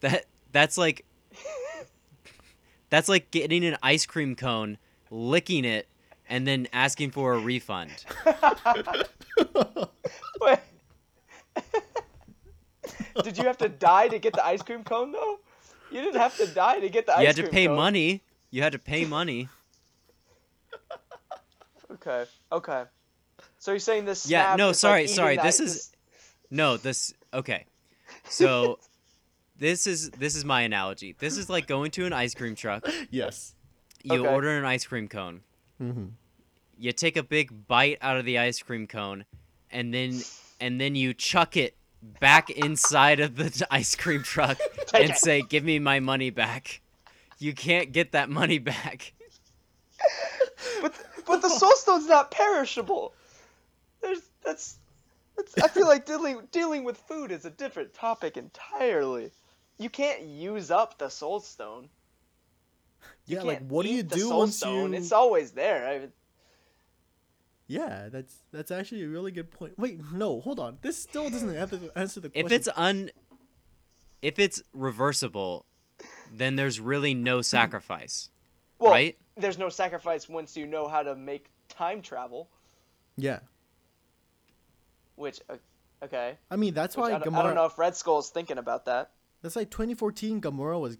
that 0.00 0.24
that's 0.52 0.78
like 0.78 1.04
that's 2.90 3.08
like 3.08 3.30
getting 3.30 3.64
an 3.64 3.76
ice 3.82 4.06
cream 4.06 4.34
cone, 4.36 4.78
licking 5.10 5.64
it, 5.64 5.88
and 6.28 6.46
then 6.46 6.68
asking 6.72 7.10
for 7.10 7.34
a 7.34 7.38
refund. 7.38 8.04
Wait. 10.40 10.58
Did 13.22 13.38
you 13.38 13.44
have 13.44 13.58
to 13.58 13.68
die 13.68 14.08
to 14.08 14.18
get 14.18 14.32
the 14.34 14.44
ice 14.44 14.62
cream 14.62 14.84
cone 14.84 15.12
though? 15.12 15.38
You 15.90 16.00
didn't 16.02 16.20
have 16.20 16.36
to 16.38 16.46
die 16.46 16.80
to 16.80 16.88
get 16.88 17.06
the 17.06 17.12
ice 17.12 17.18
cream. 17.18 17.22
Cone. 17.22 17.22
You 17.22 17.26
had 17.26 17.36
to 17.36 17.50
pay 17.52 17.66
cone. 17.66 17.76
money. 17.76 18.22
You 18.50 18.62
had 18.62 18.72
to 18.72 18.78
pay 18.78 19.04
money. 19.04 19.48
Okay. 21.92 22.24
Okay. 22.52 22.84
So 23.58 23.72
you're 23.72 23.78
saying 23.80 24.04
this? 24.04 24.28
Yeah, 24.28 24.56
no, 24.56 24.70
is 24.70 24.78
sorry, 24.78 25.02
like 25.02 25.10
sorry, 25.10 25.36
the 25.36 25.42
this 25.42 25.60
i- 25.60 25.64
is- 25.64 25.92
No, 26.50 26.76
this 26.76 27.12
okay. 27.32 27.64
So 28.28 28.78
this 29.58 29.86
is 29.86 30.10
this 30.10 30.34
is 30.36 30.44
my 30.44 30.62
analogy. 30.62 31.14
This 31.18 31.36
is 31.36 31.48
like 31.48 31.66
going 31.66 31.90
to 31.92 32.04
an 32.06 32.12
ice 32.12 32.34
cream 32.34 32.54
truck. 32.54 32.86
yes. 33.10 33.54
You 34.02 34.20
Okay. 34.24 34.28
order 34.28 34.56
an 34.56 34.64
ice 34.64 34.84
cream 34.86 35.08
cone. 35.08 35.40
Mm-hmm. 35.82 36.06
You 36.78 36.92
take 36.92 37.16
a 37.16 37.22
big 37.22 37.66
bite 37.66 37.98
out 38.00 38.16
of 38.18 38.24
the 38.24 38.38
ice 38.38 38.60
cream 38.62 38.86
cone, 38.86 39.24
and 39.70 39.92
then 39.92 40.20
and 40.60 40.80
then 40.80 40.94
you 40.94 41.14
chuck 41.14 41.56
it 41.56 41.76
back 42.20 42.50
inside 42.50 43.20
of 43.20 43.36
the 43.36 43.66
ice 43.72 43.94
cream 43.96 44.22
truck 44.22 44.58
and 44.94 45.10
it. 45.10 45.16
say, 45.16 45.42
"Give 45.42 45.64
me 45.64 45.78
my 45.78 46.00
money 46.00 46.30
back." 46.30 46.82
You 47.38 47.54
can't 47.54 47.92
get 47.92 48.12
that 48.12 48.30
money 48.30 48.58
back. 48.58 49.12
But 50.78 50.94
but 51.26 51.42
the 51.42 51.50
soul 51.50 51.74
stone's 51.76 52.06
not 52.06 52.30
perishable. 52.30 53.16
There's 54.00 54.30
that's 54.42 54.78
that's. 55.36 55.56
I 55.60 55.68
feel 55.68 55.86
like 55.86 56.06
dealing 56.06 56.48
dealing 56.52 56.84
with 56.84 56.98
food 56.98 57.32
is 57.32 57.44
a 57.44 57.50
different 57.50 57.94
topic 57.94 58.36
entirely. 58.36 59.32
You 59.78 59.90
can't 59.90 60.22
use 60.22 60.70
up 60.70 60.98
the 60.98 61.10
soul 61.10 61.40
stone. 61.40 61.90
You 63.26 63.36
Yeah, 63.36 63.42
like 63.42 63.60
can't 63.60 63.62
what 63.62 63.84
do 63.84 63.90
you 63.92 64.02
do 64.02 64.18
soul 64.18 64.32
once 64.32 64.56
stone. 64.56 64.94
you? 64.94 64.94
It's 64.94 65.12
always 65.12 65.52
there. 65.52 65.86
I 65.88 65.98
mean, 65.98 66.12
Yeah, 67.66 68.08
that's 68.10 68.42
that's 68.52 68.70
actually 68.70 69.02
a 69.04 69.08
really 69.08 69.32
good 69.32 69.50
point. 69.50 69.78
Wait, 69.78 70.00
no, 70.12 70.40
hold 70.40 70.60
on. 70.60 70.78
This 70.82 71.02
still 71.02 71.28
doesn't 71.28 71.54
answer 71.56 71.76
the, 71.76 72.28
question. 72.28 72.46
If 72.46 72.52
it's 72.52 72.68
un 72.76 73.10
if 74.22 74.38
it's 74.38 74.62
reversible, 74.72 75.66
then 76.32 76.56
there's 76.56 76.80
really 76.80 77.14
no 77.14 77.38
hmm. 77.38 77.42
sacrifice. 77.42 78.30
well, 78.78 78.92
Right? 78.92 79.18
there's 79.36 79.58
no 79.58 79.68
sacrifice 79.68 80.28
once 80.28 80.56
you 80.56 80.66
know 80.66 80.88
how 80.88 81.02
to 81.02 81.14
make 81.14 81.50
time 81.68 82.02
travel. 82.02 82.48
yeah, 83.16 83.40
Which, 85.16 85.40
okay. 86.02 86.38
I 86.50 86.56
mean 86.56 86.72
that's 86.72 86.96
Which 86.96 87.02
why 87.02 87.08
I, 87.08 87.18
don't, 87.18 87.34
Gamora. 87.34 87.38
I 87.38 87.42
don't 87.42 87.54
know 87.56 87.66
if 87.66 87.78
Red 87.78 87.96
Skull's 87.96 88.30
thinking 88.30 88.58
about 88.58 88.84
that. 88.86 89.10
That's 89.42 89.56
like 89.56 89.70
2014. 89.70 90.40
Gamora 90.40 90.80
was 90.80 90.98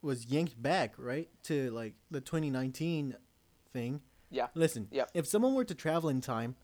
was 0.00 0.26
yanked 0.26 0.60
back, 0.60 0.94
right, 0.96 1.28
to 1.44 1.70
like 1.70 1.94
the 2.10 2.20
2019 2.20 3.16
thing. 3.72 4.00
Yeah. 4.30 4.48
Listen, 4.54 4.88
Yep. 4.90 5.10
if 5.14 5.26
someone 5.26 5.54
were 5.54 5.64
to 5.64 5.74
travel 5.74 6.08
in 6.10 6.20
time, 6.20 6.56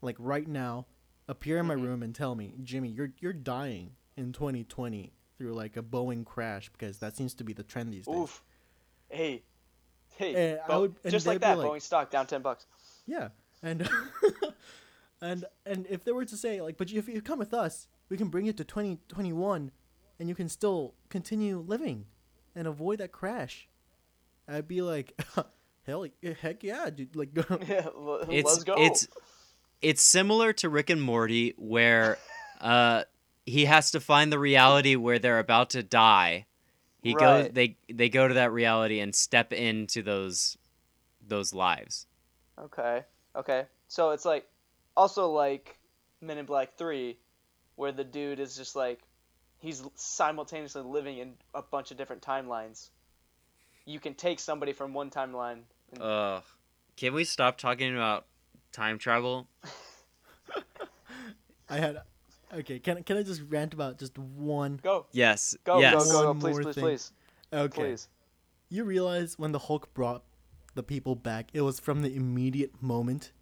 like 0.00 0.16
right 0.18 0.46
now, 0.46 0.86
appear 1.28 1.58
in 1.58 1.66
my 1.66 1.74
Mhm. 1.74 1.82
room 1.82 2.02
and 2.02 2.14
tell 2.14 2.34
me, 2.34 2.54
Jimmy, 2.62 2.88
you're 2.88 3.12
you're 3.20 3.32
dying 3.32 3.96
in 4.16 4.32
2020 4.32 5.12
through 5.38 5.52
like 5.54 5.76
a 5.76 5.82
Boeing 5.82 6.24
crash 6.24 6.68
because 6.70 6.98
that 6.98 7.16
seems 7.16 7.34
to 7.34 7.44
be 7.44 7.52
the 7.52 7.62
trend 7.62 7.92
these 7.92 8.06
days. 8.06 8.14
Oof. 8.14 8.44
Hey. 9.08 9.42
Hey. 10.16 10.34
Eh, 10.34 10.58
I 10.68 10.76
would- 10.76 10.96
just 11.08 11.26
like 11.26 11.40
that, 11.40 11.56
like- 11.58 11.66
Boeing 11.68 11.82
stock 11.82 12.10
down 12.10 12.26
ten 12.26 12.42
bucks. 12.42 12.66
Yeah, 13.06 13.30
and 13.62 13.88
And 15.22 15.44
and 15.66 15.86
if 15.88 16.02
they 16.04 16.12
were 16.12 16.24
to 16.24 16.36
say 16.36 16.62
like, 16.62 16.78
but 16.78 16.90
if 16.90 17.06
you 17.08 17.20
come 17.20 17.38
with 17.38 17.52
us, 17.52 17.88
we 18.08 18.16
can 18.16 18.28
bring 18.28 18.46
it 18.46 18.56
to 18.56 18.64
twenty 18.64 18.98
twenty 19.08 19.32
one, 19.34 19.70
and 20.18 20.28
you 20.30 20.34
can 20.34 20.48
still 20.48 20.94
continue 21.10 21.58
living, 21.58 22.06
and 22.54 22.66
avoid 22.66 22.98
that 23.00 23.12
crash. 23.12 23.68
I'd 24.48 24.66
be 24.66 24.80
like, 24.80 25.20
hell, 25.90 26.06
heck 26.40 26.62
yeah, 26.62 26.88
dude! 26.90 27.14
Like, 27.14 27.30
yeah, 27.68 27.86
l- 27.86 28.26
it's 28.30 28.50
let's 28.50 28.64
go. 28.64 28.74
it's 28.78 29.08
it's 29.82 30.02
similar 30.02 30.52
to 30.54 30.68
Rick 30.68 30.90
and 30.90 31.02
Morty 31.02 31.54
where 31.56 32.18
uh 32.60 33.04
he 33.46 33.64
has 33.64 33.90
to 33.92 34.00
find 34.00 34.32
the 34.32 34.38
reality 34.38 34.96
where 34.96 35.18
they're 35.18 35.38
about 35.38 35.70
to 35.70 35.82
die. 35.82 36.46
He 37.02 37.14
goes 37.14 37.48
they 37.52 37.76
they 37.88 38.08
go 38.08 38.28
to 38.28 38.34
that 38.34 38.52
reality 38.52 39.00
and 39.00 39.14
step 39.14 39.52
into 39.52 40.02
those 40.02 40.58
those 41.26 41.54
lives. 41.54 42.06
Okay. 42.58 43.04
Okay. 43.34 43.64
So 43.88 44.10
it's 44.10 44.24
like 44.24 44.46
also 44.96 45.30
like 45.30 45.78
Men 46.20 46.38
in 46.38 46.44
Black 46.44 46.76
3 46.76 47.16
where 47.76 47.92
the 47.92 48.04
dude 48.04 48.40
is 48.40 48.56
just 48.56 48.76
like 48.76 49.00
he's 49.60 49.82
simultaneously 49.94 50.82
living 50.82 51.18
in 51.18 51.32
a 51.54 51.62
bunch 51.62 51.90
of 51.90 51.96
different 51.96 52.22
timelines. 52.22 52.90
You 53.86 53.98
can 53.98 54.14
take 54.14 54.38
somebody 54.38 54.72
from 54.74 54.92
one 54.92 55.10
timeline 55.10 55.52
and 55.52 55.64
Ugh. 55.98 56.42
Can 56.96 57.14
we 57.14 57.24
stop 57.24 57.58
talking 57.58 57.94
about 57.94 58.26
time 58.72 58.98
travel? 58.98 59.48
I 61.68 61.78
had, 61.78 61.98
okay, 62.54 62.78
can 62.78 63.02
can 63.04 63.16
I 63.16 63.22
just 63.22 63.42
rant 63.48 63.72
about 63.72 63.98
just 63.98 64.18
one? 64.18 64.80
go. 64.82 65.06
Yes. 65.12 65.56
Go, 65.64 65.80
yes. 65.80 65.94
go, 65.94 66.12
go, 66.12 66.34
go, 66.34 66.40
please, 66.40 66.52
more 66.52 66.62
please, 66.62 66.74
thing. 66.74 66.84
please. 66.84 67.12
Okay, 67.52 67.82
Please. 67.82 68.08
you 68.68 68.84
realize 68.84 69.38
when 69.38 69.52
the 69.52 69.58
Hulk 69.58 69.92
brought 69.94 70.22
the 70.74 70.82
people 70.82 71.16
back, 71.16 71.48
it 71.52 71.62
was 71.62 71.80
from 71.80 72.02
the 72.02 72.14
immediate 72.14 72.80
moment, 72.80 73.32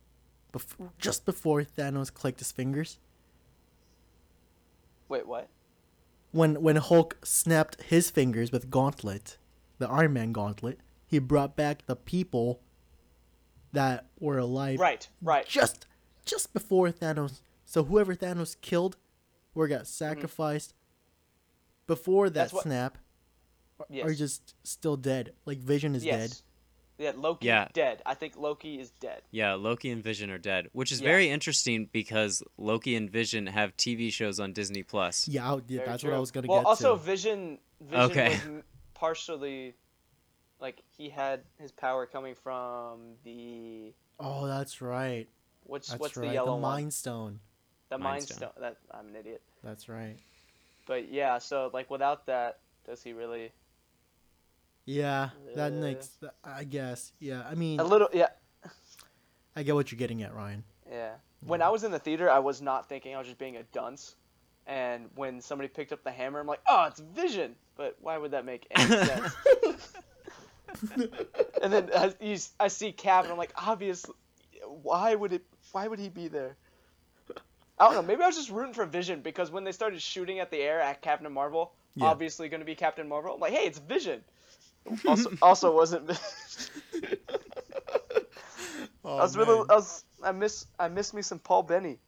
before, 0.53 0.93
just 0.99 1.27
before 1.27 1.63
Thanos 1.63 2.13
clicked 2.13 2.39
his 2.39 2.53
fingers. 2.53 2.99
Wait, 5.09 5.27
what? 5.27 5.49
when 6.33 6.63
when 6.63 6.77
Hulk 6.77 7.19
snapped 7.25 7.83
his 7.83 8.11
fingers 8.11 8.53
with 8.53 8.71
Gauntlet, 8.71 9.39
the 9.79 9.89
Iron 9.89 10.13
Man 10.13 10.33
Gauntlet, 10.33 10.81
he 11.09 11.19
brought 11.19 11.57
back 11.57 11.87
the 11.87 11.97
people 11.97 12.61
that 13.73 14.07
were 14.21 14.39
alive 14.39 14.79
Right, 14.79 15.09
right. 15.21 15.47
just 15.47 15.87
just 16.25 16.53
before 16.53 16.91
Thanos. 16.91 17.41
So 17.65 17.83
whoever 17.85 18.15
Thanos 18.15 18.55
killed 18.61 18.97
or 19.55 19.67
got 19.69 19.87
sacrificed 19.87 20.75
before 21.87 22.31
that 22.31 22.33
Mm-hmm. 22.33 22.43
That's 22.45 22.53
what- 22.53 22.63
snap 22.63 22.99
are- 23.81 23.87
Yes. 23.91 24.07
are 24.07 24.15
just 24.15 24.55
still 24.65 24.97
dead. 24.97 25.33
Like 25.47 25.59
Vision 25.59 25.95
is 25.95 26.05
yes. 26.05 26.29
dead. 26.31 26.39
Yeah, 26.99 27.13
Loki 27.17 27.47
Yeah. 27.47 27.69
dead. 27.73 28.03
I 28.05 28.15
think 28.15 28.37
Loki 28.37 28.81
is 28.81 28.91
dead. 28.91 29.23
Yeah, 29.31 29.55
Loki 29.55 29.91
and 29.91 30.03
Vision 30.03 30.31
are 30.31 30.39
dead, 30.39 30.69
which 30.73 30.91
is 30.91 31.01
Yeah. 31.01 31.07
very 31.09 31.31
interesting 31.31 31.89
because 31.93 32.43
Loki 32.57 32.97
and 32.97 33.09
Vision 33.09 33.47
have 33.47 33.77
TV 33.77 34.11
shows 34.11 34.41
on 34.41 34.53
Disney 34.53 34.83
Plus. 34.83 35.29
Yeah, 35.29 35.53
I- 35.53 35.57
yeah 35.57 35.61
Very 35.79 35.87
that's 35.87 36.03
what 36.05 36.13
I 36.13 36.19
was 36.19 36.31
gonna 36.33 36.49
well, 36.49 36.61
get 36.63 36.67
also 36.67 36.97
to. 36.97 37.03
Vision. 37.03 37.59
Vision 37.81 38.01
Okay. 38.11 38.31
was 38.31 38.65
partially, 38.95 39.75
like 40.61 40.83
he 40.97 41.09
had 41.09 41.41
his 41.61 41.73
power 41.73 42.07
coming 42.07 42.35
from 42.35 43.15
the 43.25 43.93
Oh, 44.21 44.47
that's 44.47 44.81
right. 44.81 45.29
what's 45.65 45.89
That's 45.89 46.01
what's 46.01 46.17
right. 46.17 46.29
the 46.29 46.35
yellow 46.35 46.47
the 46.47 46.53
one? 46.55 46.63
Mind 46.63 46.93
Stone. 46.95 47.41
The 47.91 47.99
Mind 47.99 48.05
Mind 48.05 48.23
Stone. 48.25 48.37
Stone. 48.39 48.51
That 48.61 48.77
I'm 48.91 49.09
an 49.09 49.17
idiot. 49.17 49.43
That's 49.63 49.89
right. 49.89 50.17
But 50.87 51.11
yeah, 51.13 51.39
so 51.39 51.71
like 51.73 51.91
without 51.91 52.27
that, 52.27 52.59
does 52.87 53.03
he 53.03 53.13
really? 53.13 53.53
Yeah, 54.85 55.31
that 55.55 55.73
Uh, 55.73 55.77
makes. 55.77 56.11
I 56.43 56.65
guess. 56.65 57.13
Yeah, 57.21 57.43
I 57.49 57.55
mean, 57.55 57.79
A 57.79 57.85
little, 57.85 58.09
yeah, 58.13 58.29
I 59.55 59.63
get 59.63 59.75
what 59.75 59.93
you're 59.93 59.99
getting 59.99 60.23
at, 60.23 60.35
Ryan. 60.35 60.65
yeah. 60.91 61.13
When 61.41 61.61
I 61.63 61.69
was 61.69 61.85
in 61.85 61.93
the 61.93 61.99
theater, 61.99 62.29
I 62.31 62.39
was 62.41 62.61
not 62.63 62.89
thinking. 62.89 63.15
I 63.15 63.19
was 63.19 63.27
just 63.27 63.39
being 63.39 63.57
a 63.59 63.63
dunce. 63.65 64.17
And 64.67 65.09
when 65.15 65.41
somebody 65.41 65.69
picked 65.69 65.93
up 65.93 66.03
the 66.05 66.11
hammer, 66.11 66.41
I'm 66.41 66.47
like, 66.47 66.61
oh, 66.69 66.85
it's 66.87 67.01
Vision. 67.01 67.55
But 67.77 67.97
why 68.01 68.19
would 68.19 68.33
that 68.33 68.45
make 68.45 68.67
any 68.73 68.89
sense? 69.07 69.35
And 71.63 71.73
then 71.73 71.91
I, 71.95 72.13
you, 72.21 72.37
I 72.61 72.69
see 72.69 72.93
Cap, 72.93 73.25
and 73.25 73.33
I'm 73.33 73.39
like, 73.39 73.53
obviously, 73.57 74.15
why 74.67 75.15
would 75.15 75.33
it? 75.33 75.45
Why 75.73 75.89
would 75.89 75.99
he 75.99 76.09
be 76.09 76.29
there? 76.29 76.57
I 77.79 77.85
don't 77.87 77.95
know. 77.95 78.03
Maybe 78.03 78.23
I 78.23 78.27
was 78.27 78.37
just 78.37 78.51
rooting 78.51 78.75
for 78.75 78.87
Vision 78.87 79.21
because 79.21 79.51
when 79.51 79.65
they 79.65 79.73
started 79.73 80.03
shooting 80.03 80.41
at 80.41 80.51
the 80.51 80.59
air 80.59 80.81
at 80.81 81.01
Captain 81.01 81.33
Marvel, 81.33 81.73
Yeah. 81.95 82.07
obviously 82.07 82.49
going 82.49 82.61
to 82.61 82.67
be 82.67 82.75
Captain 82.75 83.09
Marvel. 83.09 83.35
I'm 83.35 83.41
like, 83.41 83.53
hey, 83.53 83.67
it's 83.67 83.79
Vision. 83.79 84.25
Also, 85.07 85.31
also 85.43 85.75
wasn't. 85.75 86.11
Oh, 89.05 89.17
I 89.17 89.23
was 89.23 89.37
really, 89.37 89.65
I 89.71 89.75
was, 89.75 90.05
I 90.23 90.33
miss, 90.33 90.67
I 90.79 90.89
miss 90.89 91.15
me 91.15 91.23
some 91.23 91.39
Paul 91.39 91.63
Benny, 91.63 91.99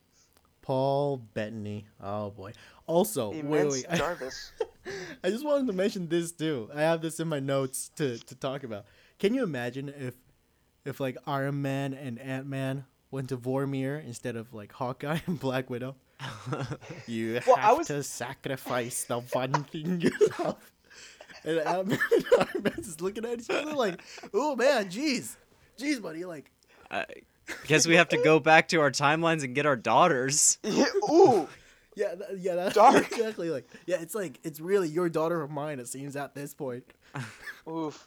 Paul 0.70 1.16
Bettany. 1.34 1.84
Oh 2.00 2.30
boy. 2.30 2.52
Also, 2.86 3.30
wait, 3.30 3.40
immense 3.40 3.72
wait. 3.74 3.86
I, 3.90 3.96
Jarvis. 3.96 4.52
I 5.24 5.28
just 5.30 5.44
wanted 5.44 5.66
to 5.66 5.72
mention 5.72 6.08
this 6.08 6.30
too. 6.30 6.70
I 6.72 6.82
have 6.82 7.02
this 7.02 7.18
in 7.18 7.26
my 7.26 7.40
notes 7.40 7.90
to, 7.96 8.18
to 8.18 8.34
talk 8.36 8.62
about. 8.62 8.84
Can 9.18 9.34
you 9.34 9.42
imagine 9.42 9.88
if, 9.88 10.14
if 10.84 11.00
like 11.00 11.16
Iron 11.26 11.60
Man 11.60 11.92
and 11.92 12.20
Ant 12.20 12.46
Man 12.46 12.84
went 13.10 13.30
to 13.30 13.36
Vormir 13.36 14.00
instead 14.06 14.36
of 14.36 14.54
like 14.54 14.70
Hawkeye 14.70 15.18
and 15.26 15.40
Black 15.40 15.70
Widow? 15.70 15.96
You 17.08 17.40
Well, 17.48 17.56
I 17.56 17.60
have 17.62 17.78
was- 17.78 17.88
to 17.88 18.04
sacrifice 18.04 19.02
the 19.02 19.18
one 19.18 19.52
thing 19.64 20.00
you 20.02 20.12
love. 20.38 20.56
And 21.42 21.58
Ant 21.58 21.88
Man 21.88 21.98
and 22.12 22.24
Iron 22.38 22.62
Man 22.62 22.74
just 22.76 23.00
looking 23.00 23.24
at 23.24 23.40
each 23.40 23.50
other 23.50 23.72
like, 23.72 24.00
oh 24.32 24.54
man, 24.54 24.88
jeez, 24.88 25.34
jeez, 25.76 26.00
buddy, 26.00 26.24
like. 26.24 26.48
I 26.92 27.06
guess 27.66 27.86
we 27.86 27.96
have 27.96 28.09
to 28.11 28.18
go 28.18 28.38
back 28.40 28.68
to 28.68 28.80
our 28.80 28.90
timelines 28.90 29.44
and 29.44 29.55
get 29.55 29.66
our 29.66 29.76
daughters. 29.76 30.59
Yeah, 30.62 30.84
ooh, 31.11 31.48
Yeah, 31.96 32.14
th- 32.14 32.40
yeah, 32.40 32.55
that's 32.55 32.74
Dark. 32.74 32.96
exactly 33.12 33.51
like. 33.51 33.68
Yeah, 33.86 34.01
it's 34.01 34.14
like 34.14 34.38
it's 34.42 34.61
really 34.61 34.88
your 34.88 35.09
daughter 35.09 35.40
or 35.42 35.48
mine. 35.48 35.80
It 35.80 35.88
seems 35.88 36.16
at 36.16 36.34
this 36.34 36.55
point. 36.55 36.84
oof. 37.68 38.07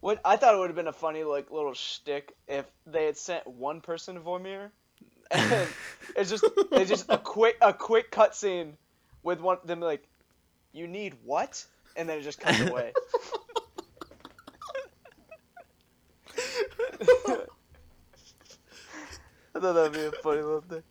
What 0.00 0.20
I 0.24 0.36
thought 0.36 0.54
it 0.54 0.58
would 0.58 0.68
have 0.68 0.76
been 0.76 0.88
a 0.88 0.92
funny 0.92 1.24
like 1.24 1.50
little 1.50 1.74
shtick 1.74 2.34
if 2.46 2.66
they 2.86 3.06
had 3.06 3.16
sent 3.16 3.46
one 3.46 3.80
person 3.80 4.16
to 4.16 4.20
Vormir, 4.20 4.70
and 5.30 5.66
it's 6.16 6.28
just 6.30 6.44
it's 6.72 6.90
just 6.90 7.06
a 7.08 7.16
quick 7.18 7.56
a 7.62 7.72
quick 7.72 8.10
cutscene 8.12 8.72
with 9.22 9.40
one 9.40 9.56
them 9.64 9.80
like, 9.80 10.06
you 10.72 10.86
need 10.86 11.14
what, 11.24 11.64
and 11.96 12.06
then 12.08 12.18
it 12.18 12.22
just 12.22 12.38
cuts 12.38 12.60
away. 12.60 12.92
That'd 19.72 19.92
be 19.92 20.04
a 20.04 20.12
funny 20.22 20.42
little 20.42 20.60
thing. 20.62 20.82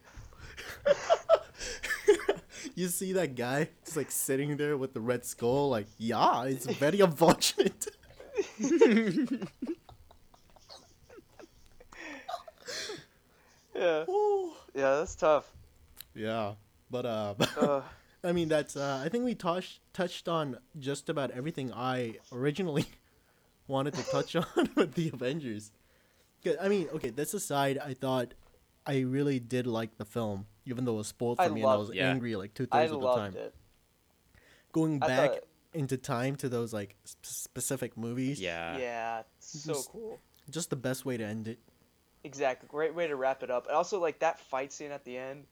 you 2.75 2.87
see 2.87 3.13
that 3.13 3.35
guy 3.35 3.69
just 3.85 3.97
like 3.97 4.11
sitting 4.11 4.57
there 4.57 4.77
with 4.77 4.93
the 4.93 5.01
red 5.01 5.25
skull, 5.25 5.69
like, 5.69 5.87
yeah, 5.97 6.43
it's 6.45 6.65
very 6.65 6.99
unfortunate. 7.01 7.87
Yeah, 13.75 14.05
Ooh. 14.09 14.51
yeah, 14.73 14.95
that's 14.97 15.15
tough. 15.15 15.51
yeah, 16.15 16.53
but 16.89 17.05
uh, 17.05 17.33
Uh, 17.57 17.81
I 18.23 18.31
mean 18.31 18.47
that's 18.47 18.75
uh, 18.77 19.01
I 19.03 19.09
think 19.09 19.25
we 19.25 19.35
touched 19.35 19.81
touched 19.93 20.27
on 20.29 20.57
just 20.79 21.09
about 21.09 21.31
everything 21.31 21.73
I 21.73 22.15
originally 22.31 22.85
wanted 23.67 23.95
to 23.95 24.03
touch 24.03 24.35
on 24.35 24.69
with 24.75 24.93
the 24.93 25.09
Avengers. 25.13 25.71
I 26.61 26.67
mean, 26.67 26.87
okay, 26.95 27.09
this 27.09 27.33
aside, 27.33 27.77
I 27.77 27.93
thought 27.93 28.33
I 28.85 28.99
really 29.01 29.39
did 29.39 29.65
like 29.67 29.97
the 29.97 30.05
film, 30.05 30.45
even 30.65 30.85
though 30.85 30.95
it 30.95 30.97
was 30.97 31.07
spoiled 31.07 31.37
for 31.37 31.43
I 31.43 31.47
me 31.49 31.61
and 31.61 31.69
I 31.69 31.75
was 31.75 31.91
Yeah. 31.93 32.09
angry 32.09 32.35
like 32.35 32.53
two 32.53 32.65
thirds 32.65 32.91
of 32.91 33.01
the 33.01 33.07
time. 33.07 33.17
loved 33.33 33.35
it. 33.35 33.55
Going 34.71 35.01
I 35.03 35.07
back 35.07 35.31
thought- 35.33 35.43
into 35.73 35.97
time 35.97 36.35
to 36.37 36.49
those 36.49 36.73
like 36.73 36.95
sp- 37.05 37.25
specific 37.25 37.97
movies, 37.97 38.39
Yeah. 38.39 38.77
Yeah, 38.77 39.23
so 39.39 39.73
Just- 39.73 39.89
cool. 39.89 40.19
just 40.49 40.69
the 40.69 40.75
best 40.75 41.05
way 41.05 41.17
to 41.17 41.23
end 41.23 41.47
it. 41.47 41.59
Exactly. 42.23 42.67
Great 42.69 42.93
way 42.95 43.07
to 43.07 43.15
wrap 43.15 43.43
it 43.43 43.51
up. 43.51 43.67
And 43.67 43.75
also 43.75 43.99
like 43.99 44.19
that 44.19 44.39
fight 44.39 44.71
scene 44.71 44.91
at 44.91 45.03
the 45.03 45.17
end. 45.17 45.45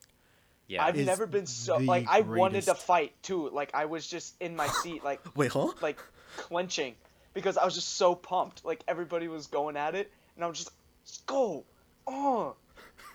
Yeah. 0.67 0.85
I've 0.85 0.95
never 0.95 1.25
been 1.27 1.45
so 1.45 1.77
like 1.77 2.07
I 2.07 2.21
wanted 2.21 2.63
to 2.63 2.75
fight 2.75 3.13
too. 3.23 3.49
Like 3.49 3.71
I 3.73 3.85
was 3.85 4.07
just 4.07 4.35
in 4.41 4.55
my 4.55 4.67
seat 4.67 5.03
like 5.03 5.19
Wait, 5.35 5.51
huh? 5.51 5.71
like 5.81 5.99
clenching 6.37 6.95
because 7.33 7.57
I 7.57 7.65
was 7.65 7.75
just 7.75 7.95
so 7.95 8.15
pumped. 8.15 8.63
Like 8.63 8.83
everybody 8.87 9.27
was 9.27 9.47
going 9.47 9.75
at 9.75 9.95
it 9.95 10.11
and 10.35 10.45
I 10.45 10.47
was 10.47 10.59
just 10.59 10.71
just 11.05 11.25
go. 11.25 11.65
Oh. 12.07 12.55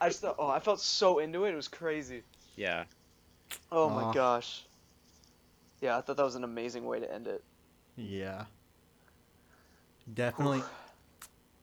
I 0.00 0.08
just 0.08 0.20
thought, 0.20 0.36
oh, 0.38 0.48
I 0.48 0.58
felt 0.60 0.80
so 0.80 1.18
into 1.20 1.44
it. 1.44 1.52
It 1.52 1.56
was 1.56 1.68
crazy. 1.68 2.22
yeah. 2.56 2.84
Oh 3.70 3.88
Aw. 3.88 4.00
my 4.08 4.12
gosh. 4.14 4.64
Yeah, 5.80 5.96
I 5.96 6.00
thought 6.00 6.16
that 6.16 6.24
was 6.24 6.34
an 6.34 6.44
amazing 6.44 6.84
way 6.84 7.00
to 7.00 7.12
end 7.12 7.26
it. 7.28 7.42
Yeah. 7.96 8.44
Definitely. 10.12 10.62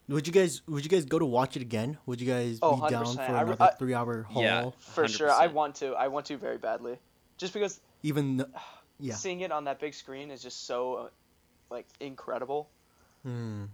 Would 0.10 0.28
you 0.28 0.34
guys 0.34 0.62
would 0.68 0.84
you 0.84 0.90
guys 0.90 1.06
go 1.06 1.18
to 1.20 1.26
watch 1.26 1.56
it 1.56 1.62
again? 1.62 1.98
Would 2.06 2.20
you 2.22 2.28
guys 2.28 2.60
Oh, 2.62 2.76
be 2.82 2.90
down 2.90 3.06
100%. 3.06 3.16
for 3.16 3.22
I- 3.22 3.42
another 3.42 3.64
I- 3.64 3.72
three 3.72 3.94
hour 3.94 4.24
haul? 4.24 4.44
Yeah. 4.44 4.70
For 4.80 5.08
sure. 5.08 5.32
I 5.32 5.48
100%. 5.48 5.54
want 5.54 5.76
to. 5.76 5.94
I 5.94 6.08
want 6.10 6.26
to 6.28 6.38
very 6.38 6.58
badly. 6.58 6.98
Just 7.38 7.54
because 7.54 7.80
Even 8.04 8.38
th- 8.38 8.50
yeah. 9.00 9.16
seeing 9.16 9.42
it 9.42 9.52
on 9.52 9.64
that 9.66 9.80
big 9.80 9.94
screen 9.94 10.30
is 10.32 10.42
just 10.42 10.66
so 10.66 10.94
uh, 10.96 11.08
like 11.70 11.88
incredible. 12.00 12.70
Hmm. 13.24 13.66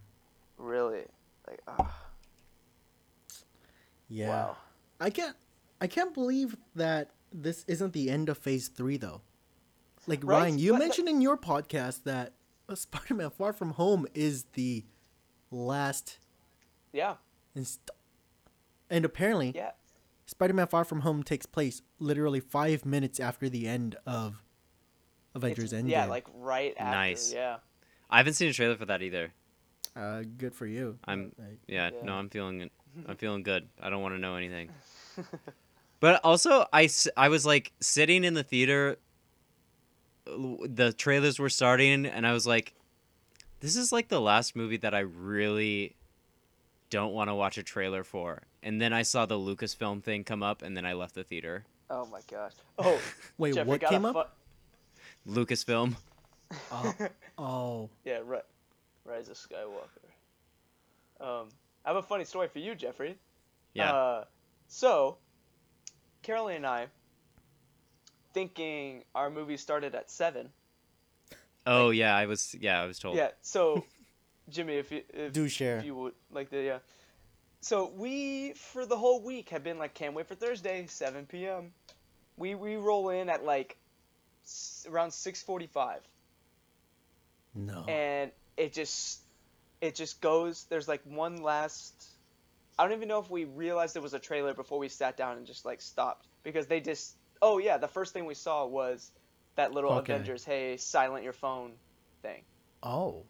Really. 0.58 1.04
Like 1.48 1.62
ah. 1.68 1.96
Yeah. 4.10 4.30
Wow. 4.30 4.58
I 5.00 5.10
can't 5.10 5.36
I 5.82 5.88
can't 5.88 6.14
believe 6.14 6.58
that 6.76 7.12
this 7.32 7.64
isn't 7.68 7.94
the 7.94 8.10
end 8.10 8.28
of 8.30 8.38
Phase 8.38 8.68
Three, 8.68 8.98
though. 8.98 9.22
Like 10.08 10.24
Right? 10.24 10.40
Ryan, 10.42 10.58
you 10.60 10.74
But- 10.74 10.80
mentioned 10.80 11.08
in 11.08 11.22
your 11.22 11.38
podcast 11.38 12.04
that 12.04 12.34
uh, 12.68 12.76
Spider-Man: 12.76 13.30
Far 13.32 13.54
From 13.54 13.72
Home 13.72 14.08
is 14.14 14.46
the 14.54 14.84
last 15.52 16.20
Yeah, 16.92 17.16
inst- 17.56 17.90
and 18.90 19.06
apparently 19.06 19.52
yeah. 19.56 19.72
Spider-Man: 20.26 20.68
Far 20.68 20.84
From 20.86 21.02
Home 21.02 21.24
takes 21.24 21.46
place 21.46 21.82
literally 22.00 22.40
five 22.40 22.86
minutes 22.86 23.20
after 23.20 23.48
the 23.50 23.68
end 23.68 23.96
of 24.06 24.44
Avengers 25.36 25.72
It's- 25.74 25.84
Endgame. 25.86 25.92
Yeah, 25.92 26.06
like 26.06 26.26
right 26.36 26.74
after. 26.78 26.92
Nice. 26.98 27.32
Yeah. 27.34 27.58
I 28.10 28.18
haven't 28.18 28.34
seen 28.34 28.50
a 28.50 28.54
trailer 28.54 28.76
for 28.76 28.86
that 28.86 29.02
either. 29.02 29.34
uh, 29.96 30.24
good 30.38 30.54
for 30.56 30.66
you. 30.66 30.98
I'm- 31.06 31.34
Yeah, 31.68 31.90
Yeah. 31.94 32.02
no, 32.04 32.14
I'm 32.14 32.30
feeling 32.30 32.62
it. 32.62 32.72
I'm 33.08 33.16
feeling 33.18 33.44
good. 33.44 33.68
I 33.82 33.90
don't 33.90 34.02
want 34.02 34.16
to 34.16 34.20
know 34.20 34.36
anything. 34.36 34.70
but 36.00 36.22
also, 36.24 36.66
I, 36.72 36.90
I 37.16 37.30
was 37.30 37.46
like 37.46 37.72
sitting 37.80 38.24
in 38.24 38.34
the 38.34 38.44
theater. 38.44 38.98
The 40.26 40.94
trailers 40.94 41.40
were 41.40 41.50
starting, 41.50 42.06
and 42.06 42.26
I 42.28 42.34
was 42.34 42.46
like, 42.46 42.74
"This 43.62 43.76
is 43.76 43.92
like 43.92 44.10
the 44.10 44.22
last 44.22 44.56
movie 44.56 44.78
that 44.78 44.94
I 44.94 45.00
really 45.00 45.96
don't 46.90 47.14
want 47.14 47.30
to 47.30 47.36
watch 47.36 47.58
a 47.58 47.64
trailer 47.64 48.04
for." 48.04 48.44
And 48.62 48.82
then 48.82 48.94
I 48.94 49.02
saw 49.02 49.26
the 49.26 49.36
Lucasfilm 49.40 50.04
thing 50.04 50.24
come 50.24 50.44
up, 50.44 50.62
and 50.62 50.78
then 50.78 50.86
I 50.86 50.94
left 50.94 51.16
the 51.16 51.24
theater. 51.24 51.66
Oh 51.90 52.06
my 52.06 52.20
gosh. 52.30 52.54
Oh, 52.78 53.00
Wait, 53.38 53.56
Jeffrey 53.56 53.70
what 53.70 53.82
came 53.82 54.06
a 54.06 54.10
up? 54.12 54.38
Lucasfilm. 55.28 55.96
Oh, 56.72 56.96
oh, 57.38 57.90
yeah, 58.06 58.20
right. 58.24 58.44
Rise 59.06 59.30
of 59.30 59.38
Skywalker. 59.38 60.10
Um, 61.22 61.50
I 61.90 61.94
have 61.94 62.04
a 62.04 62.08
funny 62.08 62.24
story 62.24 62.48
for 62.48 62.60
you, 62.60 62.76
Jeffrey. 62.76 63.18
Yeah. 63.74 63.92
Uh, 63.92 64.24
so, 64.68 65.18
Carolyn 66.22 66.58
and 66.58 66.68
I, 66.68 66.86
thinking 68.32 69.06
our 69.16 69.32
movie 69.32 69.58
started 69.58 69.96
at 69.96 70.12
seven. 70.12 70.50
oh 71.66 71.90
yeah, 71.90 72.16
I 72.16 72.28
was. 72.28 72.56
Yeah, 72.60 72.80
I 72.80 72.86
was 72.86 73.00
told. 73.00 73.18
Yeah. 73.18 73.30
So, 73.42 73.84
Jimmy, 74.50 74.76
if 74.76 74.92
you 74.92 75.02
if, 75.12 75.34
do 75.34 75.50
share. 75.50 75.80
if 75.80 75.86
you 75.86 75.96
would 75.96 76.14
like 76.32 76.52
to, 76.52 76.64
yeah. 76.64 76.78
So 77.62 77.92
we 77.96 78.54
for 78.54 78.86
the 78.86 78.96
whole 78.96 79.24
week 79.24 79.50
have 79.50 79.64
been 79.64 79.80
like, 79.80 79.96
can't 79.96 80.14
wait 80.14 80.28
for 80.28 80.36
Thursday, 80.36 80.86
7 80.88 81.26
p.m. 81.26 81.72
We 82.38 82.54
we 82.54 82.76
roll 82.76 83.10
in 83.10 83.30
at 83.30 83.44
like 83.44 83.78
s- 84.46 84.86
around 84.88 85.10
6:45, 85.10 86.02
No. 87.56 87.84
and 87.88 88.30
it 88.58 88.74
just 88.74 89.22
it 89.82 89.96
just 89.96 90.22
goes. 90.22 90.66
There's 90.70 90.88
like 90.88 91.02
one 91.06 91.42
last. 91.42 91.94
I 92.78 92.84
don't 92.84 92.94
even 92.96 93.08
know 93.08 93.20
if 93.20 93.30
we 93.30 93.46
realized 93.46 93.96
it 93.96 94.02
was 94.02 94.14
a 94.14 94.20
trailer 94.20 94.54
before 94.54 94.80
we 94.80 94.88
sat 94.88 95.18
down 95.18 95.38
and 95.38 95.46
just 95.46 95.66
like 95.66 95.82
stopped 95.82 96.28
because 96.44 96.68
they 96.68 96.80
just. 96.80 97.16
Oh 97.42 97.58
yeah, 97.58 97.78
the 97.78 97.88
first 97.88 98.14
thing 98.14 98.26
we 98.26 98.34
saw 98.34 98.66
was 98.66 99.12
that 99.56 99.74
little 99.74 99.92
Okay. 99.92 100.14
Avengers, 100.14 100.44
hey, 100.44 100.78
silent 100.78 101.24
your 101.24 101.34
phone 101.34 101.74
thing. 102.22 102.44
oh. 102.84 103.24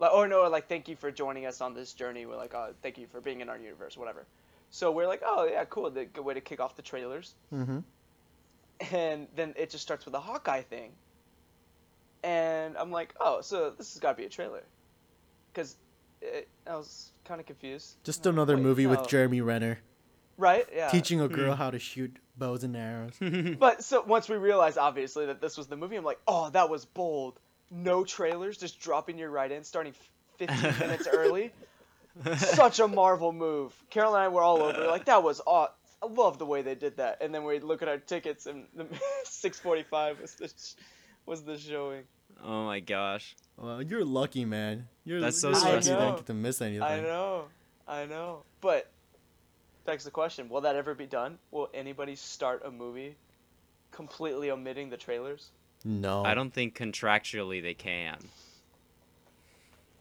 Like, 0.00 0.12
or 0.12 0.28
no, 0.28 0.48
like 0.48 0.68
thank 0.68 0.86
you 0.88 0.94
for 0.94 1.10
joining 1.10 1.44
us 1.44 1.60
on 1.60 1.74
this 1.74 1.92
journey. 1.92 2.24
We're 2.24 2.36
like, 2.36 2.54
oh, 2.54 2.72
thank 2.82 2.98
you 2.98 3.08
for 3.08 3.20
being 3.20 3.40
in 3.40 3.48
our 3.48 3.58
universe, 3.58 3.96
whatever. 3.96 4.26
So 4.70 4.92
we're 4.92 5.08
like, 5.08 5.22
oh 5.24 5.48
yeah, 5.50 5.64
cool. 5.64 5.90
The 5.90 6.04
good 6.04 6.24
way 6.24 6.34
to 6.34 6.40
kick 6.40 6.60
off 6.60 6.76
the 6.76 6.82
trailers. 6.82 7.34
Mm-hmm. 7.52 7.80
And 8.94 9.26
then 9.34 9.54
it 9.56 9.70
just 9.70 9.82
starts 9.82 10.04
with 10.04 10.14
a 10.14 10.20
Hawkeye 10.20 10.62
thing. 10.62 10.92
And 12.22 12.76
I'm 12.76 12.92
like, 12.92 13.14
oh, 13.18 13.40
so 13.40 13.70
this 13.70 13.92
has 13.92 14.00
got 14.00 14.12
to 14.12 14.16
be 14.16 14.24
a 14.24 14.28
trailer, 14.28 14.62
because 15.52 15.76
I 16.66 16.74
was 16.76 17.12
kind 17.24 17.40
of 17.40 17.46
confused. 17.46 17.96
Just 18.04 18.26
I'm 18.26 18.34
another 18.34 18.56
wait, 18.56 18.62
movie 18.62 18.84
no. 18.84 18.90
with 18.90 19.00
oh. 19.00 19.06
Jeremy 19.06 19.40
Renner 19.40 19.78
right? 20.38 20.66
Yeah. 20.74 20.88
teaching 20.88 21.20
a 21.20 21.26
hmm. 21.26 21.34
girl 21.34 21.54
how 21.54 21.70
to 21.70 21.78
shoot 21.78 22.16
bows 22.38 22.64
and 22.64 22.74
arrows. 22.74 23.12
But 23.58 23.84
so 23.84 24.02
once 24.02 24.28
we 24.28 24.36
realized, 24.36 24.78
obviously, 24.78 25.26
that 25.26 25.42
this 25.42 25.58
was 25.58 25.66
the 25.66 25.76
movie, 25.76 25.96
I'm 25.96 26.04
like, 26.04 26.20
oh, 26.26 26.48
that 26.50 26.70
was 26.70 26.86
bold. 26.86 27.38
No 27.70 28.04
trailers, 28.04 28.56
just 28.56 28.80
dropping 28.80 29.18
you 29.18 29.26
right 29.26 29.50
in, 29.50 29.64
starting 29.64 29.92
15 30.38 30.62
minutes 30.78 31.06
early. 31.06 31.52
Such 32.36 32.80
a 32.80 32.88
Marvel 32.88 33.32
move. 33.32 33.74
Carol 33.90 34.14
and 34.14 34.24
I 34.24 34.28
were 34.28 34.40
all 34.40 34.62
over. 34.62 34.86
Like 34.86 35.04
that 35.04 35.22
was 35.22 35.40
aw- 35.46 35.68
I 36.02 36.06
love 36.06 36.38
the 36.38 36.46
way 36.46 36.62
they 36.62 36.74
did 36.74 36.96
that. 36.96 37.18
And 37.20 37.34
then 37.34 37.44
we 37.44 37.58
look 37.58 37.82
at 37.82 37.88
our 37.88 37.98
tickets, 37.98 38.46
and 38.46 38.64
the 38.74 38.84
6:45 39.26 40.22
was 40.22 40.34
the 40.34 40.48
sh- 40.48 40.74
was 41.26 41.42
the 41.44 41.58
showing. 41.58 42.04
Oh 42.44 42.64
my 42.66 42.80
gosh. 42.80 43.36
Well, 43.56 43.82
you're 43.82 44.04
lucky, 44.04 44.44
man. 44.44 44.88
You're, 45.04 45.20
That's 45.20 45.40
so 45.40 45.48
you're 45.50 45.58
lucky 45.58 45.76
you 45.76 45.82
stressful. 45.82 46.06
don't 46.06 46.16
get 46.16 46.26
to 46.26 46.34
miss 46.34 46.60
anything. 46.62 46.82
I 46.82 47.00
know, 47.00 47.44
I 47.86 48.04
know. 48.06 48.42
But 48.60 48.88
begs 49.84 50.04
the 50.04 50.10
question: 50.10 50.48
Will 50.48 50.60
that 50.62 50.76
ever 50.76 50.94
be 50.94 51.06
done? 51.06 51.38
Will 51.50 51.68
anybody 51.74 52.14
start 52.14 52.62
a 52.64 52.70
movie 52.70 53.16
completely 53.90 54.50
omitting 54.50 54.90
the 54.90 54.96
trailers? 54.96 55.50
No. 55.84 56.24
I 56.24 56.34
don't 56.34 56.52
think 56.52 56.76
contractually 56.76 57.62
they 57.62 57.74
can. 57.74 58.18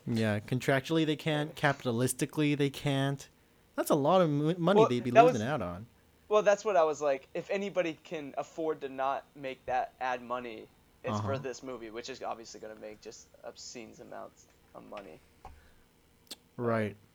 Yeah, 0.05 0.39
contractually 0.39 1.05
they 1.05 1.15
can't. 1.15 1.55
Capitalistically 1.55 2.57
they 2.57 2.69
can't. 2.69 3.27
That's 3.75 3.89
a 3.89 3.95
lot 3.95 4.21
of 4.21 4.29
money 4.29 4.79
Well, 4.79 4.89
they'd 4.89 5.03
be 5.03 5.11
losing 5.11 5.33
was- 5.33 5.41
out 5.41 5.61
on. 5.61 5.85
Well, 6.29 6.41
that's 6.41 6.65
what 6.65 6.75
I 6.75 6.83
was 6.83 6.99
like. 7.01 7.29
If 7.33 7.49
anybody 7.49 7.97
can 8.03 8.33
afford 8.37 8.81
to 8.81 8.89
not 8.89 9.23
make 9.33 9.65
that 9.65 9.93
add 10.01 10.21
money, 10.21 10.65
it's 11.07 11.19
for 11.21 11.33
Uh-huh. 11.33 11.41
this 11.43 11.63
movie, 11.63 11.89
which 11.89 12.09
is 12.09 12.21
obviously 12.23 12.59
going 12.59 12.75
to 12.75 12.81
make 12.81 13.01
just 13.01 13.27
obscene 13.43 13.91
amounts 14.01 14.45
of 14.75 14.83
money. 14.89 15.19
Right. 16.57 16.95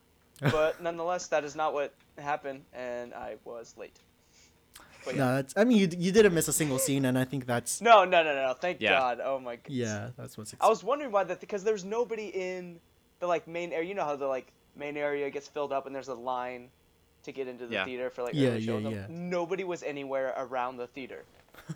But 0.40 0.82
nonetheless, 0.82 1.28
that 1.28 1.45
is 1.45 1.55
not 1.55 1.72
what 1.72 1.95
happened, 2.18 2.64
and 2.72 3.14
I 3.14 3.36
was 3.45 3.74
late. 3.78 3.97
But 5.05 5.14
yeah. 5.14 5.20
No, 5.20 5.34
that's. 5.36 5.55
I 5.57 5.62
mean, 5.64 5.78
you 5.78 5.88
you 5.97 6.11
didn't 6.11 6.34
miss 6.34 6.49
a 6.49 6.53
single 6.53 6.78
scene, 6.78 7.05
and 7.05 7.16
I 7.18 7.24
think 7.24 7.47
that's. 7.47 7.80
No, 7.80 8.05
no, 8.05 8.24
no, 8.24 8.34
no. 8.34 8.53
Thank 8.55 8.80
Yeah. 8.80 8.99
God. 8.99 9.20
Oh 9.22 9.38
my. 9.38 9.57
God. 9.57 9.68
Yeah, 9.68 10.09
that's 10.16 10.36
what's. 10.36 10.55
I 10.61 10.68
was 10.68 10.82
wondering 10.82 11.12
why 11.12 11.22
that 11.24 11.38
because 11.40 11.62
there's 11.62 11.84
nobody 11.84 12.26
in 12.28 12.80
the 13.20 13.26
like 13.28 13.47
main 13.47 13.72
area. 13.72 13.88
You 13.88 13.95
know 13.95 14.05
how 14.05 14.16
the 14.16 14.26
like 14.26 14.51
main 14.74 14.97
area 14.97 15.30
gets 15.30 15.47
filled 15.49 15.72
up 15.72 15.86
and 15.86 15.95
there's 15.95 16.09
a 16.09 16.14
line 16.14 16.70
to 17.24 17.30
get 17.30 17.47
into 17.47 17.66
the 17.68 17.74
Yeah. 17.74 17.84
theater 17.84 18.11
for 18.11 18.22
like 18.24 18.34
Yeah, 18.34 18.51
early 18.51 18.61
yeah, 18.64 18.78
yeah. 18.78 19.07
Nobody 19.09 19.62
was 19.64 19.82
anywhere 19.84 20.34
around 20.36 20.76
the 20.78 20.86
theater. 20.88 21.22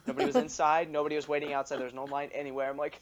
Nobody 0.07 0.27
was 0.27 0.37
inside. 0.37 0.91
Nobody 0.91 1.17
was 1.17 1.29
waiting 1.29 1.53
outside. 1.53 1.79
There's 1.79 1.95
no 1.95 2.05
line 2.05 2.31
anywhere. 2.33 2.71
I'm 2.71 2.77
like, 2.77 3.01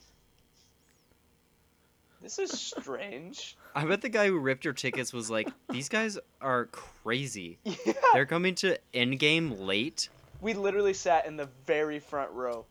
this 2.25 2.39
is 2.39 2.51
strange. 2.53 3.57
I 3.75 3.85
bet 3.85 4.01
the 4.01 4.09
guy 4.09 4.29
who 4.29 4.39
ripped 4.39 4.65
your 4.65 4.73
tickets 4.73 5.13
was 5.13 5.31
like, 5.31 5.49
"These 5.69 5.91
guys 5.91 6.19
are 6.41 6.67
crazy. 6.67 7.59
yeah. 7.65 7.93
They're 8.15 8.27
coming 8.27 8.55
to 8.57 8.79
Endgame 8.95 9.61
late." 9.61 10.09
We 10.41 10.55
literally 10.55 10.95
sat 10.95 11.27
in 11.27 11.37
the 11.37 11.49
very 11.67 11.99
front 11.99 12.31
row, 12.31 12.65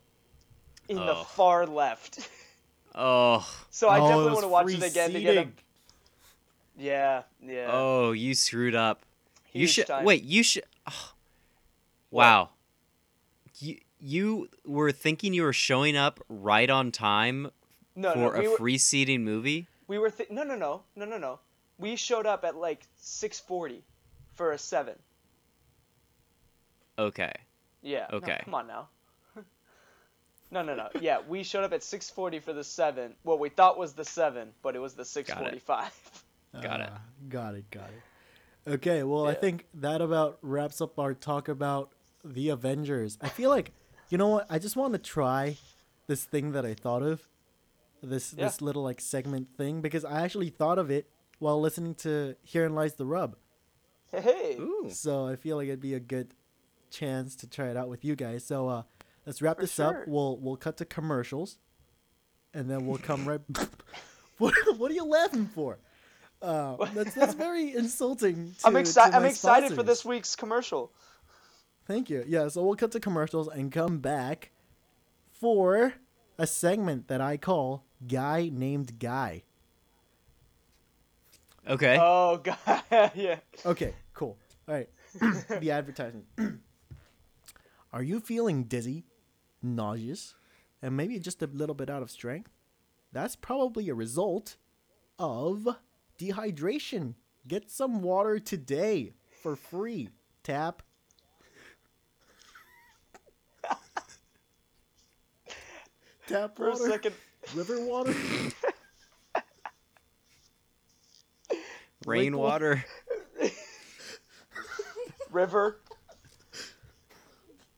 in 0.90 0.98
the 0.98 1.16
far 1.16 1.66
left. 1.66 2.30
Oh, 2.96 3.48
so 3.72 3.90
I 3.90 4.00
Oh, 4.00 4.08
definitely 4.08 4.26
it 4.26 4.34
want 4.34 4.44
to 4.44 4.48
watch 4.50 4.66
free 4.66 4.76
it 4.76 4.84
again 4.84 5.12
to 5.14 5.20
get 5.20 5.38
a. 5.38 5.48
Yeah, 6.78 7.24
yeah. 7.44 7.70
oh, 7.72 8.12
you 8.12 8.36
screwed 8.36 8.76
up. 8.76 9.02
you 9.52 9.68
should 9.68 9.88
time. 9.88 10.06
wait. 10.06 10.24
You 10.24 10.44
should. 10.44 10.64
oh. 10.88 11.14
What? 12.10 12.24
Wow. 12.24 12.50
You 13.60 13.80
you 14.04 14.50
were 14.66 14.92
thinking 14.92 15.34
you 15.34 15.44
were 15.44 15.54
showing 15.54 15.96
up 15.96 16.20
right 16.28 16.70
on 16.70 16.92
time 16.92 17.50
no, 17.96 18.12
for 18.12 18.34
no, 18.34 18.40
we 18.40 18.46
a 18.46 18.50
were, 18.50 18.58
free 18.58 18.78
seating 18.78 19.24
movie. 19.24 19.68
We 19.88 19.98
were 19.98 20.10
th- 20.10 20.30
no 20.30 20.44
no 20.44 20.56
no 20.56 20.82
no 20.96 21.06
no 21.06 21.18
no. 21.18 21.40
We 21.78 21.96
showed 21.96 22.26
up 22.26 22.44
at 22.44 22.56
like 22.56 22.86
6:40 23.02 23.82
for 24.34 24.52
a 24.52 24.58
7. 24.58 24.96
Okay. 27.00 27.32
Yeah. 27.82 28.08
no, 28.12 28.18
Okay. 28.18 28.42
come 28.44 28.54
on 28.56 28.68
now. 28.68 28.90
no 30.52 30.62
no 30.62 30.76
no. 30.76 30.90
Yeah, 31.00 31.20
we 31.28 31.44
showed 31.44 31.64
up 31.64 31.72
at 31.72 31.82
6:40 31.82 32.42
for 32.42 32.52
the 32.52 32.64
7. 32.64 33.14
What 33.24 33.40
we 33.40 33.48
thought 33.48 33.78
was 33.78 33.94
the 33.94 34.06
7, 34.06 34.50
but 34.62 34.76
it 34.76 34.80
was 34.80 34.96
the 34.96 35.04
6:45. 35.04 35.66
Got 36.62 36.82
it. 36.82 36.90
Ah, 36.92 37.02
Got 37.30 37.56
it. 37.56 37.72
Got 37.72 37.90
it. 37.90 38.70
Okay. 38.70 39.04
Well, 39.04 39.28
I 39.28 39.34
think 39.34 39.66
that 39.76 40.02
about 40.02 40.40
wraps 40.42 40.82
up 40.82 41.00
our 41.00 41.14
talk 41.14 41.48
about 41.48 41.92
the 42.24 42.50
Avengers. 42.50 43.18
I 43.22 43.30
feel 43.30 43.50
like, 43.50 43.72
you 44.10 44.18
know 44.18 44.28
what? 44.30 44.48
I 44.50 44.60
just 44.60 44.76
want 44.76 44.94
to 44.94 45.00
try 45.00 45.58
this 46.08 46.24
thing 46.24 46.52
that 46.54 46.66
I 46.66 46.74
thought 46.74 47.02
of. 47.04 47.28
This 48.02 48.34
Yeah. 48.38 48.46
this 48.46 48.62
little 48.62 48.84
like 48.84 49.00
segment 49.00 49.48
thing 49.58 49.82
because 49.82 50.04
I 50.04 50.22
actually 50.24 50.50
thought 50.50 50.78
of 50.78 50.92
it 50.92 51.10
while 51.40 51.60
listening 51.62 51.96
to 51.96 52.36
Herein 52.44 52.76
Lies 52.76 52.96
the 52.96 53.06
Rub. 53.06 53.36
hey, 54.12 54.22
hey. 54.22 54.58
Ooh. 54.60 54.90
So 54.92 55.26
I 55.28 55.36
feel 55.38 55.56
like 55.58 55.68
it'd 55.68 55.80
be 55.80 55.94
a 55.94 56.00
good 56.00 56.34
chance 56.90 57.36
to 57.38 57.48
try 57.48 57.70
it 57.70 57.78
out 57.78 57.88
with 57.90 58.04
you 58.06 58.16
guys. 58.16 58.44
So 58.46 58.68
uh, 58.68 58.84
let's 59.26 59.42
wrap 59.42 59.56
For 59.56 59.62
this 59.64 59.74
sure. 59.74 60.02
up. 60.02 60.08
We'll 60.08 60.38
we'll 60.38 60.58
cut 60.58 60.78
to 60.78 60.86
commercials, 60.86 61.58
and 62.54 62.70
then 62.70 62.86
we'll 62.86 62.98
come 63.00 63.26
right. 63.26 63.42
what 64.38 64.54
What 64.78 64.92
are 64.92 64.96
you 64.96 65.06
laughing 65.06 65.48
for? 65.56 65.80
Uh, 66.42 66.76
that's 66.94 67.16
that's 67.16 67.34
very 67.36 67.74
insulting. 67.74 68.54
To, 68.60 68.68
I'm 68.68 68.76
excited 68.76 69.12
to 69.12 69.16
I'm 69.18 69.24
my 69.24 69.30
excited 69.30 69.74
for 69.74 69.84
this 69.84 70.04
week's 70.04 70.36
commercial. 70.36 70.92
Thank 71.86 72.10
you. 72.10 72.24
Yeah, 72.28 72.48
so 72.48 72.64
we'll 72.64 72.76
cut 72.76 72.92
to 72.92 73.00
commercials 73.00 73.48
and 73.48 73.72
come 73.72 74.00
back 74.00 74.52
for 75.32 75.94
a 76.38 76.48
segment 76.48 77.08
that 77.10 77.22
I 77.22 77.38
call 77.38 77.84
"Guy 78.08 78.50
Named 78.52 79.00
Guy." 79.00 79.44
Okay. 81.68 81.98
Oh 82.00 82.38
god. 82.44 82.84
yeah. 83.16 83.40
Okay, 83.66 83.94
cool. 84.14 84.38
All 84.68 84.76
right, 84.76 84.90
the 85.60 85.72
advertisement. 85.72 86.26
Are 87.94 88.04
you 88.04 88.20
feeling 88.20 88.64
dizzy, 88.64 89.06
nauseous, 89.62 90.36
and 90.82 90.98
maybe 90.98 91.20
just 91.20 91.44
a 91.44 91.48
little 91.48 91.76
bit 91.76 91.90
out 91.90 92.02
of 92.02 92.10
strength? 92.10 92.50
That's 93.12 93.36
probably 93.36 93.90
a 93.90 93.94
result 93.94 94.56
of 95.20 95.68
dehydration. 96.18 97.14
Get 97.48 97.70
some 97.70 98.02
water 98.02 98.40
today 98.40 99.14
for 99.42 99.56
free. 99.56 100.10
Tap. 100.44 100.82
Tap 106.34 106.58
For 106.58 106.70
a 106.72 106.76
second, 106.76 107.14
River 107.54 107.80
water. 107.86 108.16
Rainwater. 112.08 112.84
river, 115.32 115.80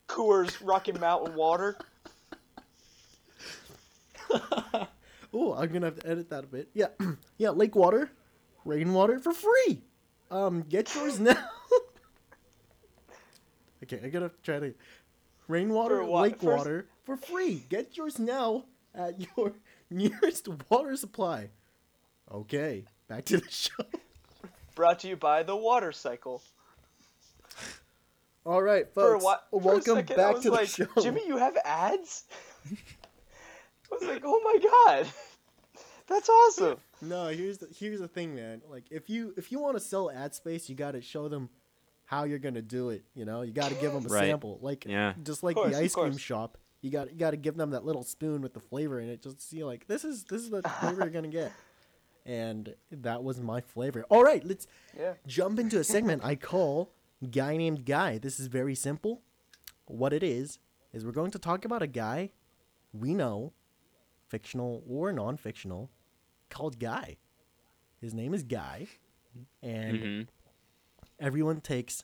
Coors 0.07 0.55
Rocky 0.63 0.93
Mountain 0.93 1.35
water. 1.35 1.75
Oh, 5.37 5.53
I'm 5.53 5.67
gonna 5.73 5.87
have 5.87 5.99
to 5.99 6.07
edit 6.07 6.29
that 6.29 6.45
a 6.45 6.47
bit. 6.47 6.69
Yeah, 6.73 6.87
yeah, 7.37 7.49
lake 7.49 7.75
water, 7.75 8.09
rainwater 8.63 9.19
for 9.19 9.33
free. 9.33 9.81
Um, 10.31 10.61
get 10.61 10.95
yours 10.95 11.19
now. 11.19 11.49
okay, 13.83 13.99
I 14.01 14.07
gotta 14.07 14.31
try 14.43 14.59
to 14.59 14.73
rainwater, 15.49 15.97
For 15.97 16.05
what? 16.05 16.21
lake 16.21 16.35
First- 16.39 16.45
water 16.45 16.87
for 17.05 17.17
free. 17.17 17.63
Get 17.69 17.95
yours 17.97 18.19
now 18.19 18.65
at 18.93 19.15
your 19.37 19.53
nearest 19.89 20.47
water 20.69 20.95
supply. 20.95 21.49
Okay, 22.31 22.85
back 23.07 23.25
to 23.25 23.37
the 23.37 23.49
show. 23.49 23.83
Brought 24.75 24.99
to 24.99 25.07
you 25.07 25.15
by 25.15 25.43
the 25.43 25.55
Water 25.55 25.91
Cycle. 25.91 26.41
All 28.45 28.61
right, 28.61 28.85
For 28.93 29.13
folks, 29.13 29.23
what? 29.23 29.47
For 29.49 29.55
a 29.55 29.63
welcome 29.63 29.95
second, 29.95 30.19
I 30.19 30.23
back 30.23 30.33
was 30.35 30.43
to 30.43 30.49
the 30.51 30.65
show. 30.65 31.01
Jimmy, 31.01 31.21
you 31.25 31.37
have 31.37 31.57
ads? 31.65 32.25
I 32.71 33.95
was 33.95 34.03
like, 34.03 34.21
oh 34.25 34.39
my 34.43 34.69
god, 34.95 35.07
that's 36.07 36.29
awesome. 36.29 36.77
No, 37.01 37.27
here's 37.29 37.57
the 37.59 37.67
here's 37.79 37.99
the 37.99 38.07
thing, 38.07 38.35
man. 38.35 38.61
Like 38.69 38.83
if 38.91 39.09
you 39.09 39.33
if 39.37 39.51
you 39.51 39.59
want 39.59 39.77
to 39.77 39.79
sell 39.79 40.11
ad 40.11 40.35
space, 40.35 40.69
you 40.69 40.75
got 40.75 40.91
to 40.91 41.01
show 41.01 41.27
them 41.27 41.49
how 42.05 42.23
you're 42.25 42.39
gonna 42.39 42.61
do 42.61 42.89
it. 42.89 43.03
You 43.15 43.25
know, 43.25 43.41
you 43.41 43.51
got 43.51 43.69
to 43.69 43.75
give 43.75 43.93
them 43.93 44.05
a 44.05 44.09
Right. 44.09 44.25
sample, 44.27 44.59
like 44.61 44.85
Yeah. 44.85 45.13
just 45.23 45.41
like 45.43 45.55
course, 45.55 45.75
the 45.75 45.81
ice 45.83 45.95
cream 45.95 46.17
shop. 46.17 46.57
You 46.85 46.91
got 46.91 47.11
you 47.11 47.17
got 47.17 47.31
to 47.31 47.37
give 47.37 47.57
them 47.57 47.71
that 47.71 47.83
little 47.83 48.03
spoon 48.03 48.43
with 48.43 48.53
the 48.53 48.59
flavor 48.59 48.99
in 48.99 49.09
it, 49.09 49.23
just 49.23 49.39
to 49.39 49.43
see 49.43 49.63
like 49.63 49.87
this 49.87 50.05
is 50.05 50.23
this 50.25 50.43
is 50.43 50.51
the 50.51 50.61
flavor 50.79 51.01
you're 51.01 51.09
gonna 51.09 51.27
get. 51.29 51.51
And 52.27 52.75
that 52.91 53.23
was 53.23 53.39
my 53.41 53.59
flavor. 53.59 54.05
All 54.07 54.23
right, 54.23 54.43
let's 54.45 54.67
Yeah. 54.95 55.13
jump 55.25 55.57
into 55.57 55.79
a 55.79 55.83
segment 55.83 56.23
I 56.23 56.35
call 56.35 56.91
"Guy 57.31 57.57
Named 57.57 57.85
Guy." 57.87 58.19
This 58.19 58.39
is 58.39 58.45
very 58.45 58.75
simple. 58.75 59.23
What 59.87 60.13
it 60.13 60.21
is 60.21 60.59
is 60.93 61.03
we're 61.03 61.11
going 61.11 61.31
to 61.31 61.39
talk 61.39 61.65
about 61.65 61.81
a 61.81 61.87
guy 61.87 62.29
we 62.93 63.15
know, 63.15 63.51
fictional 64.29 64.83
or 64.87 65.11
non-fictional, 65.11 65.89
called 66.51 66.79
Guy. 66.79 67.17
His 67.99 68.13
name 68.13 68.35
is 68.35 68.43
Guy, 68.43 68.85
and 69.63 69.99
hmm 69.99 70.21
everyone 71.19 71.61
takes 71.61 72.03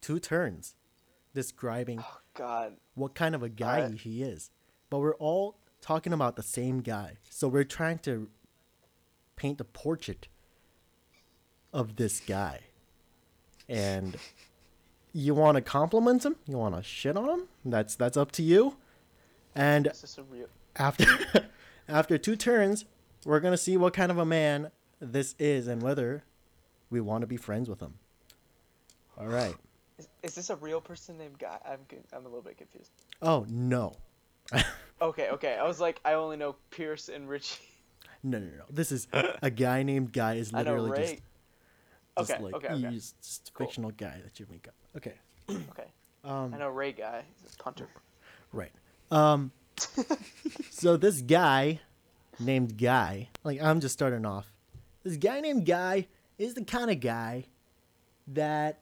two 0.00 0.20
turns 0.20 0.76
describing 1.34 1.98
Oh 2.00 2.18
god. 2.34 2.76
What 2.94 3.14
kind 3.14 3.34
of 3.34 3.42
a 3.42 3.48
guy 3.48 3.82
Alright. 3.82 4.00
he 4.00 4.22
is. 4.22 4.50
But 4.90 4.98
we're 5.00 5.16
all 5.16 5.56
talking 5.80 6.12
about 6.12 6.36
the 6.36 6.42
same 6.42 6.80
guy. 6.80 7.18
So 7.28 7.48
we're 7.48 7.64
trying 7.64 7.98
to 8.00 8.28
paint 9.36 9.60
a 9.60 9.64
portrait 9.64 10.28
of 11.72 11.96
this 11.96 12.20
guy. 12.20 12.60
And 13.68 14.16
you 15.12 15.34
want 15.34 15.56
to 15.56 15.60
compliment 15.60 16.24
him? 16.24 16.36
You 16.46 16.58
want 16.58 16.76
to 16.76 16.82
shit 16.82 17.16
on 17.16 17.28
him? 17.28 17.48
That's 17.64 17.94
that's 17.96 18.16
up 18.16 18.30
to 18.32 18.42
you. 18.42 18.76
And 19.54 19.86
Is 19.86 20.00
this 20.00 20.18
a 20.18 20.22
real? 20.24 20.48
after 20.76 21.06
after 21.88 22.18
two 22.18 22.36
turns, 22.36 22.84
we're 23.24 23.40
going 23.40 23.52
to 23.52 23.58
see 23.58 23.76
what 23.76 23.94
kind 23.94 24.10
of 24.10 24.18
a 24.18 24.24
man 24.24 24.70
this 25.00 25.34
is 25.38 25.66
and 25.66 25.82
whether 25.82 26.24
we 26.90 27.00
want 27.00 27.22
to 27.22 27.26
be 27.26 27.36
friends 27.36 27.68
with 27.68 27.80
him. 27.80 27.94
All 29.18 29.26
right. 29.28 29.54
Is, 29.98 30.08
is 30.22 30.34
this 30.34 30.50
a 30.50 30.56
real 30.56 30.80
person 30.80 31.16
named 31.18 31.38
Guy? 31.38 31.58
I'm 31.64 31.78
I'm 32.12 32.22
a 32.24 32.28
little 32.28 32.42
bit 32.42 32.58
confused. 32.58 32.90
Oh, 33.22 33.46
no. 33.48 33.94
Okay, 35.02 35.28
okay. 35.30 35.56
I 35.60 35.66
was 35.66 35.80
like, 35.80 36.00
I 36.04 36.14
only 36.14 36.36
know 36.36 36.54
Pearce 36.70 37.08
and 37.08 37.28
Ritchie. 37.28 37.60
No, 38.22 38.38
no, 38.38 38.46
no. 38.46 38.64
This 38.70 38.90
is 38.92 39.06
a 39.42 39.50
guy 39.50 39.82
named 39.82 40.12
Guy 40.12 40.34
is 40.34 40.50
I 40.54 40.62
know 40.62 40.76
literally 40.76 41.02
just, 41.02 41.22
just 42.16 42.30
Okay, 42.30 42.42
like 42.42 42.54
okay, 42.54 42.68
okay. 42.68 42.88
he's 42.90 43.12
just 43.20 43.48
a 43.48 43.52
Cool. 43.52 43.66
fictional 43.66 43.90
guy 43.90 44.20
that 44.24 44.38
you 44.40 44.46
make 44.50 44.66
up. 44.68 44.74
Okay. 44.96 45.14
Okay. 45.70 45.88
Um, 46.24 46.54
I 46.54 46.58
know 46.58 46.70
Ray 46.70 46.92
Guy. 46.92 47.22
He's 47.42 47.54
a 47.54 47.62
punter. 47.62 47.86
right. 48.52 48.70
Um, 49.10 49.50
so 50.70 50.96
this 50.96 51.20
guy 51.20 51.80
named 52.40 52.78
Guy, 52.78 53.28
like 53.42 53.60
I'm 53.60 53.80
just 53.80 53.92
starting 53.92 54.24
off. 54.24 54.46
This 55.02 55.16
guy 55.16 55.40
named 55.40 55.66
Guy 55.66 56.06
is 56.38 56.54
the 56.54 56.64
kind 56.64 56.90
of 56.90 57.00
guy 57.00 57.44
that 58.28 58.78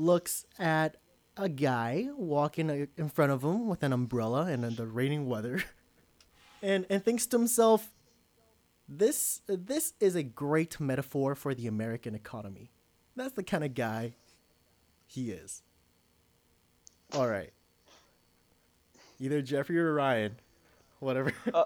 looks 0.00 0.46
at 0.58 0.96
a 1.36 1.48
guy 1.48 2.08
walking 2.16 2.88
in 2.96 3.08
front 3.08 3.32
of 3.32 3.42
him 3.42 3.68
with 3.68 3.82
an 3.82 3.92
umbrella 3.92 4.46
and 4.46 4.64
in 4.64 4.74
the 4.76 4.86
raining 4.86 5.26
weather, 5.28 5.62
and 6.62 6.86
and 6.90 7.04
thinks 7.04 7.26
to 7.26 7.38
himself, 7.38 7.92
this 8.88 9.42
this 9.46 9.94
is 10.00 10.14
a 10.16 10.22
great 10.22 10.80
metaphor 10.80 11.34
for 11.34 11.54
the 11.54 11.66
American 11.66 12.14
economy. 12.14 12.70
That's 13.16 13.34
the 13.34 13.42
kind 13.42 13.64
of 13.64 13.74
guy 13.74 14.14
he 15.06 15.30
is. 15.30 15.62
All 17.14 17.28
right. 17.28 17.52
Either 19.18 19.42
Jeffrey 19.42 19.78
or 19.78 19.92
Ryan, 19.92 20.36
whatever. 21.00 21.32
Uh, 21.52 21.64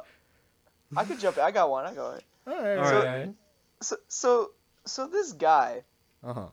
I 0.96 1.04
could 1.04 1.20
jump. 1.20 1.38
I 1.38 1.50
got 1.50 1.70
one. 1.70 1.86
I 1.86 1.94
got 1.94 2.12
one. 2.12 2.20
All 2.46 2.62
right. 2.62 2.76
All 2.78 2.84
all 2.84 2.92
right. 2.92 3.04
right. 3.04 3.34
So, 3.80 3.96
so, 4.08 4.50
so 4.86 5.06
this 5.06 5.32
guy 5.32 5.82
Uh 6.22 6.32
huh. 6.32 6.46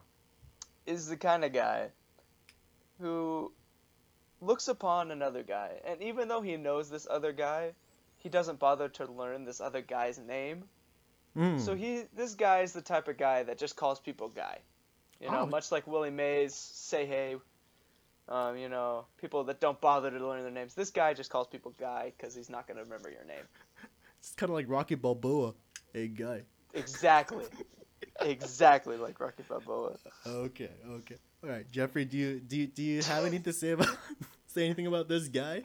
Is 0.86 1.08
the 1.08 1.18
kind 1.18 1.44
of 1.44 1.54
guy 1.54 1.90
who 3.00 3.52
looks 4.42 4.68
upon 4.68 5.12
another 5.12 5.44
guy, 5.44 5.80
and 5.86 6.02
even 6.02 6.28
though 6.28 6.42
he 6.42 6.58
knows 6.58 6.90
this 6.90 7.08
other 7.10 7.32
guy, 7.32 7.72
he 8.18 8.30
doesn't 8.30 8.60
bother 8.60 8.90
to 8.90 9.06
learn 9.12 9.46
this 9.46 9.62
other 9.62 9.82
guy's 9.82 10.18
name. 10.20 10.64
Mm. 11.38 11.60
So 11.60 11.76
he, 11.76 12.04
this 12.16 12.36
guy 12.36 12.62
is 12.62 12.74
the 12.74 12.82
type 12.82 13.08
of 13.08 13.18
guy 13.18 13.44
that 13.44 13.58
just 13.58 13.76
calls 13.76 14.00
people 14.00 14.30
guy. 14.30 14.60
You 15.20 15.30
know, 15.32 15.42
Oh. 15.42 15.46
much 15.46 15.72
like 15.72 15.88
Willie 15.88 16.10
Mays, 16.10 16.54
say 16.56 17.06
hey. 17.06 17.36
Um, 18.28 18.58
you 18.58 18.70
know, 18.70 19.06
people 19.18 19.44
that 19.46 19.60
don't 19.60 19.80
bother 19.82 20.10
to 20.12 20.28
learn 20.28 20.44
their 20.44 20.52
names. 20.52 20.74
This 20.74 20.90
guy 20.92 21.14
just 21.14 21.30
calls 21.30 21.48
people 21.48 21.74
guy 21.80 22.14
because 22.16 22.36
he's 22.36 22.50
not 22.50 22.68
gonna 22.68 22.84
remember 22.84 23.10
your 23.10 23.24
name. 23.26 23.44
it's 24.20 24.34
kind 24.34 24.50
of 24.50 24.56
like 24.56 24.66
Rocky 24.70 24.96
Balboa, 24.96 25.54
a 25.94 26.08
guy. 26.08 26.44
Exactly. 26.74 27.46
exactly 28.22 28.98
like 28.98 29.20
Rocky 29.20 29.44
Balboa. 29.48 29.96
Okay. 30.26 30.70
Okay. 30.90 31.16
All 31.44 31.50
right, 31.50 31.70
Jeffrey. 31.72 32.06
Do 32.06 32.18
you 32.18 32.40
do 32.40 32.58
you, 32.58 32.68
do 32.68 32.84
you 32.84 33.02
have 33.04 33.24
anything 33.24 33.44
to 33.44 33.54
say 33.54 33.72
about 33.72 33.96
say 34.48 34.66
anything 34.66 34.88
about 34.88 35.08
this 35.08 35.28
guy? 35.28 35.64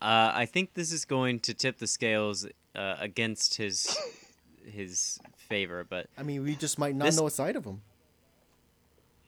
Uh, 0.00 0.32
I 0.34 0.46
think 0.46 0.74
this 0.74 0.92
is 0.92 1.04
going 1.04 1.38
to 1.40 1.54
tip 1.54 1.78
the 1.78 1.86
scales 1.86 2.46
uh, 2.74 2.96
against 2.98 3.56
his 3.56 3.96
his 4.64 5.18
favor, 5.36 5.84
but 5.88 6.08
I 6.18 6.22
mean, 6.22 6.42
we 6.42 6.56
just 6.56 6.78
might 6.78 6.96
not 6.96 7.04
This- 7.06 7.16
know 7.16 7.26
a 7.26 7.30
side 7.30 7.56
of 7.56 7.64
him. 7.64 7.82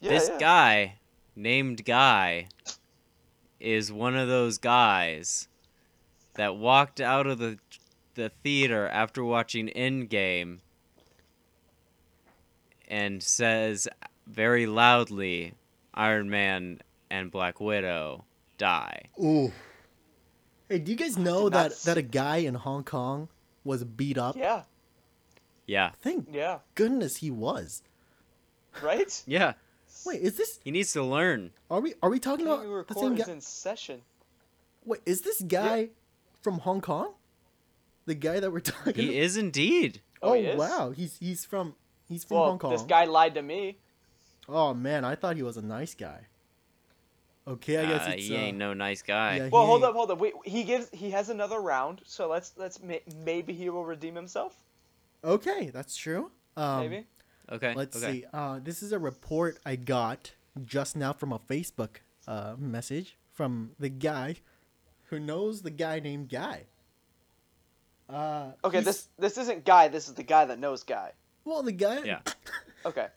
Yeah, 0.00 0.10
this 0.10 0.28
yeah. 0.28 0.38
guy 0.38 0.94
named 1.36 1.84
Guy 1.84 2.48
is 3.60 3.90
one 3.92 4.16
of 4.16 4.28
those 4.28 4.58
guys 4.58 5.48
that 6.34 6.56
walked 6.56 7.00
out 7.00 7.26
of 7.26 7.38
the 7.38 7.58
the 8.14 8.30
theater 8.42 8.88
after 8.88 9.24
watching 9.24 9.68
Endgame 9.68 10.58
and 12.88 13.22
says 13.22 13.88
very 14.26 14.66
loudly, 14.66 15.54
"Iron 15.94 16.30
Man 16.30 16.80
and 17.10 17.30
Black 17.30 17.60
Widow 17.60 18.24
die." 18.58 19.08
Ooh. 19.22 19.52
Hey, 20.68 20.78
do 20.78 20.90
you 20.92 20.96
guys 20.96 21.16
know 21.18 21.44
did 21.44 21.52
that 21.54 21.72
s- 21.72 21.84
that 21.84 21.96
a 21.98 22.02
guy 22.02 22.38
in 22.38 22.54
Hong 22.54 22.84
Kong 22.84 23.28
was 23.64 23.84
beat 23.84 24.16
up? 24.18 24.36
Yeah, 24.36 24.62
Yeah, 25.66 25.92
Thank 26.02 26.28
yeah, 26.32 26.60
goodness 26.74 27.16
he 27.18 27.30
was. 27.30 27.82
right? 28.82 29.22
yeah. 29.26 29.54
Wait, 30.04 30.20
is 30.20 30.36
this? 30.36 30.60
He 30.64 30.70
needs 30.70 30.92
to 30.92 31.02
learn. 31.02 31.52
Are 31.70 31.80
we 31.80 31.94
are 32.02 32.10
we 32.10 32.18
talking 32.18 32.46
about 32.46 32.62
the 32.62 32.68
record 32.68 32.98
same 32.98 33.14
guy? 33.14 33.30
in 33.32 33.40
session. 33.40 34.02
Wait, 34.84 35.00
is 35.06 35.22
this 35.22 35.40
guy 35.42 35.90
from 36.42 36.58
Hong 36.60 36.80
Kong? 36.82 37.14
The 38.06 38.14
guy 38.14 38.40
that 38.40 38.50
we're 38.52 38.60
talking. 38.60 38.94
He 38.94 39.18
is 39.18 39.36
indeed. 39.36 40.00
Oh, 40.22 40.30
Oh, 40.30 40.32
he 40.34 40.42
is? 40.46 40.58
wow, 40.58 40.90
he's 40.90 41.16
he's 41.18 41.44
from 41.44 41.74
he's 42.08 42.24
from 42.24 42.36
Well, 42.38 42.46
Hong 42.50 42.58
Kong. 42.58 42.72
this 42.72 42.82
guy 42.82 43.04
lied 43.04 43.34
to 43.34 43.42
me. 43.42 43.78
Oh 44.48 44.74
man, 44.74 45.04
I 45.04 45.14
thought 45.14 45.36
he 45.36 45.42
was 45.42 45.56
a 45.56 45.62
nice 45.62 45.94
guy. 45.94 46.26
Okay, 47.46 47.76
I 47.76 47.86
guess 47.86 48.06
Uh, 48.08 48.12
it's. 48.12 48.26
he 48.26 48.34
uh, 48.36 48.38
ain't 48.40 48.56
no 48.56 48.72
nice 48.72 49.02
guy. 49.02 49.36
yeah, 49.36 49.48
Well, 49.52 49.66
hold 49.66 49.80
ain't- 49.82 49.90
up, 49.90 49.94
hold 49.94 50.10
up. 50.10 50.18
Wait, 50.18 50.32
he 50.44 50.64
gives. 50.64 50.88
He 50.92 51.10
has 51.10 51.28
another 51.28 51.60
round, 51.60 52.00
so 52.06 52.28
let's 52.28 52.52
let's 52.56 52.80
maybe 53.24 53.52
he 53.52 53.68
will 53.68 53.84
redeem 53.84 54.14
himself. 54.14 54.56
Okay, 55.22 55.70
that's 55.70 55.96
true. 55.96 56.30
Um, 56.56 56.80
Maybe. 56.80 57.06
Okay. 57.50 57.74
Let's 57.74 57.96
okay. 58.02 58.20
see. 58.20 58.24
Uh, 58.32 58.60
this 58.62 58.82
is 58.82 58.92
a 58.92 58.98
report 58.98 59.58
I 59.66 59.76
got 59.76 60.32
just 60.64 60.96
now 60.96 61.12
from 61.12 61.32
a 61.32 61.38
Facebook 61.38 61.96
uh, 62.26 62.54
message 62.58 63.16
from 63.32 63.72
the 63.78 63.88
guy 63.90 64.36
who 65.04 65.18
knows 65.18 65.62
the 65.62 65.70
guy 65.70 66.00
named 66.00 66.28
Guy. 66.30 66.64
Uh, 68.08 68.52
Okay, 68.64 68.78
he's- 68.78 68.84
this 68.84 69.08
this 69.18 69.38
isn't 69.38 69.64
Guy. 69.64 69.88
This 69.88 70.08
is 70.08 70.14
the 70.14 70.22
guy 70.22 70.44
that 70.44 70.58
knows 70.58 70.82
Guy. 70.84 71.12
well 71.44 71.62
the 71.62 71.72
guy 71.72 72.02
Yeah. 72.04 72.20
Okay. 72.86 73.08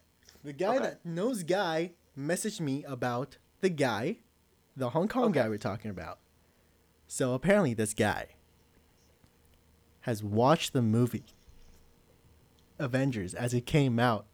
the 0.44 0.54
guy 0.54 0.76
Okay. 0.76 0.80
that 0.86 1.06
knows 1.06 1.44
Guy 1.44 1.92
messaged 2.18 2.60
me 2.62 2.84
about 2.86 3.38
the 3.62 3.70
guy, 3.70 4.20
the 4.76 4.92
Hong 4.92 5.08
Kong 5.08 5.26
Okay. 5.26 5.40
guy 5.42 5.50
we're 5.50 5.58
talking 5.58 5.92
about. 5.92 6.20
So 7.08 7.34
apparently 7.34 7.74
this 7.74 7.94
guy 7.94 8.36
has 10.02 10.24
watched 10.24 10.72
the 10.74 10.82
movie 10.82 11.26
Avengers 12.80 13.34
as 13.34 13.54
it 13.54 13.66
came 13.66 14.00
out 14.00 14.26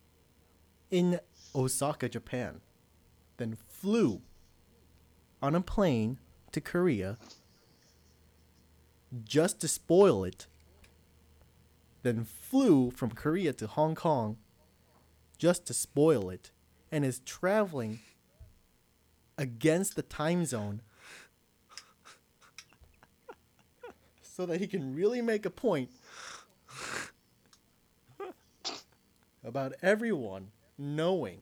in 0.91 1.19
Osaka, 1.55 2.09
Japan, 2.09 2.61
then 3.37 3.55
flew 3.67 4.21
on 5.41 5.55
a 5.55 5.61
plane 5.61 6.19
to 6.51 6.61
Korea 6.61 7.17
just 9.23 9.59
to 9.61 9.67
spoil 9.67 10.23
it, 10.23 10.47
then 12.01 12.25
flew 12.25 12.91
from 12.91 13.11
Korea 13.11 13.53
to 13.53 13.67
Hong 13.67 13.95
Kong 13.95 14.37
just 15.37 15.65
to 15.67 15.73
spoil 15.73 16.29
it, 16.29 16.51
and 16.91 17.03
is 17.03 17.19
traveling 17.19 17.99
against 19.37 19.95
the 19.95 20.01
time 20.01 20.45
zone 20.45 20.81
so 24.21 24.45
that 24.45 24.59
he 24.59 24.67
can 24.67 24.95
really 24.95 25.21
make 25.21 25.45
a 25.45 25.49
point 25.49 25.89
about 29.43 29.73
everyone 29.81 30.51
knowing 30.77 31.41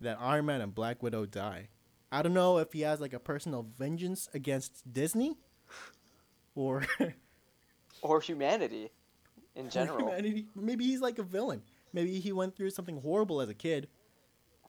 that 0.00 0.18
Iron 0.20 0.46
Man 0.46 0.60
and 0.60 0.74
Black 0.74 1.02
Widow 1.02 1.26
die. 1.26 1.68
I 2.12 2.22
don't 2.22 2.34
know 2.34 2.58
if 2.58 2.72
he 2.72 2.82
has 2.82 3.00
like 3.00 3.12
a 3.12 3.18
personal 3.18 3.66
vengeance 3.76 4.28
against 4.34 4.92
Disney 4.92 5.38
or 6.54 6.84
Or 8.02 8.20
humanity, 8.20 8.90
in 9.54 9.70
general. 9.70 10.08
humanity. 10.08 10.46
Maybe 10.54 10.84
he's 10.84 11.00
like 11.00 11.18
a 11.18 11.22
villain. 11.22 11.62
Maybe 11.92 12.20
he 12.20 12.32
went 12.32 12.54
through 12.56 12.70
something 12.70 13.00
horrible 13.00 13.40
as 13.40 13.48
a 13.48 13.54
kid. 13.54 13.88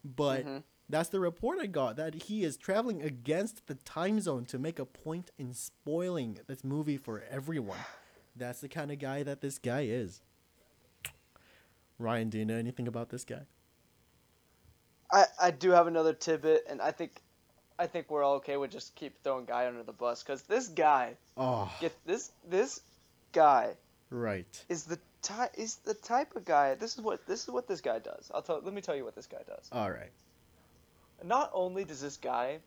But 0.04 0.46
Mhm. 0.46 0.64
that's 0.88 1.10
the 1.10 1.20
report 1.20 1.60
I 1.60 1.66
got 1.66 1.96
that 1.98 2.14
he 2.14 2.44
is 2.44 2.56
traveling 2.58 3.02
against 3.02 3.68
the 3.68 3.76
time 3.76 4.20
zone 4.22 4.46
to 4.46 4.60
make 4.60 4.80
a 4.80 4.86
point 4.86 5.32
in 5.38 5.54
spoiling 5.54 6.40
this 6.48 6.64
movie 6.64 6.98
for 6.98 7.24
everyone. 7.30 7.80
That's 8.36 8.62
the 8.62 8.70
kind 8.70 8.92
of 8.92 9.00
guy 9.00 9.24
that 9.24 9.42
this 9.42 9.58
guy 9.58 9.82
is. 9.82 10.22
Ryan, 11.98 12.30
do 12.30 12.38
you 12.38 12.46
know 12.46 12.58
anything 12.58 12.88
about 12.88 13.10
this 13.10 13.24
guy? 13.26 13.42
I, 15.12 15.26
I 15.42 15.52
do 15.52 15.72
have 15.72 15.88
another 15.88 16.14
tidbit, 16.14 16.66
and 16.70 16.82
I 16.82 16.92
think 16.92 17.22
I 17.78 17.88
think 17.88 18.10
we're 18.10 18.24
all 18.24 18.36
okay 18.36 18.58
with 18.58 18.72
just 18.72 18.96
keep 18.96 19.22
throwing 19.24 19.46
Guy 19.46 19.68
under 19.68 19.84
the 19.84 19.92
bus 19.92 20.24
because 20.24 20.42
this 20.44 20.68
guy 20.70 21.16
Oh, 21.38 21.72
get 21.82 21.94
this 22.06 22.32
this 22.48 22.80
guy 23.34 23.74
right. 24.10 24.46
is 24.70 24.86
the 24.86 24.98
type 25.22 25.52
is 25.58 25.76
the 25.86 25.94
type 25.94 26.36
of 26.36 26.46
guy. 26.46 26.76
This 26.76 26.96
is 26.96 27.02
what 27.02 27.26
this 27.28 27.44
is 27.44 27.50
what 27.50 27.68
this 27.68 27.82
guy 27.82 28.00
does. 28.00 28.32
I'll 28.34 28.42
tell. 28.42 28.62
Let 28.64 28.74
me 28.74 28.82
tell 28.82 28.96
you 28.96 29.04
what 29.04 29.16
this 29.16 29.28
guy 29.28 29.42
does. 29.48 29.68
All 29.72 29.90
right. 29.92 30.12
Not 31.24 31.50
only 31.54 31.84
does 31.86 32.02
this 32.02 32.18
guy 32.18 32.60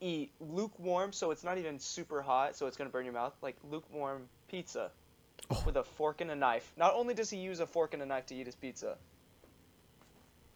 eat 0.00 0.30
lukewarm, 0.40 1.12
so 1.12 1.30
it's 1.30 1.44
not 1.44 1.58
even 1.58 1.78
super 1.78 2.20
hot, 2.22 2.56
so 2.56 2.66
it's 2.66 2.76
gonna 2.76 2.90
burn 2.90 3.04
your 3.04 3.14
mouth, 3.14 3.34
like 3.42 3.56
lukewarm 3.70 4.28
pizza 4.48 4.90
Oh. 5.50 5.62
with 5.66 5.76
a 5.76 5.84
fork 5.84 6.20
and 6.22 6.30
a 6.30 6.34
knife. 6.36 6.72
Not 6.78 6.94
only 6.94 7.12
does 7.12 7.28
he 7.28 7.36
use 7.38 7.60
a 7.60 7.66
fork 7.66 7.92
and 7.92 8.02
a 8.02 8.06
knife 8.06 8.26
to 8.26 8.34
eat 8.34 8.46
his 8.46 8.54
pizza, 8.54 8.96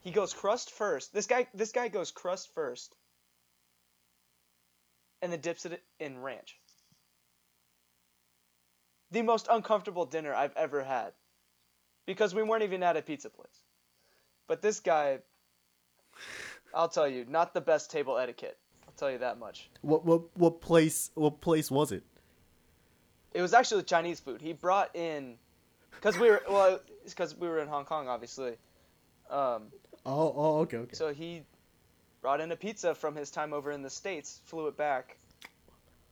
he 0.00 0.10
goes 0.12 0.32
crust 0.32 0.70
first. 0.70 1.12
This 1.12 1.26
guy, 1.26 1.46
this 1.52 1.72
guy 1.72 1.88
goes 1.88 2.10
crust 2.10 2.48
first, 2.54 2.94
and 5.22 5.32
then 5.32 5.40
dips 5.40 5.66
it 5.66 5.82
in 5.98 6.20
ranch. 6.20 6.58
The 9.10 9.22
most 9.22 9.48
uncomfortable 9.50 10.04
dinner 10.04 10.34
I've 10.34 10.56
ever 10.56 10.84
had, 10.84 11.12
because 12.06 12.34
we 12.34 12.42
weren't 12.42 12.62
even 12.62 12.82
at 12.82 12.96
a 12.96 13.02
pizza 13.02 13.30
place. 13.30 13.62
But 14.46 14.60
this 14.62 14.80
guy, 14.80 15.18
I'll 16.74 16.88
tell 16.88 17.08
you, 17.08 17.24
not 17.28 17.54
the 17.54 17.60
best 17.60 17.90
table 17.90 18.18
etiquette. 18.18 18.58
I'll 18.86 18.94
tell 18.96 19.10
you 19.10 19.18
that 19.18 19.38
much. 19.38 19.70
What 19.80 20.04
what 20.04 20.22
what 20.36 20.60
place 20.60 21.10
what 21.14 21.40
place 21.40 21.70
was 21.70 21.92
it? 21.92 22.02
It 23.32 23.42
was 23.42 23.54
actually 23.54 23.82
Chinese 23.84 24.20
food. 24.20 24.40
He 24.40 24.52
brought 24.52 24.94
in, 24.94 25.36
because 25.94 26.18
we 26.18 26.28
were 26.30 26.42
well, 26.48 26.80
because 27.04 27.34
we 27.36 27.48
were 27.48 27.60
in 27.60 27.68
Hong 27.68 27.84
Kong, 27.84 28.08
obviously. 28.08 28.56
Um, 29.30 29.64
Oh, 30.06 30.32
oh, 30.36 30.58
okay, 30.60 30.78
okay. 30.78 30.94
so 30.94 31.12
he 31.12 31.42
brought 32.20 32.40
in 32.40 32.50
a 32.52 32.56
pizza 32.56 32.94
from 32.94 33.14
his 33.14 33.30
time 33.30 33.52
over 33.52 33.70
in 33.70 33.82
the 33.82 33.90
states, 33.90 34.40
flew 34.44 34.66
it 34.68 34.76
back, 34.76 35.16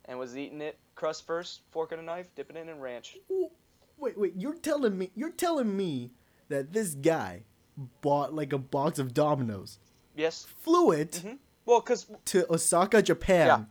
and 0.04 0.18
was 0.18 0.36
eating 0.36 0.60
it 0.60 0.78
crust 0.94 1.26
first, 1.26 1.60
fork 1.70 1.92
and 1.92 2.00
a 2.00 2.04
knife, 2.04 2.28
dipping 2.34 2.56
it 2.56 2.68
in 2.68 2.80
ranch. 2.80 3.16
Wait, 3.98 4.16
wait, 4.18 4.32
you're 4.36 4.54
telling 4.54 4.96
me 4.96 5.10
you're 5.14 5.30
telling 5.30 5.74
me 5.76 6.10
that 6.48 6.72
this 6.72 6.94
guy 6.94 7.42
bought 8.02 8.32
like 8.34 8.52
a 8.52 8.58
box 8.58 8.98
of 8.98 9.12
Domino's, 9.14 9.78
Yes. 10.14 10.44
flew 10.60 10.92
it 10.92 11.22
Mhm. 11.24 11.38
Well, 11.64 11.80
cause 11.80 12.06
to 12.26 12.50
Osaka, 12.52 13.02
Japan, 13.02 13.66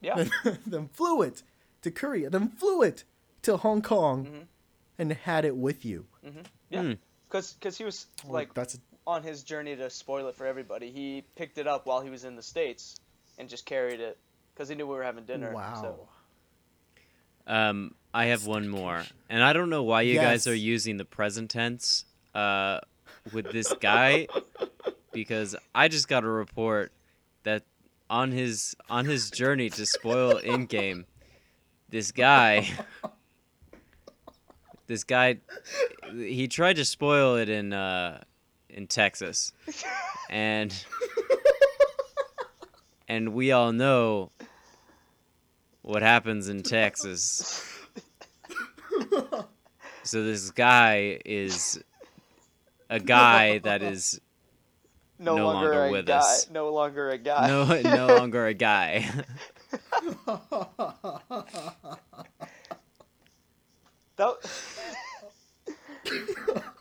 yeah, 0.00 0.14
then, 0.16 0.30
then 0.66 0.88
flew 0.88 1.22
it 1.22 1.42
to 1.82 1.90
Korea, 1.90 2.28
then 2.30 2.48
flew 2.48 2.82
it 2.82 3.04
to 3.42 3.56
Hong 3.58 3.80
Kong, 3.82 4.26
Mhm. 4.26 4.46
and 4.98 5.12
had 5.12 5.44
it 5.44 5.56
with 5.56 5.84
you. 5.84 6.06
yeah, 6.70 6.82
Hmm. 6.82 6.92
cause 7.28 7.56
cause 7.60 7.78
he 7.78 7.84
was 7.84 8.06
like 8.26 8.52
that's 8.54 8.78
on 9.06 9.22
his 9.22 9.42
journey 9.42 9.76
to 9.76 9.90
spoil 9.90 10.28
it 10.28 10.36
for 10.36 10.46
everybody. 10.46 10.90
He 10.90 11.24
picked 11.36 11.58
it 11.58 11.66
up 11.66 11.86
while 11.86 12.00
he 12.00 12.10
was 12.10 12.24
in 12.24 12.36
the 12.36 12.42
states 12.42 12.96
and 13.38 13.48
just 13.48 13.66
carried 13.66 14.00
it 14.00 14.18
because 14.54 14.68
he 14.68 14.74
knew 14.74 14.86
we 14.86 14.94
were 14.94 15.02
having 15.02 15.24
dinner. 15.24 15.52
wow. 15.52 15.80
So. 15.80 16.08
Um, 17.46 17.94
I 18.14 18.26
have 18.26 18.46
one 18.46 18.68
more, 18.68 19.04
and 19.28 19.42
I 19.42 19.52
don't 19.52 19.68
know 19.68 19.82
why 19.82 20.02
you 20.02 20.14
guys 20.14 20.46
are 20.46 20.54
using 20.54 20.96
the 20.96 21.04
present 21.04 21.50
tense 21.50 22.06
uh, 22.34 22.80
with 23.32 23.52
this 23.52 23.70
guy, 23.80 24.28
because 25.12 25.54
I 25.74 25.88
just 25.88 26.08
got 26.08 26.24
a 26.24 26.28
report 26.28 26.92
that 27.42 27.64
on 28.08 28.30
his 28.32 28.74
on 28.88 29.04
his 29.04 29.30
journey 29.30 29.68
to 29.70 29.84
spoil 29.84 30.40
Endgame, 30.40 31.04
this 31.90 32.12
guy, 32.12 32.70
this 34.86 35.04
guy, 35.04 35.38
he 36.14 36.48
tried 36.48 36.76
to 36.76 36.84
spoil 36.84 37.36
it 37.36 37.48
in 37.50 37.72
uh, 37.74 38.22
in 38.74 38.86
Texas, 38.86 39.52
and 40.28 40.84
and 43.08 43.32
we 43.32 43.52
all 43.52 43.72
know 43.72 44.30
what 45.80 46.02
happens 46.02 46.48
in 46.48 46.62
Texas. 46.62 47.66
So 50.02 50.22
this 50.22 50.50
guy 50.50 51.18
is 51.24 51.82
a 52.90 53.00
guy 53.00 53.58
that 53.60 53.82
is 53.82 54.20
no, 55.18 55.36
no 55.36 55.46
longer, 55.46 55.68
longer 55.68 55.84
a 55.84 55.90
with 55.90 56.06
guy. 56.06 56.18
us. 56.18 56.50
No 56.50 56.70
longer 56.70 57.10
a 57.10 57.18
guy. 57.18 57.48
no 57.48 57.80
no 57.80 58.06
longer 58.18 58.46
a 58.46 58.54
guy. 58.54 59.08
That, 64.16 64.36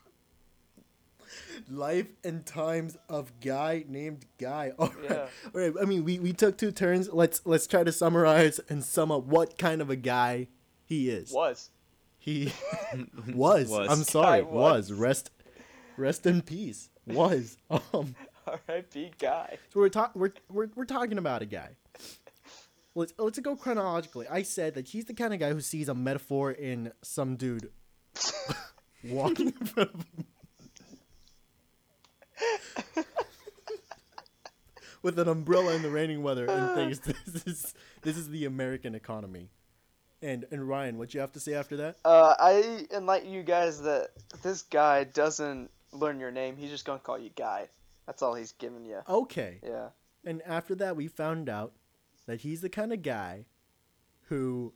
Life 1.69 2.07
and 2.23 2.45
times 2.45 2.97
of 3.09 3.31
guy 3.39 3.85
named 3.87 4.25
Guy. 4.39 4.71
All 4.79 4.87
right. 4.87 5.03
Yeah. 5.03 5.27
All 5.53 5.61
right. 5.61 5.73
I 5.81 5.85
mean, 5.85 6.03
we, 6.03 6.19
we 6.19 6.33
took 6.33 6.57
two 6.57 6.71
turns. 6.71 7.09
Let's 7.11 7.41
let's 7.45 7.67
try 7.67 7.83
to 7.83 7.91
summarize 7.91 8.59
and 8.69 8.83
sum 8.83 9.11
up 9.11 9.23
what 9.25 9.57
kind 9.57 9.81
of 9.81 9.89
a 9.89 9.95
guy 9.95 10.47
he 10.85 11.09
is. 11.09 11.31
was. 11.31 11.69
He 12.17 12.51
was. 13.33 13.69
Was. 13.69 13.89
I'm 13.89 14.03
sorry. 14.03 14.41
Guy 14.41 14.47
Was. 14.49 14.89
was. 14.89 14.93
Rest. 14.93 15.31
Rest 15.97 16.25
in 16.25 16.41
peace. 16.41 16.89
Was. 17.05 17.57
Um. 17.93 18.15
R.I.P. 18.45 19.11
Guy. 19.19 19.57
So 19.73 19.79
we're 19.79 19.89
talking. 19.89 20.19
We're, 20.21 20.33
we're 20.49 20.69
we're 20.75 20.85
talking 20.85 21.17
about 21.17 21.41
a 21.41 21.45
guy. 21.45 21.69
Let's 22.95 23.13
let's 23.17 23.39
go 23.39 23.55
chronologically. 23.55 24.27
I 24.27 24.43
said 24.43 24.75
that 24.75 24.89
he's 24.89 25.05
the 25.05 25.13
kind 25.13 25.33
of 25.33 25.39
guy 25.39 25.51
who 25.53 25.61
sees 25.61 25.87
a 25.89 25.95
metaphor 25.95 26.51
in 26.51 26.91
some 27.01 27.35
dude 27.37 27.69
walking 29.03 29.47
in 29.47 29.65
front 29.65 29.93
of 29.93 30.05
him 30.15 30.25
with 35.03 35.19
an 35.19 35.27
umbrella 35.27 35.73
in 35.75 35.81
the 35.81 35.89
raining 35.89 36.23
weather 36.23 36.45
and 36.49 36.73
things. 36.75 36.99
this 37.27 37.45
is 37.45 37.73
this 38.01 38.17
is 38.17 38.29
the 38.29 38.45
American 38.45 38.95
economy. 38.95 39.49
And 40.21 40.45
and 40.51 40.67
Ryan, 40.67 40.97
what 40.97 41.13
you 41.13 41.19
have 41.19 41.33
to 41.33 41.39
say 41.39 41.53
after 41.53 41.77
that? 41.77 41.97
Uh, 42.05 42.33
I 42.39 42.87
enlighten 42.91 43.31
you 43.31 43.43
guys 43.43 43.81
that 43.81 44.09
this 44.41 44.61
guy 44.63 45.03
doesn't 45.03 45.69
learn 45.91 46.19
your 46.19 46.31
name. 46.31 46.55
He's 46.57 46.69
just 46.69 46.85
gonna 46.85 46.99
call 46.99 47.19
you 47.19 47.29
Guy. 47.35 47.67
That's 48.05 48.21
all 48.21 48.33
he's 48.33 48.53
giving 48.53 48.85
you. 48.85 48.99
Okay. 49.07 49.59
Yeah. 49.63 49.89
And 50.25 50.41
after 50.43 50.75
that, 50.75 50.95
we 50.95 51.07
found 51.07 51.49
out 51.49 51.73
that 52.25 52.41
he's 52.41 52.61
the 52.61 52.69
kind 52.69 52.93
of 52.93 53.01
guy 53.01 53.45
who 54.27 54.73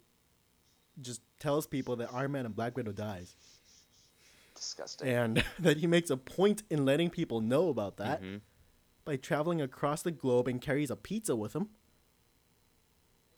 just 1.02 1.22
tells 1.40 1.68
people 1.68 1.96
that 1.98 2.14
Iron 2.14 2.34
Man 2.34 2.46
and 2.46 2.56
Black 2.56 2.76
Widow 2.76 2.92
dies, 2.92 3.36
Disgusting. 4.58 5.08
and 5.08 5.44
that 5.60 5.78
he 5.78 5.88
makes 5.88 6.10
a 6.10 6.18
point 6.18 6.64
in 6.70 6.84
letting 6.86 7.10
people 7.10 7.40
know 7.42 7.70
about 7.70 7.98
that. 7.98 8.22
Mhm. 8.22 8.42
by 9.06 9.16
traveling 9.16 9.62
across 9.62 10.02
the 10.02 10.12
globe 10.12 10.50
and 10.50 10.62
carries 10.62 10.92
a 10.92 10.96
pizza 10.98 11.34
with 11.36 11.54
him. 11.56 11.70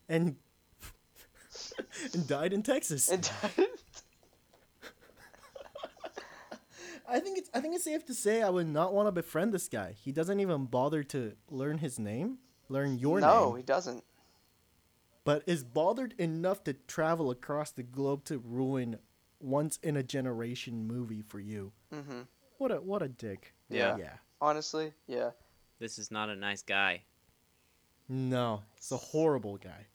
And 0.07 0.37
and 2.13 2.27
died 2.27 2.53
in 2.53 2.63
Texas. 2.63 3.07
And 3.09 3.21
died. 3.21 3.67
I 7.07 7.19
think 7.19 7.37
it's 7.39 7.49
I 7.53 7.59
think 7.59 7.75
it's 7.75 7.83
safe 7.83 8.05
to 8.05 8.13
say 8.13 8.41
I 8.43 8.49
would 8.49 8.67
not 8.67 8.93
want 8.93 9.07
to 9.07 9.11
befriend 9.11 9.51
this 9.53 9.67
guy. 9.67 9.93
He 9.93 10.11
doesn't 10.11 10.39
even 10.39 10.65
bother 10.65 11.03
to 11.05 11.33
learn 11.49 11.79
his 11.79 11.97
name, 11.99 12.37
learn 12.67 12.99
your 12.99 13.19
no, 13.19 13.27
name, 13.27 13.35
No, 13.49 13.53
he 13.55 13.63
doesn't. 13.63 14.03
but 15.23 15.43
is 15.47 15.63
bothered 15.63 16.13
enough 16.19 16.63
to 16.65 16.73
travel 16.73 17.31
across 17.31 17.71
the 17.71 17.81
globe 17.83 18.25
to 18.25 18.37
ruin 18.37 18.99
once 19.39 19.77
in 19.83 19.97
a 19.97 20.03
generation 20.03 20.85
movie 20.87 21.21
for 21.21 21.39
you. 21.39 21.71
hmm 21.93 22.21
What 22.57 22.71
a 22.71 22.75
what 22.81 23.01
a 23.01 23.07
dick. 23.07 23.53
Yeah. 23.69 23.97
Yeah. 23.97 24.13
Honestly, 24.41 24.93
yeah. 25.07 25.31
This 25.79 25.97
is 25.99 26.11
not 26.11 26.29
a 26.29 26.35
nice 26.35 26.61
guy. 26.61 27.03
No, 28.07 28.63
it's 28.77 28.91
a 28.91 28.97
horrible 28.97 29.57
guy. 29.57 29.85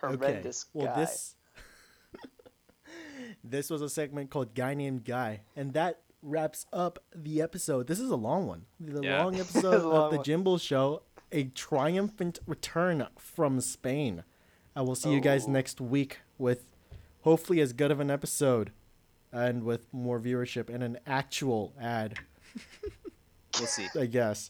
Horrendous 0.00 0.66
okay. 0.74 0.84
Well, 0.86 0.94
guy. 0.94 1.00
this 1.00 1.34
this 3.44 3.70
was 3.70 3.82
a 3.82 3.88
segment 3.88 4.30
called 4.30 4.54
"Guy 4.54 4.74
Named 4.74 5.04
Guy," 5.04 5.42
and 5.56 5.72
that 5.74 6.00
wraps 6.22 6.66
up 6.72 6.98
the 7.14 7.40
episode. 7.40 7.86
This 7.86 7.98
is 8.00 8.10
a 8.10 8.16
long 8.16 8.46
one. 8.46 8.66
The 8.78 9.02
Yeah. 9.02 9.22
long 9.24 9.34
episode 9.40 9.82
a 9.82 9.88
long 9.88 10.04
of 10.06 10.10
the 10.12 10.16
one. 10.18 10.24
Jimbo 10.24 10.58
Show, 10.58 11.02
a 11.32 11.44
triumphant 11.44 12.38
return 12.46 13.06
from 13.18 13.60
Spain. 13.60 14.24
I 14.76 14.82
will 14.82 14.94
see 14.94 15.12
you 15.12 15.20
guys 15.20 15.46
Oh. 15.48 15.50
next 15.50 15.80
week 15.80 16.18
with 16.38 16.69
hopefully 17.22 17.60
as 17.60 17.72
good 17.72 17.90
of 17.90 18.00
an 18.00 18.10
episode 18.10 18.72
and 19.32 19.64
with 19.64 19.92
more 19.92 20.18
viewership 20.18 20.68
and 20.72 20.82
an 20.82 20.98
actual 21.06 21.72
ad. 21.80 22.18
We'll 23.58 23.66
see. 23.66 23.88
I 23.98 24.06
guess. 24.06 24.48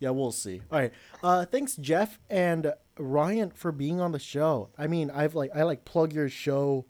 Yeah, 0.00 0.10
we'll 0.10 0.32
see. 0.32 0.60
All 0.70 0.78
right. 0.80 0.92
Uh, 1.22 1.46
thanks, 1.46 1.76
Jeff 1.76 2.18
and 2.28 2.72
Ryan, 2.98 3.50
for 3.50 3.72
being 3.72 4.00
on 4.00 4.12
the 4.12 4.18
show. 4.18 4.70
I 4.76 4.86
mean, 4.86 5.10
I've 5.10 5.34
like 5.34 5.50
I 5.54 5.62
like 5.62 5.84
plug 5.84 6.12
your 6.12 6.28
show 6.28 6.84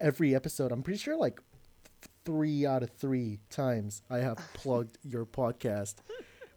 every 0.00 0.34
episode. 0.34 0.72
I'm 0.72 0.82
pretty 0.82 0.98
sure 1.00 1.16
like 1.16 1.40
three 2.24 2.64
out 2.64 2.82
of 2.82 2.90
three 2.90 3.40
times 3.50 4.02
I 4.08 4.18
have 4.18 4.38
plugged 4.54 4.96
your 5.02 5.26
podcast. 5.26 5.96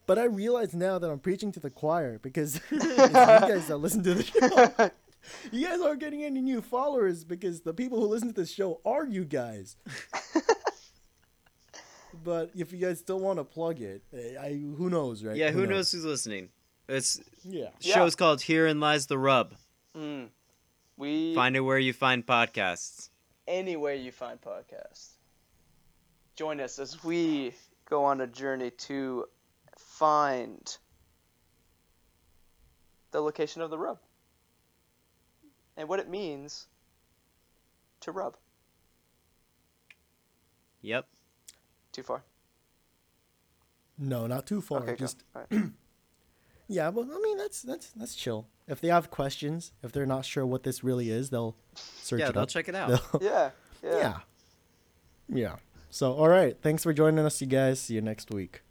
But 0.05 0.19
I 0.19 0.25
realize 0.25 0.73
now 0.73 0.99
that 0.99 1.09
I'm 1.09 1.19
preaching 1.19 1.51
to 1.53 1.59
the 1.59 1.69
choir 1.69 2.19
because 2.19 2.59
you 2.71 2.79
guys 2.79 3.67
that 3.67 3.77
listen 3.77 4.03
to 4.03 4.13
the 4.13 4.23
show. 4.23 4.91
You 5.51 5.67
guys 5.67 5.81
aren't 5.81 5.99
getting 5.99 6.23
any 6.23 6.41
new 6.41 6.61
followers 6.61 7.23
because 7.23 7.61
the 7.61 7.73
people 7.73 7.99
who 7.99 8.07
listen 8.07 8.29
to 8.29 8.33
this 8.33 8.51
show 8.51 8.81
are 8.85 9.05
you 9.05 9.25
guys. 9.25 9.75
but 12.23 12.51
if 12.55 12.71
you 12.71 12.79
guys 12.79 12.99
still 12.99 13.19
want 13.19 13.39
to 13.39 13.43
plug 13.43 13.81
it, 13.81 14.03
I 14.13 14.49
who 14.49 14.89
knows, 14.89 15.23
right? 15.23 15.35
Yeah, 15.35 15.51
who 15.51 15.65
knows 15.65 15.91
who's 15.91 16.05
listening? 16.05 16.49
It's 16.87 17.19
Yeah. 17.43 17.69
Yeah. 17.79 17.95
show's 17.95 18.15
called 18.15 18.41
Herein 18.41 18.79
Lies 18.79 19.07
the 19.07 19.17
Rub. 19.17 19.53
Mm. 19.95 20.29
We 20.97 21.33
Find 21.33 21.55
it 21.55 21.61
where 21.61 21.79
you 21.79 21.93
find 21.93 22.25
podcasts. 22.25 23.09
anywhere 23.47 23.93
you 23.93 24.11
find 24.11 24.39
podcasts. 24.41 25.11
Join 26.35 26.59
us 26.59 26.79
as 26.79 27.03
we 27.03 27.53
go 27.89 28.03
on 28.05 28.21
a 28.21 28.27
journey 28.27 28.71
to 28.71 29.25
find 29.77 30.77
the 33.11 33.21
location 33.21 33.61
of 33.61 33.69
the 33.69 33.77
rub 33.77 33.99
and 35.77 35.87
what 35.89 35.99
it 35.99 36.09
means 36.09 36.67
to 38.01 38.11
rub. 38.11 38.35
Yep. 40.81 41.07
Too 41.91 42.03
far. 42.03 42.23
No, 43.97 44.27
not 44.27 44.45
too 44.47 44.61
far. 44.61 44.83
Okay. 44.83 44.95
Just 44.95 45.23
All 45.35 45.43
right. 45.49 45.63
yeah, 46.67 46.89
well, 46.89 47.07
I 47.13 47.19
mean 47.21 47.37
that's 47.37 47.61
that's 47.61 47.91
that's 47.91 48.15
chill. 48.15 48.47
If 48.67 48.81
they 48.81 48.87
have 48.87 49.11
questions, 49.11 49.71
if 49.83 49.91
they're 49.91 50.05
not 50.05 50.25
sure 50.25 50.45
what 50.45 50.63
this 50.63 50.83
really 50.83 51.09
is, 51.09 51.29
they'll 51.29 51.55
search 51.75 52.19
Yeah, 52.19 52.25
it 52.25 52.29
Yeah, 52.29 52.31
they'll 52.33 52.43
up. 52.43 52.49
check 52.49 52.69
it 52.69 52.75
out. 52.75 53.01
Yeah, 53.21 53.51
yeah. 53.83 53.91
yeah. 53.97 54.19
Yeah. 55.29 55.55
So, 55.89 56.13
all 56.13 56.27
right. 56.29 56.57
Thanks 56.61 56.83
for 56.83 56.91
joining 56.93 57.23
us, 57.25 57.39
you 57.39 57.47
guys. 57.47 57.79
See 57.79 57.93
you 57.95 58.01
next 58.01 58.31
week. 58.31 58.61